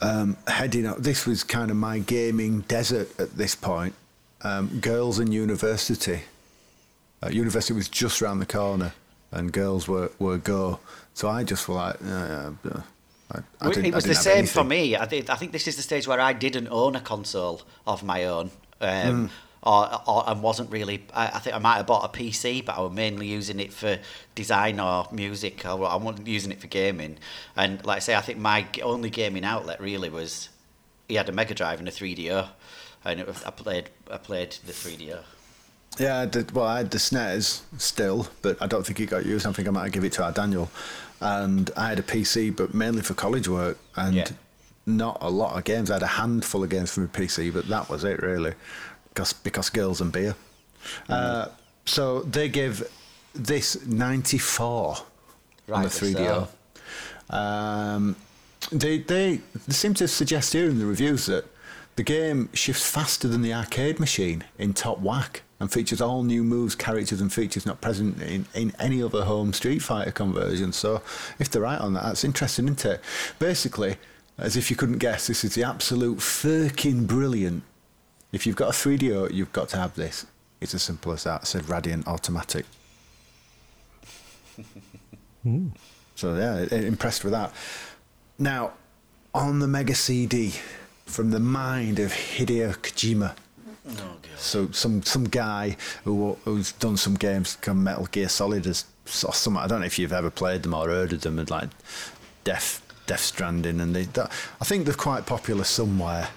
um, 0.00 0.36
heading 0.46 0.86
up. 0.86 0.98
This 0.98 1.26
was 1.26 1.44
kind 1.44 1.70
of 1.70 1.76
my 1.76 1.98
gaming 1.98 2.60
desert 2.62 3.08
at 3.20 3.36
this 3.36 3.54
point. 3.54 3.94
Um, 4.42 4.80
girls 4.80 5.18
and 5.18 5.32
university. 5.32 6.22
Uh, 7.22 7.28
university 7.28 7.74
was 7.74 7.88
just 7.88 8.20
round 8.22 8.40
the 8.40 8.46
corner, 8.46 8.94
and 9.30 9.52
girls 9.52 9.86
were, 9.86 10.10
were 10.18 10.38
go. 10.38 10.80
So 11.12 11.28
I 11.28 11.44
just 11.44 11.68
was 11.68 11.76
like, 11.76 11.96
uh, 12.10 12.50
uh, 12.68 12.82
I, 13.32 13.38
I 13.60 13.70
it 13.70 13.94
was 13.94 14.04
the 14.04 14.14
same 14.14 14.46
for 14.46 14.64
me. 14.64 14.96
I, 14.96 15.04
think 15.06 15.28
I 15.28 15.34
think 15.34 15.52
this 15.52 15.68
is 15.68 15.76
the 15.76 15.82
stage 15.82 16.08
where 16.08 16.20
I 16.20 16.32
didn't 16.32 16.68
own 16.70 16.96
a 16.96 17.00
console 17.00 17.62
of 17.86 18.02
my 18.02 18.24
own, 18.24 18.50
um, 18.80 19.28
Hmm. 19.28 19.49
Or, 19.62 19.88
or 20.06 20.24
and 20.28 20.42
wasn't 20.42 20.70
really. 20.70 21.04
I, 21.12 21.26
I 21.28 21.38
think 21.38 21.54
I 21.56 21.58
might 21.58 21.76
have 21.76 21.86
bought 21.86 22.04
a 22.04 22.18
PC, 22.18 22.64
but 22.64 22.76
I 22.76 22.80
was 22.80 22.92
mainly 22.92 23.26
using 23.26 23.60
it 23.60 23.72
for 23.72 23.98
design 24.34 24.80
or 24.80 25.06
music. 25.12 25.64
Or 25.66 25.84
I 25.86 25.96
wasn't 25.96 26.26
using 26.26 26.52
it 26.52 26.60
for 26.60 26.66
gaming. 26.66 27.18
And 27.56 27.84
like 27.84 27.96
I 27.96 28.00
say, 28.00 28.14
I 28.14 28.20
think 28.20 28.38
my 28.38 28.66
only 28.82 29.10
gaming 29.10 29.44
outlet 29.44 29.80
really 29.80 30.08
was 30.10 30.48
he 31.08 31.16
had 31.16 31.28
a 31.28 31.32
Mega 31.32 31.54
Drive 31.54 31.78
and 31.80 31.88
a 31.88 31.90
3DO, 31.90 32.48
and 33.04 33.20
it 33.20 33.26
was, 33.26 33.42
I 33.44 33.50
played 33.50 33.90
I 34.10 34.16
played 34.16 34.56
the 34.64 34.72
3DO. 34.72 35.20
Yeah, 35.98 36.20
I 36.20 36.26
did, 36.26 36.52
well, 36.52 36.66
I 36.66 36.78
had 36.78 36.92
the 36.92 36.98
SNES 36.98 37.62
still, 37.78 38.28
but 38.42 38.56
I 38.62 38.68
don't 38.68 38.86
think 38.86 39.00
it 39.00 39.06
got 39.06 39.26
used. 39.26 39.44
I 39.44 39.50
think 39.52 39.66
I 39.66 39.72
might 39.72 39.90
give 39.90 40.04
it 40.04 40.12
to 40.12 40.24
our 40.24 40.30
Daniel. 40.30 40.70
And 41.20 41.68
I 41.76 41.88
had 41.88 41.98
a 41.98 42.02
PC, 42.02 42.54
but 42.56 42.72
mainly 42.72 43.02
for 43.02 43.14
college 43.14 43.48
work, 43.48 43.76
and 43.96 44.14
Yeah. 44.14 44.28
not 44.86 45.18
a 45.20 45.28
lot 45.28 45.58
of 45.58 45.64
games. 45.64 45.90
I 45.90 45.94
had 45.94 46.04
a 46.04 46.06
handful 46.06 46.62
of 46.62 46.70
games 46.70 46.92
for 46.92 47.00
my 47.00 47.06
PC, 47.08 47.52
but 47.52 47.66
that 47.68 47.90
was 47.90 48.04
it 48.04 48.22
really, 48.22 48.54
because 49.10 49.32
because 49.32 49.70
girls 49.70 50.00
and 50.00 50.12
beer. 50.12 50.34
Uh, 51.08 51.48
so 51.84 52.20
they 52.22 52.48
give 52.48 52.90
this 53.34 53.84
ninety 53.86 54.38
four 54.38 54.96
on 54.96 55.02
the 55.66 55.72
Rightly 55.72 55.90
three 55.90 56.12
so. 56.12 56.48
Um, 57.30 58.16
they, 58.72 58.98
they 58.98 59.40
they 59.66 59.72
seem 59.72 59.94
to 59.94 60.08
suggest 60.08 60.52
here 60.52 60.68
in 60.68 60.78
the 60.78 60.86
reviews 60.86 61.26
that 61.26 61.44
the 61.96 62.02
game 62.02 62.48
shifts 62.54 62.88
faster 62.88 63.28
than 63.28 63.42
the 63.42 63.52
arcade 63.52 64.00
machine 64.00 64.44
in 64.58 64.72
top 64.72 65.00
whack 65.00 65.42
and 65.60 65.70
features 65.70 66.00
all 66.00 66.22
new 66.22 66.42
moves, 66.42 66.74
characters, 66.74 67.20
and 67.20 67.30
features 67.30 67.66
not 67.66 67.82
present 67.82 68.20
in, 68.22 68.46
in 68.54 68.72
any 68.78 69.02
other 69.02 69.24
home 69.24 69.52
Street 69.52 69.80
Fighter 69.80 70.10
conversion. 70.10 70.72
So, 70.72 71.02
if 71.38 71.50
they're 71.50 71.62
right 71.62 71.78
on 71.78 71.92
that, 71.92 72.04
that's 72.04 72.24
interesting, 72.24 72.64
isn't 72.64 72.84
it? 72.86 73.00
Basically, 73.38 73.96
as 74.38 74.56
if 74.56 74.70
you 74.70 74.76
couldn't 74.76 74.98
guess, 74.98 75.26
this 75.26 75.44
is 75.44 75.54
the 75.54 75.62
absolute 75.62 76.22
fucking 76.22 77.04
brilliant. 77.04 77.62
If 78.32 78.46
you've 78.46 78.56
got 78.56 78.68
a 78.68 78.72
3DO, 78.72 79.32
you've 79.32 79.52
got 79.52 79.68
to 79.70 79.76
have 79.76 79.94
this. 79.94 80.26
It's 80.60 80.74
as 80.74 80.82
simple 80.82 81.12
as 81.12 81.24
that. 81.24 81.46
Said 81.46 81.68
Radion 81.68 82.04
Automatic. 82.06 82.66
Hmm. 85.42 85.68
So 86.16 86.36
yeah, 86.36 86.66
impressed 86.76 87.24
with 87.24 87.32
that. 87.32 87.50
Now, 88.38 88.72
on 89.34 89.58
the 89.60 89.66
Mega 89.66 89.94
CD, 89.94 90.52
from 91.06 91.30
the 91.30 91.40
mind 91.40 91.98
of 91.98 92.12
Hideo 92.12 92.74
Kojima. 92.76 93.34
Oh. 93.88 94.16
So 94.36 94.70
some 94.70 95.02
some 95.02 95.24
guy 95.24 95.76
who 96.04 96.36
who's 96.44 96.72
done 96.72 96.96
some 96.96 97.14
games, 97.14 97.56
come 97.60 97.82
Metal 97.82 98.06
Gear 98.06 98.28
Solid 98.28 98.66
as 98.66 98.84
or 99.24 99.32
some. 99.32 99.56
I 99.56 99.66
don't 99.66 99.80
know 99.80 99.86
if 99.86 99.98
you've 99.98 100.12
ever 100.12 100.30
played 100.30 100.62
them 100.62 100.74
or 100.74 100.88
heard 100.88 101.12
of 101.12 101.22
them, 101.22 101.38
and 101.38 101.50
like 101.50 101.70
Death 102.44 102.82
Death 103.06 103.20
Stranding, 103.20 103.80
and 103.80 103.94
they. 103.94 104.04
That, 104.04 104.30
I 104.60 104.64
think 104.64 104.84
they're 104.84 104.94
quite 104.94 105.26
popular 105.26 105.64
somewhere. 105.64 106.28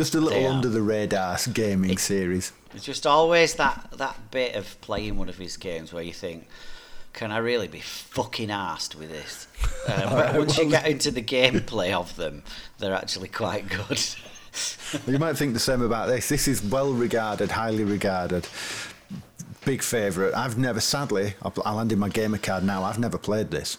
Just 0.00 0.14
a 0.14 0.20
little 0.22 0.46
under 0.46 0.70
the 0.70 0.80
radar 0.80 1.36
gaming 1.52 1.98
series. 1.98 2.54
It's 2.72 2.86
just 2.86 3.06
always 3.06 3.56
that 3.56 3.86
that 3.98 4.30
bit 4.30 4.54
of 4.54 4.80
playing 4.80 5.18
one 5.18 5.28
of 5.28 5.36
his 5.36 5.58
games 5.58 5.92
where 5.92 6.02
you 6.02 6.14
think, 6.14 6.48
can 7.12 7.30
I 7.30 7.36
really 7.36 7.68
be 7.68 7.80
fucking 7.80 8.48
arsed 8.48 8.94
with 8.94 9.10
this? 9.10 9.46
Um, 9.88 10.10
but 10.10 10.36
once 10.36 10.56
you 10.58 10.70
get 10.70 10.86
into 10.86 11.10
the 11.10 11.22
gameplay 11.22 11.92
of 11.92 12.16
them, 12.16 12.42
they're 12.78 12.94
actually 12.94 13.28
quite 13.28 13.68
good. 13.68 14.02
You 15.06 15.18
might 15.18 15.36
think 15.36 15.52
the 15.52 15.60
same 15.60 15.82
about 15.82 16.08
this. 16.08 16.28
This 16.30 16.48
is 16.48 16.62
well 16.64 16.92
regarded, 16.92 17.50
highly 17.50 17.84
regarded, 17.84 18.48
big 19.64 19.82
favourite. 19.82 20.34
I've 20.34 20.56
never, 20.56 20.80
sadly, 20.80 21.34
hand 21.64 21.92
in 21.92 21.98
my 21.98 22.08
gamer 22.08 22.38
card 22.38 22.64
now. 22.64 22.84
I've 22.84 22.98
never 22.98 23.18
played 23.18 23.50
this, 23.50 23.78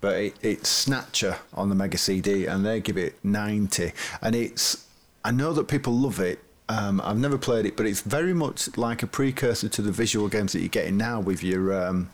but 0.00 0.16
it, 0.16 0.34
it's 0.42 0.68
Snatcher 0.68 1.36
on 1.54 1.68
the 1.70 1.74
Mega 1.74 1.98
CD, 1.98 2.46
and 2.46 2.66
they 2.66 2.80
give 2.80 2.96
it 2.96 3.14
ninety. 3.22 3.92
And 4.20 4.34
it's, 4.36 4.86
I 5.24 5.30
know 5.30 5.52
that 5.52 5.68
people 5.68 5.92
love 5.92 6.18
it. 6.20 6.40
Um, 6.68 7.00
I've 7.02 7.18
never 7.18 7.36
played 7.36 7.66
it, 7.66 7.76
but 7.76 7.84
it's 7.86 8.00
very 8.00 8.32
much 8.32 8.76
like 8.76 9.02
a 9.02 9.06
precursor 9.06 9.68
to 9.68 9.82
the 9.82 9.90
visual 9.92 10.28
games 10.28 10.52
that 10.52 10.60
you're 10.60 10.68
getting 10.68 10.96
now 10.96 11.18
with 11.20 11.42
your 11.42 11.72
um, 11.88 12.10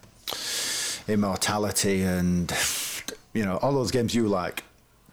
Immortality 1.09 2.03
and 2.03 2.53
you 3.33 3.45
know 3.45 3.59
all 3.59 3.73
those 3.73 3.91
games 3.91 4.15
you 4.15 4.27
like. 4.29 4.65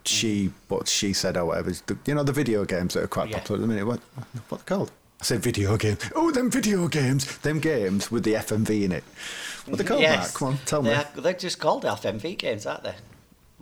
She, 0.06 0.52
what 0.68 0.88
she 0.90 1.14
said, 1.14 1.38
or 1.38 1.46
whatever. 1.46 1.72
You 2.06 2.16
know 2.16 2.24
the 2.24 2.34
video 2.34 2.66
games 2.66 2.94
that 2.94 3.04
are 3.04 3.08
quite 3.08 3.30
Yeah. 3.30 3.40
popular 3.40 3.60
at 3.60 3.62
the 3.62 3.68
minute. 3.68 3.86
What, 3.88 4.00
what 4.50 4.66
they're 4.66 4.78
called? 4.78 4.92
I 5.22 5.24
said 5.24 5.40
video 5.42 5.78
games. 5.78 6.00
Oh, 6.16 6.32
them 6.32 6.50
video 6.52 6.88
games. 6.90 7.38
Them 7.38 7.60
games 7.62 8.12
with 8.12 8.24
the 8.26 8.34
FMV 8.34 8.84
in 8.84 8.92
it. 8.92 9.04
What 9.66 9.78
they 9.78 9.84
called, 9.86 10.02
Mark? 10.04 10.34
Come 10.34 10.48
on, 10.50 10.58
tell 10.66 10.82
me. 10.82 10.90
They're, 10.90 11.08
they're 11.16 11.34
just 11.34 11.60
called 11.60 11.84
FMV 11.86 12.38
games, 12.38 12.66
aren't 12.66 12.84
they? 12.84 12.96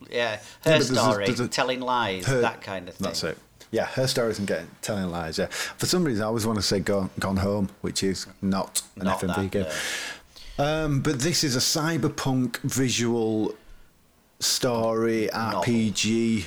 Yeah, 0.09 0.15
Yeah, 0.17 0.35
her 0.37 0.41
but 0.63 0.69
there's 0.71 0.89
a- 0.89 0.95
story, 0.95 1.25
there's 1.25 1.39
a- 1.41 1.47
telling 1.47 1.79
lies, 1.81 2.25
Her- 2.25 2.41
that 2.41 2.61
kind 2.61 2.89
of 2.89 2.95
thing. 2.95 3.05
That's 3.05 3.23
it. 3.23 3.37
Yeah, 3.71 3.85
her 3.85 4.05
stories 4.07 4.37
and 4.37 4.47
getting 4.47 4.67
telling 4.81 5.09
lies. 5.09 5.37
Yeah, 5.37 5.47
for 5.47 5.85
some 5.85 6.03
reason 6.03 6.23
I 6.23 6.27
always 6.27 6.45
want 6.45 6.57
to 6.57 6.63
say 6.63 6.79
"Gone, 6.79 7.09
Gone 7.19 7.37
Home," 7.37 7.69
which 7.81 8.03
is 8.03 8.27
not 8.41 8.81
an 8.97 9.05
Not 9.05 9.21
FMV 9.21 9.35
that, 9.35 9.51
game. 9.51 9.65
Um, 10.59 11.01
but 11.01 11.19
this 11.19 11.43
is 11.43 11.55
a 11.55 11.59
cyberpunk 11.59 12.57
visual 12.59 13.55
story 14.39 15.29
RPG 15.33 16.45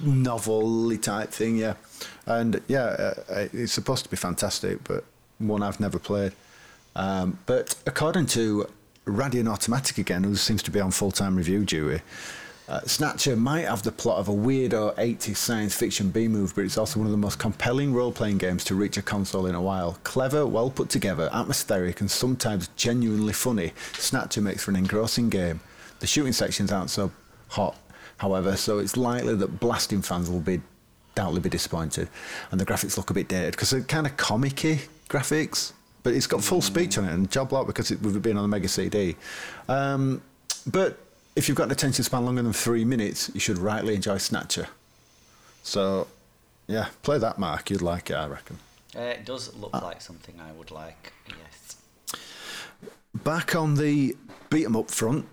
novel 0.00 0.96
type 0.98 1.30
thing. 1.30 1.56
Yeah, 1.58 1.74
and 2.26 2.60
yeah, 2.66 2.82
uh, 2.82 3.14
uh, 3.30 3.48
it's 3.52 3.72
supposed 3.72 4.04
to 4.04 4.10
be 4.10 4.16
fantastic, 4.16 4.82
but 4.84 5.04
one 5.38 5.62
I've 5.62 5.80
never 5.80 5.98
played. 5.98 6.32
Um, 6.96 7.38
but 7.46 7.76
according 7.86 8.26
to 8.26 8.68
Radion 9.06 9.46
Automatic 9.48 9.98
again, 9.98 10.24
who 10.24 10.34
seems 10.34 10.62
to 10.64 10.70
be 10.72 10.80
on 10.80 10.90
full 10.90 11.12
time 11.12 11.36
review 11.36 11.64
duty, 11.64 12.02
uh, 12.68 12.80
Snatcher 12.82 13.34
might 13.34 13.64
have 13.64 13.82
the 13.82 13.90
plot 13.90 14.18
of 14.18 14.28
a 14.28 14.32
weirdo 14.32 14.94
80s 14.96 15.36
science 15.36 15.74
fiction 15.74 16.10
B 16.10 16.28
move, 16.28 16.54
but 16.54 16.64
it's 16.64 16.76
also 16.76 16.98
one 16.98 17.06
of 17.06 17.12
the 17.12 17.18
most 17.18 17.38
compelling 17.38 17.94
role 17.94 18.12
playing 18.12 18.38
games 18.38 18.62
to 18.64 18.74
reach 18.74 18.98
a 18.98 19.02
console 19.02 19.46
in 19.46 19.54
a 19.54 19.62
while. 19.62 19.98
Clever, 20.04 20.46
well 20.46 20.70
put 20.70 20.90
together, 20.90 21.30
atmospheric, 21.32 22.00
and 22.00 22.10
sometimes 22.10 22.68
genuinely 22.76 23.32
funny, 23.32 23.72
Snatcher 23.94 24.42
makes 24.42 24.64
for 24.64 24.70
an 24.70 24.76
engrossing 24.76 25.30
game. 25.30 25.60
The 26.00 26.06
shooting 26.06 26.34
sections 26.34 26.70
aren't 26.70 26.90
so 26.90 27.10
hot, 27.48 27.74
however, 28.18 28.54
so 28.54 28.78
it's 28.78 28.98
likely 28.98 29.34
that 29.34 29.60
blasting 29.60 30.02
fans 30.02 30.28
will 30.28 30.40
be 30.40 30.60
doubtly 31.14 31.40
be 31.40 31.48
disappointed. 31.48 32.08
And 32.50 32.60
the 32.60 32.66
graphics 32.66 32.98
look 32.98 33.08
a 33.08 33.14
bit 33.14 33.28
dated 33.28 33.52
because 33.52 33.70
they're 33.70 33.80
kind 33.80 34.06
of 34.06 34.16
comic 34.18 34.56
graphics, 35.08 35.72
but 36.02 36.12
it's 36.12 36.26
got 36.26 36.44
full 36.44 36.60
speech 36.60 36.98
on 36.98 37.06
it 37.06 37.12
and 37.12 37.30
job 37.30 37.50
lot 37.50 37.66
because 37.66 37.90
it, 37.90 38.02
with 38.02 38.14
it 38.14 38.20
being 38.20 38.36
on 38.36 38.42
the 38.42 38.48
Mega 38.48 38.68
CD. 38.68 39.16
Um, 39.68 40.22
but 40.66 40.98
if 41.38 41.48
you've 41.48 41.56
got 41.56 41.66
an 41.66 41.70
attention 41.70 42.02
span 42.02 42.24
longer 42.24 42.42
than 42.42 42.52
three 42.52 42.84
minutes, 42.84 43.30
you 43.32 43.38
should 43.38 43.58
rightly 43.58 43.94
enjoy 43.94 44.18
Snatcher. 44.18 44.66
So, 45.62 46.08
yeah, 46.66 46.88
play 47.04 47.18
that, 47.18 47.38
Mark. 47.38 47.70
You'd 47.70 47.80
like 47.80 48.10
it, 48.10 48.14
I 48.14 48.26
reckon. 48.26 48.58
Uh, 48.96 49.02
it 49.02 49.24
does 49.24 49.54
look 49.54 49.72
like 49.72 50.02
something 50.02 50.34
I 50.40 50.50
would 50.50 50.72
like, 50.72 51.12
yes. 51.28 51.76
Back 53.14 53.54
on 53.54 53.76
the 53.76 54.16
beat 54.50 54.64
'em 54.64 54.74
up 54.74 54.90
front, 54.90 55.28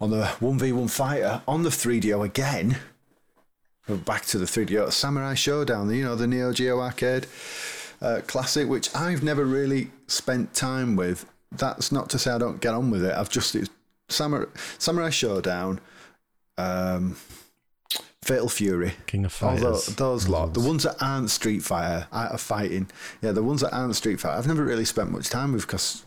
on 0.00 0.10
the 0.10 0.24
1v1 0.40 0.88
fighter, 0.88 1.42
on 1.46 1.62
the 1.62 1.70
3DO 1.70 2.22
again. 2.22 2.78
Back 3.86 4.24
to 4.26 4.38
the 4.38 4.46
3DO 4.46 4.90
Samurai 4.90 5.34
Shodown, 5.34 5.94
you 5.94 6.04
know, 6.04 6.14
the 6.14 6.26
Neo 6.26 6.54
Geo 6.54 6.80
arcade 6.80 7.26
uh, 8.00 8.22
classic, 8.26 8.66
which 8.66 8.94
I've 8.94 9.22
never 9.22 9.44
really 9.44 9.90
spent 10.06 10.54
time 10.54 10.96
with. 10.96 11.26
That's 11.52 11.92
not 11.92 12.08
to 12.10 12.18
say 12.18 12.30
I 12.30 12.38
don't 12.38 12.60
get 12.62 12.72
on 12.72 12.90
with 12.90 13.04
it. 13.04 13.14
I've 13.14 13.30
just 13.30 13.54
it's 13.54 13.70
Samurai, 14.08 14.46
Samurai 14.78 15.08
Shodown, 15.10 15.78
um, 16.56 17.16
Fatal 18.22 18.48
Fury, 18.48 18.92
King 19.06 19.24
of 19.24 19.32
Fighters. 19.32 19.86
those 19.96 20.28
lot, 20.28 20.54
the 20.54 20.60
ones 20.60 20.82
that 20.82 20.96
aren't 21.00 21.30
Street 21.30 21.60
Fighter, 21.62 22.06
of 22.12 22.40
fighting, 22.40 22.90
yeah, 23.22 23.32
the 23.32 23.42
ones 23.42 23.60
that 23.62 23.72
aren't 23.74 23.96
Street 23.96 24.20
Fighter, 24.20 24.36
I've 24.36 24.46
never 24.46 24.64
really 24.64 24.84
spent 24.84 25.10
much 25.10 25.28
time 25.30 25.52
with 25.52 25.66
because 25.66 26.04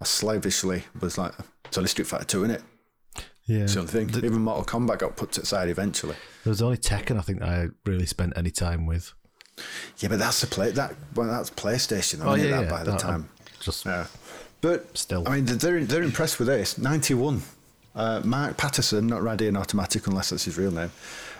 I 0.00 0.04
slavishly 0.04 0.84
was 1.00 1.18
like, 1.18 1.32
it's 1.64 1.76
only 1.78 1.88
Street 1.88 2.06
Fighter 2.06 2.24
2, 2.24 2.44
isn't 2.44 2.54
it? 2.56 2.62
Yeah. 3.46 3.58
It's 3.60 3.74
the 3.74 3.80
only 3.80 3.92
thing. 3.92 4.24
Even 4.24 4.40
Mortal 4.42 4.64
Kombat 4.64 4.98
got 4.98 5.16
put 5.16 5.32
to 5.32 5.40
the 5.40 5.46
side 5.46 5.68
eventually. 5.68 6.16
There 6.44 6.50
was 6.50 6.62
only 6.62 6.76
Tekken 6.78 7.16
I 7.16 7.22
think 7.22 7.40
that 7.40 7.48
I 7.48 7.68
really 7.84 8.06
spent 8.06 8.32
any 8.36 8.50
time 8.50 8.86
with. 8.86 9.12
Yeah, 9.98 10.08
but 10.10 10.18
that's 10.18 10.40
the 10.40 10.46
play 10.48 10.70
that 10.72 10.94
well, 11.14 11.28
that's 11.28 11.50
PlayStation. 11.50 12.18
though, 12.18 12.30
Oh, 12.30 12.34
yeah, 12.34 12.50
that 12.56 12.64
yeah. 12.64 12.70
by 12.70 12.82
the 12.82 12.96
time. 12.96 13.28
Just 13.60 13.86
Yeah, 13.86 14.06
but 14.66 14.98
Still. 14.98 15.22
I 15.28 15.36
mean, 15.36 15.44
they're 15.44 15.84
they're 15.84 16.02
impressed 16.02 16.38
with 16.40 16.48
this. 16.48 16.76
Ninety-one. 16.76 17.42
Uh, 17.94 18.20
Mark 18.24 18.56
Patterson, 18.56 19.06
not 19.06 19.22
Radion 19.22 19.56
Automatic, 19.56 20.06
unless 20.06 20.28
that's 20.30 20.44
his 20.44 20.58
real 20.58 20.70
name, 20.70 20.90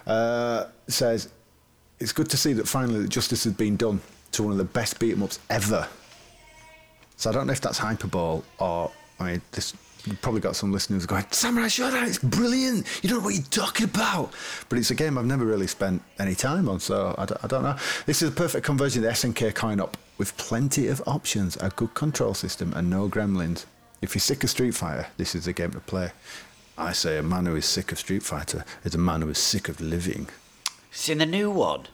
uh, 0.06 0.66
says 0.88 1.28
it's 1.98 2.12
good 2.12 2.30
to 2.30 2.36
see 2.36 2.54
that 2.54 2.66
finally 2.66 3.02
that 3.02 3.08
justice 3.08 3.44
has 3.44 3.52
been 3.52 3.76
done 3.76 4.00
to 4.32 4.42
one 4.42 4.52
of 4.52 4.58
the 4.58 4.64
best 4.64 4.98
beat 4.98 5.12
'em 5.12 5.22
ups 5.22 5.38
ever. 5.50 5.86
So 7.16 7.28
I 7.28 7.32
don't 7.32 7.46
know 7.46 7.52
if 7.52 7.60
that's 7.60 7.78
hyperbole 7.78 8.42
or 8.58 8.90
I 9.18 9.24
mean, 9.24 9.42
this 9.52 9.74
you've 10.06 10.22
probably 10.22 10.40
got 10.40 10.56
some 10.56 10.72
listeners 10.72 11.04
going, 11.06 11.24
Samurai 11.30 11.66
Shodown, 11.66 12.06
it's 12.06 12.18
brilliant. 12.18 12.86
You 13.02 13.10
don't 13.10 13.18
know 13.18 13.24
what 13.24 13.34
you're 13.34 13.44
talking 13.44 13.84
about. 13.84 14.32
But 14.68 14.78
it's 14.78 14.90
a 14.90 14.94
game 14.94 15.18
I've 15.18 15.26
never 15.26 15.44
really 15.44 15.66
spent 15.66 16.02
any 16.18 16.34
time 16.34 16.68
on, 16.68 16.80
so 16.80 17.14
I 17.18 17.26
don't, 17.26 17.44
I 17.44 17.46
don't 17.46 17.62
know. 17.62 17.76
This 18.06 18.22
is 18.22 18.30
a 18.30 18.32
perfect 18.32 18.64
conversion 18.64 19.04
of 19.04 19.10
the 19.10 19.28
SNK 19.28 19.54
coin 19.54 19.80
op 19.80 19.96
with 20.18 20.36
plenty 20.36 20.88
of 20.88 21.02
options, 21.06 21.56
a 21.56 21.70
good 21.70 21.94
control 21.94 22.34
system, 22.34 22.72
and 22.74 22.88
no 22.88 23.08
gremlins. 23.08 23.66
If 24.00 24.14
you're 24.14 24.20
sick 24.20 24.44
of 24.44 24.50
Street 24.50 24.74
Fighter, 24.74 25.08
this 25.16 25.34
is 25.34 25.46
the 25.46 25.52
game 25.52 25.72
to 25.72 25.80
play. 25.80 26.12
I 26.78 26.92
say 26.92 27.18
a 27.18 27.22
man 27.22 27.46
who 27.46 27.56
is 27.56 27.64
sick 27.66 27.92
of 27.92 27.98
Street 27.98 28.22
Fighter 28.22 28.64
is 28.84 28.94
a 28.94 28.98
man 28.98 29.22
who 29.22 29.30
is 29.30 29.38
sick 29.38 29.68
of 29.68 29.80
living. 29.80 30.28
Seen 30.90 31.18
the 31.18 31.26
new 31.26 31.50
one? 31.50 31.86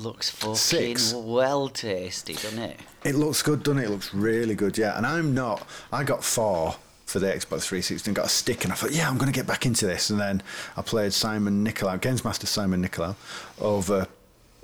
Looks 0.00 0.30
fucking 0.30 0.56
Six. 0.56 1.12
well 1.12 1.68
tasty, 1.68 2.32
doesn't 2.32 2.58
it? 2.58 2.80
It 3.04 3.14
looks 3.16 3.42
good, 3.42 3.62
doesn't 3.62 3.82
it? 3.82 3.84
It 3.86 3.90
looks 3.90 4.14
really 4.14 4.54
good, 4.54 4.78
yeah. 4.78 4.96
And 4.96 5.06
I'm 5.06 5.34
not. 5.34 5.66
I 5.92 6.04
got 6.04 6.24
four 6.24 6.76
for 7.04 7.18
the 7.18 7.26
Xbox 7.26 7.64
360 7.64 8.08
and 8.08 8.16
got 8.16 8.24
a 8.26 8.28
stick, 8.30 8.64
and 8.64 8.72
I 8.72 8.76
thought, 8.76 8.92
yeah, 8.92 9.08
I'm 9.08 9.18
going 9.18 9.30
to 9.30 9.36
get 9.36 9.46
back 9.46 9.66
into 9.66 9.84
this. 9.86 10.08
And 10.08 10.18
then 10.18 10.42
I 10.76 10.80
played 10.82 11.12
Simon 11.12 11.66
Nicolau, 11.66 12.00
Games 12.00 12.24
Master 12.24 12.46
Simon 12.46 12.82
Nicolau, 12.82 13.14
over 13.60 14.06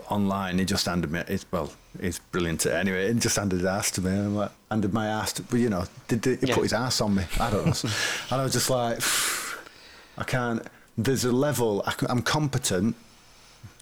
online. 0.08 0.58
He 0.58 0.64
just 0.64 0.86
handed 0.86 1.10
me. 1.10 1.22
It's 1.28 1.44
well, 1.50 1.70
he's 2.00 2.18
brilliant. 2.18 2.64
At 2.64 2.72
it. 2.72 2.76
Anyway, 2.76 3.12
he 3.12 3.18
just 3.18 3.36
handed 3.36 3.56
his 3.56 3.66
ass 3.66 3.90
to 3.92 4.00
me. 4.00 4.10
And 4.12 4.20
I'm 4.20 4.36
like, 4.36 4.52
handed 4.70 4.94
my 4.94 5.06
ass. 5.06 5.34
To, 5.34 5.42
but 5.42 5.60
you 5.60 5.68
know, 5.68 5.84
did, 6.08 6.22
did 6.22 6.40
he 6.40 6.46
Yeah. 6.46 6.54
put 6.54 6.62
his 6.62 6.72
ass 6.72 7.02
on 7.02 7.14
me? 7.14 7.24
I 7.38 7.50
don't 7.50 7.66
know. 7.66 7.90
and 8.30 8.40
I 8.40 8.42
was 8.42 8.52
just 8.54 8.70
like, 8.70 9.00
I 10.16 10.24
can't. 10.24 10.66
There's 10.96 11.26
a 11.26 11.32
level. 11.32 11.82
I, 11.86 11.92
am 12.08 12.22
competent. 12.22 12.96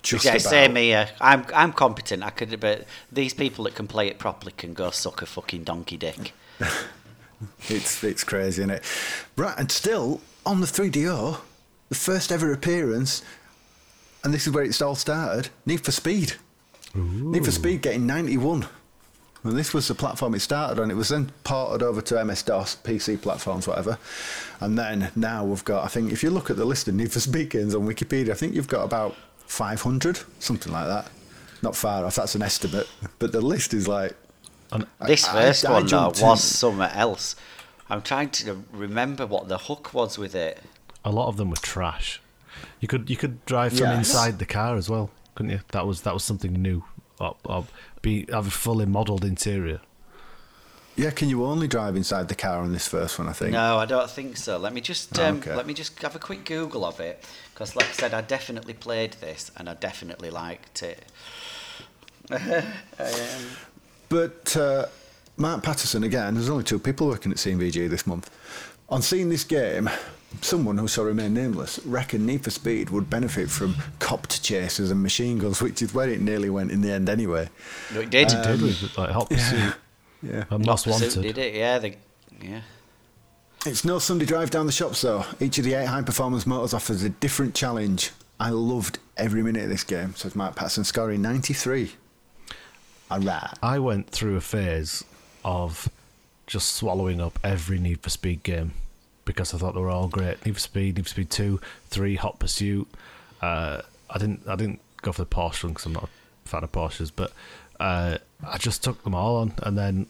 Just 0.04 0.24
yeah, 0.26 0.32
about. 0.32 0.42
same 0.42 0.76
here. 0.76 1.08
I'm 1.20 1.44
I'm 1.54 1.72
competent. 1.72 2.22
I 2.22 2.30
could, 2.30 2.60
but 2.60 2.86
these 3.10 3.32
people 3.34 3.64
that 3.64 3.74
can 3.74 3.86
play 3.86 4.06
it 4.08 4.18
properly 4.18 4.52
can 4.52 4.74
go 4.74 4.90
suck 4.90 5.22
a 5.22 5.26
fucking 5.26 5.64
donkey 5.64 5.96
dick. 5.96 6.32
It's 7.68 8.02
it's 8.02 8.24
crazy, 8.24 8.62
isn't 8.62 8.70
it? 8.70 8.82
Right, 9.36 9.54
and 9.58 9.70
still 9.70 10.20
on 10.46 10.60
the 10.60 10.66
3DO, 10.66 11.40
the 11.88 11.94
first 11.94 12.32
ever 12.32 12.52
appearance, 12.52 13.22
and 14.22 14.32
this 14.32 14.46
is 14.46 14.52
where 14.54 14.64
it's 14.64 14.80
all 14.80 14.94
started. 14.94 15.50
Need 15.66 15.84
for 15.84 15.92
Speed. 15.92 16.34
Need 16.94 17.44
for 17.44 17.50
Speed 17.50 17.82
getting 17.82 18.06
91. 18.06 18.66
And 19.42 19.58
this 19.58 19.74
was 19.74 19.88
the 19.88 19.94
platform 19.94 20.34
it 20.34 20.40
started 20.40 20.80
on. 20.80 20.90
It 20.90 20.96
was 20.96 21.10
then 21.10 21.30
ported 21.42 21.82
over 21.82 22.00
to 22.00 22.24
MS 22.24 22.44
DOS, 22.44 22.76
PC 22.76 23.20
platforms, 23.20 23.68
whatever. 23.68 23.98
And 24.60 24.78
then 24.78 25.10
now 25.14 25.44
we've 25.44 25.64
got, 25.64 25.84
I 25.84 25.88
think, 25.88 26.12
if 26.12 26.22
you 26.22 26.30
look 26.30 26.48
at 26.48 26.56
the 26.56 26.64
list 26.64 26.88
of 26.88 26.94
Need 26.94 27.12
for 27.12 27.20
Speed 27.20 27.50
games 27.50 27.74
on 27.74 27.86
Wikipedia, 27.86 28.30
I 28.30 28.34
think 28.34 28.54
you've 28.54 28.68
got 28.68 28.84
about 28.84 29.14
500, 29.46 30.20
something 30.38 30.72
like 30.72 30.86
that. 30.86 31.08
Not 31.62 31.76
far 31.76 32.04
off, 32.04 32.16
that's 32.16 32.34
an 32.34 32.42
estimate. 32.42 32.88
But 33.18 33.32
the 33.32 33.40
list 33.40 33.72
is 33.74 33.88
like. 33.88 34.14
And 34.72 34.86
This 35.06 35.26
I- 35.28 35.32
first 35.32 35.66
I 35.66 35.72
one 35.72 35.82
though 35.82 35.88
jumped 35.88 36.22
was 36.22 36.42
somewhere 36.42 36.90
else. 36.94 37.36
I'm 37.88 38.02
trying 38.02 38.30
to 38.30 38.64
remember 38.72 39.26
what 39.26 39.48
the 39.48 39.58
hook 39.58 39.92
was 39.94 40.18
with 40.18 40.34
it. 40.34 40.60
a 41.04 41.10
lot 41.10 41.28
of 41.28 41.36
them 41.36 41.50
were 41.50 41.56
trash. 41.56 42.20
You 42.80 42.88
could 42.88 43.10
you 43.10 43.16
could 43.16 43.44
drive 43.44 43.72
from 43.72 43.88
Yes. 43.88 43.98
inside 43.98 44.38
the 44.38 44.46
car 44.46 44.76
as 44.76 44.88
well, 44.88 45.10
couldn't 45.34 45.52
you? 45.52 45.60
That 45.72 45.86
was 45.86 46.00
that 46.02 46.14
was 46.14 46.24
something 46.24 46.52
new. 46.54 46.84
Or, 47.20 47.36
or 47.44 47.66
be 48.02 48.26
have 48.32 48.46
a 48.46 48.50
fully 48.50 48.86
modelled 48.86 49.24
interior. 49.24 49.80
Yeah, 50.96 51.10
can 51.10 51.28
you 51.28 51.44
only 51.44 51.66
drive 51.66 51.96
inside 51.96 52.28
the 52.28 52.36
car 52.36 52.60
on 52.60 52.72
this 52.72 52.86
first 52.86 53.18
one, 53.18 53.28
I 53.28 53.32
think? 53.32 53.52
No, 53.52 53.78
I 53.78 53.84
don't 53.84 54.08
think 54.08 54.36
so. 54.36 54.58
Let 54.58 54.72
me 54.72 54.80
just 54.80 55.18
um, 55.18 55.38
Okay. 55.38 55.54
let 55.54 55.66
me 55.66 55.74
just 55.74 56.00
have 56.02 56.14
a 56.14 56.20
quick 56.20 56.44
Google 56.44 56.84
of 56.84 57.00
it 57.00 57.24
because, 57.52 57.74
like 57.74 57.88
I 57.88 57.92
said, 57.92 58.14
I 58.14 58.20
definitely 58.20 58.74
played 58.74 59.14
this 59.14 59.50
and 59.56 59.68
I 59.68 59.74
definitely 59.74 60.30
liked 60.30 60.82
it. 60.82 61.04
But 64.08 64.56
uh, 64.56 64.86
Mark 65.36 65.62
Patterson, 65.64 66.04
again, 66.04 66.34
there's 66.34 66.48
only 66.50 66.62
two 66.62 66.78
people 66.78 67.08
working 67.08 67.32
at 67.32 67.38
C&VG 67.38 67.88
this 67.90 68.06
month. 68.06 68.30
On 68.88 69.02
seeing 69.02 69.28
this 69.28 69.42
game, 69.44 69.90
someone 70.40 70.78
who 70.78 70.86
shall 70.86 71.04
remain 71.04 71.34
nameless 71.34 71.80
reckoned 71.84 72.24
Need 72.26 72.44
for 72.44 72.50
Speed 72.50 72.90
would 72.90 73.10
benefit 73.10 73.50
from 73.50 73.74
copped 73.98 74.42
chases 74.42 74.90
and 74.90 75.02
machine 75.02 75.38
guns, 75.38 75.60
which 75.60 75.82
is 75.82 75.92
where 75.94 76.08
it 76.08 76.20
nearly 76.20 76.50
went 76.50 76.70
in 76.70 76.80
the 76.82 76.92
end 76.92 77.08
anyway. 77.08 77.48
No, 77.92 78.00
it 78.00 78.10
did. 78.10 78.30
It 78.30 78.42
Did 78.44 78.62
with 78.62 78.96
like 78.96 79.10
Hot 79.10 79.28
Pursuit 79.28 79.58
Yeah. 79.58 79.72
And 80.50 80.66
Most 80.66 80.84
Pursuit 80.84 81.16
Wanted. 81.16 81.34
Did 81.34 81.38
it? 81.38 81.54
Yeah. 81.54 81.78
The, 81.78 81.94
yeah. 82.40 82.60
It's 83.66 83.84
no 83.84 83.98
Sunday 83.98 84.26
drive 84.26 84.50
down 84.50 84.66
the 84.66 84.72
shops 84.72 85.00
though. 85.02 85.24
Each 85.40 85.58
of 85.58 85.64
the 85.64 85.74
eight 85.74 85.86
high 85.86 86.02
performance 86.02 86.46
motors 86.46 86.74
offers 86.74 87.02
a 87.02 87.08
different 87.08 87.54
challenge. 87.54 88.10
I 88.38 88.50
loved 88.50 88.98
every 89.16 89.42
minute 89.42 89.62
of 89.64 89.68
this 89.70 89.84
game, 89.84 90.14
So 90.14 90.24
says 90.24 90.36
Mark 90.36 90.56
Patterson, 90.56 90.84
scoring 90.84 91.22
93. 91.22 91.92
Alright. 93.10 93.58
I 93.62 93.78
went 93.78 94.10
through 94.10 94.36
a 94.36 94.40
phase 94.40 95.04
of 95.44 95.88
just 96.46 96.74
swallowing 96.74 97.20
up 97.20 97.38
every 97.42 97.78
Need 97.78 98.00
for 98.02 98.10
Speed 98.10 98.42
game 98.42 98.72
because 99.24 99.54
I 99.54 99.58
thought 99.58 99.74
they 99.74 99.80
were 99.80 99.90
all 99.90 100.08
great. 100.08 100.44
Need 100.44 100.54
for 100.54 100.60
Speed, 100.60 100.96
Need 100.96 101.04
for 101.04 101.10
Speed 101.10 101.30
Two, 101.30 101.60
Three, 101.88 102.16
Hot 102.16 102.38
Pursuit. 102.38 102.88
Uh, 103.40 103.82
I 104.10 104.18
didn't 104.18 104.46
I 104.46 104.56
didn't 104.56 104.80
go 105.02 105.12
for 105.12 105.22
the 105.22 105.26
Porsche 105.26 105.64
one 105.64 105.72
because 105.72 105.86
I'm 105.86 105.92
not 105.92 106.04
a 106.04 106.48
fan 106.48 106.64
of 106.64 106.72
Porsches, 106.72 107.10
but 107.14 107.32
uh, 107.80 108.18
I 108.46 108.58
just 108.58 108.82
took 108.82 109.02
them 109.04 109.14
all 109.14 109.36
on, 109.36 109.52
and 109.62 109.78
then 109.78 110.06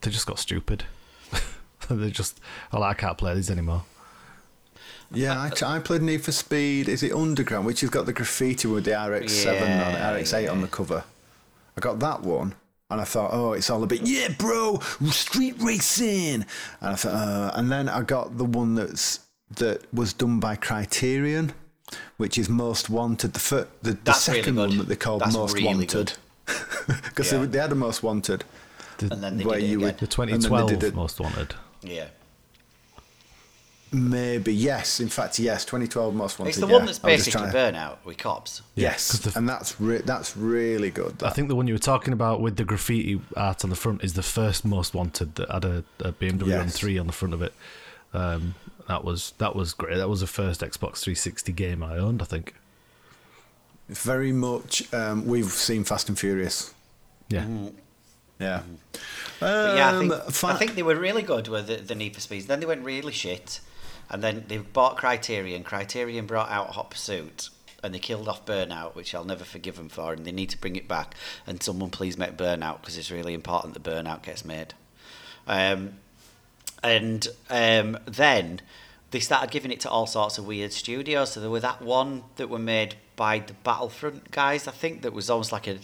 they 0.00 0.10
just 0.10 0.26
got 0.26 0.38
stupid. 0.38 0.84
they 1.90 2.10
just 2.10 2.40
oh, 2.72 2.82
I 2.82 2.94
can't 2.94 3.18
play 3.18 3.34
these 3.34 3.50
anymore. 3.50 3.84
Yeah, 5.12 5.50
I, 5.62 5.76
I 5.76 5.78
played 5.80 6.02
Need 6.02 6.22
for 6.22 6.30
Speed. 6.32 6.88
Is 6.88 7.02
it 7.02 7.12
Underground, 7.12 7.66
which 7.66 7.80
has 7.80 7.90
got 7.90 8.06
the 8.06 8.12
graffiti 8.12 8.68
with 8.68 8.84
the 8.84 8.92
RX-7 8.92 9.60
on 9.60 10.14
RX-8 10.16 10.50
on 10.50 10.60
the 10.60 10.68
cover? 10.68 11.02
I 11.76 11.80
got 11.80 11.98
that 11.98 12.22
one, 12.22 12.54
and 12.90 13.00
I 13.00 13.04
thought, 13.04 13.30
oh, 13.32 13.52
it's 13.52 13.70
all 13.70 13.82
a 13.82 13.88
bit, 13.88 14.02
yeah, 14.02 14.28
bro, 14.38 14.78
street 15.10 15.56
racing. 15.58 16.44
And 16.80 16.92
I 16.92 16.94
thought, 16.94 17.12
uh, 17.14 17.50
and 17.54 17.72
then 17.72 17.88
I 17.88 18.02
got 18.02 18.38
the 18.38 18.44
one 18.44 18.76
that's 18.76 19.20
that 19.56 19.92
was 19.92 20.12
done 20.12 20.38
by 20.38 20.54
Criterion, 20.54 21.54
which 22.18 22.38
is 22.38 22.48
Most 22.48 22.88
Wanted. 22.88 23.32
The 23.32 23.40
fir- 23.40 23.66
the, 23.82 23.92
the 23.92 23.98
That's 24.04 24.28
really 24.28 24.40
second 24.42 24.56
one 24.56 24.78
that 24.78 24.86
they 24.86 24.94
called 24.94 25.22
That's 25.22 25.34
Most 25.34 25.54
really 25.54 25.66
Wanted, 25.66 26.12
because 26.86 27.32
Yeah. 27.32 27.38
they, 27.40 27.46
they 27.46 27.58
had 27.58 27.72
a 27.72 27.74
Most 27.74 28.04
Wanted. 28.04 28.44
The, 29.00 29.12
And 29.14 29.22
then 29.22 29.36
they 29.38 29.44
where 29.44 29.58
did 29.58 29.64
it 29.64 29.68
you 29.72 29.78
again. 29.78 29.96
would- 30.00 30.08
the 30.10 30.22
and 30.22 30.30
then 30.32 30.40
they 30.40 30.46
2012 30.48 30.68
did 30.70 30.82
it- 30.84 30.94
Most 30.94 31.20
Wanted. 31.20 31.54
Yeah. 31.82 32.06
Maybe 33.92 34.54
yes. 34.54 35.00
In 35.00 35.08
fact, 35.08 35.38
yes. 35.40 35.64
2012 35.64 36.14
Most 36.14 36.38
Wanted. 36.38 36.50
It's 36.50 36.58
the 36.58 36.66
yeah. 36.68 36.72
one 36.74 36.86
that's 36.86 37.02
I 37.02 37.08
was 37.10 37.24
just 37.24 37.36
basically 37.36 37.50
trying- 37.50 37.74
burnout 37.74 37.96
with 38.04 38.18
cops. 38.18 38.62
Yes, 38.76 39.10
'cause 39.10 39.20
the- 39.32 39.38
and 39.38 39.48
that's 39.48 39.80
re- 39.80 40.02
that's 40.04 40.36
really 40.36 40.90
good. 40.90 41.22
I 41.24 41.30
think 41.30 41.48
the 41.48 41.56
one 41.56 41.66
you 41.66 41.74
were 41.74 41.78
talking 41.78 42.12
about 42.12 42.40
with 42.40 42.56
the 42.56 42.64
graffiti 42.64 43.20
art 43.36 43.64
on 43.64 43.70
the 43.70 43.76
front 43.76 44.04
is 44.04 44.12
the 44.14 44.22
first 44.22 44.64
Most 44.64 44.94
Wanted 44.94 45.34
that 45.34 45.50
had 45.50 45.64
a, 45.64 45.84
a 45.98 46.12
BMW 46.12 46.46
Yes. 46.50 46.76
M3 46.78 47.00
on 47.00 47.08
the 47.08 47.12
front 47.12 47.34
of 47.34 47.42
it. 47.42 47.52
Um, 48.14 48.54
that 48.86 49.02
was 49.04 49.32
that 49.38 49.56
was 49.56 49.72
great. 49.74 49.96
That 49.96 50.08
was 50.08 50.20
the 50.20 50.26
first 50.28 50.60
Xbox 50.60 50.98
360 50.98 51.50
game 51.52 51.82
I 51.82 51.96
owned. 51.96 52.22
I 52.22 52.26
think. 52.26 52.54
Very 53.88 54.30
much. 54.30 54.92
Um, 54.94 55.26
we've 55.26 55.50
seen 55.50 55.82
Fast 55.82 56.08
and 56.08 56.16
Furious. 56.16 56.74
Yeah. 57.28 57.44
Yeah. 58.40 58.62
But 59.38 59.76
yeah, 59.76 59.88
I 59.90 59.96
Um, 59.96 60.08
think, 60.10 60.22
fa- 60.32 60.46
I 60.48 60.54
think 60.56 60.74
they 60.74 60.82
were 60.82 60.96
really 60.96 61.22
good 61.22 61.46
with 61.48 61.66
the, 61.66 61.76
the 61.76 61.94
Need 61.94 62.14
for 62.14 62.20
Speeds. 62.20 62.46
Then 62.46 62.60
they 62.60 62.66
went 62.66 62.84
really 62.84 63.12
shit, 63.12 63.60
and 64.10 64.22
then 64.22 64.44
they 64.48 64.58
bought 64.58 64.96
Criterion. 64.96 65.62
Criterion 65.62 66.26
brought 66.26 66.50
out 66.50 66.68
Hot 66.70 66.90
Pursuit, 66.90 67.50
and 67.82 67.94
they 67.94 67.98
killed 67.98 68.28
off 68.28 68.44
Burnout, 68.44 68.94
which 68.94 69.14
I'll 69.14 69.24
never 69.24 69.44
forgive 69.44 69.76
them 69.76 69.88
for. 69.88 70.12
And 70.12 70.24
they 70.26 70.32
need 70.32 70.50
to 70.50 70.58
bring 70.58 70.76
it 70.76 70.88
back. 70.88 71.14
And 71.46 71.62
someone 71.62 71.90
please 71.90 72.18
make 72.18 72.36
Burnout 72.36 72.80
because 72.80 72.96
it's 72.98 73.10
really 73.10 73.34
important 73.34 73.74
that 73.74 73.82
Burnout 73.82 74.22
gets 74.22 74.44
made. 74.44 74.74
Um, 75.46 75.94
and 76.82 77.28
um, 77.50 77.98
then 78.06 78.60
they 79.10 79.20
started 79.20 79.50
giving 79.50 79.72
it 79.72 79.80
to 79.80 79.90
all 79.90 80.06
sorts 80.06 80.38
of 80.38 80.46
weird 80.46 80.72
studios. 80.72 81.32
So 81.32 81.40
there 81.40 81.50
were 81.50 81.60
that 81.60 81.82
one 81.82 82.24
that 82.36 82.48
were 82.48 82.58
made 82.58 82.94
by 83.16 83.40
the 83.40 83.54
Battlefront 83.54 84.30
guys, 84.30 84.68
I 84.68 84.72
think, 84.72 85.02
that 85.02 85.12
was 85.12 85.28
almost 85.28 85.52
like 85.52 85.66
a 85.66 85.78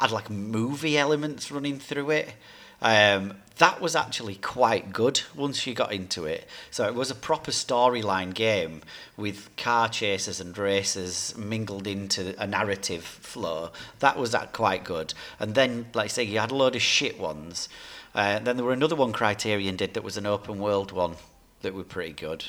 had 0.00 0.10
like 0.10 0.30
movie 0.30 0.98
elements 0.98 1.50
running 1.50 1.78
through 1.78 2.10
it. 2.10 2.34
Um, 2.82 3.34
that 3.58 3.80
was 3.80 3.96
actually 3.96 4.34
quite 4.34 4.92
good 4.92 5.22
once 5.34 5.66
you 5.66 5.72
got 5.72 5.92
into 5.92 6.26
it. 6.26 6.46
So 6.70 6.86
it 6.86 6.94
was 6.94 7.10
a 7.10 7.14
proper 7.14 7.50
storyline 7.50 8.34
game 8.34 8.82
with 9.16 9.48
car 9.56 9.88
chases 9.88 10.40
and 10.40 10.56
races 10.58 11.34
mingled 11.38 11.86
into 11.86 12.34
a 12.38 12.46
narrative 12.46 13.04
flow. 13.04 13.70
That 14.00 14.18
was 14.18 14.32
that 14.32 14.52
quite 14.52 14.84
good. 14.84 15.14
And 15.38 15.54
then, 15.54 15.86
like 15.94 16.06
I 16.06 16.08
say, 16.08 16.24
you 16.24 16.38
had 16.38 16.50
a 16.50 16.54
load 16.54 16.76
of 16.76 16.82
shit 16.82 17.18
ones. 17.18 17.70
Uh, 18.14 18.40
then 18.40 18.56
there 18.56 18.66
were 18.66 18.72
another 18.72 18.96
one 18.96 19.12
Criterion 19.12 19.76
did 19.76 19.94
that 19.94 20.04
was 20.04 20.18
an 20.18 20.26
open 20.26 20.58
world 20.58 20.92
one 20.92 21.16
that 21.62 21.74
were 21.74 21.84
pretty 21.84 22.12
good. 22.12 22.44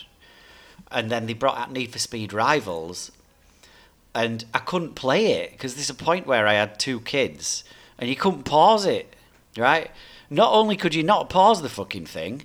And 0.91 1.09
then 1.09 1.25
they 1.25 1.33
brought 1.33 1.57
out 1.57 1.71
Need 1.71 1.91
for 1.91 1.99
Speed 1.99 2.33
Rivals, 2.33 3.11
and 4.13 4.45
I 4.53 4.59
couldn't 4.59 4.95
play 4.95 5.33
it 5.33 5.51
because 5.51 5.75
there's 5.75 5.89
a 5.89 5.95
point 5.95 6.25
where 6.25 6.47
I 6.47 6.53
had 6.53 6.79
two 6.79 6.99
kids 7.01 7.63
and 7.99 8.09
you 8.09 8.15
couldn't 8.15 8.43
pause 8.43 8.85
it, 8.85 9.15
right? 9.57 9.91
Not 10.29 10.53
only 10.53 10.75
could 10.75 10.95
you 10.95 11.03
not 11.03 11.29
pause 11.29 11.61
the 11.61 11.69
fucking 11.69 12.05
thing, 12.05 12.43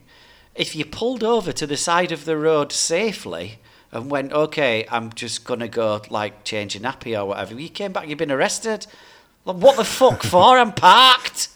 if 0.55 0.77
you 0.77 0.85
pulled 0.85 1.25
over 1.25 1.53
to 1.53 1.67
the 1.67 1.77
side 1.77 2.13
of 2.13 2.25
the 2.25 2.37
road 2.37 2.73
safely 2.73 3.59
and 3.91 4.11
went, 4.11 4.33
okay, 4.33 4.87
I'm 4.91 5.13
just 5.13 5.45
gonna 5.45 5.69
go 5.69 6.01
like 6.11 6.45
change 6.45 6.77
a 6.77 6.81
nappy 6.81 7.19
or 7.19 7.27
whatever, 7.27 7.59
you 7.59 7.69
came 7.69 7.93
back, 7.93 8.09
you've 8.09 8.19
been 8.19 8.31
arrested. 8.31 8.87
Like, 9.45 9.57
what 9.57 9.77
the 9.77 9.85
fuck 9.85 10.23
for? 10.33 10.59
I'm 10.59 10.73
parked. 10.73 11.49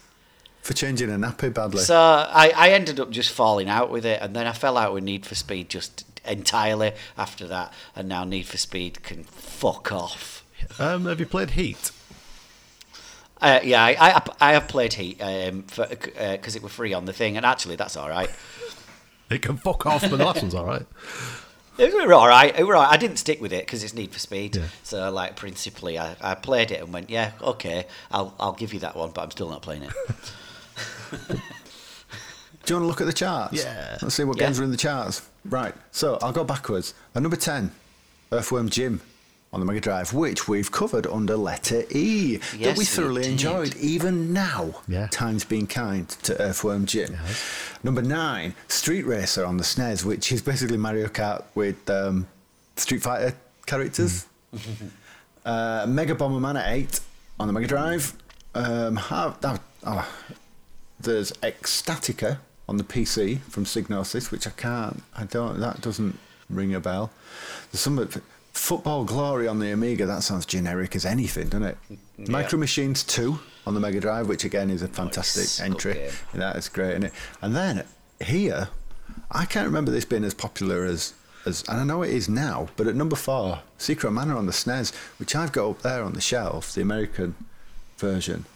For 0.66 0.74
changing 0.74 1.10
a 1.10 1.14
nappy 1.14 1.55
badly. 1.55 1.78
So 1.78 1.94
I, 1.97 2.52
I 2.56 2.70
ended 2.70 2.98
up 2.98 3.10
just 3.10 3.30
falling 3.30 3.68
out 3.68 3.88
with 3.88 4.05
it, 4.05 4.20
and 4.20 4.34
then 4.34 4.48
I 4.48 4.52
fell 4.52 4.76
out 4.76 4.93
with 4.93 5.05
Need 5.05 5.24
for 5.24 5.36
Speed 5.36 5.68
just 5.68 6.05
entirely 6.26 6.90
after 7.16 7.47
that, 7.47 7.72
and 7.94 8.09
now 8.09 8.24
Need 8.24 8.47
for 8.47 8.56
Speed 8.56 9.01
can 9.05 9.22
fuck 9.22 9.93
off. 9.93 10.44
Um, 10.80 11.06
have 11.06 11.20
you 11.20 11.26
played 11.26 11.51
Heat? 11.51 11.93
Uh, 13.40 13.60
yeah, 13.62 13.80
I, 13.80 13.97
I, 14.01 14.22
I 14.40 14.52
have 14.55 14.66
played 14.66 14.94
Heat 14.94 15.20
um, 15.20 15.60
because 15.60 16.56
it 16.56 16.64
was 16.64 16.72
free 16.72 16.93
on 16.93 17.05
the 17.05 17.12
thing, 17.12 17.36
and 17.36 17.47
actually 17.47 17.76
that's 17.76 17.97
all 17.97 18.09
right. 18.09 18.30
It 19.30 19.43
can 19.43 19.59
fuck 19.59 19.86
off, 19.86 20.02
but 20.02 20.16
the 20.16 20.24
last 20.24 20.43
one's 20.43 20.55
all 20.55 20.66
right. 20.66 20.86
It 21.78 21.94
was 21.94 22.10
all 22.10 22.26
right. 22.26 22.59
It 22.59 22.64
was 22.64 22.74
all 22.74 22.82
right. 22.82 22.93
I 22.93 22.97
didn't 22.97 23.18
stick 23.18 23.40
with 23.40 23.52
it 23.52 23.66
because 23.66 23.84
it's 23.84 23.94
Need 23.94 24.10
for 24.10 24.18
Speed. 24.18 24.56
Yeah. 24.56 24.64
So, 24.82 25.10
like, 25.12 25.36
principally, 25.36 25.97
I, 25.97 26.16
I 26.20 26.34
played 26.34 26.70
it 26.70 26.80
and 26.80 26.93
went, 26.93 27.09
yeah, 27.10 27.32
okay, 27.40 27.86
I'll 28.10 28.34
I'll 28.40 28.55
give 28.55 28.74
you 28.74 28.80
that 28.80 28.97
one, 28.97 29.10
but 29.10 29.22
I'm 29.22 29.30
still 29.30 29.48
not 29.48 29.62
playing 29.62 29.84
it. 29.84 29.93
Do 32.65 32.74
you 32.74 32.81
want 32.81 32.82
to 32.85 32.86
look 32.89 33.01
at 33.01 33.07
the 33.07 33.12
charts? 33.12 33.55
Yeah. 33.62 33.97
Let's 34.03 34.15
see 34.16 34.24
what 34.24 34.39
Yeah. 34.39 34.47
games 34.47 34.59
are 34.59 34.65
in 34.65 34.70
the 34.73 34.77
charts. 34.77 35.23
Right. 35.44 35.74
So 35.93 36.19
I'll 36.20 36.32
go 36.32 36.43
backwards. 36.44 36.94
At 37.15 37.23
number 37.23 37.36
10, 37.36 37.70
Earthworm 38.32 38.69
Jim 38.70 39.01
on 39.53 39.61
the 39.61 39.66
Mega 39.66 39.81
Drive, 39.81 40.12
which 40.12 40.48
we've 40.48 40.73
covered 40.73 41.07
under 41.07 41.36
letter 41.36 41.85
E. 41.90 42.39
that 42.39 42.59
Yes, 42.59 42.77
we 42.77 42.82
we 42.82 42.85
thoroughly 42.86 43.23
did. 43.23 43.31
enjoyed, 43.32 43.77
even 43.77 44.32
now. 44.32 44.82
Yeah. 44.89 45.07
Time's 45.12 45.44
been 45.44 45.69
kind 45.69 46.09
to 46.09 46.39
Earthworm 46.43 46.86
Jim. 46.86 47.16
Number 47.85 48.03
9, 48.03 48.55
Street 48.66 49.07
Racer 49.07 49.44
on 49.44 49.59
the 49.59 49.65
SNES, 49.65 50.05
which 50.05 50.32
is 50.32 50.43
basically 50.43 50.77
Mario 50.77 51.07
Kart 51.07 51.44
with 51.55 51.89
um, 51.89 52.27
Street 52.74 53.03
Fighter 53.03 53.35
characters. 53.65 54.27
uh, 55.44 55.86
Mega 55.89 56.16
Bomberman 56.16 56.59
at 56.61 56.69
8 56.73 57.01
on 57.39 57.47
the 57.47 57.53
Mega 57.53 57.69
Drive. 57.69 58.12
Um, 58.57 58.97
how, 58.97 59.31
that, 59.40 59.61
oh, 59.85 60.09
there's 61.01 61.32
Ecstatica 61.43 62.39
on 62.68 62.77
the 62.77 62.85
PC 62.85 63.40
from 63.43 63.64
Psygnosis, 63.64 64.31
which 64.31 64.47
I 64.47 64.51
can't, 64.51 65.02
I 65.16 65.24
don't, 65.24 65.60
that 65.60 65.81
doesn't 65.81 66.18
ring 66.51 66.74
a 66.74 66.81
bell. 66.81 67.10
There's 67.73 67.81
some 67.81 67.98
of- 67.98 68.20
Football 68.52 69.05
Glory 69.05 69.47
on 69.47 69.59
the 69.59 69.70
Amiga, 69.70 70.06
that 70.06 70.23
sounds 70.23 70.47
generic 70.47 70.97
as 70.97 71.05
anything, 71.05 71.51
doesn't 71.51 71.66
it? 71.68 71.77
Micro 72.16 72.59
Machines 72.59 73.02
2 73.05 73.39
on 73.66 73.74
the 73.74 73.81
Mega 73.81 74.01
Drive, 74.01 74.28
which 74.28 74.44
again 74.44 74.70
is 74.70 74.81
a 74.81 74.89
fantastic 74.89 75.43
Nice. 75.43 75.60
Entry. 75.60 76.09
That 76.32 76.56
is 76.56 76.70
great, 76.70 76.93
isn't 76.93 77.05
it? 77.05 77.12
And 77.43 77.55
then 77.55 77.85
here, 78.24 78.68
I 79.31 79.44
can't 79.44 79.66
remember 79.66 79.90
this 79.90 80.06
being 80.06 80.24
as 80.24 80.32
popular 80.32 80.86
as, 80.86 81.12
as, 81.44 81.64
and 81.68 81.78
I 81.81 81.85
know 81.85 82.02
it 82.02 82.09
is 82.14 82.31
now, 82.31 82.68
but 82.77 82.86
at 82.86 82.94
number 82.97 83.14
four, 83.14 83.60
Secret 83.77 84.10
Manor 84.12 84.39
on 84.39 84.47
the 84.47 84.52
SNES, 84.52 84.94
which 85.18 85.36
I've 85.36 85.52
got 85.52 85.68
up 85.68 85.82
there 85.82 86.02
on 86.02 86.14
the 86.14 86.23
shelf, 86.23 86.73
the 86.74 86.81
American 86.81 87.35
version. 87.98 88.47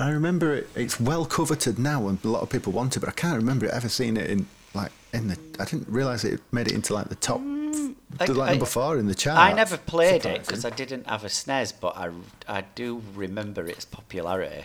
I 0.00 0.10
remember 0.10 0.54
it, 0.54 0.68
it's 0.74 0.98
well 1.00 1.26
coveted 1.26 1.78
now, 1.78 2.08
and 2.08 2.18
a 2.24 2.28
lot 2.28 2.42
of 2.42 2.50
people 2.50 2.72
want 2.72 2.96
it, 2.96 3.00
but 3.00 3.08
I 3.08 3.12
can't 3.12 3.36
remember 3.36 3.66
it 3.66 3.72
ever 3.72 3.88
seeing 3.88 4.16
it 4.16 4.30
in 4.30 4.46
like 4.74 4.92
in 5.12 5.28
the. 5.28 5.38
I 5.58 5.64
didn't 5.64 5.88
realise 5.88 6.24
it 6.24 6.40
made 6.52 6.68
it 6.68 6.74
into 6.74 6.94
like 6.94 7.08
the 7.08 7.16
top, 7.16 7.40
I- 7.40 8.26
the, 8.26 8.34
like 8.34 8.48
I- 8.48 8.52
number 8.52 8.66
four 8.66 8.98
in 8.98 9.06
the 9.06 9.14
chart. 9.14 9.38
I 9.38 9.52
never 9.52 9.76
played 9.76 10.24
it 10.24 10.40
because 10.46 10.64
I 10.64 10.70
didn't 10.70 11.06
have 11.08 11.24
a 11.24 11.28
SNES, 11.28 11.74
but 11.80 11.96
I, 11.96 12.10
I 12.48 12.62
do 12.74 13.02
remember 13.14 13.66
its 13.66 13.84
popularity. 13.84 14.64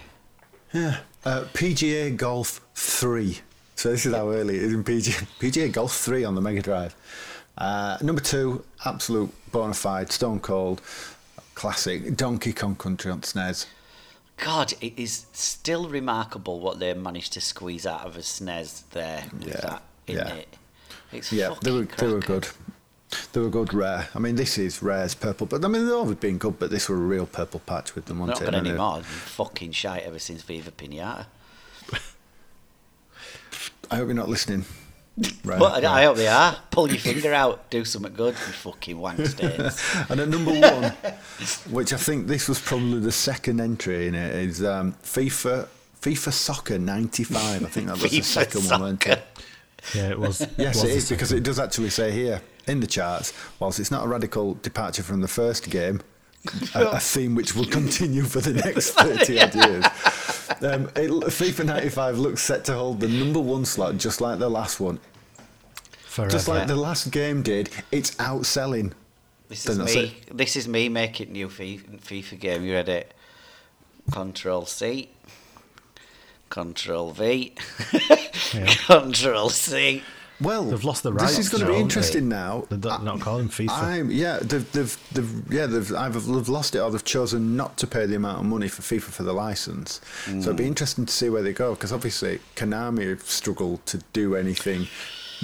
Yeah. 0.74 0.98
Uh, 1.24 1.46
PGA 1.54 2.16
Golf 2.16 2.62
3. 2.76 3.40
So 3.76 3.92
this 3.92 4.06
is 4.06 4.14
how 4.14 4.30
early 4.32 4.56
it 4.58 4.64
is 4.64 4.74
in 4.74 4.84
PGA, 4.84 5.26
PGA 5.40 5.72
Golf 5.72 5.96
3 5.96 6.24
on 6.24 6.36
the 6.36 6.42
Mega 6.42 6.62
Drive. 6.62 6.96
Uh, 7.58 7.98
number 8.02 8.22
two, 8.22 8.64
absolute 8.86 9.32
bona 9.52 9.74
fide, 9.74 10.12
stone 10.12 10.40
cold, 10.40 10.82
classic 11.56 12.16
Donkey 12.18 12.52
Kong 12.52 12.76
Country 12.76 13.10
on 13.12 13.22
SNES. 13.22 13.66
God, 14.38 14.74
it 14.82 14.94
is 14.98 15.26
still 15.34 15.88
remarkable 15.88 16.60
what 16.60 16.80
they 16.80 16.94
managed 16.94 17.34
to 17.34 17.42
squeeze 17.42 17.86
out 17.86 18.06
of 18.06 18.18
a 18.18 18.20
SNES 18.20 18.84
there 18.92 19.24
with 19.34 19.48
Yeah, 19.48 19.62
that 19.62 19.84
yeah. 20.08 20.34
it. 20.36 20.58
It's 21.12 21.32
Yeah, 21.32 21.56
they 21.62 21.72
were, 21.72 21.84
they 21.86 22.08
were 22.08 22.20
good. 22.20 22.48
They 23.32 23.40
were 23.40 23.50
good 23.50 23.74
rare. 23.74 24.10
I 24.14 24.20
mean, 24.20 24.36
this 24.36 24.58
is 24.58 24.84
rare 24.84 25.04
as 25.04 25.16
purple, 25.16 25.48
but 25.48 25.64
I 25.64 25.68
mean, 25.70 25.86
they've 25.86 25.96
always 25.96 26.18
been 26.18 26.38
good, 26.38 26.60
but 26.60 26.70
this 26.70 26.90
were 26.90 26.96
a 26.96 27.00
real 27.00 27.26
purple 27.26 27.62
patch 27.62 27.96
with 27.96 28.06
them 28.06 28.20
on 28.22 28.28
Not 28.28 28.42
it. 28.42 28.46
good 28.46 28.54
and, 28.56 28.68
uh, 28.68 28.70
anymore. 28.72 29.04
Fucking 29.04 29.72
shite 29.72 30.04
ever 30.04 30.20
since 30.20 30.42
Viva 30.42 30.72
Pinata. 30.72 31.28
I 33.92 33.96
hope 33.98 34.08
you're 34.08 34.16
not 34.16 34.28
listening. 34.28 34.66
Right, 35.46 35.60
But 35.60 35.86
I- 35.86 36.02
I 36.02 36.04
hope 36.04 36.18
they 36.18 36.28
are. 36.28 36.58
Pull 36.72 36.90
your 36.90 36.98
finger 37.00 37.34
out, 37.34 37.70
do 37.70 37.86
something 37.86 38.14
good, 38.14 38.34
you 38.34 38.54
fucking 38.54 38.98
wank 38.98 39.26
stains. 39.26 39.82
And 40.10 40.20
at 40.20 40.28
number 40.28 40.52
one, 40.60 40.92
which 41.70 41.94
I 41.94 41.98
think 41.98 42.28
this 42.28 42.50
was 42.50 42.60
probably 42.60 43.00
the 43.00 43.12
second 43.14 43.62
entry 43.62 44.08
in 44.08 44.16
it, 44.16 44.36
is 44.36 44.64
um, 44.64 44.94
FIFA 45.04 45.68
FIFA 46.02 46.34
Soccer 46.34 46.78
'95. 46.78 47.64
I 47.64 47.68
think 47.68 47.88
that 47.88 47.94
was 48.02 48.12
the 48.12 48.20
FIFA 48.20 48.24
second 48.24 48.62
one. 48.70 48.82
wasn't? 48.82 49.22
Yeah, 49.94 50.10
it 50.10 50.20
was. 50.20 50.46
Yes, 50.58 50.76
was 50.76 50.84
it 50.84 50.88
the 50.88 50.94
is 50.96 51.10
because 51.10 51.32
it 51.32 51.44
does 51.44 51.60
actually 51.60 51.90
say 51.92 52.12
here 52.12 52.42
in 52.68 52.80
the 52.82 52.88
charts. 52.88 53.32
Whilst 53.60 53.80
it's 53.80 53.92
not 53.92 54.04
a 54.04 54.08
radical 54.08 54.56
departure 54.56 55.04
from 55.04 55.22
the 55.22 55.28
first 55.28 55.70
game, 55.70 56.02
a, 56.74 56.88
a 56.92 57.00
theme 57.00 57.36
which 57.36 57.56
will 57.56 57.66
continue 57.66 58.24
for 58.24 58.40
the 58.40 58.54
next 58.66 58.92
30 58.92 59.40
odd 59.40 59.56
years. 59.56 59.86
Um, 60.62 60.86
it, 60.96 61.12
FIFA 61.12 61.66
95 61.66 62.20
looks 62.20 62.42
set 62.42 62.66
to 62.66 62.74
hold 62.74 63.00
the 63.00 63.08
number 63.08 63.40
one 63.40 63.66
slot, 63.66 63.98
just 63.98 64.22
like 64.22 64.40
the 64.40 64.50
last 64.50 64.80
one. 64.80 65.00
Forever. 66.06 66.32
Just 66.32 66.48
like 66.48 66.68
the 66.68 66.76
last 66.76 67.12
game 67.12 67.42
did, 67.42 67.70
it's 67.92 68.12
outselling. 68.16 68.94
This 69.50 69.66
is 69.66 69.78
Then 69.78 69.86
that's 69.86 69.96
me. 69.96 70.18
This 70.34 70.56
is 70.56 70.68
me 70.68 70.90
making 70.90 71.32
new 71.32 71.50
FIFA, 71.50 72.00
FIFA 72.02 72.40
game. 72.40 72.64
You 72.64 72.74
ready? 72.74 73.04
Control 74.12 74.66
C. 74.66 75.10
Control 76.50 77.12
V. 77.12 77.54
Control 78.88 79.50
C. 79.50 80.04
Well, 80.42 80.66
They've 80.66 80.84
lost 80.84 81.04
the 81.04 81.12
This 81.12 81.40
is 81.40 81.48
going 81.50 81.62
to 81.62 81.68
to 81.68 81.72
be 81.74 81.78
it, 81.78 81.82
interesting 81.82 82.28
now. 82.28 82.66
They're 82.70 82.78
not- 82.78 83.04
not 83.04 83.22
calling 83.22 83.48
FIFA. 83.48 83.70
I'm, 83.72 84.12
yeah, 84.12 84.40
they've, 84.42 84.70
they've, 84.74 84.98
they've, 85.14 85.44
yeah, 85.50 85.66
they've 85.66 85.94
either 85.94 86.20
they've 86.20 86.50
lost 86.50 86.76
it 86.76 86.80
or 86.80 86.92
they've 86.92 87.04
chosen 87.06 87.56
not 87.56 87.78
to 87.78 87.88
pay 87.88 88.06
the 88.06 88.16
amount 88.16 88.40
of 88.40 88.46
money 88.46 88.68
for 88.68 88.82
FIFA 88.82 89.04
for 89.12 89.24
the 89.24 89.34
license. 89.34 90.02
So 90.26 90.32
Mm. 90.32 90.42
it'd 90.42 90.56
be 90.58 90.68
interesting 90.68 91.06
to 91.06 91.14
see 91.14 91.30
where 91.30 91.42
they 91.42 91.54
go 91.54 91.74
because 91.74 91.94
obviously 91.94 92.40
Konami 92.56 93.10
have 93.10 93.22
struggled 93.30 93.86
to 93.88 94.00
do 94.12 94.36
anything 94.36 94.88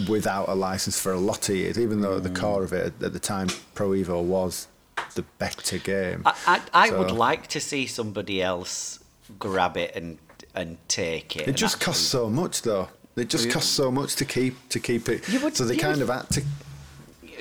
without 0.09 0.49
a 0.49 0.55
license 0.55 0.99
for 0.99 1.11
a 1.13 1.19
lot 1.19 1.47
of 1.49 1.55
years, 1.55 1.79
even 1.79 2.01
though 2.01 2.17
at 2.17 2.23
the 2.23 2.29
Mm. 2.29 2.39
core 2.39 2.63
of 2.63 2.73
it 2.73 2.93
at 3.01 3.13
the 3.13 3.19
time 3.19 3.47
Pro 3.73 3.91
Evo 3.91 4.21
was 4.21 4.67
the 5.15 5.23
better 5.39 5.77
game. 5.77 6.21
I, 6.25 6.33
I, 6.73 6.87
I 6.87 6.97
would 6.97 7.11
like 7.11 7.47
to 7.47 7.59
see 7.61 7.87
somebody 7.87 8.41
else 8.41 8.99
grab 9.39 9.77
it 9.77 9.95
and 9.95 10.17
and 10.53 10.77
take 10.89 11.37
it. 11.37 11.47
It 11.47 11.53
just 11.55 11.75
actually- 11.75 11.85
costs 11.85 12.07
so 12.07 12.29
much, 12.29 12.63
though. 12.63 12.89
It 13.15 13.29
just 13.29 13.45
You- 13.45 13.51
costs 13.51 13.69
so 13.71 13.91
much 13.91 14.15
to 14.15 14.25
keep 14.25 14.69
to 14.69 14.79
keep 14.79 15.09
it. 15.09 15.27
Would- 15.43 15.55
so 15.57 15.65
they 15.65 15.75
kind 15.77 15.99
would- 15.99 16.09
of 16.09 16.15
had 16.15 16.29
to. 16.31 16.43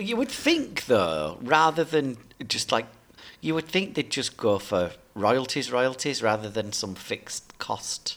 You 0.02 0.16
would 0.16 0.30
think, 0.30 0.86
though, 0.86 1.38
rather 1.42 1.84
than 1.84 2.16
just 2.48 2.72
like, 2.72 2.86
you 3.40 3.54
would 3.54 3.68
think 3.68 3.94
they'd 3.94 4.10
just 4.10 4.36
go 4.36 4.58
for 4.58 4.92
royalties, 5.14 5.70
royalties, 5.70 6.22
rather 6.22 6.48
than 6.48 6.72
some 6.72 6.94
fixed 6.94 7.56
cost. 7.58 8.16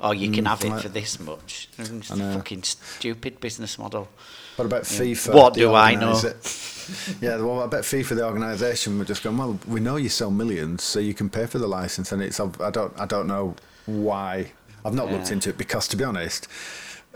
Or 0.00 0.12
you 0.12 0.30
can 0.32 0.44
Mm, 0.44 0.48
have 0.48 0.64
it 0.64 0.82
for 0.82 0.88
this 0.88 1.20
much. 1.20 1.68
It's 1.78 2.10
a 2.10 2.16
fucking 2.16 2.64
stupid 2.64 3.38
business 3.40 3.78
model. 3.78 4.08
What 4.56 4.66
about 4.66 4.82
FIFA? 4.82 5.32
What 5.34 5.54
do 5.54 5.72
I 5.72 5.94
know? 5.94 6.12
yeah, 7.20 7.36
well, 7.36 7.62
I 7.62 7.66
bet 7.68 7.84
FIFA, 7.84 8.16
the 8.16 8.24
organisation, 8.26 8.98
were 8.98 9.04
just 9.04 9.22
going. 9.22 9.38
Well, 9.38 9.58
we 9.66 9.78
know 9.80 9.96
you 9.96 10.08
sell 10.08 10.30
millions, 10.32 10.82
so 10.82 10.98
you 10.98 11.14
can 11.14 11.30
pay 11.30 11.46
for 11.46 11.58
the 11.58 11.68
license, 11.68 12.10
and 12.12 12.20
it's. 12.22 12.40
I 12.40 12.70
don't. 12.70 12.92
I 12.98 13.06
don't 13.06 13.28
know 13.28 13.54
why. 13.86 14.52
I've 14.84 14.94
not 14.94 15.10
looked 15.10 15.30
into 15.30 15.48
it 15.50 15.56
because, 15.58 15.88
to 15.88 15.96
be 15.96 16.04
honest, 16.04 16.46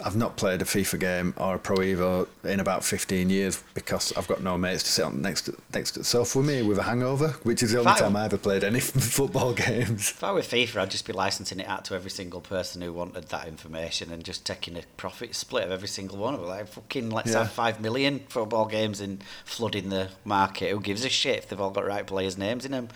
I've 0.04 0.14
not 0.16 0.36
played 0.36 0.62
a 0.62 0.64
FIFA 0.64 1.00
game 1.00 1.34
or 1.36 1.56
a 1.56 1.58
Pro 1.58 1.78
Evo 1.78 2.28
in 2.44 2.60
about 2.60 2.84
15 2.84 3.30
years 3.30 3.60
because 3.74 4.12
I've 4.16 4.28
got 4.28 4.40
no 4.40 4.56
mates 4.56 4.84
to 4.84 4.90
sit 4.90 5.04
on 5.04 5.20
next 5.20 5.42
to, 5.46 5.56
next 5.74 5.90
to. 5.92 6.04
So 6.04 6.24
for 6.24 6.40
me, 6.40 6.62
with 6.62 6.78
a 6.78 6.84
hangover, 6.84 7.30
which 7.42 7.64
is 7.64 7.72
the 7.72 7.80
only 7.80 7.92
time 7.94 8.14
I 8.14 8.26
ever 8.26 8.38
played 8.38 8.62
any 8.62 8.78
football 9.18 9.52
games. 9.54 10.10
If 10.12 10.22
I 10.22 10.30
were 10.30 10.40
FIFA, 10.40 10.76
I'd 10.82 10.90
just 10.92 11.04
be 11.04 11.12
licensing 11.12 11.58
it 11.58 11.66
out 11.66 11.84
to 11.86 11.94
every 11.96 12.10
single 12.12 12.40
person 12.40 12.80
who 12.80 12.92
wanted 12.92 13.24
that 13.30 13.48
information 13.48 14.12
and 14.12 14.22
just 14.24 14.46
taking 14.46 14.76
a 14.76 14.82
profit 14.96 15.34
split 15.34 15.64
of 15.64 15.72
every 15.72 15.88
single 15.88 16.18
one 16.18 16.32
of 16.34 16.40
them. 16.40 16.48
Like, 16.48 16.68
fucking, 16.68 17.10
let's 17.10 17.32
Yeah. 17.32 17.38
have 17.38 17.50
five 17.50 17.80
million 17.80 18.20
football 18.28 18.66
games 18.66 19.00
and 19.00 19.22
flooding 19.44 19.88
the 19.88 20.10
market. 20.24 20.70
Who 20.70 20.78
gives 20.78 21.04
a 21.04 21.08
shit 21.08 21.38
if 21.38 21.48
they've 21.48 21.60
all 21.60 21.70
got 21.70 21.84
right 21.84 22.06
players' 22.06 22.38
names 22.38 22.64
in 22.64 22.70
them? 22.70 22.88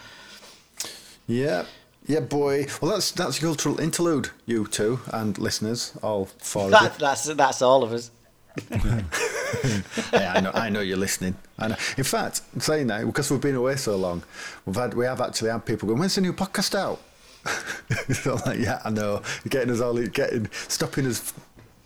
Yeah. 1.26 1.64
Yeah, 2.06 2.20
boy. 2.20 2.66
Well, 2.80 2.92
that's 2.92 3.12
that's 3.12 3.40
your 3.40 3.50
cultural 3.50 3.80
interlude, 3.80 4.30
you 4.46 4.66
two 4.66 5.00
and 5.12 5.38
listeners, 5.38 5.92
all 6.02 6.26
four 6.38 6.72
of 6.72 6.82
you. 6.82 6.90
That's 6.98 7.32
that's 7.34 7.62
all 7.62 7.84
of 7.84 7.92
us. 7.92 8.10
yeah, 8.70 10.34
I 10.34 10.40
know, 10.40 10.50
I 10.52 10.68
know 10.68 10.80
you're 10.80 10.98
listening. 10.98 11.36
I 11.58 11.68
know. 11.68 11.76
In 11.96 12.04
fact, 12.04 12.42
saying 12.58 12.88
that 12.88 13.06
because 13.06 13.30
we've 13.30 13.40
been 13.40 13.54
away 13.54 13.76
so 13.76 13.96
long, 13.96 14.22
we've 14.66 14.76
had 14.76 14.94
we 14.94 15.04
have 15.06 15.20
actually 15.20 15.50
had 15.50 15.64
people 15.64 15.86
going, 15.88 16.00
"When's 16.00 16.14
the 16.16 16.20
new 16.20 16.32
podcast 16.32 16.74
out?" 16.74 17.00
so 18.12 18.34
I'm 18.34 18.42
like, 18.46 18.58
yeah, 18.60 18.80
I 18.84 18.90
know. 18.90 19.22
Getting 19.48 19.70
us 19.70 19.80
all, 19.80 19.94
getting 19.94 20.48
stopping 20.68 21.06
us, 21.06 21.32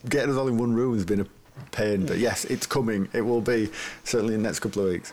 getting 0.09 0.30
us 0.30 0.36
all 0.36 0.48
in 0.48 0.59
one 0.59 0.74
room 0.74 0.94
has 0.94 1.05
been 1.05 1.20
a 1.20 1.26
pain. 1.72 2.06
But 2.06 2.18
yes, 2.18 2.44
it's 2.47 2.66
coming. 2.66 3.09
It 3.12 3.22
will 3.22 3.40
be 3.40 3.70
certainly 4.05 4.34
in 4.34 4.43
the 4.43 4.48
next 4.48 4.60
couple 4.60 4.82
of 4.82 4.90
weeks. 4.90 5.12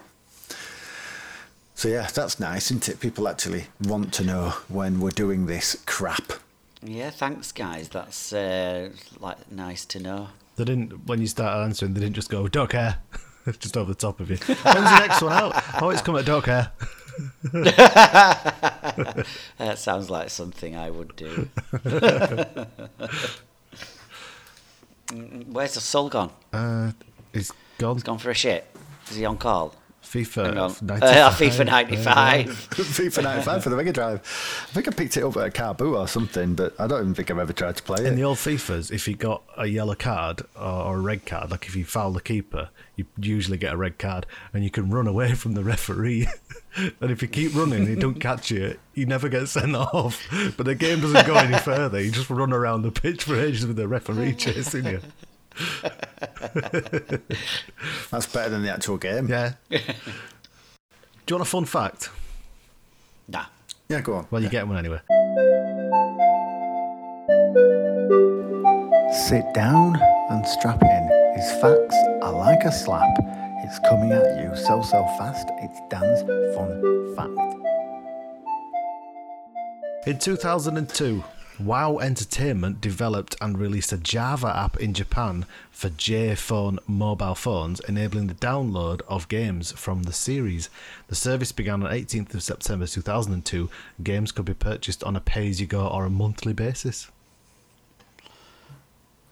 So 1.75 1.89
yeah, 1.89 2.07
that's 2.13 2.39
nice, 2.39 2.65
isn't 2.71 2.87
it? 2.87 2.99
People 2.99 3.27
actually 3.27 3.65
want 3.83 4.13
to 4.13 4.23
know 4.23 4.49
when 4.69 4.99
we're 4.99 5.09
doing 5.11 5.47
this 5.47 5.81
crap. 5.85 6.33
Yeah, 6.81 7.09
thanks, 7.09 7.51
guys. 7.51 7.89
That's 7.89 8.31
uh, 8.33 8.89
like 9.19 9.51
nice 9.51 9.85
to 9.87 9.99
know. 9.99 10.29
They 10.55 10.65
didn't 10.65 11.05
when 11.07 11.19
you 11.21 11.27
started 11.27 11.63
answering. 11.63 11.93
They 11.93 12.01
didn't 12.01 12.15
just 12.15 12.29
go, 12.29 12.47
"Don't 12.47 12.69
care," 12.69 12.97
just 13.59 13.75
over 13.75 13.91
the 13.91 13.99
top 13.99 14.19
of 14.19 14.29
you. 14.29 14.37
When's 14.37 14.63
the 14.63 14.99
next 14.99 15.21
one 15.21 15.33
out? 15.33 15.63
Oh, 15.81 15.89
it's 15.89 16.01
coming. 16.01 16.23
Don't 16.23 16.45
care. 16.45 16.71
That 19.57 19.77
sounds 19.77 20.09
like 20.09 20.29
something 20.31 20.75
I 20.75 20.89
would 20.89 21.15
do. 21.15 21.47
Where's 25.47 25.75
the 25.75 25.79
soul 25.79 26.09
gone? 26.09 26.31
Uh, 26.51 26.91
it's 27.33 27.51
gone. 27.77 27.95
He's 27.95 28.03
gone 28.03 28.17
for 28.17 28.31
a 28.31 28.33
shit. 28.33 28.65
Is 29.09 29.17
he 29.17 29.25
on 29.25 29.37
call? 29.37 29.75
FIFA 30.03 30.45
Hang 30.45 30.88
95. 30.88 31.01
Uh, 31.03 31.31
FIFA 31.31 31.65
95. 31.65 32.47
FIFA 32.71 33.23
95 33.23 33.63
for 33.63 33.69
the 33.69 33.75
Mega 33.75 33.93
Drive. 33.93 34.19
I 34.69 34.73
think 34.73 34.88
I 34.88 34.91
picked 34.91 35.17
it 35.17 35.23
up 35.23 35.35
at 35.38 35.47
a 35.47 35.49
Carbu 35.49 35.97
or 35.97 36.07
something, 36.07 36.53
but 36.55 36.80
I 36.80 36.88
don't 36.88 37.01
even 37.01 37.13
think 37.15 37.31
I've 37.31 37.39
ever 37.39 37.53
tried 37.53 37.77
to 37.77 37.84
play 37.84 38.05
In 38.05 38.13
it. 38.13 38.15
the 38.15 38.23
old 38.23 38.38
FIFAs, 38.38 38.91
if 38.91 39.07
you 39.07 39.15
got 39.15 39.43
a 39.57 39.65
yellow 39.65 39.95
card 39.95 40.41
or, 40.55 40.61
or 40.63 40.97
a 40.97 41.01
red 41.01 41.25
card, 41.25 41.51
like 41.51 41.65
if 41.65 41.75
you 41.75 41.85
foul 41.85 42.11
the 42.11 42.21
keeper, 42.21 42.69
you 42.95 43.05
usually 43.17 43.57
get 43.57 43.73
a 43.73 43.77
red 43.77 43.97
card, 43.97 44.27
and 44.53 44.63
you 44.63 44.69
can 44.69 44.89
run 44.91 45.07
away 45.07 45.34
from 45.34 45.53
the 45.53 45.63
referee. 45.63 46.27
and 46.75 47.11
if 47.11 47.21
you 47.21 47.27
keep 47.27 47.55
running 47.55 47.80
and 47.80 47.88
he 47.88 47.95
don't 47.95 48.19
catch 48.19 48.51
you, 48.51 48.77
you 48.93 49.05
never 49.07 49.30
get 49.30 49.47
sent 49.47 49.75
off. 49.75 50.21
But 50.57 50.65
the 50.67 50.75
game 50.75 51.01
doesn't 51.01 51.25
go 51.25 51.35
any 51.35 51.57
further. 51.57 51.99
You 51.99 52.11
just 52.11 52.30
run 52.30 52.53
around 52.53 52.84
the 52.84 52.91
pitch 52.91 53.23
for 53.23 53.39
ages 53.39 53.65
with 53.65 53.77
the 53.77 53.88
referee 53.88 54.35
chasing 54.35 54.85
you. 54.85 55.01
That's 58.11 58.27
better 58.27 58.49
than 58.49 58.63
the 58.63 58.71
actual 58.71 58.97
game. 58.97 59.27
Yeah. 59.27 59.53
Do 59.69 59.77
you 61.30 61.35
want 61.38 61.47
a 61.47 61.49
fun 61.49 61.65
fact? 61.65 62.09
Nah. 63.27 63.45
Yeah, 63.89 64.01
go 64.01 64.15
on. 64.15 64.27
Well, 64.31 64.41
you 64.41 64.49
get 64.49 64.67
one 64.67 64.77
anyway. 64.77 64.99
Sit 69.27 69.53
down 69.53 69.97
and 70.30 70.45
strap 70.45 70.81
in. 70.81 71.09
His 71.35 71.51
facts 71.61 71.95
are 72.21 72.34
like 72.34 72.63
a 72.63 72.71
slap. 72.71 73.07
It's 73.63 73.80
coming 73.88 74.11
at 74.11 74.38
you 74.41 74.55
so, 74.55 74.81
so 74.81 75.05
fast. 75.17 75.47
It's 75.61 75.80
Dan's 75.89 76.21
fun 76.55 77.15
fact. 77.15 77.30
In 80.07 80.19
2002, 80.19 81.23
WoW 81.64 81.99
Entertainment 81.99 82.81
developed 82.81 83.35
and 83.40 83.57
released 83.57 83.91
a 83.94 83.98
Java 83.98 84.53
app 84.56 84.77
in 84.77 84.94
Japan 84.94 85.45
for 85.72 85.90
J-phone 85.90 86.80
mobile 86.88 87.35
phones, 87.35 87.80
enabling 87.81 88.27
the 88.27 88.34
download 88.34 89.02
of 89.07 89.27
games 89.30 89.72
from 89.72 90.03
the 90.03 90.14
series. 90.14 90.69
The 91.07 91.15
service 91.15 91.52
began 91.52 91.84
on 91.84 91.91
18th 91.91 92.34
of 92.34 92.44
September 92.44 92.85
2002. 92.88 93.69
Games 94.03 94.31
could 94.31 94.45
be 94.45 94.53
purchased 94.53 95.03
on 95.03 95.15
a 95.15 95.22
pay-as-you-go 95.22 95.88
or 95.88 96.06
a 96.06 96.10
monthly 96.10 96.53
basis. 96.53 97.07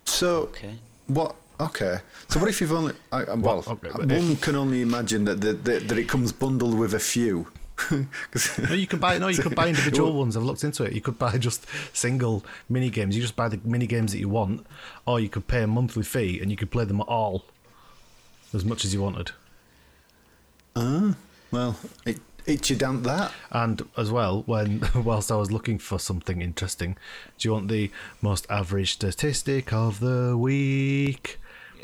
So, 0.06 0.44
Okay. 0.44 0.76
what? 1.08 1.36
Okay. 1.60 1.99
So, 2.28 2.40
what 2.40 2.49
if 2.49 2.60
you've 2.60 2.72
only. 2.72 2.94
I, 3.12 3.24
I- 3.24 3.34
well, 3.36 3.64
okay, 3.68 3.90
but 3.95 4.08
one 4.08 4.36
can 4.38 4.56
only 4.56 4.82
imagine 4.82 5.26
that, 5.26 5.41
that, 5.41 5.64
that, 5.66 5.88
that 5.90 5.98
it 5.98 6.08
comes 6.08 6.32
bundled 6.32 6.78
with 6.78 6.94
a 6.94 6.99
few. 6.99 7.48
No, 8.70 8.76
you 8.76 8.88
can 8.88 8.99
buy 8.99 9.18
no, 9.18 9.28
you 9.28 9.41
could 9.41 9.56
buy 9.56 9.68
individual 9.70 10.14
ones. 10.14 10.38
I've 10.38 10.44
looked 10.44 10.64
into 10.64 10.84
it. 10.84 10.94
You 10.94 11.02
could 11.02 11.18
buy 11.18 11.38
just 11.38 11.66
single 11.94 12.44
mini 12.70 12.90
games. 12.90 13.16
You 13.16 13.22
just 13.22 13.36
buy 13.36 13.49
the 13.49 13.60
mini 13.64 13.88
games 13.88 14.12
that 14.12 14.20
you 14.20 14.30
want, 14.30 14.66
or 15.06 15.20
you 15.20 15.30
could 15.30 15.48
pay 15.48 15.64
a 15.64 15.68
monthly 15.68 16.03
fee 16.03 16.40
and 16.41 16.52
you 16.52 16.58
could 16.58 16.72
play 16.72 16.86
them 16.86 17.02
all 17.02 17.45
as 18.53 18.66
much 18.66 18.86
as 18.86 18.94
you 18.94 19.02
wanted. 19.02 19.32
Ah, 20.76 21.16
well, 21.52 21.78
it, 22.06 22.20
it 22.45 22.70
you 22.70 22.76
down 22.76 23.03
that. 23.03 23.32
And 23.52 23.88
as 23.98 24.12
well, 24.12 24.44
when 24.45 24.88
whilst 24.95 25.32
I 25.32 25.36
was 25.36 25.52
looking 25.52 25.78
for 25.78 25.99
something 25.99 26.41
interesting, 26.41 26.98
do 27.38 27.48
you 27.48 27.53
want 27.53 27.68
the 27.68 27.91
most 28.22 28.45
average 28.49 28.94
statistic 28.94 29.74
of 29.74 29.99
the 29.99 30.38
week? 30.38 31.40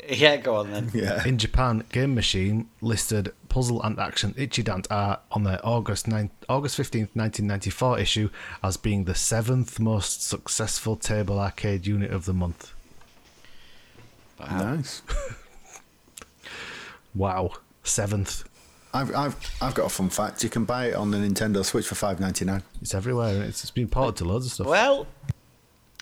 Yeah, 0.16 0.36
go 0.38 0.56
on 0.56 0.70
then. 0.70 0.90
Yeah. 0.94 1.22
In 1.26 1.36
Japan, 1.36 1.84
Game 1.92 2.14
Machine 2.14 2.70
listed 2.80 3.32
Puzzle 3.50 3.82
and 3.82 3.98
Action 3.98 4.32
Ichidant 4.34 4.86
R 4.90 5.20
on 5.32 5.44
their 5.44 5.60
August 5.62 6.08
9, 6.08 6.30
August 6.48 6.78
15th, 6.78 7.14
1994 7.14 7.98
issue 7.98 8.30
as 8.62 8.78
being 8.78 9.04
the 9.04 9.14
seventh 9.14 9.78
most 9.78 10.26
successful 10.26 10.96
table 10.96 11.38
arcade 11.38 11.86
unit 11.86 12.10
of 12.10 12.24
the 12.24 12.32
month. 12.32 12.72
Nice. 14.40 15.02
Wow. 17.14 17.52
Seventh. 17.82 18.44
I've, 18.94 19.14
I've, 19.14 19.56
I've 19.60 19.74
got 19.74 19.86
a 19.86 19.88
fun 19.88 20.08
fact. 20.08 20.44
You 20.44 20.50
can 20.50 20.64
buy 20.64 20.86
it 20.86 20.94
on 20.94 21.10
the 21.10 21.18
Nintendo 21.18 21.64
Switch 21.64 21.86
for 21.86 21.94
five 21.94 22.20
ninety 22.20 22.44
nine. 22.44 22.62
It's 22.80 22.94
everywhere 22.94 23.42
it's, 23.42 23.62
it's 23.62 23.70
been 23.70 23.88
ported 23.88 24.16
to 24.16 24.24
loads 24.24 24.46
of 24.46 24.52
stuff. 24.52 24.66
Well, 24.66 25.06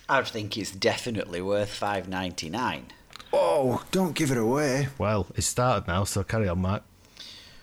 I 0.07 0.21
think 0.21 0.57
it's 0.57 0.71
definitely 0.71 1.41
worth 1.41 1.69
five 1.69 2.07
ninety 2.07 2.49
nine. 2.49 2.87
Oh, 3.33 3.83
don't 3.91 4.15
give 4.15 4.31
it 4.31 4.37
away. 4.37 4.87
Well, 4.97 5.27
it's 5.35 5.47
started 5.47 5.87
now, 5.87 6.03
so 6.05 6.23
carry 6.23 6.47
on, 6.47 6.59
Mark. 6.61 6.83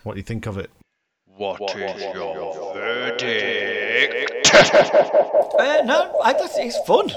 What 0.02 0.14
do 0.14 0.18
you 0.18 0.24
think 0.24 0.46
of 0.46 0.58
it? 0.58 0.70
What 1.36 1.60
is 1.76 2.02
your 2.14 2.74
verdict? 2.74 4.50
Uh, 4.54 5.82
no, 5.84 6.18
I 6.22 6.32
just, 6.32 6.58
it's 6.58 6.78
fun. 6.86 7.10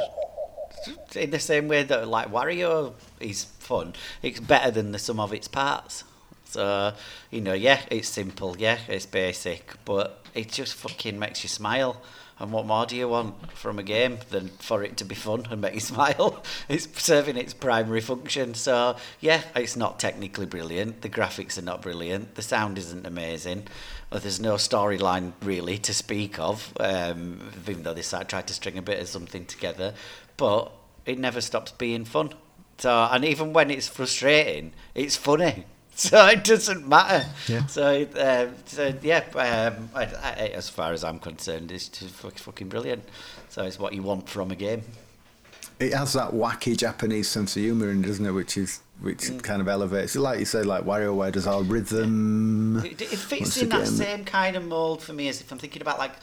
In 1.16 1.32
the 1.32 1.40
same 1.40 1.68
way 1.68 1.84
that 1.84 2.08
like 2.08 2.32
Wario 2.32 2.94
is 3.20 3.44
fun, 3.44 3.94
it's 4.22 4.40
better 4.40 4.72
than 4.72 4.92
the 4.92 5.00
sum 5.00 5.20
of 5.20 5.34
its 5.34 5.48
parts. 5.48 6.04
So 6.46 6.94
you 7.30 7.42
know, 7.42 7.54
yeah, 7.54 7.82
it's 7.92 8.08
simple, 8.08 8.56
yeah, 8.58 8.78
it's 8.88 9.06
basic, 9.06 9.74
but 9.86 10.24
it 10.34 10.50
just 10.52 10.76
fucking 10.76 11.20
makes 11.20 11.44
you 11.44 11.50
smile. 11.50 12.02
And 12.40 12.52
what 12.52 12.66
more 12.68 12.86
do 12.86 12.96
you 12.96 13.08
want 13.08 13.52
from 13.54 13.80
a 13.80 13.84
game 13.84 14.20
than 14.30 14.50
for 14.60 14.84
it 14.84 14.98
to 14.98 15.06
be 15.06 15.16
fun 15.16 15.48
and 15.50 15.62
make 15.62 15.74
you 15.74 15.80
smile? 15.94 16.44
It's 16.70 16.88
serving 17.02 17.38
its 17.38 17.54
primary 17.54 18.02
function. 18.02 18.54
So 18.54 18.96
yeah, 19.20 19.42
it's 19.56 19.76
not 19.76 20.00
technically 20.00 20.46
brilliant. 20.46 21.02
The 21.02 21.10
graphics 21.10 21.58
are 21.58 21.64
not 21.64 21.82
brilliant. 21.82 22.36
The 22.36 22.42
sound 22.42 22.78
isn't 22.78 23.08
amazing. 23.08 23.68
Well, 24.12 24.20
there's 24.20 24.40
no 24.40 24.56
storyline 24.56 25.34
really 25.42 25.78
to 25.80 25.94
speak 25.94 26.40
of, 26.40 26.72
um, 26.80 27.52
even 27.68 27.84
though 27.84 27.94
they 27.94 28.02
tried 28.02 28.48
to 28.48 28.54
string 28.54 28.78
a 28.78 28.82
bit 28.82 29.02
of 29.02 29.08
something 29.08 29.46
together. 29.46 29.94
But 30.38 30.72
it 31.06 31.18
never 31.18 31.42
stops 31.42 31.72
being 31.72 32.06
fun. 32.06 32.34
So, 32.78 33.10
and 33.12 33.26
even 33.26 33.54
when 33.54 33.72
it's 33.72 33.88
frustrating, 33.88 34.74
it's 34.94 35.16
funny. 35.16 35.66
So 36.10 36.28
it 36.28 36.44
doesn't 36.44 36.88
matter. 36.88 37.26
Yeah. 37.48 37.66
So, 37.66 38.04
uh, 38.04 38.50
so 38.66 38.94
yeah, 39.02 39.24
um, 39.34 39.90
I, 39.96 40.04
I, 40.04 40.52
as 40.54 40.70
far 40.70 40.94
as 40.94 41.04
I'm 41.04 41.18
concerned, 41.18 41.72
it's 41.72 41.88
just 41.90 42.14
fucking 42.14 42.70
brilliant. 42.70 43.04
So 43.50 43.64
it's 43.64 43.80
what 43.80 43.94
you 43.94 44.04
want 44.04 44.30
from 44.30 44.52
a 44.52 44.56
game. 44.56 44.84
It 45.80 45.94
has 45.96 46.14
that 46.14 46.34
wacky 46.34 46.78
Japanese 46.78 47.28
sense 47.28 47.56
of 47.56 47.64
humour 47.64 47.90
in 47.90 48.04
it, 48.04 48.08
doesn't 48.08 48.26
it? 48.26 48.32
Which 48.32 48.58
is 48.58 48.82
which 49.02 49.22
Mm. 49.32 49.42
kind 49.42 49.60
of 49.60 49.68
elevates 49.68 50.16
it. 50.16 50.20
Like 50.20 50.38
you 50.38 50.46
say, 50.46 50.62
like 50.62 50.84
WarioWare 50.86 51.32
does 51.32 51.48
all 51.48 51.64
rhythm. 51.64 52.84
It, 52.86 53.02
it 53.02 53.18
fits 53.18 53.58
in 53.58 53.70
that 53.70 53.88
same 53.88 54.24
kind 54.24 54.56
of 54.56 54.66
mold 54.66 55.02
for 55.02 55.14
me 55.14 55.28
as 55.30 55.42
if 55.42 55.52
I'm 55.52 55.58
thinking 55.58 55.82
about 55.82 55.98
like 55.98 56.14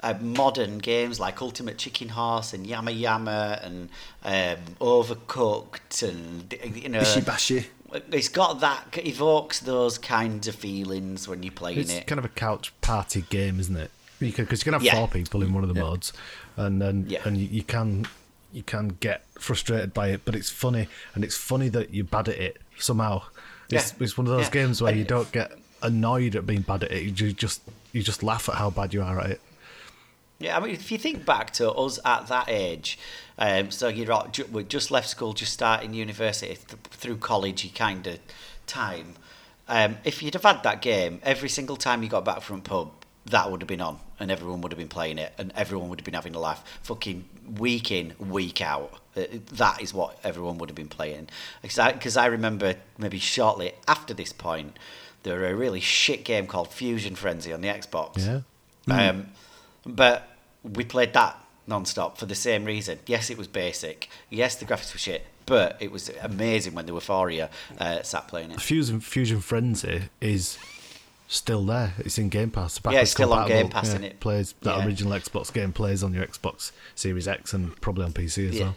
uh, 0.00 0.14
modern 0.20 0.76
games 0.78 1.18
like 1.20 1.40
Ultimate 1.40 1.78
Chicken 1.78 2.10
Horse 2.10 2.52
and 2.52 2.66
Yama 2.66 2.90
Yama 2.90 3.60
and 3.62 3.88
um, 4.24 4.74
Overcooked 4.78 6.02
and 6.06 6.54
you 6.76 6.88
know. 6.90 7.00
Bishi 7.00 7.24
Bashi. 7.24 7.66
It's 8.10 8.28
got 8.28 8.60
that 8.60 8.98
evokes 9.06 9.60
those 9.60 9.98
kinds 9.98 10.48
of 10.48 10.54
feelings 10.54 11.28
when 11.28 11.42
you're 11.42 11.52
playing 11.52 11.78
It's 11.78 11.92
it. 11.92 11.96
It's 11.98 12.06
kind 12.06 12.18
of 12.18 12.24
a 12.24 12.28
couch 12.30 12.72
party 12.80 13.22
game, 13.28 13.60
isn't 13.60 13.76
it? 13.76 13.90
Because 14.18 14.60
you, 14.60 14.64
can 14.64 14.72
have 14.74 14.82
Yeah. 14.82 14.94
four 14.94 15.08
people 15.08 15.42
in 15.42 15.52
one 15.52 15.64
of 15.64 15.68
the 15.72 15.78
modes, 15.80 16.12
and 16.56 16.80
then 16.80 17.06
Yeah. 17.08 17.20
and 17.24 17.36
you, 17.36 17.46
you 17.48 17.62
can 17.62 18.06
you 18.52 18.62
can 18.62 18.96
get 19.00 19.24
frustrated 19.38 19.94
by 19.94 20.08
it, 20.08 20.20
but 20.26 20.34
it's 20.34 20.50
funny, 20.50 20.86
and 21.14 21.24
it's 21.24 21.36
funny 21.36 21.68
that 21.70 21.92
you're 21.94 22.04
bad 22.04 22.28
at 22.28 22.36
it 22.36 22.58
somehow. 22.78 23.22
It's, 23.70 23.92
Yeah. 23.92 24.04
it's 24.04 24.18
one 24.18 24.26
of 24.26 24.32
those 24.32 24.46
Yeah. 24.46 24.50
games 24.64 24.82
where 24.82 24.94
you 24.94 25.04
don't 25.04 25.32
get 25.32 25.52
annoyed 25.82 26.36
at 26.36 26.46
being 26.46 26.60
bad 26.60 26.84
at 26.84 26.92
it. 26.92 27.02
You 27.20 27.32
just 27.32 27.62
you 27.92 28.02
just 28.02 28.22
laugh 28.22 28.48
at 28.48 28.54
how 28.56 28.70
bad 28.70 28.92
you 28.94 29.02
are 29.02 29.18
at 29.20 29.30
it. 29.30 29.40
Yeah, 30.42 30.56
I 30.56 30.60
mean, 30.60 30.72
if 30.74 30.90
you 30.90 30.98
think 30.98 31.24
back 31.24 31.52
to 31.54 31.70
us 31.72 31.98
at 32.04 32.26
that 32.28 32.48
age, 32.48 32.98
um, 33.38 33.70
so 33.70 33.88
you're 33.88 34.06
right, 34.06 34.32
ju- 34.32 34.48
we 34.52 34.64
just 34.64 34.90
left 34.90 35.08
school, 35.08 35.32
just 35.32 35.52
starting 35.52 35.94
university 35.94 36.54
th- 36.54 36.80
through 36.90 37.18
college, 37.18 37.72
kind 37.74 38.06
of 38.06 38.18
time. 38.66 39.14
Um, 39.68 39.96
if 40.04 40.22
you'd 40.22 40.34
have 40.34 40.42
had 40.42 40.62
that 40.64 40.82
game 40.82 41.20
every 41.22 41.48
single 41.48 41.76
time 41.76 42.02
you 42.02 42.08
got 42.08 42.24
back 42.24 42.42
from 42.42 42.60
pub, 42.60 42.90
that 43.26 43.50
would 43.50 43.60
have 43.62 43.68
been 43.68 43.80
on, 43.80 44.00
and 44.18 44.30
everyone 44.30 44.60
would 44.62 44.72
have 44.72 44.78
been 44.78 44.88
playing 44.88 45.18
it, 45.18 45.32
and 45.38 45.52
everyone 45.54 45.88
would 45.88 46.00
have 46.00 46.04
been 46.04 46.14
having 46.14 46.34
a 46.34 46.40
laugh, 46.40 46.62
fucking 46.82 47.24
week 47.58 47.90
in, 47.90 48.14
week 48.18 48.60
out. 48.60 48.92
Uh, 49.16 49.24
That 49.52 49.80
is 49.80 49.94
what 49.94 50.18
everyone 50.24 50.58
would 50.58 50.68
have 50.68 50.76
been 50.76 50.88
playing. 50.88 51.28
Because 51.62 52.16
I, 52.16 52.26
remember 52.26 52.74
maybe 52.98 53.18
shortly 53.20 53.72
after 53.86 54.12
this 54.12 54.32
point, 54.32 54.76
there 55.22 55.38
were 55.38 55.46
a 55.46 55.54
really 55.54 55.80
shit 55.80 56.24
game 56.24 56.46
called 56.48 56.72
Fusion 56.72 57.14
Frenzy 57.14 57.52
on 57.52 57.60
the 57.60 57.68
Xbox. 57.68 58.18
Yeah. 58.88 59.08
Um, 59.10 59.28
but 59.86 60.28
we 60.62 60.84
played 60.84 61.12
that 61.14 61.38
non-stop 61.66 62.18
for 62.18 62.26
the 62.26 62.34
same 62.34 62.64
reason. 62.64 62.98
Yes, 63.06 63.30
it 63.30 63.38
was 63.38 63.46
basic. 63.48 64.08
Yes, 64.30 64.56
the 64.56 64.64
graphics 64.64 64.92
were 64.92 64.98
shit, 64.98 65.26
but 65.46 65.76
it 65.80 65.90
was 65.92 66.10
amazing 66.22 66.74
when 66.74 66.86
the 66.86 66.94
were 66.94 67.00
four 67.00 67.28
of 67.28 67.34
you 67.34 67.48
uh, 67.78 68.02
sat 68.02 68.28
playing 68.28 68.50
it. 68.50 68.60
Fusion 68.60 69.00
Fusion 69.00 69.40
Frenzy 69.40 70.02
is 70.20 70.58
still 71.28 71.64
there. 71.64 71.94
It's 71.98 72.18
in 72.18 72.28
Game 72.28 72.50
Pass. 72.50 72.80
Yeah, 72.90 73.00
it's 73.00 73.12
still 73.12 73.32
on. 73.32 73.48
Game 73.48 73.68
Pass, 73.70 73.88
isn't 73.88 74.04
it? 74.04 74.20
Plays 74.20 74.54
that 74.62 74.78
Yeah. 74.78 74.84
original 74.86 75.12
Xbox 75.12 75.52
game 75.52 75.72
plays 75.72 76.02
on 76.02 76.12
your 76.12 76.26
Xbox 76.26 76.72
Series 76.94 77.26
X 77.28 77.52
and 77.54 77.80
probably 77.80 78.04
on 78.04 78.12
PC 78.12 78.48
as 78.48 78.54
Yeah. 78.58 78.64
well. 78.64 78.76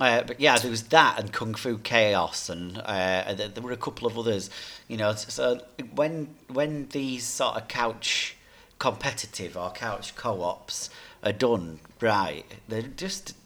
Uh, 0.00 0.22
but 0.22 0.40
yeah, 0.40 0.56
there 0.56 0.70
was 0.70 0.84
that 0.84 1.18
and 1.20 1.32
Kung 1.34 1.52
Fu 1.54 1.76
Chaos, 1.76 2.48
and 2.48 2.78
uh, 2.78 3.34
there, 3.34 3.48
there 3.48 3.62
were 3.62 3.72
a 3.72 3.76
couple 3.76 4.06
of 4.08 4.16
others. 4.16 4.48
You 4.88 4.96
know, 4.96 5.14
so 5.14 5.60
when 5.94 6.34
when 6.48 6.88
these 6.88 7.24
sort 7.26 7.56
of 7.56 7.68
couch 7.68 8.34
competitive 8.82 9.56
or 9.56 9.70
couch 9.70 10.16
co-ops 10.16 10.90
are 11.22 11.30
done 11.32 11.78
right, 12.00 12.44
they're 12.66 12.82
just 12.82 13.36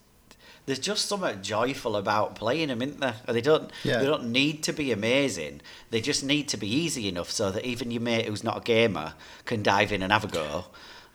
there's 0.65 0.79
just 0.79 1.07
something 1.07 1.43
joyful 1.43 1.95
about 1.95 2.35
playing 2.35 2.69
them, 2.69 2.81
isn't 2.81 3.01
there? 3.01 3.17
They 3.29 3.43
don't 3.43 3.71
Yeah. 3.85 3.99
they 3.99 4.07
don't 4.07 4.33
need 4.33 4.63
to 4.63 4.73
be 4.73 4.91
amazing. 4.93 5.61
They 5.91 6.01
just 6.01 6.25
need 6.25 6.49
to 6.49 6.57
be 6.57 6.69
easy 6.69 7.07
enough 7.07 7.31
so 7.31 7.51
that 7.51 7.67
even 7.67 7.91
your 7.91 8.01
mate 8.01 8.25
who's 8.25 8.43
not 8.43 8.57
a 8.57 8.61
gamer 8.63 9.13
can 9.45 9.63
dive 9.63 9.93
in 9.93 10.03
and 10.03 10.11
have 10.11 10.25
a 10.25 10.29
go. 10.29 10.65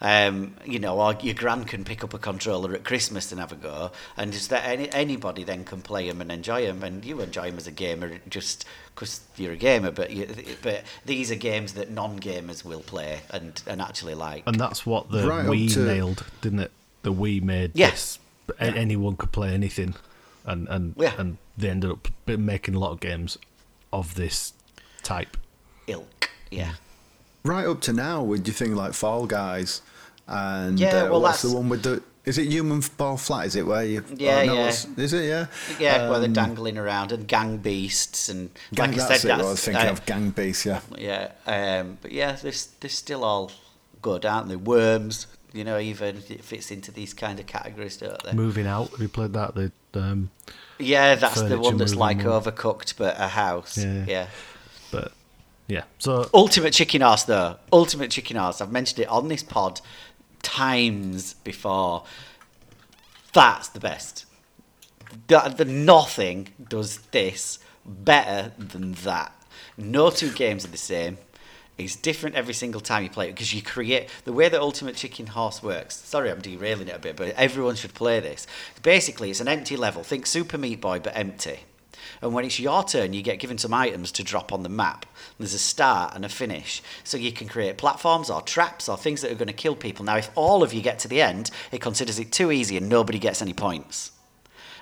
Um, 0.04 0.56
you 0.66 0.80
know, 0.80 1.00
or 1.00 1.16
your 1.22 1.36
gran 1.36 1.64
can 1.64 1.84
pick 1.84 2.04
up 2.04 2.14
a 2.16 2.18
controller 2.18 2.74
at 2.74 2.84
Christmas 2.84 3.32
and 3.32 3.40
have 3.40 3.52
a 3.52 3.56
go, 3.56 3.92
and 4.18 4.34
just 4.34 4.50
that 4.50 4.66
any, 4.66 4.92
anybody 4.92 5.44
then 5.44 5.64
can 5.64 5.82
play 5.82 6.08
them 6.10 6.22
and 6.22 6.32
enjoy 6.32 6.66
them, 6.66 6.82
and 6.84 7.06
you 7.06 7.22
enjoy 7.22 7.52
them 7.52 7.58
as 7.58 7.68
a 7.68 7.72
gamer 7.72 8.20
just 8.28 8.66
because 8.96 9.22
you're 9.38 9.54
a 9.54 9.58
gamer. 9.58 9.92
But 9.92 10.10
you, 10.10 10.28
but 10.64 10.84
these 11.06 11.32
are 11.32 11.36
games 11.36 11.74
that 11.74 11.92
non-gamers 11.92 12.66
will 12.66 12.80
play 12.82 13.20
and, 13.30 13.62
and 13.68 13.80
actually 13.80 14.16
like. 14.16 14.42
And 14.48 14.60
that's 14.60 14.88
what 14.88 15.12
the 15.12 15.28
Right 15.28 15.46
up 15.46 15.54
Wii 15.54 15.72
to- 15.76 15.86
nailed, 15.86 16.26
didn't 16.42 16.60
it? 16.62 16.72
The 17.04 17.14
Wii 17.14 17.44
made 17.44 17.72
yes. 17.76 18.18
this. 18.48 18.56
a- 18.60 18.76
Anyone 18.76 19.16
could 19.18 19.32
play 19.32 19.54
anything, 19.54 19.94
and 20.46 20.68
and 20.68 20.96
Yeah. 20.98 21.14
and 21.20 21.38
they 21.58 21.70
ended 21.70 21.92
up 21.92 22.08
making 22.26 22.74
a 22.74 22.80
lot 22.80 22.92
of 22.92 23.00
games 23.02 23.38
of 23.94 24.16
this 24.16 24.54
type. 25.04 25.38
ilk, 25.86 26.30
yeah. 26.50 26.74
Right 27.44 27.68
up 27.68 27.82
to 27.82 27.94
now, 27.94 28.24
with 28.24 28.48
you 28.48 28.54
think 28.54 28.76
like 28.76 28.94
Fall 28.94 29.26
Guys, 29.28 29.82
and 30.28 30.80
Yeah, 30.80 31.04
uh, 31.04 31.10
well, 31.12 31.22
what's 31.22 31.42
the 31.42 31.54
one 31.56 31.70
with 31.70 31.84
the? 31.84 32.02
Is 32.24 32.38
it 32.38 32.48
Human 32.50 32.82
Fall 32.82 33.18
Flat? 33.18 33.48
Is 33.48 33.56
it 33.56 33.66
where 33.66 33.84
you? 33.84 34.04
Yeah, 34.16 34.42
oh, 34.44 34.46
no, 34.46 34.54
yeah. 34.54 34.68
Is 34.68 35.14
it? 35.14 35.26
Yeah. 35.28 35.48
Yeah, 35.80 36.08
where 36.10 36.20
they're 36.20 36.28
Um, 36.28 36.34
dangling 36.34 36.78
around 36.78 37.12
and 37.12 37.28
gang 37.28 37.58
beasts 37.58 38.30
and 38.30 38.52
Gang, 38.76 38.92
like 38.92 39.00
I 39.02 39.08
that's 39.08 39.22
said, 39.22 39.28
it. 39.32 39.38
that's 39.38 39.48
I 39.48 39.50
was 39.52 39.66
thinking 39.66 39.88
uh, 39.88 39.92
of 39.92 40.06
Gang 40.06 40.30
Beast. 40.30 40.66
Yeah. 40.66 40.82
Yeah, 40.98 41.32
um, 41.48 41.98
but 42.02 42.12
yeah, 42.12 42.34
they're, 42.34 42.54
they're 42.80 42.90
still 42.92 43.24
all 43.24 43.52
good, 44.04 44.24
aren't 44.24 44.50
they? 44.50 44.56
Worms, 44.56 45.26
you 45.52 45.64
know, 45.64 45.80
even 45.80 46.18
it 46.30 46.44
fits 46.44 46.70
into 46.70 46.92
these 46.92 47.14
kind 47.16 47.40
of 47.40 47.48
categories, 47.48 47.98
don't 47.98 48.22
they? 48.24 48.34
Moving 48.34 48.68
out, 48.68 48.92
have 48.92 49.00
you 49.02 49.10
played 49.10 49.34
that? 49.34 49.56
The 49.56 49.72
um, 49.96 50.30
Yeah, 50.78 51.16
that's 51.16 51.42
the 51.42 51.58
one 51.60 51.78
that's 51.78 51.96
like 51.96 52.18
one. 52.18 52.28
overcooked 52.28 52.98
but 52.98 53.20
a 53.20 53.30
house. 53.30 53.80
Yeah. 53.80 54.06
yeah. 54.08 54.28
but 54.92 55.12
yeah. 55.68 55.84
So 55.98 56.30
Ultimate 56.36 56.74
chicken 56.74 57.02
arse, 57.02 57.24
though. 57.24 57.56
Ultimate 57.74 58.12
chicken 58.12 58.38
arse. 58.38 58.62
I've 58.62 58.72
mentioned 58.72 59.00
it 59.00 59.08
on 59.08 59.28
this 59.28 59.42
pod 59.42 59.82
times 60.42 61.34
before. 61.36 62.04
That's 63.34 63.70
the 63.70 63.80
best. 63.80 64.26
The, 65.28 65.54
the 65.56 65.66
nothing 65.66 66.50
does 66.70 66.98
this 67.12 67.60
better 67.86 68.52
than 68.58 68.94
that. 69.04 69.34
No 69.78 70.10
two 70.10 70.32
games 70.32 70.66
are 70.66 70.70
the 70.70 70.78
same. 70.78 71.18
It's 71.78 71.96
different 71.96 72.36
every 72.36 72.54
single 72.54 72.82
time 72.82 73.04
you 73.04 73.10
play 73.10 73.30
it 73.30 73.34
because 73.34 73.54
you 73.54 73.62
create 73.62 74.10
the 74.26 74.34
way 74.34 74.50
that 74.50 74.60
Ultimate 74.60 74.96
Chicken 74.96 75.28
Horse 75.28 75.64
works. 75.64 75.96
Sorry, 75.96 76.30
I'm 76.30 76.42
derailing 76.42 76.90
it 76.90 76.96
a 76.96 77.00
bit, 77.00 77.16
but 77.16 77.30
everyone 77.30 77.76
should 77.76 77.94
play 77.94 78.20
this. 78.20 78.46
Basically, 78.84 79.32
it's 79.32 79.40
an 79.40 79.48
empty 79.48 79.76
level. 79.76 80.04
Think 80.04 80.28
Super 80.28 80.58
Meat 80.58 80.80
Boy, 80.80 81.00
but 81.00 81.18
empty. 81.18 81.62
And 82.22 82.34
when 82.34 82.46
it's 82.46 82.60
your 82.60 82.84
turn, 82.84 83.14
you 83.14 83.22
get 83.22 83.40
given 83.40 83.58
some 83.58 83.74
items 83.74 84.12
to 84.14 84.24
drop 84.24 84.52
on 84.52 84.64
the 84.64 84.70
map. 84.70 85.06
There's 85.38 85.54
a 85.54 85.60
start 85.60 86.16
and 86.16 86.26
a 86.26 86.30
finish. 86.30 86.82
So 87.04 87.18
you 87.18 87.32
can 87.32 87.48
create 87.48 87.78
platforms 87.78 88.30
or 88.30 88.42
traps 88.42 88.90
or 88.90 88.98
things 88.98 89.22
that 89.22 89.32
are 89.32 89.36
going 89.36 89.48
to 89.48 89.54
kill 89.54 89.76
people. 89.76 90.06
Now, 90.06 90.18
if 90.18 90.30
all 90.36 90.64
of 90.64 90.74
you 90.74 90.82
get 90.82 91.00
to 91.00 91.08
the 91.08 91.22
end, 91.22 91.52
it 91.72 91.82
considers 91.82 92.20
it 92.20 92.32
too 92.32 92.52
easy 92.52 92.78
and 92.78 92.90
nobody 92.90 93.20
gets 93.20 93.42
any 93.42 93.54
points. 93.54 94.12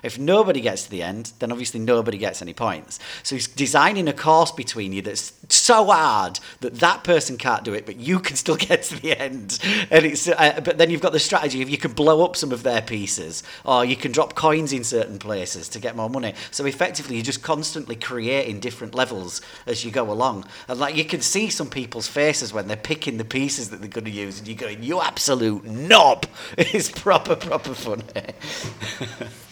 If 0.02 0.18
nobody 0.18 0.60
gets 0.60 0.84
to 0.84 0.90
the 0.90 1.02
end, 1.02 1.32
then 1.38 1.52
obviously 1.52 1.80
nobody 1.80 2.18
gets 2.18 2.42
any 2.42 2.54
points. 2.54 2.98
So 3.22 3.34
he's 3.36 3.46
designing 3.46 4.08
a 4.08 4.12
course 4.12 4.52
between 4.52 4.92
you 4.92 5.02
that's 5.02 5.32
so 5.48 5.86
hard 5.86 6.40
that 6.60 6.76
that 6.76 7.04
person 7.04 7.36
can't 7.36 7.64
do 7.64 7.74
it, 7.74 7.86
but 7.86 7.96
you 7.96 8.18
can 8.18 8.36
still 8.36 8.56
get 8.70 8.84
to 8.84 9.00
the 9.00 9.18
end. 9.18 9.58
And 9.90 10.04
it's 10.06 10.28
uh, 10.28 10.60
but 10.64 10.78
then 10.78 10.90
you've 10.90 11.00
got 11.00 11.12
the 11.12 11.18
strategy 11.18 11.62
of 11.62 11.68
you 11.68 11.78
can 11.78 11.92
blow 11.92 12.24
up 12.24 12.36
some 12.36 12.52
of 12.52 12.62
their 12.62 12.82
pieces, 12.82 13.42
or 13.64 13.84
you 13.84 13.96
can 13.96 14.12
drop 14.12 14.34
coins 14.34 14.72
in 14.72 14.84
certain 14.84 15.18
places 15.18 15.68
to 15.70 15.80
get 15.80 15.96
more 15.96 16.10
money. 16.10 16.34
So 16.50 16.64
effectively, 16.64 17.16
you're 17.16 17.24
just 17.24 17.42
constantly 17.42 17.96
creating 17.96 18.60
different 18.60 18.94
levels 18.94 19.40
as 19.66 19.84
you 19.84 19.90
go 19.90 20.10
along, 20.10 20.46
and 20.68 20.78
like 20.78 20.96
you 20.96 21.04
can 21.04 21.20
see 21.20 21.50
some 21.50 21.68
people's 21.68 22.08
faces 22.08 22.52
when 22.52 22.68
they're 22.68 22.76
picking 22.76 23.18
the 23.18 23.24
pieces 23.24 23.70
that 23.70 23.80
they're 23.80 23.88
going 23.88 24.04
to 24.04 24.10
use, 24.10 24.38
and 24.38 24.48
you're 24.48 24.56
going, 24.56 24.82
"You 24.82 25.00
absolute 25.00 25.64
knob!" 25.64 26.26
It's 26.72 26.90
proper, 26.90 27.36
proper 27.36 27.74
funny. 27.74 28.02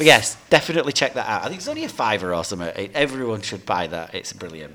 But 0.00 0.06
yes, 0.06 0.38
definitely 0.48 0.94
check 0.94 1.12
that 1.12 1.28
out. 1.28 1.42
I 1.42 1.48
think 1.48 1.58
it's 1.58 1.68
only 1.68 1.84
a 1.84 1.88
fiver 1.90 2.34
or 2.34 2.42
something. 2.42 2.68
It- 2.68 2.92
Everyone 2.94 3.42
should 3.42 3.66
buy 3.66 3.86
that. 3.88 4.14
It's 4.14 4.32
brilliant. 4.32 4.74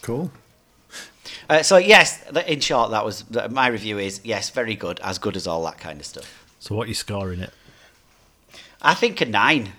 Cool. 0.00 0.32
Uh, 1.50 1.62
so 1.62 1.76
yes, 1.76 2.24
in 2.46 2.60
short, 2.60 2.90
that 2.92 3.04
was 3.04 3.24
my 3.50 3.66
review. 3.66 3.98
Is 3.98 4.22
yes, 4.24 4.48
very 4.48 4.74
good, 4.74 4.98
as 5.00 5.18
good 5.18 5.36
as 5.36 5.46
all 5.46 5.62
that 5.64 5.76
kind 5.78 6.00
of 6.00 6.06
stuff. 6.06 6.42
so 6.58 6.74
what 6.74 6.86
are 6.86 6.88
you 6.88 6.94
scoring 6.94 7.40
it? 7.40 7.52
I 8.80 8.94
think 8.94 9.20
a 9.20 9.26
nine. 9.26 9.72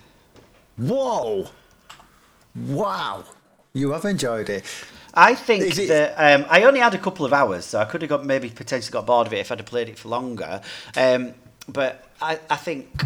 Whoa! 0.77 1.47
Wow! 2.55 3.23
You 3.73 3.93
have 3.93 4.05
enjoyed 4.05 4.49
it. 4.51 4.63
I 5.15 5.33
think 5.33 5.75
it- 5.75 5.87
that 5.87 6.13
um, 6.17 6.45
I 6.51 6.61
only 6.65 6.81
had 6.81 6.93
a 6.93 6.99
couple 6.99 7.25
of 7.25 7.33
hours, 7.33 7.65
so 7.65 7.79
I 7.79 7.85
could 7.85 8.03
have 8.03 8.09
got 8.09 8.23
maybe 8.23 8.49
potentially 8.51 8.91
got 8.91 9.07
bored 9.07 9.25
of 9.25 9.33
it 9.33 9.39
if 9.39 9.51
I'd 9.51 9.57
have 9.57 9.65
played 9.65 9.89
it 9.89 9.97
for 9.97 10.09
longer. 10.09 10.61
Um, 10.95 11.33
but 11.67 12.05
I, 12.21 12.39
I 12.49 12.55
think 12.55 13.03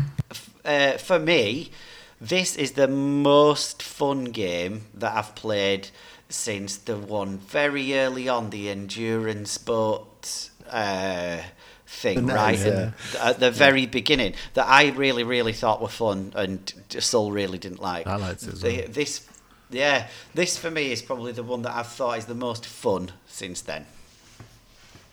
uh, 0.66 0.94
for 0.94 1.20
me, 1.20 1.72
this 2.20 2.56
is 2.56 2.72
the 2.74 2.88
most 2.88 3.84
fun 3.84 4.26
game 4.26 4.86
that 4.94 5.16
I've 5.16 5.36
played 5.36 5.90
since 6.30 6.78
the 6.78 6.98
one 6.98 7.38
very 7.38 7.98
early 7.98 8.28
on, 8.28 8.50
the 8.50 8.70
endurance 8.70 9.58
boat 9.58 10.50
uh, 10.70 11.38
thing, 11.86 12.26
The 12.26 12.34
right? 12.34 12.58
NES, 12.58 12.66
And 12.66 12.94
at 13.22 13.40
the 13.40 13.52
very 13.52 13.86
beginning, 13.86 14.34
that 14.56 14.68
I 14.68 14.90
really, 14.90 15.24
really 15.24 15.54
thought 15.54 15.82
were 15.82 15.90
fun 15.90 16.32
and 16.36 16.74
Soul 17.00 17.32
really 17.32 17.58
didn't 17.60 17.82
like. 17.82 18.08
I 18.08 18.16
liked 18.16 18.44
it 18.44 18.54
as 18.54 18.62
The- 18.62 18.78
well. 18.80 18.88
This, 18.90 19.28
yeah, 19.70 20.08
this 20.34 20.58
for 20.58 20.72
me 20.72 20.92
is 20.92 21.02
probably 21.02 21.34
the 21.34 21.44
one 21.44 21.62
that 21.64 21.76
I've 21.76 21.88
thought 21.88 22.18
is 22.18 22.26
the 22.26 22.36
most 22.36 22.66
fun 22.66 23.12
since 23.28 23.62
then. 23.62 23.86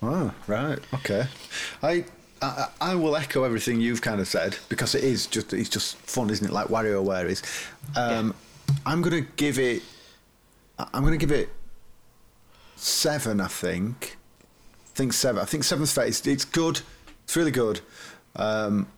Oh, 0.02 0.32
right. 0.46 0.78
Okay. 0.94 1.26
I, 1.82 2.04
I 2.42 2.68
I 2.80 2.94
will 2.94 3.16
echo 3.16 3.44
everything 3.44 3.80
you've 3.80 4.02
kind 4.02 4.20
of 4.20 4.28
said 4.28 4.56
because 4.68 4.94
it 4.94 5.04
is 5.04 5.26
just 5.26 5.52
it's 5.52 5.68
just 5.68 5.96
fun, 5.96 6.30
isn't 6.30 6.46
it? 6.46 6.52
Like 6.52 6.68
WarioWare 6.68 7.26
is. 7.26 7.42
Um, 7.96 8.34
I'm 8.86 9.02
gonna 9.02 9.22
give 9.22 9.58
it. 9.58 9.82
I'm 10.78 11.04
gonna 11.04 11.16
give 11.16 11.32
it 11.32 11.50
seven. 12.76 13.40
I 13.40 13.48
think. 13.48 14.16
I 14.92 14.96
think 14.96 15.12
seven. 15.12 15.40
I 15.40 15.44
think 15.44 15.64
seven's 15.64 15.92
fair. 15.92 16.06
It's, 16.06 16.26
it's 16.26 16.44
good. 16.44 16.80
It's 17.24 17.36
really 17.36 17.50
good. 17.50 17.80
Um, 18.36 18.88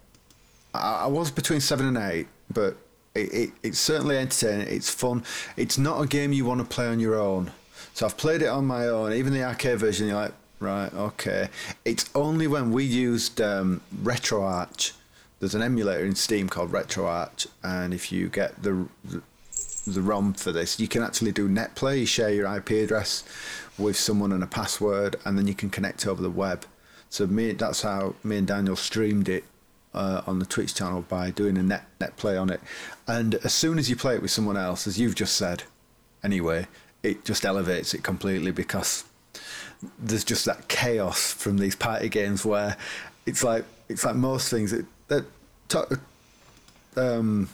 I, 0.75 1.03
I 1.03 1.07
was 1.07 1.31
between 1.31 1.61
seven 1.61 1.87
and 1.87 1.97
eight, 1.99 2.29
but 2.53 2.77
it, 3.15 3.33
it, 3.33 3.51
it's 3.63 3.79
certainly 3.79 4.17
entertaining. 4.19 4.69
It's 4.69 4.91
fun. 4.91 5.23
It's 5.57 5.79
not 5.79 6.01
a 6.01 6.07
game 6.07 6.33
you 6.33 6.45
want 6.45 6.61
to 6.61 6.67
play 6.67 6.87
on 6.87 6.99
your 7.01 7.21
own. 7.21 7.51
So 7.95 8.07
I've 8.07 8.17
played 8.17 8.43
it 8.43 8.47
on 8.49 8.67
my 8.67 8.87
own. 8.87 9.13
Even 9.13 9.33
the 9.33 9.45
arcade 9.45 9.79
version, 9.79 10.09
you're 10.09 10.17
like, 10.17 10.33
right, 10.63 10.93
okay. 10.95 11.49
It's 11.85 12.09
only 12.15 12.47
when 12.47 12.73
we 12.73 12.85
used 12.85 13.41
um, 13.41 13.83
RetroArch 14.03 14.93
there's 15.43 15.57
an 15.57 15.63
emulator 15.63 16.05
in 16.05 16.15
Steam 16.15 16.49
called 16.49 16.71
RetroArch, 16.71 17.49
and 17.65 17.93
if 17.93 18.13
you 18.13 18.29
get 18.29 18.63
the, 18.63 18.87
the 19.05 19.23
the 19.89 20.01
ROM 20.01 20.35
for 20.35 20.53
this, 20.53 20.79
you 20.79 20.87
can 20.87 21.03
actually 21.03 21.33
do 21.33 21.49
NetPlay. 21.49 21.99
You 21.99 22.07
share 22.07 22.31
your 22.31 22.57
IP 22.57 22.71
address 22.71 23.25
with 23.77 23.97
someone 23.97 24.31
and 24.31 24.45
a 24.45 24.47
password, 24.47 25.17
and 25.25 25.37
then 25.37 25.49
you 25.49 25.55
can 25.55 25.69
connect 25.69 26.07
over 26.07 26.23
the 26.23 26.31
web. 26.31 26.65
So 27.11 27.27
me, 27.27 27.51
that's 27.51 27.83
how 27.83 28.15
me 28.23 28.37
and 28.37 28.47
Daniel 28.47 28.77
streamed 28.77 29.29
it 29.29 29.43
uh, 29.93 30.23
on 30.29 30.39
the 30.39 30.47
Twitch 30.47 30.77
channel 30.77 31.03
by 31.09 31.31
doing 31.31 31.59
a 31.59 31.63
net 31.65 31.87
net 32.01 32.17
play 32.17 32.37
on 32.37 32.49
it. 32.49 32.61
And 33.09 33.35
as 33.35 33.53
soon 33.53 33.81
as 33.81 33.91
you 33.91 33.97
play 33.97 34.15
it 34.15 34.23
with 34.23 34.31
someone 34.31 34.57
else, 34.57 34.87
as 34.87 34.97
you've 34.97 35.17
just 35.17 35.35
said, 35.35 35.65
anyway, 36.23 36.69
it 37.03 37.25
just 37.25 37.45
elevates 37.45 37.95
it 37.95 38.05
completely 38.05 38.53
because 38.53 39.03
there's 39.99 40.25
just 40.25 40.45
that 40.45 40.69
chaos 40.69 41.33
from 41.33 41.59
these 41.59 41.75
party 41.75 42.09
games 42.09 42.45
where 42.45 42.77
it's 43.27 43.43
like 43.43 43.65
it's 43.89 44.05
like 44.05 44.15
most 44.15 44.51
things 44.51 44.73
that 45.09 45.25
um, 46.97 47.49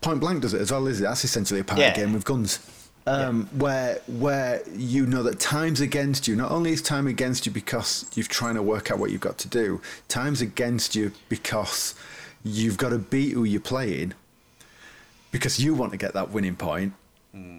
Point 0.00 0.20
Blank 0.20 0.42
does 0.42 0.54
it 0.54 0.60
as 0.60 0.70
well, 0.72 0.86
is 0.86 1.00
it? 1.00 1.04
That's 1.04 1.24
essentially 1.24 1.60
a 1.60 1.64
party 1.64 1.82
Yeah. 1.82 1.94
game 1.94 2.12
with 2.12 2.24
guns. 2.24 2.58
Um, 3.06 3.46
Where 3.56 4.00
where 4.06 4.62
you 4.74 5.06
know 5.06 5.22
that 5.22 5.40
time's 5.40 5.80
against 5.80 6.28
you. 6.28 6.36
Not 6.36 6.50
only 6.50 6.72
is 6.72 6.82
time 6.82 7.06
against 7.06 7.46
you 7.46 7.52
because 7.52 8.04
you're 8.14 8.26
trying 8.26 8.54
to 8.54 8.62
work 8.62 8.90
out 8.90 8.98
what 8.98 9.10
you've 9.10 9.22
got 9.22 9.38
to 9.38 9.48
do, 9.48 9.80
time's 10.08 10.40
against 10.42 10.94
you 10.94 11.12
because 11.28 11.94
you've 12.44 12.76
got 12.76 12.90
to 12.90 12.98
beat 12.98 13.32
who 13.32 13.44
you're 13.44 13.60
playing 13.60 14.12
because 15.32 15.58
you 15.58 15.74
want 15.74 15.92
to 15.92 15.98
get 15.98 16.12
that 16.12 16.30
winning 16.30 16.56
point. 16.56 16.92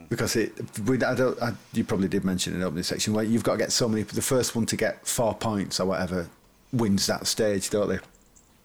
Because 0.10 0.36
it, 0.36 0.52
we, 0.86 1.02
I 1.02 1.16
don't, 1.16 1.42
I, 1.42 1.54
you 1.74 1.86
probably 1.86 2.10
did 2.10 2.26
mention 2.26 2.54
in 2.54 2.60
the 2.60 2.66
opening 2.66 2.84
section 2.84 3.14
where 3.14 3.24
you've 3.24 3.44
got 3.44 3.54
to 3.54 3.58
get 3.58 3.72
so 3.72 3.88
many. 3.88 4.04
The 4.04 4.22
first 4.22 4.56
one 4.56 4.66
to 4.66 4.76
get 4.76 5.08
four 5.08 5.34
points 5.34 5.80
or 5.80 5.86
whatever 5.86 6.28
wins 6.74 7.08
that 7.08 7.26
stage, 7.28 7.70
don't 7.70 7.88
they? 7.88 8.00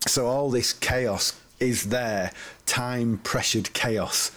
So 0.08 0.26
all 0.26 0.50
this 0.50 0.72
chaos 0.72 1.40
is 1.60 1.84
there, 1.90 2.32
time 2.66 3.18
pressured 3.22 3.72
chaos, 3.72 4.32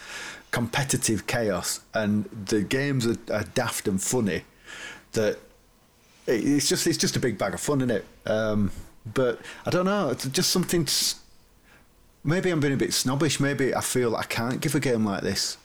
competitive 0.52 1.26
chaos, 1.28 1.82
and 1.94 2.26
the 2.46 2.62
games 2.62 3.08
are, 3.08 3.18
are 3.34 3.44
daft 3.56 3.88
and 3.88 4.02
funny. 4.02 4.44
That 5.14 5.40
it- 6.28 6.46
it's 6.46 6.70
just 6.70 6.86
it's 6.86 6.98
just 6.98 7.16
a 7.16 7.20
big 7.20 7.38
bag 7.40 7.56
of 7.56 7.60
fun, 7.60 7.80
isn't 7.82 7.92
it? 7.92 8.06
Um, 8.28 8.72
but 9.12 9.42
I 9.66 9.72
don't 9.72 9.86
know. 9.86 10.10
It's 10.10 10.28
just 10.30 10.52
something. 10.52 10.88
Maybe 12.24 12.50
I'm 12.52 12.60
being 12.60 12.74
a 12.74 12.78
bit 12.78 12.94
snobbish. 12.94 13.40
Maybe 13.40 13.74
I 13.74 13.82
feel 13.82 14.16
I 14.16 14.24
can't 14.24 14.62
give 14.62 14.76
a 14.76 14.80
game 14.80 15.06
like 15.06 15.22
this 15.24 15.58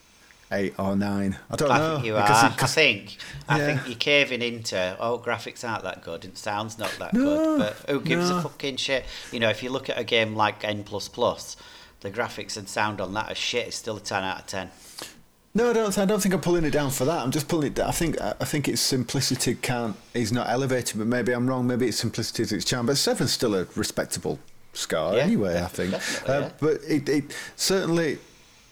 eight 0.55 0.75
or 0.79 0.97
nine. 0.97 1.37
I 1.51 1.57
don't 1.57 1.71
I 1.71 1.79
know. 1.79 1.95
think 1.97 2.07
you 2.07 2.17
are. 2.17 2.25
it- 2.25 2.31
I 2.63 2.67
think. 2.67 3.17
I 3.49 3.59
Yeah. 3.59 3.67
think 3.67 3.87
you're 3.87 3.97
caving 3.97 4.43
into. 4.43 4.97
Oh, 4.99 5.19
graphics 5.19 5.69
aren't 5.69 5.83
that 5.85 6.03
good. 6.03 6.25
It 6.25 6.39
sounds 6.39 6.79
not 6.79 6.91
that 6.99 7.13
No, 7.13 7.21
good. 7.25 7.59
But 7.59 7.91
who 7.91 8.01
gives 8.01 8.31
no. 8.31 8.39
a 8.39 8.43
fucking 8.43 8.77
shit? 8.77 9.05
You 9.33 9.41
know, 9.41 9.51
if 9.51 9.63
you 9.63 9.71
look 9.71 9.91
at 9.91 9.99
a 9.99 10.05
game 10.05 10.35
like 10.35 10.65
N 10.65 10.85
plus 10.85 11.09
plus, 11.09 11.57
the 12.01 12.11
graphics 12.11 12.57
and 12.57 12.69
sound 12.69 13.01
on 13.01 13.15
that 13.15 13.31
are 13.33 13.35
shit. 13.35 13.67
It's 13.69 13.77
still 13.77 13.97
a 13.97 14.01
ten 14.01 14.23
out 14.25 14.41
of 14.41 14.47
ten. 14.47 14.71
No, 15.57 15.71
I 15.71 15.73
don't. 15.73 15.97
I 15.99 16.05
don't 16.05 16.21
think 16.21 16.35
I'm 16.35 16.41
pulling 16.41 16.65
it 16.65 16.71
down 16.73 16.91
for 16.91 17.05
that. 17.05 17.21
I'm 17.23 17.31
just 17.31 17.47
pulling 17.47 17.69
it 17.69 17.75
down. 17.75 17.89
I 17.89 17.93
think. 17.93 18.21
I 18.21 18.33
think 18.45 18.67
its 18.69 18.81
simplicity 18.81 19.55
can't 19.55 19.95
is 20.13 20.33
not 20.33 20.49
elevated. 20.49 20.99
But 20.99 21.07
maybe 21.07 21.31
I'm 21.33 21.47
wrong. 21.47 21.67
Maybe 21.67 21.87
its 21.87 21.99
simplicity 21.99 22.43
is 22.43 22.53
its 22.53 22.65
charm. 22.65 22.87
But 22.87 22.97
seven's 22.99 23.31
still 23.33 23.55
a 23.55 23.67
respectable 23.77 24.41
score 24.73 25.15
Yeah, 25.15 25.23
anyway. 25.23 25.63
I 25.63 25.67
think. 25.69 25.95
Uh, 25.95 25.99
yeah. 26.29 26.49
But 26.61 26.81
it, 26.89 27.09
it 27.09 27.37
certainly. 27.55 28.19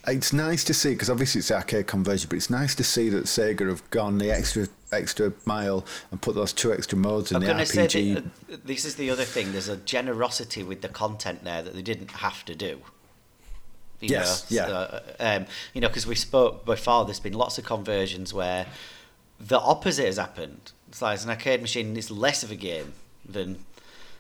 It's 0.06 0.32
nice 0.32 0.64
to 0.64 0.74
see 0.74 0.90
because 0.90 1.08
obviously 1.10 1.38
it's 1.38 1.50
arcade 1.52 1.86
conversion, 1.86 2.28
but 2.28 2.36
it's 2.36 2.50
nice 2.50 2.74
to 2.74 2.82
see 2.84 3.08
that 3.10 3.24
Sega 3.24 3.68
have 3.68 3.88
gone 3.90 4.18
the 4.18 4.30
extra 4.32 4.66
extra 4.90 5.32
mile 5.46 5.86
and 6.10 6.20
put 6.20 6.34
those 6.34 6.52
two 6.52 6.72
extra 6.72 6.98
modes 6.98 7.30
in 7.30 7.36
I'm 7.36 7.42
the 7.42 7.48
RPG. 7.48 8.14
that, 8.14 8.24
uh, 8.54 8.56
this 8.64 8.84
is 8.84 8.96
the 8.96 9.10
other 9.10 9.24
thing. 9.24 9.52
There's 9.52 9.68
a 9.68 9.76
generosity 9.78 10.62
with 10.62 10.82
the 10.82 10.88
content 10.88 11.44
there 11.44 11.62
that 11.62 11.74
they 11.74 11.82
didn't 11.82 12.10
have 12.10 12.44
to 12.46 12.54
do. 12.54 12.80
You 14.00 14.08
Yes, 14.08 14.50
know, 14.50 14.56
yeah. 14.56 14.66
so, 14.66 15.02
um, 15.20 15.46
you 15.72 15.80
know, 15.80 15.86
because 15.88 16.06
we 16.08 16.16
spoke 16.16 16.64
before. 16.64 17.04
There's 17.04 17.20
been 17.20 17.34
lots 17.34 17.56
of 17.58 17.64
conversions 17.64 18.34
where 18.34 18.66
the 19.38 19.60
opposite 19.60 20.06
has 20.06 20.16
happened. 20.16 20.72
It's 20.88 21.00
like 21.00 21.14
it's 21.14 21.24
an 21.24 21.30
arcade 21.30 21.60
machine 21.62 21.96
is 21.96 22.10
less 22.10 22.42
of 22.42 22.50
a 22.50 22.56
game 22.56 22.92
than 23.24 23.64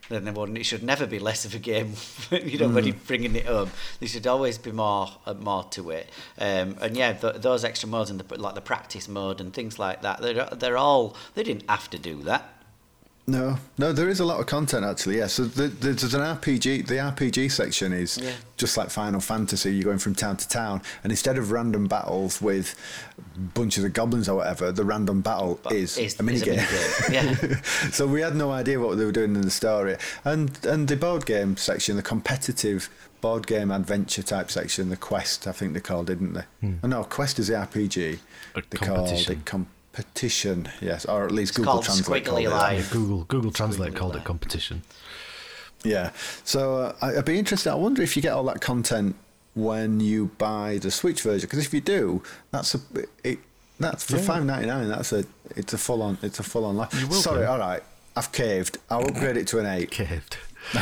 than 0.08 0.24
the 0.24 0.32
one. 0.32 0.56
It 0.56 0.64
should 0.66 0.82
never 0.82 1.06
be 1.06 1.18
less 1.18 1.44
of 1.44 1.54
a 1.54 1.58
game. 1.58 1.94
you 2.30 2.58
know, 2.58 2.68
Mm. 2.68 2.74
when 2.74 2.84
you're 2.86 2.96
bringing 3.06 3.34
it 3.36 3.46
home, 3.46 3.70
there 4.00 4.08
should 4.08 4.26
always 4.26 4.58
be 4.58 4.72
more 4.72 5.08
uh, 5.26 5.34
more 5.34 5.64
to 5.70 5.90
it. 5.90 6.10
Um, 6.38 6.76
and 6.80 6.96
yeah, 6.96 7.12
th- 7.12 7.36
those 7.36 7.64
extra 7.64 7.88
modes 7.88 8.10
and 8.10 8.20
the, 8.20 8.38
like 8.38 8.54
the 8.54 8.60
practice 8.60 9.08
mode 9.08 9.40
and 9.40 9.52
things 9.54 9.78
like 9.78 10.02
that. 10.02 10.20
They're 10.20 10.46
they're 10.52 10.76
all 10.76 11.16
they 11.34 11.42
didn't 11.42 11.68
have 11.68 11.88
to 11.90 11.98
do 11.98 12.22
that. 12.24 12.51
No, 13.24 13.56
no, 13.78 13.92
there 13.92 14.08
is 14.08 14.18
a 14.18 14.24
lot 14.24 14.40
of 14.40 14.46
content 14.46 14.84
actually. 14.84 15.18
Yeah, 15.18 15.28
so 15.28 15.44
the, 15.44 15.68
the, 15.68 15.90
there's 15.92 16.12
an 16.14 16.22
RPG. 16.22 16.88
The 16.88 16.96
RPG 16.96 17.52
section 17.52 17.92
is 17.92 18.18
Yeah. 18.18 18.32
just 18.56 18.76
like 18.76 18.90
Final 18.90 19.20
Fantasy. 19.20 19.72
You're 19.72 19.84
going 19.84 19.98
from 19.98 20.16
town 20.16 20.36
to 20.38 20.48
town, 20.48 20.82
and 21.04 21.12
instead 21.12 21.38
of 21.38 21.52
random 21.52 21.86
battles 21.86 22.42
with 22.42 22.74
bunches 23.54 23.84
of 23.84 23.92
goblins 23.92 24.28
or 24.28 24.36
whatever, 24.38 24.72
the 24.72 24.84
random 24.84 25.20
battle 25.20 25.60
But 25.62 25.72
is, 25.74 25.96
is- 25.98 26.18
a 26.18 26.22
mini 26.24 26.40
game. 26.40 26.58
minigame, 26.58 27.12
yeah. 27.12 27.90
so 27.92 28.08
we 28.08 28.20
had 28.22 28.34
no 28.34 28.50
idea 28.50 28.80
what 28.80 28.98
they 28.98 29.04
were 29.04 29.12
doing 29.12 29.36
in 29.36 29.42
the 29.42 29.50
story, 29.50 29.96
and 30.24 30.58
and 30.64 30.88
the 30.88 30.96
board 30.96 31.24
game 31.24 31.56
section, 31.56 31.94
the 31.96 32.02
competitive 32.02 32.90
board 33.20 33.46
game 33.46 33.70
adventure 33.70 34.24
type 34.24 34.50
section, 34.50 34.88
the 34.88 34.96
quest, 34.96 35.46
I 35.46 35.52
think 35.52 35.74
they 35.74 35.80
called, 35.80 36.08
didn't 36.08 36.32
they? 36.32 36.42
Hmm. 36.60 36.74
Oh, 36.82 36.88
no, 36.88 37.04
quest 37.04 37.38
is 37.38 37.46
the 37.46 37.54
RPG. 37.54 38.18
A 38.56 38.62
they 38.68 38.78
called 38.78 38.96
competition. 39.06 39.32
it 39.34 39.44
competition. 39.92 40.68
Yes, 40.80 41.04
or 41.04 41.24
at 41.24 41.32
least 41.32 41.54
Google 41.54 41.82
Translate 41.82 42.24
called 42.24 42.38
it. 42.40 42.42
Yeah, 42.44 42.82
Google 42.90 43.24
Google 43.24 43.50
Translate 43.50 43.92
Squiggly 43.92 43.96
called 43.96 44.12
line. 44.12 44.22
it 44.22 44.24
competition. 44.24 44.82
Yeah. 45.84 46.10
So 46.44 46.76
uh, 46.78 46.94
I- 47.02 47.16
I'd 47.18 47.24
be 47.24 47.38
interested. 47.38 47.70
I 47.70 47.74
wonder 47.74 48.02
if 48.02 48.16
you 48.16 48.22
get 48.22 48.32
all 48.32 48.44
that 48.44 48.60
content 48.60 49.16
when 49.54 50.00
you 50.00 50.26
buy 50.38 50.78
the 50.78 50.90
Switch 50.90 51.20
version. 51.22 51.46
Because 51.48 51.64
if 51.66 51.74
you 51.74 51.80
do, 51.80 52.22
that's 52.50 52.74
a 52.74 52.80
it. 53.24 53.38
That's 53.80 54.04
for 54.04 54.16
Yeah. 54.16 54.22
five 54.22 54.44
ninety 54.44 54.66
nine. 54.66 54.88
That's 54.88 55.12
a 55.12 55.24
it's 55.56 55.72
a 55.72 55.78
full 55.78 56.02
on 56.02 56.18
it's 56.22 56.38
a 56.38 56.42
full 56.42 56.64
on. 56.64 56.76
You 56.98 57.06
will 57.08 57.14
Sorry. 57.16 57.40
do. 57.44 57.46
All 57.46 57.58
right. 57.58 57.82
I've 58.16 58.30
caved. 58.32 58.78
I'll 58.90 59.04
upgrade 59.06 59.36
it 59.36 59.46
to 59.48 59.58
an 59.58 59.66
eight 59.66 59.90
Caved. 59.90 60.36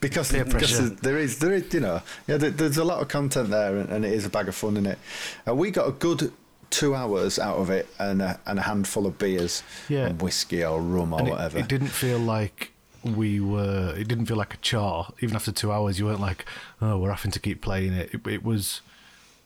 because, 0.00 0.32
because 0.32 0.96
there 0.96 1.18
is 1.18 1.40
there 1.40 1.52
is 1.52 1.74
you 1.74 1.80
know 1.80 2.00
yeah 2.26 2.38
there, 2.38 2.48
there's 2.50 2.78
a 2.78 2.84
lot 2.84 3.02
of 3.02 3.08
content 3.08 3.50
there 3.50 3.76
and, 3.76 3.90
and 3.90 4.04
it 4.04 4.12
is 4.14 4.24
a 4.24 4.30
bag 4.30 4.48
of 4.48 4.54
fun 4.54 4.76
in 4.78 4.86
it. 4.86 4.98
Uh, 5.46 5.54
we 5.54 5.70
got 5.70 5.86
a 5.88 5.92
good 5.92 6.32
two 6.70 6.94
hours 6.94 7.38
out 7.38 7.56
of 7.58 7.68
it 7.70 7.88
and 7.98 8.22
a, 8.22 8.38
and 8.46 8.58
a 8.58 8.62
handful 8.62 9.06
of 9.06 9.18
beers 9.18 9.62
Yeah. 9.88 10.06
and 10.06 10.22
whiskey 10.22 10.64
or 10.64 10.80
rum 10.80 11.12
or 11.12 11.20
And 11.20 11.28
whatever. 11.30 11.58
it 11.58 11.68
didn't 11.68 11.88
feel 11.88 12.18
like 12.18 12.72
we 13.02 13.40
were. 13.40 13.94
It 13.96 14.08
didn't 14.08 14.26
feel 14.26 14.36
like 14.36 14.54
a 14.54 14.58
chore. 14.58 15.08
Even 15.20 15.34
after 15.36 15.52
two 15.52 15.72
hours, 15.72 15.98
you 15.98 16.04
weren't 16.06 16.20
like, 16.20 16.44
"Oh, 16.82 16.98
we're 16.98 17.10
having 17.10 17.30
to 17.32 17.40
keep 17.40 17.60
playing 17.62 17.92
it." 17.94 18.10
It, 18.12 18.26
it 18.26 18.44
was. 18.44 18.82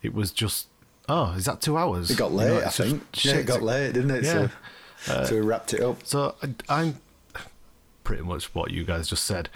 It 0.03 0.13
was 0.13 0.31
just. 0.33 0.67
Oh, 1.09 1.33
is 1.33 1.45
that 1.45 1.61
two 1.61 1.77
hours? 1.77 2.11
it 2.11 2.19
got 2.19 2.31
You 2.33 2.37
late. 2.39 2.47
know, 2.49 2.61
I 2.67 2.69
think. 2.71 3.25
Yeah, 3.25 3.35
it 3.37 3.47
got 3.47 3.63
late, 3.63 3.93
didn't 3.93 4.11
it? 4.11 4.25
Yeah. 4.25 4.49
So, 4.99 5.25
so 5.25 5.35
we 5.37 5.41
wrapped 5.43 5.73
it 5.75 5.83
up. 5.83 6.05
So 6.05 6.35
I, 6.43 6.55
I'm 6.69 7.01
pretty 8.03 8.23
much 8.23 8.55
what 8.55 8.71
you 8.71 8.85
guys 8.85 9.09
just 9.09 9.25
said. 9.25 9.49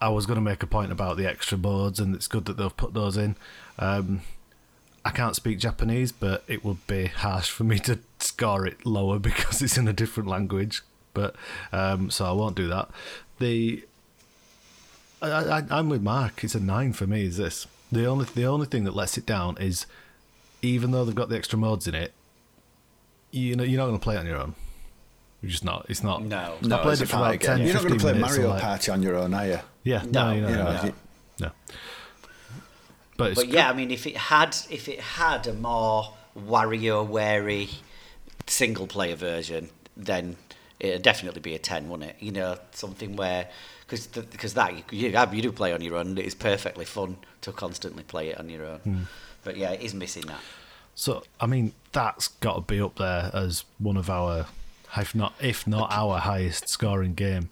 I 0.00 0.08
was 0.08 0.24
going 0.24 0.36
to 0.36 0.40
make 0.40 0.62
a 0.62 0.66
point 0.66 0.90
about 0.92 1.16
the 1.18 1.26
extra 1.26 1.58
boards, 1.58 2.00
and 2.00 2.14
it's 2.14 2.26
good 2.28 2.46
that 2.46 2.56
they've 2.56 2.74
put 2.76 2.94
those 2.94 3.16
in. 3.18 3.36
Um, 3.78 4.22
I 5.04 5.10
can't 5.10 5.34
speak 5.34 5.58
Japanese, 5.58 6.12
but 6.12 6.44
it 6.46 6.64
would 6.64 6.86
be 6.86 7.06
harsh 7.06 7.50
for 7.50 7.64
me 7.64 7.78
to 7.80 7.98
score 8.18 8.66
it 8.66 8.84
lower 8.84 9.18
because 9.30 9.62
it's 9.62 9.78
in 9.78 9.88
a 9.88 9.92
different 9.92 10.28
language. 10.28 10.82
But 11.14 11.34
um, 11.72 12.10
so 12.10 12.26
I 12.26 12.32
won't 12.32 12.56
do 12.56 12.68
that. 12.68 12.88
The 13.38 13.84
I, 15.22 15.28
I, 15.28 15.62
I'm 15.70 15.88
with 15.88 16.02
Mark. 16.02 16.44
It's 16.44 16.54
a 16.54 16.60
nine 16.60 16.92
for 16.92 17.06
me. 17.06 17.24
Is 17.24 17.36
this 17.36 17.66
the 17.90 18.06
only 18.06 18.26
the 18.26 18.44
only 18.44 18.66
thing 18.66 18.84
that 18.84 18.94
lets 18.94 19.18
it 19.18 19.26
down 19.26 19.56
is 19.58 19.86
even 20.62 20.90
though 20.90 21.04
they've 21.04 21.14
got 21.14 21.28
the 21.28 21.36
extra 21.36 21.58
modes 21.58 21.86
in 21.88 21.94
it, 21.94 22.12
you 23.30 23.56
know 23.56 23.64
you're 23.64 23.78
not 23.78 23.86
going 23.86 23.98
to 23.98 24.02
play 24.02 24.16
it 24.16 24.18
on 24.18 24.26
your 24.26 24.36
own. 24.38 24.54
You're 25.42 25.50
just 25.50 25.64
not. 25.64 25.86
It's 25.88 26.02
not. 26.02 26.22
No. 26.22 26.58
I 26.62 26.82
played 26.82 27.00
it 27.00 27.06
for 27.06 27.16
about 27.16 27.40
10. 27.40 27.60
You're 27.62 27.72
not 27.72 27.82
going 27.82 27.98
to 27.98 28.00
play 28.00 28.12
Mario 28.12 28.50
like- 28.50 28.62
Party 28.62 28.92
on 28.92 29.02
your 29.02 29.16
own, 29.16 29.32
are 29.32 29.46
you? 29.46 29.58
Yeah, 29.84 30.02
No, 30.10 30.28
no, 30.28 30.34
you 30.34 30.40
know, 30.42 30.48
no. 30.72 30.82
you- 30.84 30.94
no. 31.40 31.50
But, 33.20 33.34
But 33.36 33.48
yeah, 33.48 33.70
I 33.70 33.72
mean, 33.72 33.90
if 33.90 34.06
it 34.06 34.16
had 34.16 34.56
if 34.70 34.88
it 34.88 35.00
had 35.00 35.46
a 35.46 35.52
more 35.52 36.14
Wario 36.38 37.06
wary 37.06 37.70
single 38.46 38.86
player 38.86 39.16
version, 39.16 39.70
then 39.96 40.36
it'd 40.78 41.02
definitely 41.02 41.40
be 41.40 41.54
a 41.54 41.58
ten, 41.58 41.88
wouldn't 41.88 42.10
it? 42.10 42.16
You 42.20 42.32
know, 42.32 42.58
something 42.72 43.16
where 43.16 43.48
because 43.80 44.06
because 44.06 44.54
that 44.54 44.74
you, 44.90 45.10
you 45.10 45.42
do 45.42 45.52
play 45.52 45.72
on 45.72 45.82
your 45.82 45.96
own. 45.96 46.08
and 46.08 46.18
It 46.18 46.24
is 46.24 46.34
perfectly 46.34 46.84
fun 46.84 47.18
to 47.42 47.52
constantly 47.52 48.02
play 48.02 48.28
it 48.28 48.38
on 48.38 48.48
your 48.48 48.64
own. 48.66 48.78
Hmm. 48.80 49.02
But 49.44 49.56
yeah, 49.56 49.72
it 49.72 49.80
is 49.80 49.94
missing 49.94 50.24
that. 50.26 50.40
So 50.94 51.22
I 51.40 51.46
mean, 51.46 51.72
that's 51.92 52.28
got 52.28 52.54
to 52.54 52.60
be 52.60 52.80
up 52.80 52.96
there 52.96 53.30
as 53.32 53.64
one 53.78 53.96
of 53.96 54.10
our, 54.10 54.46
if 54.96 55.14
not 55.14 55.34
if 55.40 55.66
not 55.66 55.92
our 55.92 56.18
highest 56.18 56.68
scoring 56.68 57.14
game 57.14 57.50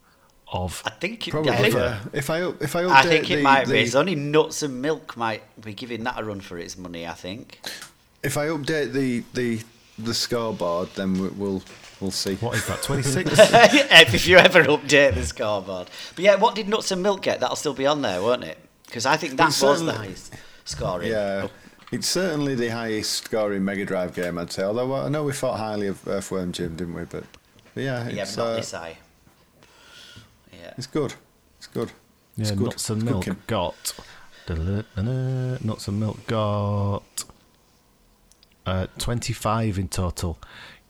of. 0.52 0.82
I 0.86 0.90
think 0.90 1.28
it, 1.28 1.30
Probably. 1.32 1.52
I 1.52 1.56
think, 1.56 1.74
uh, 1.74 1.98
if 2.12 2.30
I 2.30 2.42
if 2.42 2.76
I 2.76 2.82
update 2.84 2.90
I 2.90 3.02
think 3.02 3.30
it 3.30 3.36
the, 3.36 3.42
might 3.42 3.66
the, 3.66 3.72
be. 3.74 3.80
It's 3.80 3.94
only 3.94 4.14
nuts 4.14 4.62
and 4.62 4.80
milk 4.80 5.16
might 5.16 5.42
be 5.60 5.72
giving 5.74 6.04
that 6.04 6.18
a 6.18 6.24
run 6.24 6.40
for 6.40 6.58
its 6.58 6.76
money. 6.78 7.06
I 7.06 7.12
think. 7.12 7.58
if 8.22 8.36
I 8.36 8.46
update 8.46 8.92
the 8.92 9.24
the 9.34 9.60
the 9.98 10.14
scoreboard, 10.14 10.88
then 10.94 11.14
we- 11.14 11.28
we'll 11.28 11.62
we'll 12.00 12.10
see. 12.10 12.36
What 12.36 12.56
is 12.56 12.66
that? 12.66 12.82
26? 12.84 13.30
if 14.14 14.26
you 14.28 14.38
ever 14.38 14.62
update 14.64 15.14
the 15.14 15.24
scoreboard. 15.26 15.88
But 16.14 16.24
yeah, 16.24 16.36
what 16.36 16.54
did 16.54 16.68
Nuts 16.68 16.90
and 16.92 17.02
Milk 17.02 17.22
get? 17.22 17.40
That'll 17.40 17.56
still 17.56 17.74
be 17.74 17.86
on 17.86 18.02
there, 18.02 18.22
won't 18.22 18.44
it? 18.44 18.58
Because 18.86 19.06
I 19.06 19.16
think 19.16 19.36
that 19.36 19.48
It's 19.48 19.60
was 19.62 19.84
the 19.84 19.92
highest 19.92 20.34
scoring. 20.64 21.10
Yeah, 21.10 21.48
it's 21.92 22.08
certainly 22.08 22.54
the 22.54 22.68
highest 22.68 23.24
scoring 23.24 23.64
Mega 23.64 23.84
Drive 23.84 24.14
game, 24.14 24.38
I'd 24.38 24.50
say. 24.52 24.62
Although 24.62 24.94
I 24.94 25.08
know 25.08 25.24
we 25.24 25.32
thought 25.32 25.58
highly 25.58 25.88
of 25.88 26.06
Earthworm 26.08 26.52
Jim, 26.52 26.76
didn't 26.76 26.94
we? 26.94 27.04
But, 27.04 27.24
but 27.74 27.82
yeah, 27.82 28.08
Yeah, 28.08 28.22
it's, 28.22 28.36
but 28.36 28.44
not 28.44 28.50
uh, 28.52 28.56
this 28.56 28.72
high. 28.72 28.98
Yeah. 30.78 30.80
it's 30.80 30.86
good. 30.86 31.14
It's 31.58 31.66
good. 31.66 31.90
It's 32.36 32.50
Yeah, 32.50 32.56
good. 32.56 32.64
Nuts 32.66 32.90
and 32.90 33.02
It's 33.02 33.10
Milk 33.10 33.46
got. 33.46 33.92
Nuts 34.48 35.88
and 35.88 36.00
Milk 36.00 36.26
got. 36.26 37.24
Uh, 38.64 38.86
25 38.98 39.78
in 39.78 39.88
total. 39.88 40.38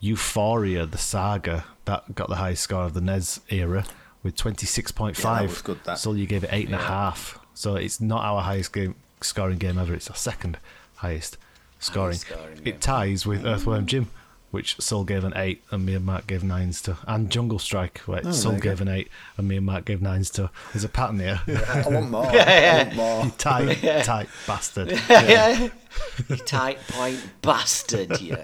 Ufouria, 0.02 0.90
the 0.90 0.98
saga, 0.98 1.65
that 1.86 2.15
got 2.15 2.28
the 2.28 2.36
highest 2.36 2.62
score 2.65 2.82
of 2.85 2.93
the 2.94 3.01
NES 3.01 3.40
era 3.51 3.85
with 4.23 4.36
26.5. 4.36 5.16
Yeah, 5.19 5.35
that 5.35 5.48
was 5.48 5.62
good, 5.62 5.78
that. 5.85 5.98
So 5.98 6.12
you 6.12 6.27
gave 6.27 6.44
it 6.44 6.51
8.5. 6.51 7.39
So 7.55 7.77
it's 7.77 8.01
not 8.01 8.23
our 8.24 8.43
highest 8.43 8.73
game 8.73 8.94
scoring 9.20 9.59
game 9.59 9.78
ever, 9.78 9.94
it's 9.94 10.10
our 10.10 10.16
second 10.16 10.59
highest 10.97 11.39
scoring. 11.78 12.16
scoring 12.19 12.60
it 12.65 12.81
ties 12.81 13.24
with 13.27 13.44
Earthworm 13.47 13.86
Jim, 13.86 14.10
which 14.51 14.81
Soul 14.81 15.05
gave 15.05 15.25
an 15.25 15.33
8 15.37 15.62
and 15.70 15.85
me 15.85 15.95
and 15.95 16.05
Mark 16.07 16.27
gave 16.27 16.43
9s 16.43 16.83
to. 16.85 16.97
And 17.07 17.31
Jungle 17.31 17.59
Strike, 17.59 17.99
which 18.07 18.25
Oh, 18.25 18.33
Soul 18.33 18.53
there 18.53 18.61
go. 18.61 18.70
gave 18.70 18.81
an 18.81 18.89
8 18.89 19.09
and 19.37 19.47
me 19.49 19.57
and 19.59 19.66
Mark 19.66 19.85
gave 19.85 20.01
9s 20.01 20.33
to. 20.35 20.51
There's 20.73 20.85
a 20.85 20.89
pattern 20.89 21.19
here. 21.20 21.41
I 21.47 21.85
want 21.89 22.11
more. 22.11 22.27
I 22.27 22.83
want 22.85 22.95
more. 22.97 23.25
You 23.27 23.31
tight, 23.33 23.75
tight 24.05 24.29
bastard. 24.47 24.91
you 26.29 26.37
tight 26.37 26.79
point 26.89 27.20
bastard, 27.43 28.20
you. 28.20 28.37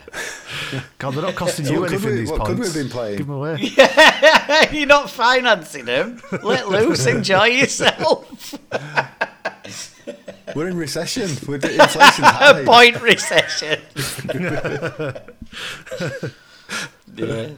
God, 0.99 1.13
they're 1.15 1.23
not 1.23 1.35
costing 1.37 1.65
So 1.67 1.73
you 1.73 1.81
what 1.81 1.89
could 1.91 1.95
anything, 1.97 2.11
we- 2.13 2.17
these 2.21 2.31
what 2.31 2.41
points. 2.43 2.51
could 2.51 2.59
we 2.61 2.67
have 2.67 2.75
been 2.75 2.91
playing? 2.91 3.17
Give 3.19 3.27
them 3.27 3.37
away. 3.37 4.69
You're 4.73 4.87
not 4.87 5.09
financing 5.11 5.85
them. 5.87 6.21
Let 6.43 6.69
loose, 6.69 7.07
enjoy 7.07 7.47
yourself. 7.47 8.55
We're 10.55 10.69
in 10.69 10.77
recession. 10.77 11.31
We're 11.47 11.57
inflation's 11.57 12.19
high. 12.27 12.65
Point 12.65 13.01
recession. 13.03 13.81
yeah. 17.17 17.49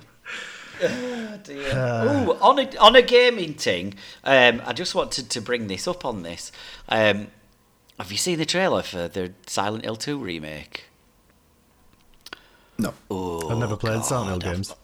Oh, 0.82 1.39
dear. 1.43 2.27
Ooh, 2.28 2.32
on 2.40 2.59
a 2.59 2.77
on 2.77 2.97
a 2.97 3.02
gaming 3.02 3.55
thing, 3.55 3.94
um, 4.24 4.60
I 4.64 4.73
just 4.73 4.94
wanted 4.94 5.31
to 5.31 5.40
bring 5.40 5.68
this 5.68 5.89
up 5.89 6.05
on 6.05 6.23
this. 6.23 6.52
Um, 6.89 7.28
have 7.98 8.12
you 8.12 8.18
seen 8.18 8.39
the 8.39 8.44
trailer 8.44 8.82
for 8.82 9.09
the 9.09 9.32
Silent 9.47 9.85
Hill 9.85 9.97
2 9.97 10.18
remake? 10.18 10.85
No. 12.78 12.93
Oh, 13.10 13.48
I've 13.48 13.56
never 13.59 13.77
played 13.77 13.94
God, 14.01 14.05
Silent 14.05 14.28
Hill 14.28 14.36
I've- 14.51 14.56
games. 14.56 14.74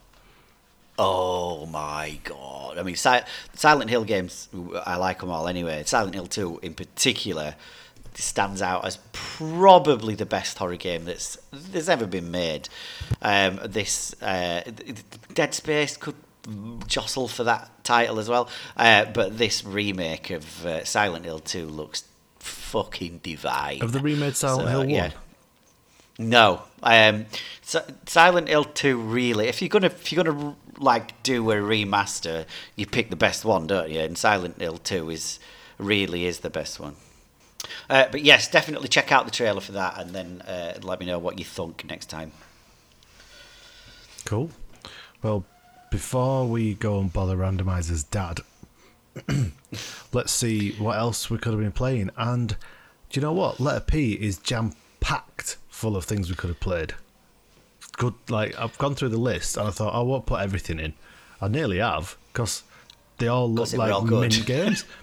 Oh 0.99 1.67
my 1.67 2.19
god! 2.23 2.79
I 2.79 2.83
mean, 2.83 2.97
si- 2.97 3.21
Silent 3.55 3.89
Hill 3.91 4.05
games, 4.05 4.49
I 4.87 4.97
like 4.97 5.21
them 5.21 5.31
all 5.31 5.49
anyway. 5.49 5.83
Silent 5.87 6.15
Hill 6.15 6.27
Two, 6.27 6.59
in 6.63 6.75
particular, 6.75 7.55
stands 8.15 8.61
out 8.63 8.85
as 8.85 8.99
probably 9.13 10.15
the 10.15 10.27
best 10.27 10.59
horror 10.59 10.77
game 10.77 11.05
that's 11.05 11.37
that's 11.53 11.89
ever 11.89 12.07
been 12.07 12.31
made. 12.31 12.69
Um, 13.21 13.61
this 13.65 14.15
uh, 14.23 14.63
Dead 15.35 15.55
Space 15.55 15.97
could 15.97 16.15
jostle 16.87 17.29
for 17.29 17.45
that 17.45 17.71
title 17.85 18.19
as 18.19 18.29
well, 18.29 18.49
uh, 18.77 19.05
but 19.07 19.39
this 19.39 19.65
remake 19.65 20.31
of 20.31 20.67
uh, 20.67 20.85
Silent 20.85 21.25
Hill 21.25 21.39
Two 21.39 21.67
looks 21.67 22.05
fucking 22.39 23.21
divine. 23.23 23.81
Of 23.83 23.93
the 23.93 24.01
remade 24.01 24.37
Silent 24.37 24.63
So, 24.63 24.71
Hill 24.71 24.81
1? 24.81 24.91
yeah. 24.91 25.11
No, 26.19 26.63
um, 26.83 27.27
so 27.63 27.83
Silent 28.07 28.49
Hill 28.49 28.65
Two 28.65 28.99
really. 28.99 29.49
If 29.49 29.63
you're 29.63 29.69
gonna 29.71 29.87
if 29.87 30.13
you're 30.13 30.23
gonna 30.25 30.55
like 30.79 31.21
do 31.23 31.51
a 31.51 31.55
remaster, 31.57 32.45
you 32.77 32.87
pick 32.87 33.09
the 33.11 33.17
best 33.17 33.45
one, 33.45 33.67
don't 33.67 33.91
you? 33.91 34.01
And 34.01 34.17
Silent 34.19 34.61
Hill 34.61 34.77
Two 34.79 35.09
is 35.11 35.39
really 35.79 36.27
is 36.27 36.41
the 36.41 36.51
best 36.51 36.79
one. 36.79 36.97
Uh, 37.89 38.07
but 38.11 38.23
yes, 38.23 38.49
definitely 38.51 38.89
check 38.89 39.13
out 39.13 39.25
the 39.25 39.31
trailer 39.31 39.61
for 39.61 39.73
that, 39.73 39.99
and 39.99 40.11
then 40.11 40.43
uh, 40.43 40.79
let 40.83 41.01
me 41.01 41.07
know 41.07 41.19
what 41.19 41.39
you 41.39 41.45
think 41.45 41.85
next 41.85 42.07
time. 42.07 42.33
Cool. 44.25 44.51
Well, 45.23 45.45
before 45.91 46.47
we 46.47 46.75
go 46.75 46.99
and 47.01 47.13
bother 47.13 47.37
Randomizer's 47.37 48.03
dad, 48.05 48.41
let's 50.13 50.33
see 50.33 50.73
what 50.73 50.99
else 50.99 51.31
we 51.31 51.39
could 51.39 51.53
have 51.53 51.61
been 51.61 51.73
playing. 51.73 52.11
And 52.17 52.49
do 53.11 53.21
you 53.21 53.23
know 53.23 53.33
what? 53.33 53.61
Letter 53.61 53.81
P 53.81 54.15
is 54.15 54.39
jam 54.39 54.73
packed 55.01 55.59
full 55.69 55.97
of 55.97 56.05
things 56.05 56.31
we 56.31 56.37
could 56.37 56.49
have 56.49 56.61
played. 56.61 56.95
Good, 57.99 58.15
like 58.31 58.59
I've 58.59 58.79
gone 58.79 58.95
through 58.95 59.11
the 59.11 59.19
list 59.19 59.57
and 59.57 59.69
I 59.69 59.71
thought 59.71 59.95
I 59.95 60.01
won't 60.01 60.27
put 60.27 60.41
everything 60.41 60.81
in. 60.81 60.95
I 61.41 61.49
nearly 61.49 61.79
have 61.79 62.17
because 62.33 62.63
they 63.19 63.29
all 63.29 63.51
look 63.51 63.73
like 63.75 63.93
all 63.93 64.03
good. 64.03 64.21
mini 64.21 64.41
games. 64.43 64.85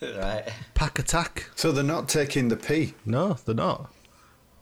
Right. 0.16 0.44
Pac-Attack, 0.74 1.50
So 1.56 1.72
they're 1.72 1.82
not 1.84 2.08
taking 2.08 2.48
the 2.48 2.56
P. 2.56 2.94
no, 3.04 3.34
they're 3.44 3.54
not. 3.54 3.92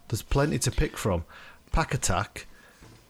There's 0.08 0.22
plenty 0.22 0.58
to 0.60 0.70
pick 0.70 0.96
from. 0.96 1.24
Pac-Attack. 1.72 2.46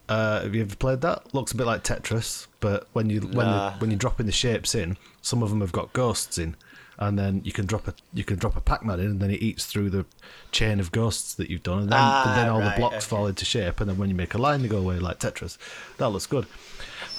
Uh, 0.09 0.41
have 0.41 0.55
you 0.55 0.61
ever 0.61 0.75
played 0.75 1.01
that? 1.01 1.33
Looks 1.33 1.51
a 1.51 1.55
bit 1.57 1.67
like 1.67 1.83
Tetris, 1.83 2.47
but 2.59 2.87
when 2.93 3.09
you 3.09 3.19
when 3.21 3.45
Nah. 3.45 3.73
you, 3.73 3.79
when 3.79 3.91
you're 3.91 3.97
dropping 3.99 4.25
the 4.25 4.31
shapes 4.31 4.73
in, 4.73 4.97
some 5.21 5.43
of 5.43 5.49
them 5.49 5.59
have 5.61 5.73
got 5.73 5.91
ghosts 5.91 6.37
in, 6.37 6.55
and 6.97 7.19
then 7.19 7.41
you 7.43 7.51
can 7.51 7.65
drop 7.65 7.89
a 7.89 7.93
you 8.13 8.23
can 8.23 8.37
drop 8.39 8.55
a 8.55 8.61
Pac-Man 8.61 9.01
in, 9.01 9.05
and 9.07 9.19
then 9.19 9.31
it 9.31 9.41
eats 9.41 9.65
through 9.65 9.89
the 9.89 10.05
chain 10.51 10.79
of 10.79 10.93
ghosts 10.93 11.33
that 11.35 11.49
you've 11.49 11.61
done, 11.63 11.79
and 11.79 11.89
then, 11.91 11.99
Ah, 12.01 12.25
and 12.29 12.37
then 12.37 12.49
all 12.49 12.59
right, 12.61 12.73
the 12.75 12.79
blocks 12.79 12.95
okay. 12.95 13.05
fall 13.05 13.27
into 13.27 13.43
shape, 13.43 13.81
and 13.81 13.89
then 13.89 13.97
when 13.97 14.07
you 14.09 14.15
make 14.15 14.33
a 14.33 14.37
line, 14.37 14.61
they 14.61 14.69
go 14.69 14.77
away 14.77 14.97
like 14.97 15.19
Tetris. 15.19 15.57
That 15.97 16.07
looks 16.09 16.25
good. 16.25 16.45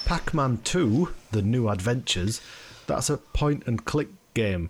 Pac-Man 0.05 0.57
2, 0.63 1.13
The 1.31 1.43
New 1.43 1.69
Adventures, 1.69 2.41
that's 2.87 3.09
a 3.11 3.17
point 3.17 3.63
and 3.67 3.85
click 3.85 4.07
game 4.33 4.69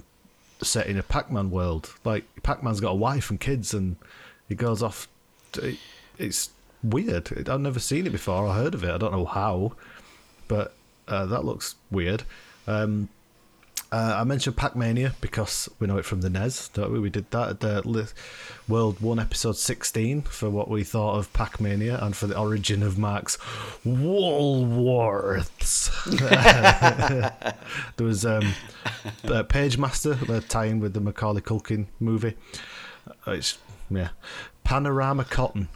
set 0.61 0.87
in 0.87 0.97
a 0.97 1.03
Pac-Man 1.03 1.51
world. 1.51 1.93
Like 2.03 2.25
Pac-Man's 2.43 2.79
got 2.79 2.91
a 2.91 2.95
wife 2.95 3.29
and 3.29 3.39
kids, 3.39 3.73
and 3.73 3.95
he 4.47 4.55
goes 4.55 4.83
off. 4.83 5.07
To, 5.53 5.75
it's 6.17 6.51
weird. 6.83 7.49
I've 7.49 7.61
never 7.61 7.79
seen 7.79 8.07
it 8.07 8.11
before 8.11 8.47
I 8.47 8.55
heard 8.55 8.73
of 8.73 8.83
it. 8.83 8.91
I 8.91 8.97
don't 8.97 9.11
know 9.11 9.25
how, 9.25 9.73
but 10.47 10.73
uh, 11.07 11.25
that 11.27 11.45
looks 11.45 11.75
weird. 11.89 12.23
Um, 12.67 13.09
uh, 13.91 14.15
I 14.17 14.23
mentioned 14.23 14.55
Pac-Mania 14.55 15.15
because 15.19 15.67
we 15.79 15.87
know 15.87 15.97
it 15.97 16.05
from 16.05 16.21
the 16.21 16.29
NES, 16.29 16.69
don't 16.69 16.91
we? 16.91 16.99
We 16.99 17.09
did 17.09 17.29
that 17.31 17.49
at 17.49 17.59
the 17.59 17.87
li- 17.87 18.05
World 18.67 19.01
1 19.01 19.19
episode 19.19 19.57
16 19.57 20.21
for 20.23 20.49
what 20.49 20.69
we 20.69 20.83
thought 20.83 21.17
of 21.17 21.31
Pac-Mania 21.33 21.97
and 22.01 22.15
for 22.15 22.27
the 22.27 22.37
origin 22.37 22.83
of 22.83 22.97
Mark's 22.99 23.37
Woolworths. 23.85 25.89
there 27.97 28.05
was 28.05 28.25
um, 28.25 28.53
uh, 29.25 29.43
Pagemaster, 29.43 30.25
the 30.27 30.41
tie-in 30.41 30.79
with 30.79 30.93
the 30.93 31.01
Macaulay 31.01 31.41
Culkin 31.41 31.87
movie. 31.99 32.35
Uh, 33.27 33.31
It's, 33.31 33.57
yeah. 33.89 34.09
Panorama 34.63 35.23
Cotton. 35.23 35.67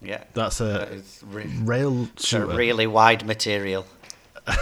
Yeah. 0.00 0.22
That's 0.34 0.60
a 0.60 1.02
re- 1.26 1.50
rail 1.62 2.08
it's 2.14 2.32
a 2.32 2.46
really 2.46 2.86
wide 2.86 3.26
material. 3.26 3.84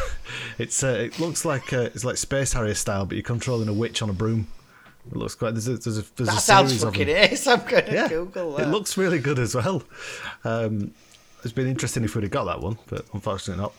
It's 0.58 0.82
uh, 0.82 0.88
it 0.88 1.18
looks 1.20 1.44
like 1.44 1.72
uh, 1.74 1.90
it's 1.94 2.04
like 2.04 2.16
Space 2.16 2.54
Harrier 2.54 2.72
style, 2.74 3.04
but 3.04 3.14
you're 3.16 3.22
controlling 3.22 3.68
a 3.68 3.74
witch 3.74 4.00
on 4.00 4.08
a 4.08 4.14
broom. 4.14 4.46
It 5.10 5.14
looks 5.16 5.34
quite. 5.34 5.50
There's 5.50 5.68
a 5.68 5.76
there's 5.76 5.98
a, 5.98 6.04
there's 6.16 6.28
That 6.30 6.38
a 6.38 6.40
sounds 6.40 6.70
series 6.70 6.82
of 6.82 6.92
fucking 6.94 7.06
them. 7.08 7.16
ace. 7.30 7.46
I'm 7.46 7.60
gonna 7.60 7.92
Yeah, 7.92 8.08
Google 8.08 8.56
that. 8.56 8.66
it 8.66 8.70
looks 8.70 8.96
really 8.96 9.18
good 9.18 9.38
as 9.38 9.54
well. 9.54 9.82
Um, 10.44 10.92
it's 11.44 11.52
been 11.52 11.66
interesting 11.66 12.04
if 12.04 12.14
we'd 12.14 12.22
have 12.22 12.30
got 12.30 12.44
that 12.44 12.60
one, 12.60 12.78
but 12.86 13.04
unfortunately 13.12 13.62
not. 13.62 13.74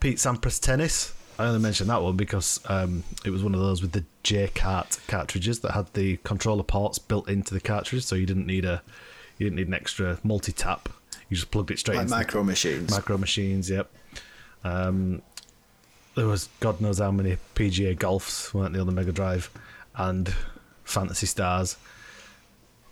Pete 0.00 0.16
Sampras 0.16 0.58
tennis. 0.60 1.12
I 1.38 1.44
only 1.46 1.60
mentioned 1.60 1.90
that 1.90 2.02
one 2.02 2.16
because 2.16 2.58
um, 2.70 3.04
it 3.24 3.30
was 3.30 3.44
one 3.44 3.54
of 3.54 3.60
those 3.60 3.82
with 3.82 3.92
the 3.92 4.04
J 4.22 4.48
Cart 4.48 4.98
cartridges 5.08 5.60
that 5.60 5.72
had 5.72 5.92
the 5.92 6.16
controller 6.24 6.62
ports 6.64 6.98
built 6.98 7.28
into 7.28 7.52
the 7.52 7.60
cartridge, 7.60 8.04
so 8.04 8.16
you 8.16 8.24
didn't 8.26 8.46
need 8.46 8.64
a 8.64 8.82
you 9.36 9.44
didn't 9.44 9.56
need 9.56 9.68
an 9.68 9.74
extra 9.74 10.18
multi 10.24 10.52
tap. 10.52 10.88
You 11.28 11.36
just 11.36 11.50
plugged 11.50 11.70
it 11.70 11.78
straight 11.78 11.96
Like 11.96 12.02
into 12.04 12.10
the- 12.14 12.16
micro 12.16 12.42
machines. 12.42 12.90
Micro 12.90 13.18
machines, 13.18 13.68
yep. 13.68 13.90
Um, 14.64 15.22
there 16.14 16.26
was 16.26 16.48
God 16.60 16.80
knows 16.80 16.98
how 16.98 17.10
many 17.10 17.36
PGA 17.54 17.96
golfs 17.96 18.52
weren't 18.52 18.72
there 18.72 18.80
on 18.80 18.86
the 18.86 18.92
Mega 18.92 19.12
Drive, 19.12 19.50
and 19.96 20.34
Phantasy 20.84 21.26
Stars. 21.26 21.76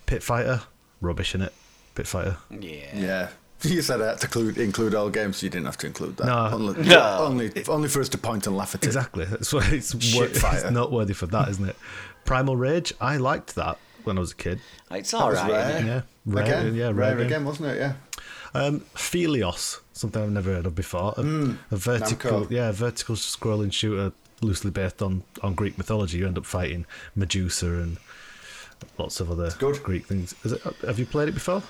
Pit 0.06 0.22
Fighter, 0.22 0.62
rubbish 1.00 1.34
in 1.34 1.42
it. 1.42 1.52
Pit 1.94 2.06
Fighter. 2.06 2.36
Yeah. 2.50 2.70
yeah. 2.94 3.28
You 3.62 3.80
said 3.80 4.02
I 4.02 4.08
had 4.08 4.18
to 4.20 4.26
include, 4.26 4.58
include 4.58 4.94
all 4.94 5.08
games, 5.08 5.38
so 5.38 5.46
you 5.46 5.50
didn't 5.50 5.64
have 5.64 5.78
to 5.78 5.86
include 5.86 6.18
that. 6.18 6.26
No. 6.26 6.50
Only, 6.52 6.82
No. 6.88 7.18
only, 7.20 7.64
only 7.68 7.88
for 7.88 8.02
us 8.02 8.10
to 8.10 8.18
point 8.18 8.46
and 8.46 8.54
laugh 8.54 8.74
at 8.74 8.82
it. 8.84 8.86
Exactly. 8.86 9.24
That's 9.24 9.50
why 9.50 9.66
it's, 9.72 9.94
wor- 9.94 10.00
Shit 10.02 10.30
it's 10.32 10.40
Fighter. 10.40 10.70
noteworthy 10.70 11.14
for 11.14 11.26
that, 11.28 11.48
isn't 11.48 11.66
it? 11.66 11.74
Primal 12.26 12.54
Rage. 12.54 12.92
I 13.00 13.16
liked 13.16 13.54
that 13.54 13.78
when 14.04 14.18
I 14.18 14.20
was 14.20 14.32
a 14.32 14.34
kid. 14.36 14.60
It's 14.90 15.10
That 15.12 15.16
all 15.22 15.30
was 15.30 15.42
rare. 15.42 15.82
Yeah, 15.82 16.02
rare, 16.26 16.44
Again, 16.44 16.74
yeah, 16.74 16.84
rare 16.84 16.92
rare 16.94 17.16
game. 17.16 17.26
again, 17.26 17.44
wasn't 17.46 17.68
it? 17.70 17.78
Yeah. 17.78 17.92
Um, 18.52 18.80
Phelios, 18.94 19.80
something 19.96 20.22
I've 20.22 20.30
never 20.30 20.52
heard 20.52 20.66
of 20.66 20.74
before. 20.74 21.14
A, 21.16 21.20
a 21.70 21.76
vertical, 21.76 22.42
Namco. 22.42 22.50
yeah, 22.50 22.68
a 22.68 22.72
vertical 22.72 23.14
scrolling 23.16 23.72
shooter, 23.72 24.12
loosely 24.40 24.70
based 24.70 25.02
on, 25.02 25.22
on 25.42 25.54
Greek 25.54 25.78
mythology. 25.78 26.18
You 26.18 26.26
end 26.26 26.38
up 26.38 26.46
fighting 26.46 26.86
Medusa 27.14 27.66
and 27.66 27.96
lots 28.98 29.20
of 29.20 29.30
other 29.30 29.50
good. 29.58 29.82
Greek 29.82 30.06
things. 30.06 30.34
Is 30.44 30.52
it, 30.52 30.62
have 30.86 30.98
you 30.98 31.06
played 31.06 31.28
it 31.28 31.32
before? 31.32 31.62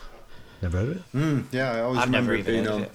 Never 0.63 0.79
heard 0.79 0.89
of 0.89 0.97
it. 0.97 1.03
Mm, 1.15 1.45
yeah, 1.53 1.73
I 1.73 1.81
always 1.81 1.99
I've 2.01 2.07
remember 2.07 2.33
never 2.37 2.51
it 2.51 2.53
even 2.53 2.65
being 2.65 2.69
on. 2.75 2.83
it. 2.85 2.93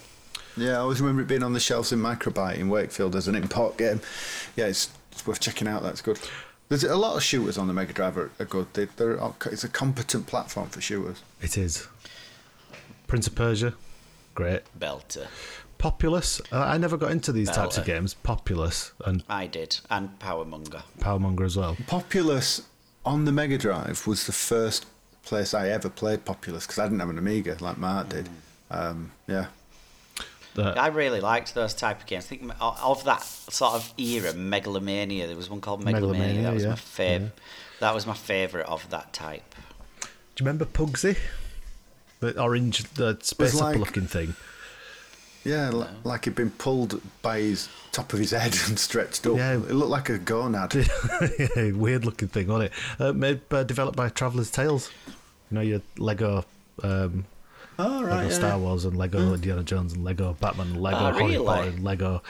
Yeah, 0.57 0.71
I 0.73 0.79
always 0.79 0.99
remember 0.99 1.21
it 1.21 1.27
being 1.27 1.43
on 1.43 1.53
the 1.53 1.59
shelves 1.59 1.91
in 1.93 1.99
Microbyte 1.99 2.57
in 2.57 2.67
Wakefield 2.69 3.15
as 3.15 3.27
an 3.27 3.35
import 3.35 3.77
game. 3.77 4.01
Yeah, 4.55 4.65
it's, 4.65 4.89
it's 5.11 5.25
worth 5.25 5.39
checking 5.39 5.67
out. 5.67 5.81
That's 5.81 6.01
good. 6.01 6.19
There's 6.67 6.83
a 6.83 6.95
lot 6.95 7.15
of 7.15 7.23
shooters 7.23 7.57
on 7.57 7.67
the 7.67 7.73
Mega 7.73 7.93
Drive 7.93 8.17
are, 8.17 8.31
are 8.39 8.45
good. 8.45 8.67
They, 8.73 8.85
they're, 8.85 9.19
it's 9.45 9.63
a 9.63 9.69
competent 9.69 10.27
platform 10.27 10.69
for 10.69 10.81
shooters. 10.81 11.21
It 11.41 11.57
is. 11.57 11.87
Prince 13.07 13.27
of 13.27 13.35
Persia, 13.35 13.73
great. 14.35 14.61
Belter. 14.77 15.27
Populous. 15.77 16.41
Uh, 16.51 16.59
I 16.59 16.77
never 16.77 16.95
got 16.95 17.11
into 17.11 17.31
these 17.31 17.49
types 17.49 17.77
of 17.77 17.85
games. 17.85 18.13
Populous 18.13 18.91
and 19.05 19.23
I 19.27 19.47
did. 19.47 19.79
And 19.89 20.19
Powermonger. 20.19 20.83
Powermonger 20.99 21.45
as 21.45 21.57
well. 21.57 21.75
Populous 21.87 22.67
on 23.03 23.25
the 23.25 23.31
Mega 23.31 23.57
Drive 23.57 24.05
was 24.05 24.27
the 24.27 24.31
first 24.31 24.85
place 25.23 25.53
I 25.53 25.69
ever 25.69 25.89
played 25.89 26.23
Populous 26.23 26.67
because 26.67 26.79
I 26.79 26.85
didn't 26.85 26.99
have 26.99 27.09
an 27.09 27.17
Amiga 27.17 27.57
like 27.59 27.77
Mark 27.77 28.09
did. 28.09 28.29
Um, 28.69 29.11
yeah. 29.27 29.47
Uh, 30.57 30.73
I 30.77 30.87
really 30.87 31.21
liked 31.21 31.55
those 31.55 31.73
type 31.73 32.01
of 32.01 32.05
games. 32.05 32.25
I 32.25 32.35
think 32.35 32.51
of 32.59 33.03
that 33.05 33.23
sort 33.23 33.73
of 33.73 33.93
era, 33.97 34.33
Megalomania. 34.33 35.25
There 35.27 35.35
was 35.35 35.49
one 35.49 35.61
called 35.61 35.83
Megalomania. 35.83 36.27
Megalomania, 36.27 36.43
that 36.43 36.53
was 36.53 36.63
yeah, 36.63 36.69
my 36.69 36.75
fav- 36.75 37.31
That 37.79 37.95
was 37.95 38.05
my 38.05 38.13
favourite 38.13 38.67
of 38.67 38.89
that 38.89 39.13
type. 39.13 39.55
Do 40.01 40.07
you 40.43 40.45
remember 40.45 40.65
Pugsy? 40.65 41.17
The 42.21 42.39
orange, 42.41 42.83
the 42.93 43.17
space 43.21 43.59
like, 43.59 43.77
looking 43.77 44.05
thing. 44.07 44.35
Yeah, 45.43 45.71
li- 45.71 45.87
like 46.03 46.25
he'd 46.25 46.35
been 46.35 46.51
pulled 46.51 47.01
by 47.23 47.39
his 47.39 47.67
top 47.91 48.13
of 48.13 48.19
his 48.19 48.31
head 48.31 48.55
and 48.67 48.77
stretched 48.77 49.25
up. 49.25 49.37
Yeah. 49.37 49.53
It 49.53 49.71
looked 49.71 49.89
like 49.89 50.09
a 50.09 50.19
gonad. 50.19 50.73
yeah, 51.55 51.71
weird 51.71 52.05
looking 52.05 52.27
thing, 52.27 52.47
wasn't 52.47 52.71
it? 52.71 53.01
Uh, 53.01 53.13
made, 53.13 53.41
uh, 53.51 53.63
developed 53.63 53.97
by 53.97 54.09
Traveller's 54.09 54.51
Tales. 54.51 54.91
You 55.49 55.55
know, 55.55 55.61
your 55.61 55.81
Lego, 55.97 56.45
um, 56.83 57.25
oh, 57.79 58.03
right. 58.03 58.17
Lego 58.17 58.29
yeah. 58.29 58.35
Star 58.35 58.59
Wars 58.59 58.85
and 58.85 58.95
Lego 58.97 59.33
Indiana 59.33 59.63
Jones 59.63 59.93
and 59.93 60.03
Lego 60.03 60.37
Batman 60.39 60.67
and 60.67 60.81
Lego 60.81 60.97
Oh, 60.97 61.11
Harry 61.11 61.31
really? 61.31 61.45
Potter 61.45 61.69
and 61.69 61.83
Lego 61.83 62.21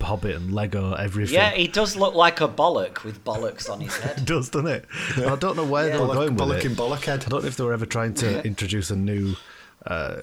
Hobbit 0.00 0.36
and 0.36 0.52
Lego 0.52 0.92
everything. 0.92 1.34
Yeah, 1.34 1.50
he 1.50 1.66
does 1.66 1.96
look 1.96 2.14
like 2.14 2.40
a 2.40 2.48
bollock 2.48 3.04
with 3.04 3.24
bollocks 3.24 3.70
on 3.70 3.80
his 3.80 3.96
head. 3.96 4.24
does, 4.26 4.50
doesn't 4.50 4.66
it? 4.68 4.84
I 5.16 5.34
don't 5.36 5.56
know 5.56 5.64
where 5.64 5.88
they 5.90 5.98
were 5.98 6.06
Bollock- 6.06 6.14
going 6.14 6.34
with 6.36 6.40
bollock 6.48 6.58
it. 6.58 6.64
in 6.66 6.72
bollock 6.76 7.04
head. 7.04 7.24
I 7.24 7.28
don't 7.28 7.42
know 7.42 7.48
if 7.48 7.56
they 7.56 7.64
were 7.64 7.72
ever 7.72 7.86
trying 7.86 8.14
to 8.14 8.44
introduce 8.46 8.90
a 8.90 8.96
new, 8.96 9.34
uh, 9.86 10.22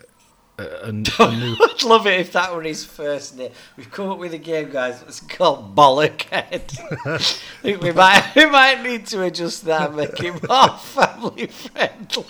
a, 0.60 0.64
a, 0.64 0.88
a 0.90 0.92
new. 0.92 1.56
I'd 1.60 1.84
love 1.84 2.06
it 2.08 2.20
if 2.20 2.32
that 2.34 2.54
were 2.56 2.62
his 2.62 2.86
first 2.86 3.38
name. 3.38 3.52
We've 3.76 3.90
come 3.92 4.10
up 4.10 4.20
with 4.20 4.34
a 4.34 4.38
game, 4.38 4.70
guys. 4.70 5.02
It's 5.02 5.20
called 5.20 5.76
Bollockhead. 5.76 6.80
I 7.08 7.18
think 7.64 7.82
we 7.82 7.92
might 7.92 8.32
we 8.36 8.46
might 8.46 8.84
need 8.84 9.08
to 9.08 9.24
adjust 9.24 9.66
that, 9.66 9.88
and 9.90 9.98
make 9.98 10.20
it 10.24 10.48
more 10.48 10.70
family 10.78 11.48
friendly. 11.48 12.26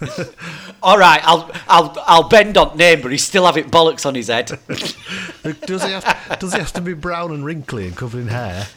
All 0.82 0.98
right, 0.98 1.20
I'll 1.24 1.50
I'll 1.68 1.96
I'll 2.06 2.28
bend 2.28 2.56
on 2.56 2.76
name, 2.76 3.00
but 3.02 3.10
he's 3.10 3.24
still 3.24 3.46
having 3.46 3.70
bollocks 3.70 4.06
on 4.06 4.14
his 4.14 4.28
head. 4.28 4.46
does 5.66 5.82
he 5.84 5.90
have? 5.92 6.36
Does 6.38 6.52
he 6.52 6.58
have 6.58 6.72
to 6.74 6.80
be 6.80 6.94
brown 6.94 7.32
and 7.32 7.44
wrinkly 7.44 7.86
and 7.86 7.96
covered 7.96 8.20
in 8.20 8.28
hair? 8.28 8.66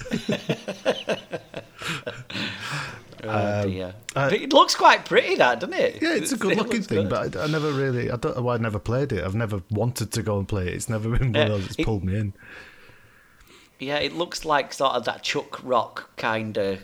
Oh 3.24 3.68
dear. 3.68 3.94
but 4.16 4.34
it 4.34 4.52
looks 4.52 4.74
quite 4.76 5.06
pretty, 5.06 5.36
that 5.36 5.60
doesn't 5.60 5.76
it? 5.76 6.02
Um, 6.02 6.08
uh, 6.08 6.10
Yeah, 6.10 6.18
it's 6.18 6.32
a 6.32 6.36
It 6.36 6.40
good 6.42 6.58
looking 6.58 6.82
thing, 6.82 7.08
good. 7.08 7.10
but 7.10 7.36
I, 7.36 7.44
I 7.44 7.48
never 7.48 7.72
really. 7.72 8.10
I 8.10 8.16
don't 8.16 8.36
know 8.36 8.42
why 8.42 8.56
I 8.56 8.58
never 8.58 8.80
played 8.80 9.12
it. 9.12 9.24
I've 9.24 9.36
never 9.36 9.62
wanted 9.70 10.12
to 10.14 10.24
go 10.24 10.40
and 10.40 10.48
play 10.48 10.68
it. 10.68 10.74
It's 10.74 10.90
never 10.90 11.08
been 11.16 11.32
one 11.32 11.42
of 11.44 11.48
those 11.50 11.64
that's 11.68 11.76
it- 11.80 11.86
pulled 11.86 12.04
me 12.04 12.18
in. 12.18 12.34
Yeah, 13.78 13.98
it 13.98 14.14
looks 14.14 14.44
like 14.44 14.74
sort 14.74 14.94
of 14.94 15.06
that 15.06 15.22
Chuck 15.24 15.60
Rock 15.64 16.10
kind 16.18 16.58
of 16.58 16.80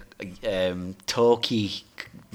um, 0.47 0.95
talky 1.07 1.85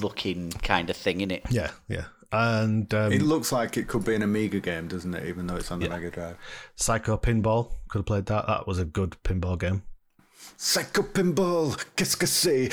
looking 0.03 0.51
kind 0.51 0.91
of 0.91 0.97
thing, 0.97 1.21
in 1.21 1.31
it? 1.31 1.43
Yeah, 1.51 1.71
yeah. 1.89 2.05
And 2.35 2.93
um, 2.95 3.13
It 3.13 3.21
looks 3.23 3.53
like 3.53 3.77
it 3.77 3.89
could 3.89 4.05
be 4.05 4.15
an 4.15 4.23
Amiga 4.23 4.59
game, 4.61 4.89
doesn't 4.89 5.13
it? 5.15 5.27
Even 5.29 5.47
though 5.47 5.57
it's 5.57 5.71
on 5.71 5.81
the 5.81 5.87
Yeah. 5.87 5.93
Mega 5.97 6.11
Drive. 6.11 6.37
Psycho 6.77 7.17
Pinball 7.19 7.71
could 7.89 7.99
have 8.01 8.07
played 8.07 8.27
that. 8.27 8.47
That 8.47 8.67
was 8.67 8.79
a 8.79 8.85
good 8.87 9.17
pinball 9.23 9.59
game. 9.59 9.83
Psycho 10.57 11.03
Pinball, 11.03 11.77
qu'est-ce 11.97 12.17
que 12.17 12.27
c'est? 12.27 12.71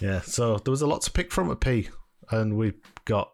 Yeah, 0.00 0.20
so 0.20 0.56
there 0.58 0.70
was 0.70 0.82
a 0.82 0.86
lot 0.86 1.02
to 1.02 1.10
pick 1.10 1.32
from 1.32 1.50
at 1.50 1.60
P, 1.60 1.88
and 2.30 2.56
we 2.56 2.74
got 3.06 3.32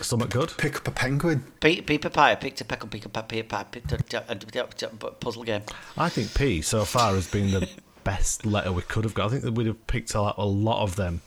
something 0.00 0.28
good. 0.28 0.52
Pick 0.56 0.76
up 0.76 0.88
a 0.88 0.90
penguin. 0.90 1.44
Pe- 1.60 1.82
Peter 1.82 2.08
Pie, 2.08 2.34
picked 2.36 2.60
a 2.62 2.64
peck, 2.64 2.88
pick 2.90 3.04
a 3.04 3.08
pie, 3.08 3.22
pick 3.22 3.92
a 3.92 5.10
puzzle 5.20 5.42
game. 5.44 5.62
I 5.98 6.08
think 6.08 6.34
P 6.34 6.62
so 6.62 6.84
far 6.84 7.14
has 7.14 7.28
been 7.30 7.50
the 7.50 7.68
best 8.04 8.46
letter 8.46 8.72
we 8.72 8.82
could 8.82 9.04
have 9.04 9.14
got. 9.14 9.26
I 9.26 9.28
think 9.30 9.42
that 9.44 9.52
we'd 9.52 9.66
have 9.66 9.86
picked 9.86 10.14
out 10.16 10.34
a 10.38 10.46
lot 10.46 10.82
of 10.82 10.96
them. 10.96 11.20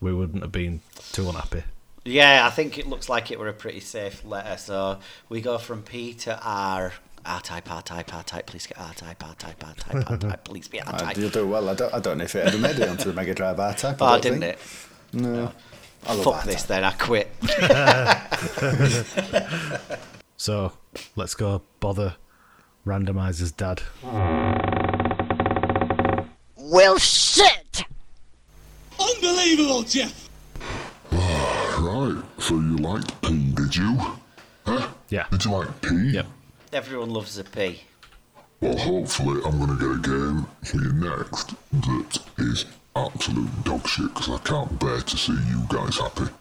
We 0.00 0.12
wouldn't 0.12 0.42
have 0.42 0.52
been 0.52 0.80
too 1.12 1.28
unhappy. 1.28 1.62
Yeah, 2.04 2.46
I 2.46 2.50
think 2.50 2.78
it 2.78 2.86
looks 2.86 3.08
like 3.08 3.30
it 3.30 3.38
were 3.38 3.48
a 3.48 3.52
pretty 3.52 3.80
safe 3.80 4.24
letter. 4.24 4.56
So 4.56 4.98
we 5.28 5.40
go 5.40 5.58
from 5.58 5.82
P 5.82 6.14
to 6.14 6.38
R. 6.42 6.92
R 7.24 7.40
type, 7.40 7.70
R 7.70 7.82
type, 7.82 8.12
R 8.12 8.24
type. 8.24 8.46
Please 8.46 8.66
get 8.66 8.80
R 8.80 8.92
type, 8.94 9.24
R 9.24 9.34
type, 9.36 9.64
R 9.64 9.74
type, 9.74 10.10
R 10.10 10.16
type. 10.16 10.44
Please 10.44 10.66
be 10.66 10.80
R 10.80 10.92
type. 10.98 11.16
you'll 11.16 11.30
do 11.30 11.46
well. 11.46 11.68
I 11.68 11.74
don't, 11.74 11.94
I 11.94 12.00
don't 12.00 12.18
know 12.18 12.24
if 12.24 12.34
it 12.34 12.48
ever 12.48 12.58
made 12.58 12.80
it 12.80 12.88
onto 12.88 13.04
the 13.04 13.12
Mega 13.12 13.32
Drive 13.32 13.60
R 13.60 13.74
type. 13.74 13.98
Oh, 14.00 14.20
didn't 14.20 14.40
think. 14.40 14.54
it? 14.54 14.58
No. 15.20 15.52
I 16.04 16.14
love 16.14 16.24
Fuck 16.24 16.34
R-Type. 16.34 16.50
this 16.52 16.62
then. 16.64 16.82
I 16.82 16.90
quit. 16.92 17.30
So 20.36 20.72
let's 21.14 21.36
go 21.36 21.62
bother 21.78 22.16
randomizer's 22.84 23.52
dad. 23.52 23.82
Well, 26.72 26.96
shit! 26.96 27.84
Unbelievable, 28.98 29.82
Jeff! 29.82 30.30
Ah, 31.12 31.78
right, 31.82 32.24
so 32.38 32.54
you 32.54 32.78
liked 32.78 33.20
P, 33.20 33.52
did 33.52 33.76
you? 33.76 33.98
Huh? 34.64 34.88
Yeah. 35.10 35.26
Did 35.30 35.44
you 35.44 35.50
like 35.50 35.82
P? 35.82 36.12
Yep. 36.12 36.26
Everyone 36.72 37.10
loves 37.10 37.36
a 37.36 37.44
P. 37.44 37.82
Well, 38.62 38.78
hopefully 38.78 39.42
I'm 39.44 39.58
going 39.58 39.78
to 39.78 39.98
get 39.98 39.98
a 39.98 40.16
game 40.16 40.46
for 40.64 40.78
you 40.78 40.92
next 40.94 41.54
that 41.72 42.18
is 42.38 42.64
absolute 42.96 43.64
dog 43.64 43.86
shit 43.86 44.06
because 44.14 44.30
I 44.30 44.38
can't 44.38 44.80
bear 44.80 45.02
to 45.02 45.16
see 45.18 45.32
you 45.32 45.66
guys 45.68 45.98
happy. 45.98 46.32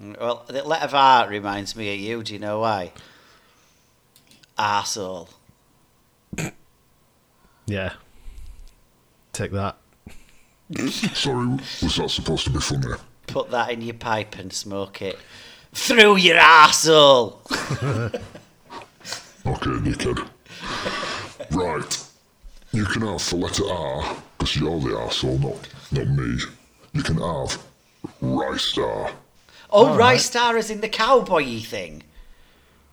Mm, 0.00 0.20
well, 0.20 0.44
the 0.46 0.62
letter 0.62 0.84
of 0.84 0.94
R 0.94 1.28
reminds 1.28 1.74
me 1.74 1.92
of 1.92 1.98
you. 1.98 2.22
Do 2.22 2.32
you 2.32 2.38
know 2.38 2.60
why? 2.60 2.92
Arsehole. 4.56 5.30
Yeah. 7.66 7.94
Take 9.38 9.52
that. 9.52 9.76
Sorry, 11.14 11.46
was 11.46 11.94
that 11.96 12.10
supposed 12.10 12.42
to 12.46 12.50
be 12.50 12.58
funny? 12.58 12.92
Put 13.28 13.52
that 13.52 13.70
in 13.70 13.82
your 13.82 13.94
pipe 13.94 14.36
and 14.36 14.52
smoke 14.52 15.00
it. 15.00 15.16
Through 15.72 16.16
your 16.16 16.38
arsehole! 16.38 17.38
Okay, 19.46 19.70
dickhead. 19.70 20.28
Right. 21.52 22.04
You 22.72 22.84
can 22.84 23.02
have 23.02 23.30
the 23.30 23.36
letter 23.36 23.70
R, 23.70 24.16
because 24.36 24.56
you're 24.56 24.80
the 24.80 24.88
arsehole, 24.88 25.40
not, 25.40 25.68
not 25.92 26.08
me. 26.08 26.40
You 26.92 27.02
can 27.02 27.16
have 27.18 27.64
Ristar. 28.20 29.12
Oh, 29.70 29.96
Rice 29.96 30.26
Star 30.26 30.56
is 30.56 30.68
in 30.68 30.80
the 30.80 30.88
cowboy 30.88 31.60
thing. 31.60 32.02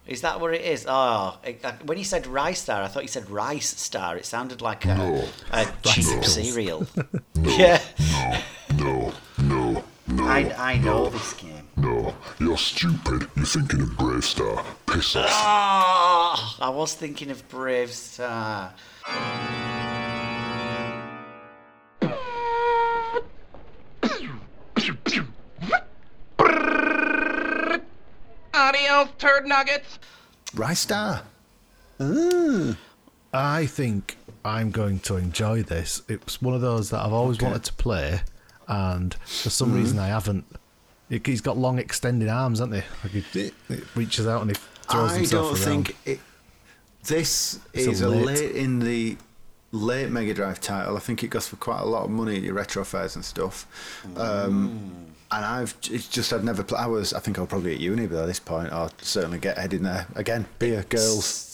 Is 0.07 0.21
that 0.21 0.39
what 0.39 0.53
it 0.53 0.61
is? 0.61 0.85
Oh, 0.87 1.37
it, 1.43 1.61
uh, 1.63 1.73
when 1.85 1.97
he 1.97 2.03
said 2.03 2.25
Ristar, 2.25 2.83
I 2.83 2.87
thought 2.87 3.01
he 3.01 3.07
said 3.07 3.29
Rice 3.29 3.69
Star. 3.79 4.15
It 4.17 4.25
sounded 4.25 4.61
like 4.61 4.85
a, 4.85 4.95
No. 4.95 5.27
a 5.51 5.65
cheap 5.83 6.05
No. 6.05 6.21
cereal. 6.21 6.85
yeah, 7.41 7.81
No, 8.77 9.13
no, 9.41 9.83
no. 10.07 10.23
I, 10.27 10.53
I 10.73 10.77
know 10.77 11.05
no, 11.05 11.09
this 11.09 11.33
game. 11.33 11.67
No, 11.77 12.13
you're 12.39 12.57
stupid. 12.57 13.27
You're 13.35 13.45
thinking 13.45 13.81
of 13.81 13.89
BraveStarr. 13.97 14.63
Piss 14.85 15.15
off. 15.15 15.27
Oh, 15.31 16.55
I 16.61 16.69
was 16.69 16.93
thinking 16.93 17.31
of 17.31 17.47
BraveStarr. 17.49 18.71
Adios, 28.95 29.13
turd 29.17 29.45
nuggets. 29.45 29.99
Ristar. 30.53 31.21
I 33.33 33.65
think 33.65 34.17
I'm 34.43 34.71
going 34.71 34.99
to 35.01 35.17
enjoy 35.17 35.63
this. 35.63 36.01
It's 36.07 36.41
one 36.41 36.53
of 36.55 36.61
those 36.61 36.89
that 36.91 37.01
I've 37.01 37.13
always 37.13 37.39
wanted 37.41 37.63
to 37.65 37.73
play, 37.73 38.21
and 38.67 39.13
for 39.25 39.49
some 39.49 39.73
reason 39.73 39.99
I 39.99 40.07
haven't. 40.07 40.45
It, 41.09 41.25
he's 41.27 41.41
got 41.41 41.57
long 41.57 41.77
extended 41.77 42.29
arms, 42.29 42.59
hasn't 42.59 42.75
he? 42.75 42.81
Like 43.03 43.35
it, 43.35 43.53
it 43.69 43.83
reaches 43.95 44.25
out 44.25 44.41
and 44.41 44.51
he 44.51 44.55
throws 44.89 45.11
I 45.11 45.17
himself 45.17 45.55
don't 45.57 45.67
around. 45.67 45.85
think 45.87 45.97
it. 46.05 46.19
This 47.03 47.59
It's 47.73 47.85
is 47.87 48.01
a 48.01 48.09
late- 48.09 48.25
late. 48.25 48.55
in 48.55 48.79
the 48.79 49.15
late 49.71 50.09
Mega 50.09 50.33
Drive 50.33 50.59
title. 50.59 50.97
I 50.97 50.99
think 50.99 51.23
it 51.23 51.27
goes 51.27 51.47
for 51.47 51.57
quite 51.57 51.81
a 51.81 51.85
lot 51.85 52.05
of 52.05 52.09
money 52.09 52.37
at 52.37 52.41
your 52.41 52.55
retro 52.55 52.83
fairs 52.83 53.15
and 53.15 53.23
stuff. 53.23 53.67
Um, 54.17 55.13
and 55.35 55.45
I've 55.45 55.75
it's 55.91 56.07
just 56.07 56.31
I'd 56.31 56.43
never 56.43 56.63
play. 56.63 56.79
I 56.79 56.87
was 56.87 57.13
I 57.13 57.19
think 57.19 57.37
I'll 57.37 57.45
probably 57.45 57.73
at 57.73 57.79
uni 57.79 58.07
by 58.07 58.25
this 58.25 58.39
point, 58.39 58.71
I'll 58.71 58.91
certainly 59.01 59.37
get 59.37 59.57
heading 59.57 59.83
there 59.83 60.07
again. 60.15 60.45
Beer, 60.59 60.83
girls. 60.87 61.51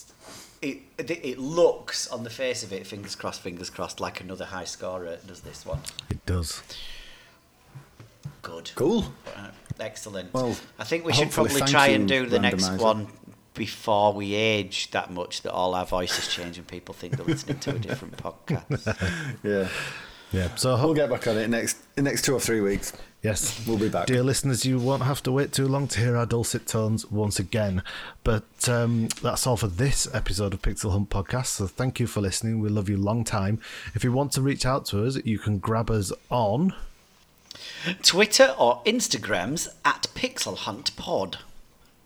It, 0.61 0.77
it, 0.99 1.09
it 1.09 1.39
looks 1.39 2.07
on 2.09 2.23
the 2.23 2.29
face 2.29 2.61
of 2.61 2.71
it, 2.71 2.85
fingers 2.85 3.15
crossed, 3.15 3.41
fingers 3.41 3.71
crossed, 3.71 3.99
like 3.99 4.21
another 4.21 4.45
high 4.45 4.65
scorer 4.65 5.17
does 5.25 5.41
this 5.41 5.65
one. 5.65 5.79
It 6.11 6.23
does. 6.27 6.61
Good. 8.43 8.71
Cool. 8.75 9.05
Uh, 9.35 9.47
excellent. 9.79 10.31
Well, 10.33 10.55
I 10.77 10.83
think 10.83 11.03
we 11.03 11.13
should 11.13 11.31
probably 11.31 11.61
try 11.61 11.87
and 11.87 12.07
do 12.07 12.27
the 12.27 12.39
next 12.39 12.69
one 12.77 13.07
before 13.55 14.13
we 14.13 14.35
age 14.35 14.91
that 14.91 15.11
much 15.11 15.41
that 15.41 15.51
all 15.51 15.73
our 15.73 15.85
voices 15.85 16.27
change 16.27 16.57
and 16.57 16.67
people 16.67 16.93
think 16.93 17.17
they're 17.17 17.25
listening 17.25 17.59
to 17.59 17.75
a 17.75 17.79
different 17.79 18.17
podcast. 18.17 19.39
Yeah. 19.43 19.67
Yeah. 20.31 20.55
So 20.55 20.75
We'll 20.77 20.93
get 20.93 21.09
back 21.09 21.27
on 21.27 21.37
it 21.37 21.49
next 21.49 21.77
in 21.97 22.05
next 22.05 22.23
two 22.23 22.33
or 22.33 22.39
three 22.39 22.61
weeks. 22.61 22.93
Yes. 23.21 23.63
We'll 23.67 23.77
be 23.77 23.89
back. 23.89 24.07
Dear 24.07 24.23
listeners, 24.23 24.65
you 24.65 24.79
won't 24.79 25.03
have 25.03 25.21
to 25.23 25.31
wait 25.31 25.51
too 25.51 25.67
long 25.67 25.87
to 25.89 25.99
hear 25.99 26.17
our 26.17 26.25
dulcet 26.25 26.65
tones 26.65 27.09
once 27.11 27.37
again. 27.37 27.83
But 28.23 28.67
um, 28.67 29.09
that's 29.21 29.45
all 29.45 29.57
for 29.57 29.67
this 29.67 30.07
episode 30.11 30.55
of 30.55 30.63
Pixel 30.63 30.91
Hunt 30.91 31.11
Podcast. 31.11 31.47
So 31.47 31.67
thank 31.67 31.99
you 31.99 32.07
for 32.07 32.19
listening. 32.19 32.61
We 32.61 32.69
love 32.69 32.89
you 32.89 32.97
long 32.97 33.23
time. 33.23 33.59
If 33.93 34.03
you 34.03 34.11
want 34.11 34.31
to 34.33 34.41
reach 34.41 34.65
out 34.65 34.85
to 34.87 35.05
us, 35.05 35.23
you 35.23 35.37
can 35.37 35.59
grab 35.59 35.91
us 35.91 36.11
on. 36.31 36.73
Twitter 38.01 38.55
or 38.57 38.81
Instagrams 38.85 39.67
at 39.85 40.07
Pixel 40.15 40.57
Hunt 40.57 40.95
Pod. 40.95 41.37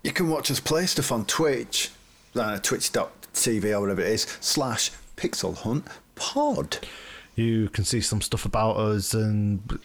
You 0.04 0.12
can 0.12 0.28
watch 0.28 0.52
us 0.52 0.60
play 0.60 0.86
stuff 0.86 1.14
on 1.14 1.26
Twitch, 1.26 1.92
uh, 2.36 2.60
twitch.tv 2.60 3.72
or 3.72 3.80
whatever 3.80 4.02
it 4.02 4.08
is, 4.08 4.24
slash 4.42 4.92
Pixel 5.16 5.58
Hunt 5.58 5.88
Pod. 6.16 6.80
You 7.36 7.70
can 7.70 7.86
see 7.86 8.02
some 8.02 8.22
stuff 8.22 8.46
about 8.46 8.78
us 8.78 9.14
and 9.14 9.80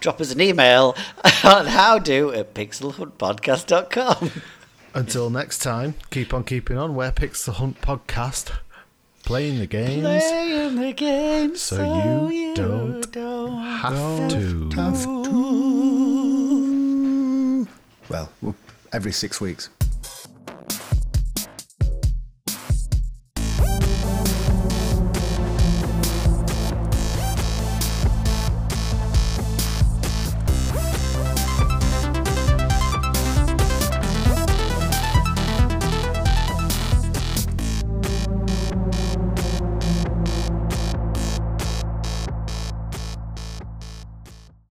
drop 0.00 0.20
us 0.20 0.32
an 0.32 0.40
email 0.42 0.94
on 1.44 1.66
howdo 1.66 2.36
at 2.36 2.52
pixelhuntpodcast.com. 2.52 4.30
Until 4.94 5.30
next 5.30 5.60
time, 5.60 5.94
keep 6.10 6.34
on 6.34 6.44
keeping 6.44 6.76
on. 6.76 6.94
We're 6.94 7.12
Pixel 7.12 7.54
Hunt 7.54 7.80
Podcast, 7.80 8.52
playing 9.24 9.58
the 9.58 9.66
games 9.66 10.02
Playing 10.02 10.76
the 10.76 10.92
game 10.92 11.56
so, 11.56 12.28
you, 12.30 12.54
don't, 12.54 13.14
have 13.56 14.30
to. 14.30 14.68
Well, 18.10 18.30
every 18.92 19.12
six 19.12 19.40
weeks. 19.40 19.68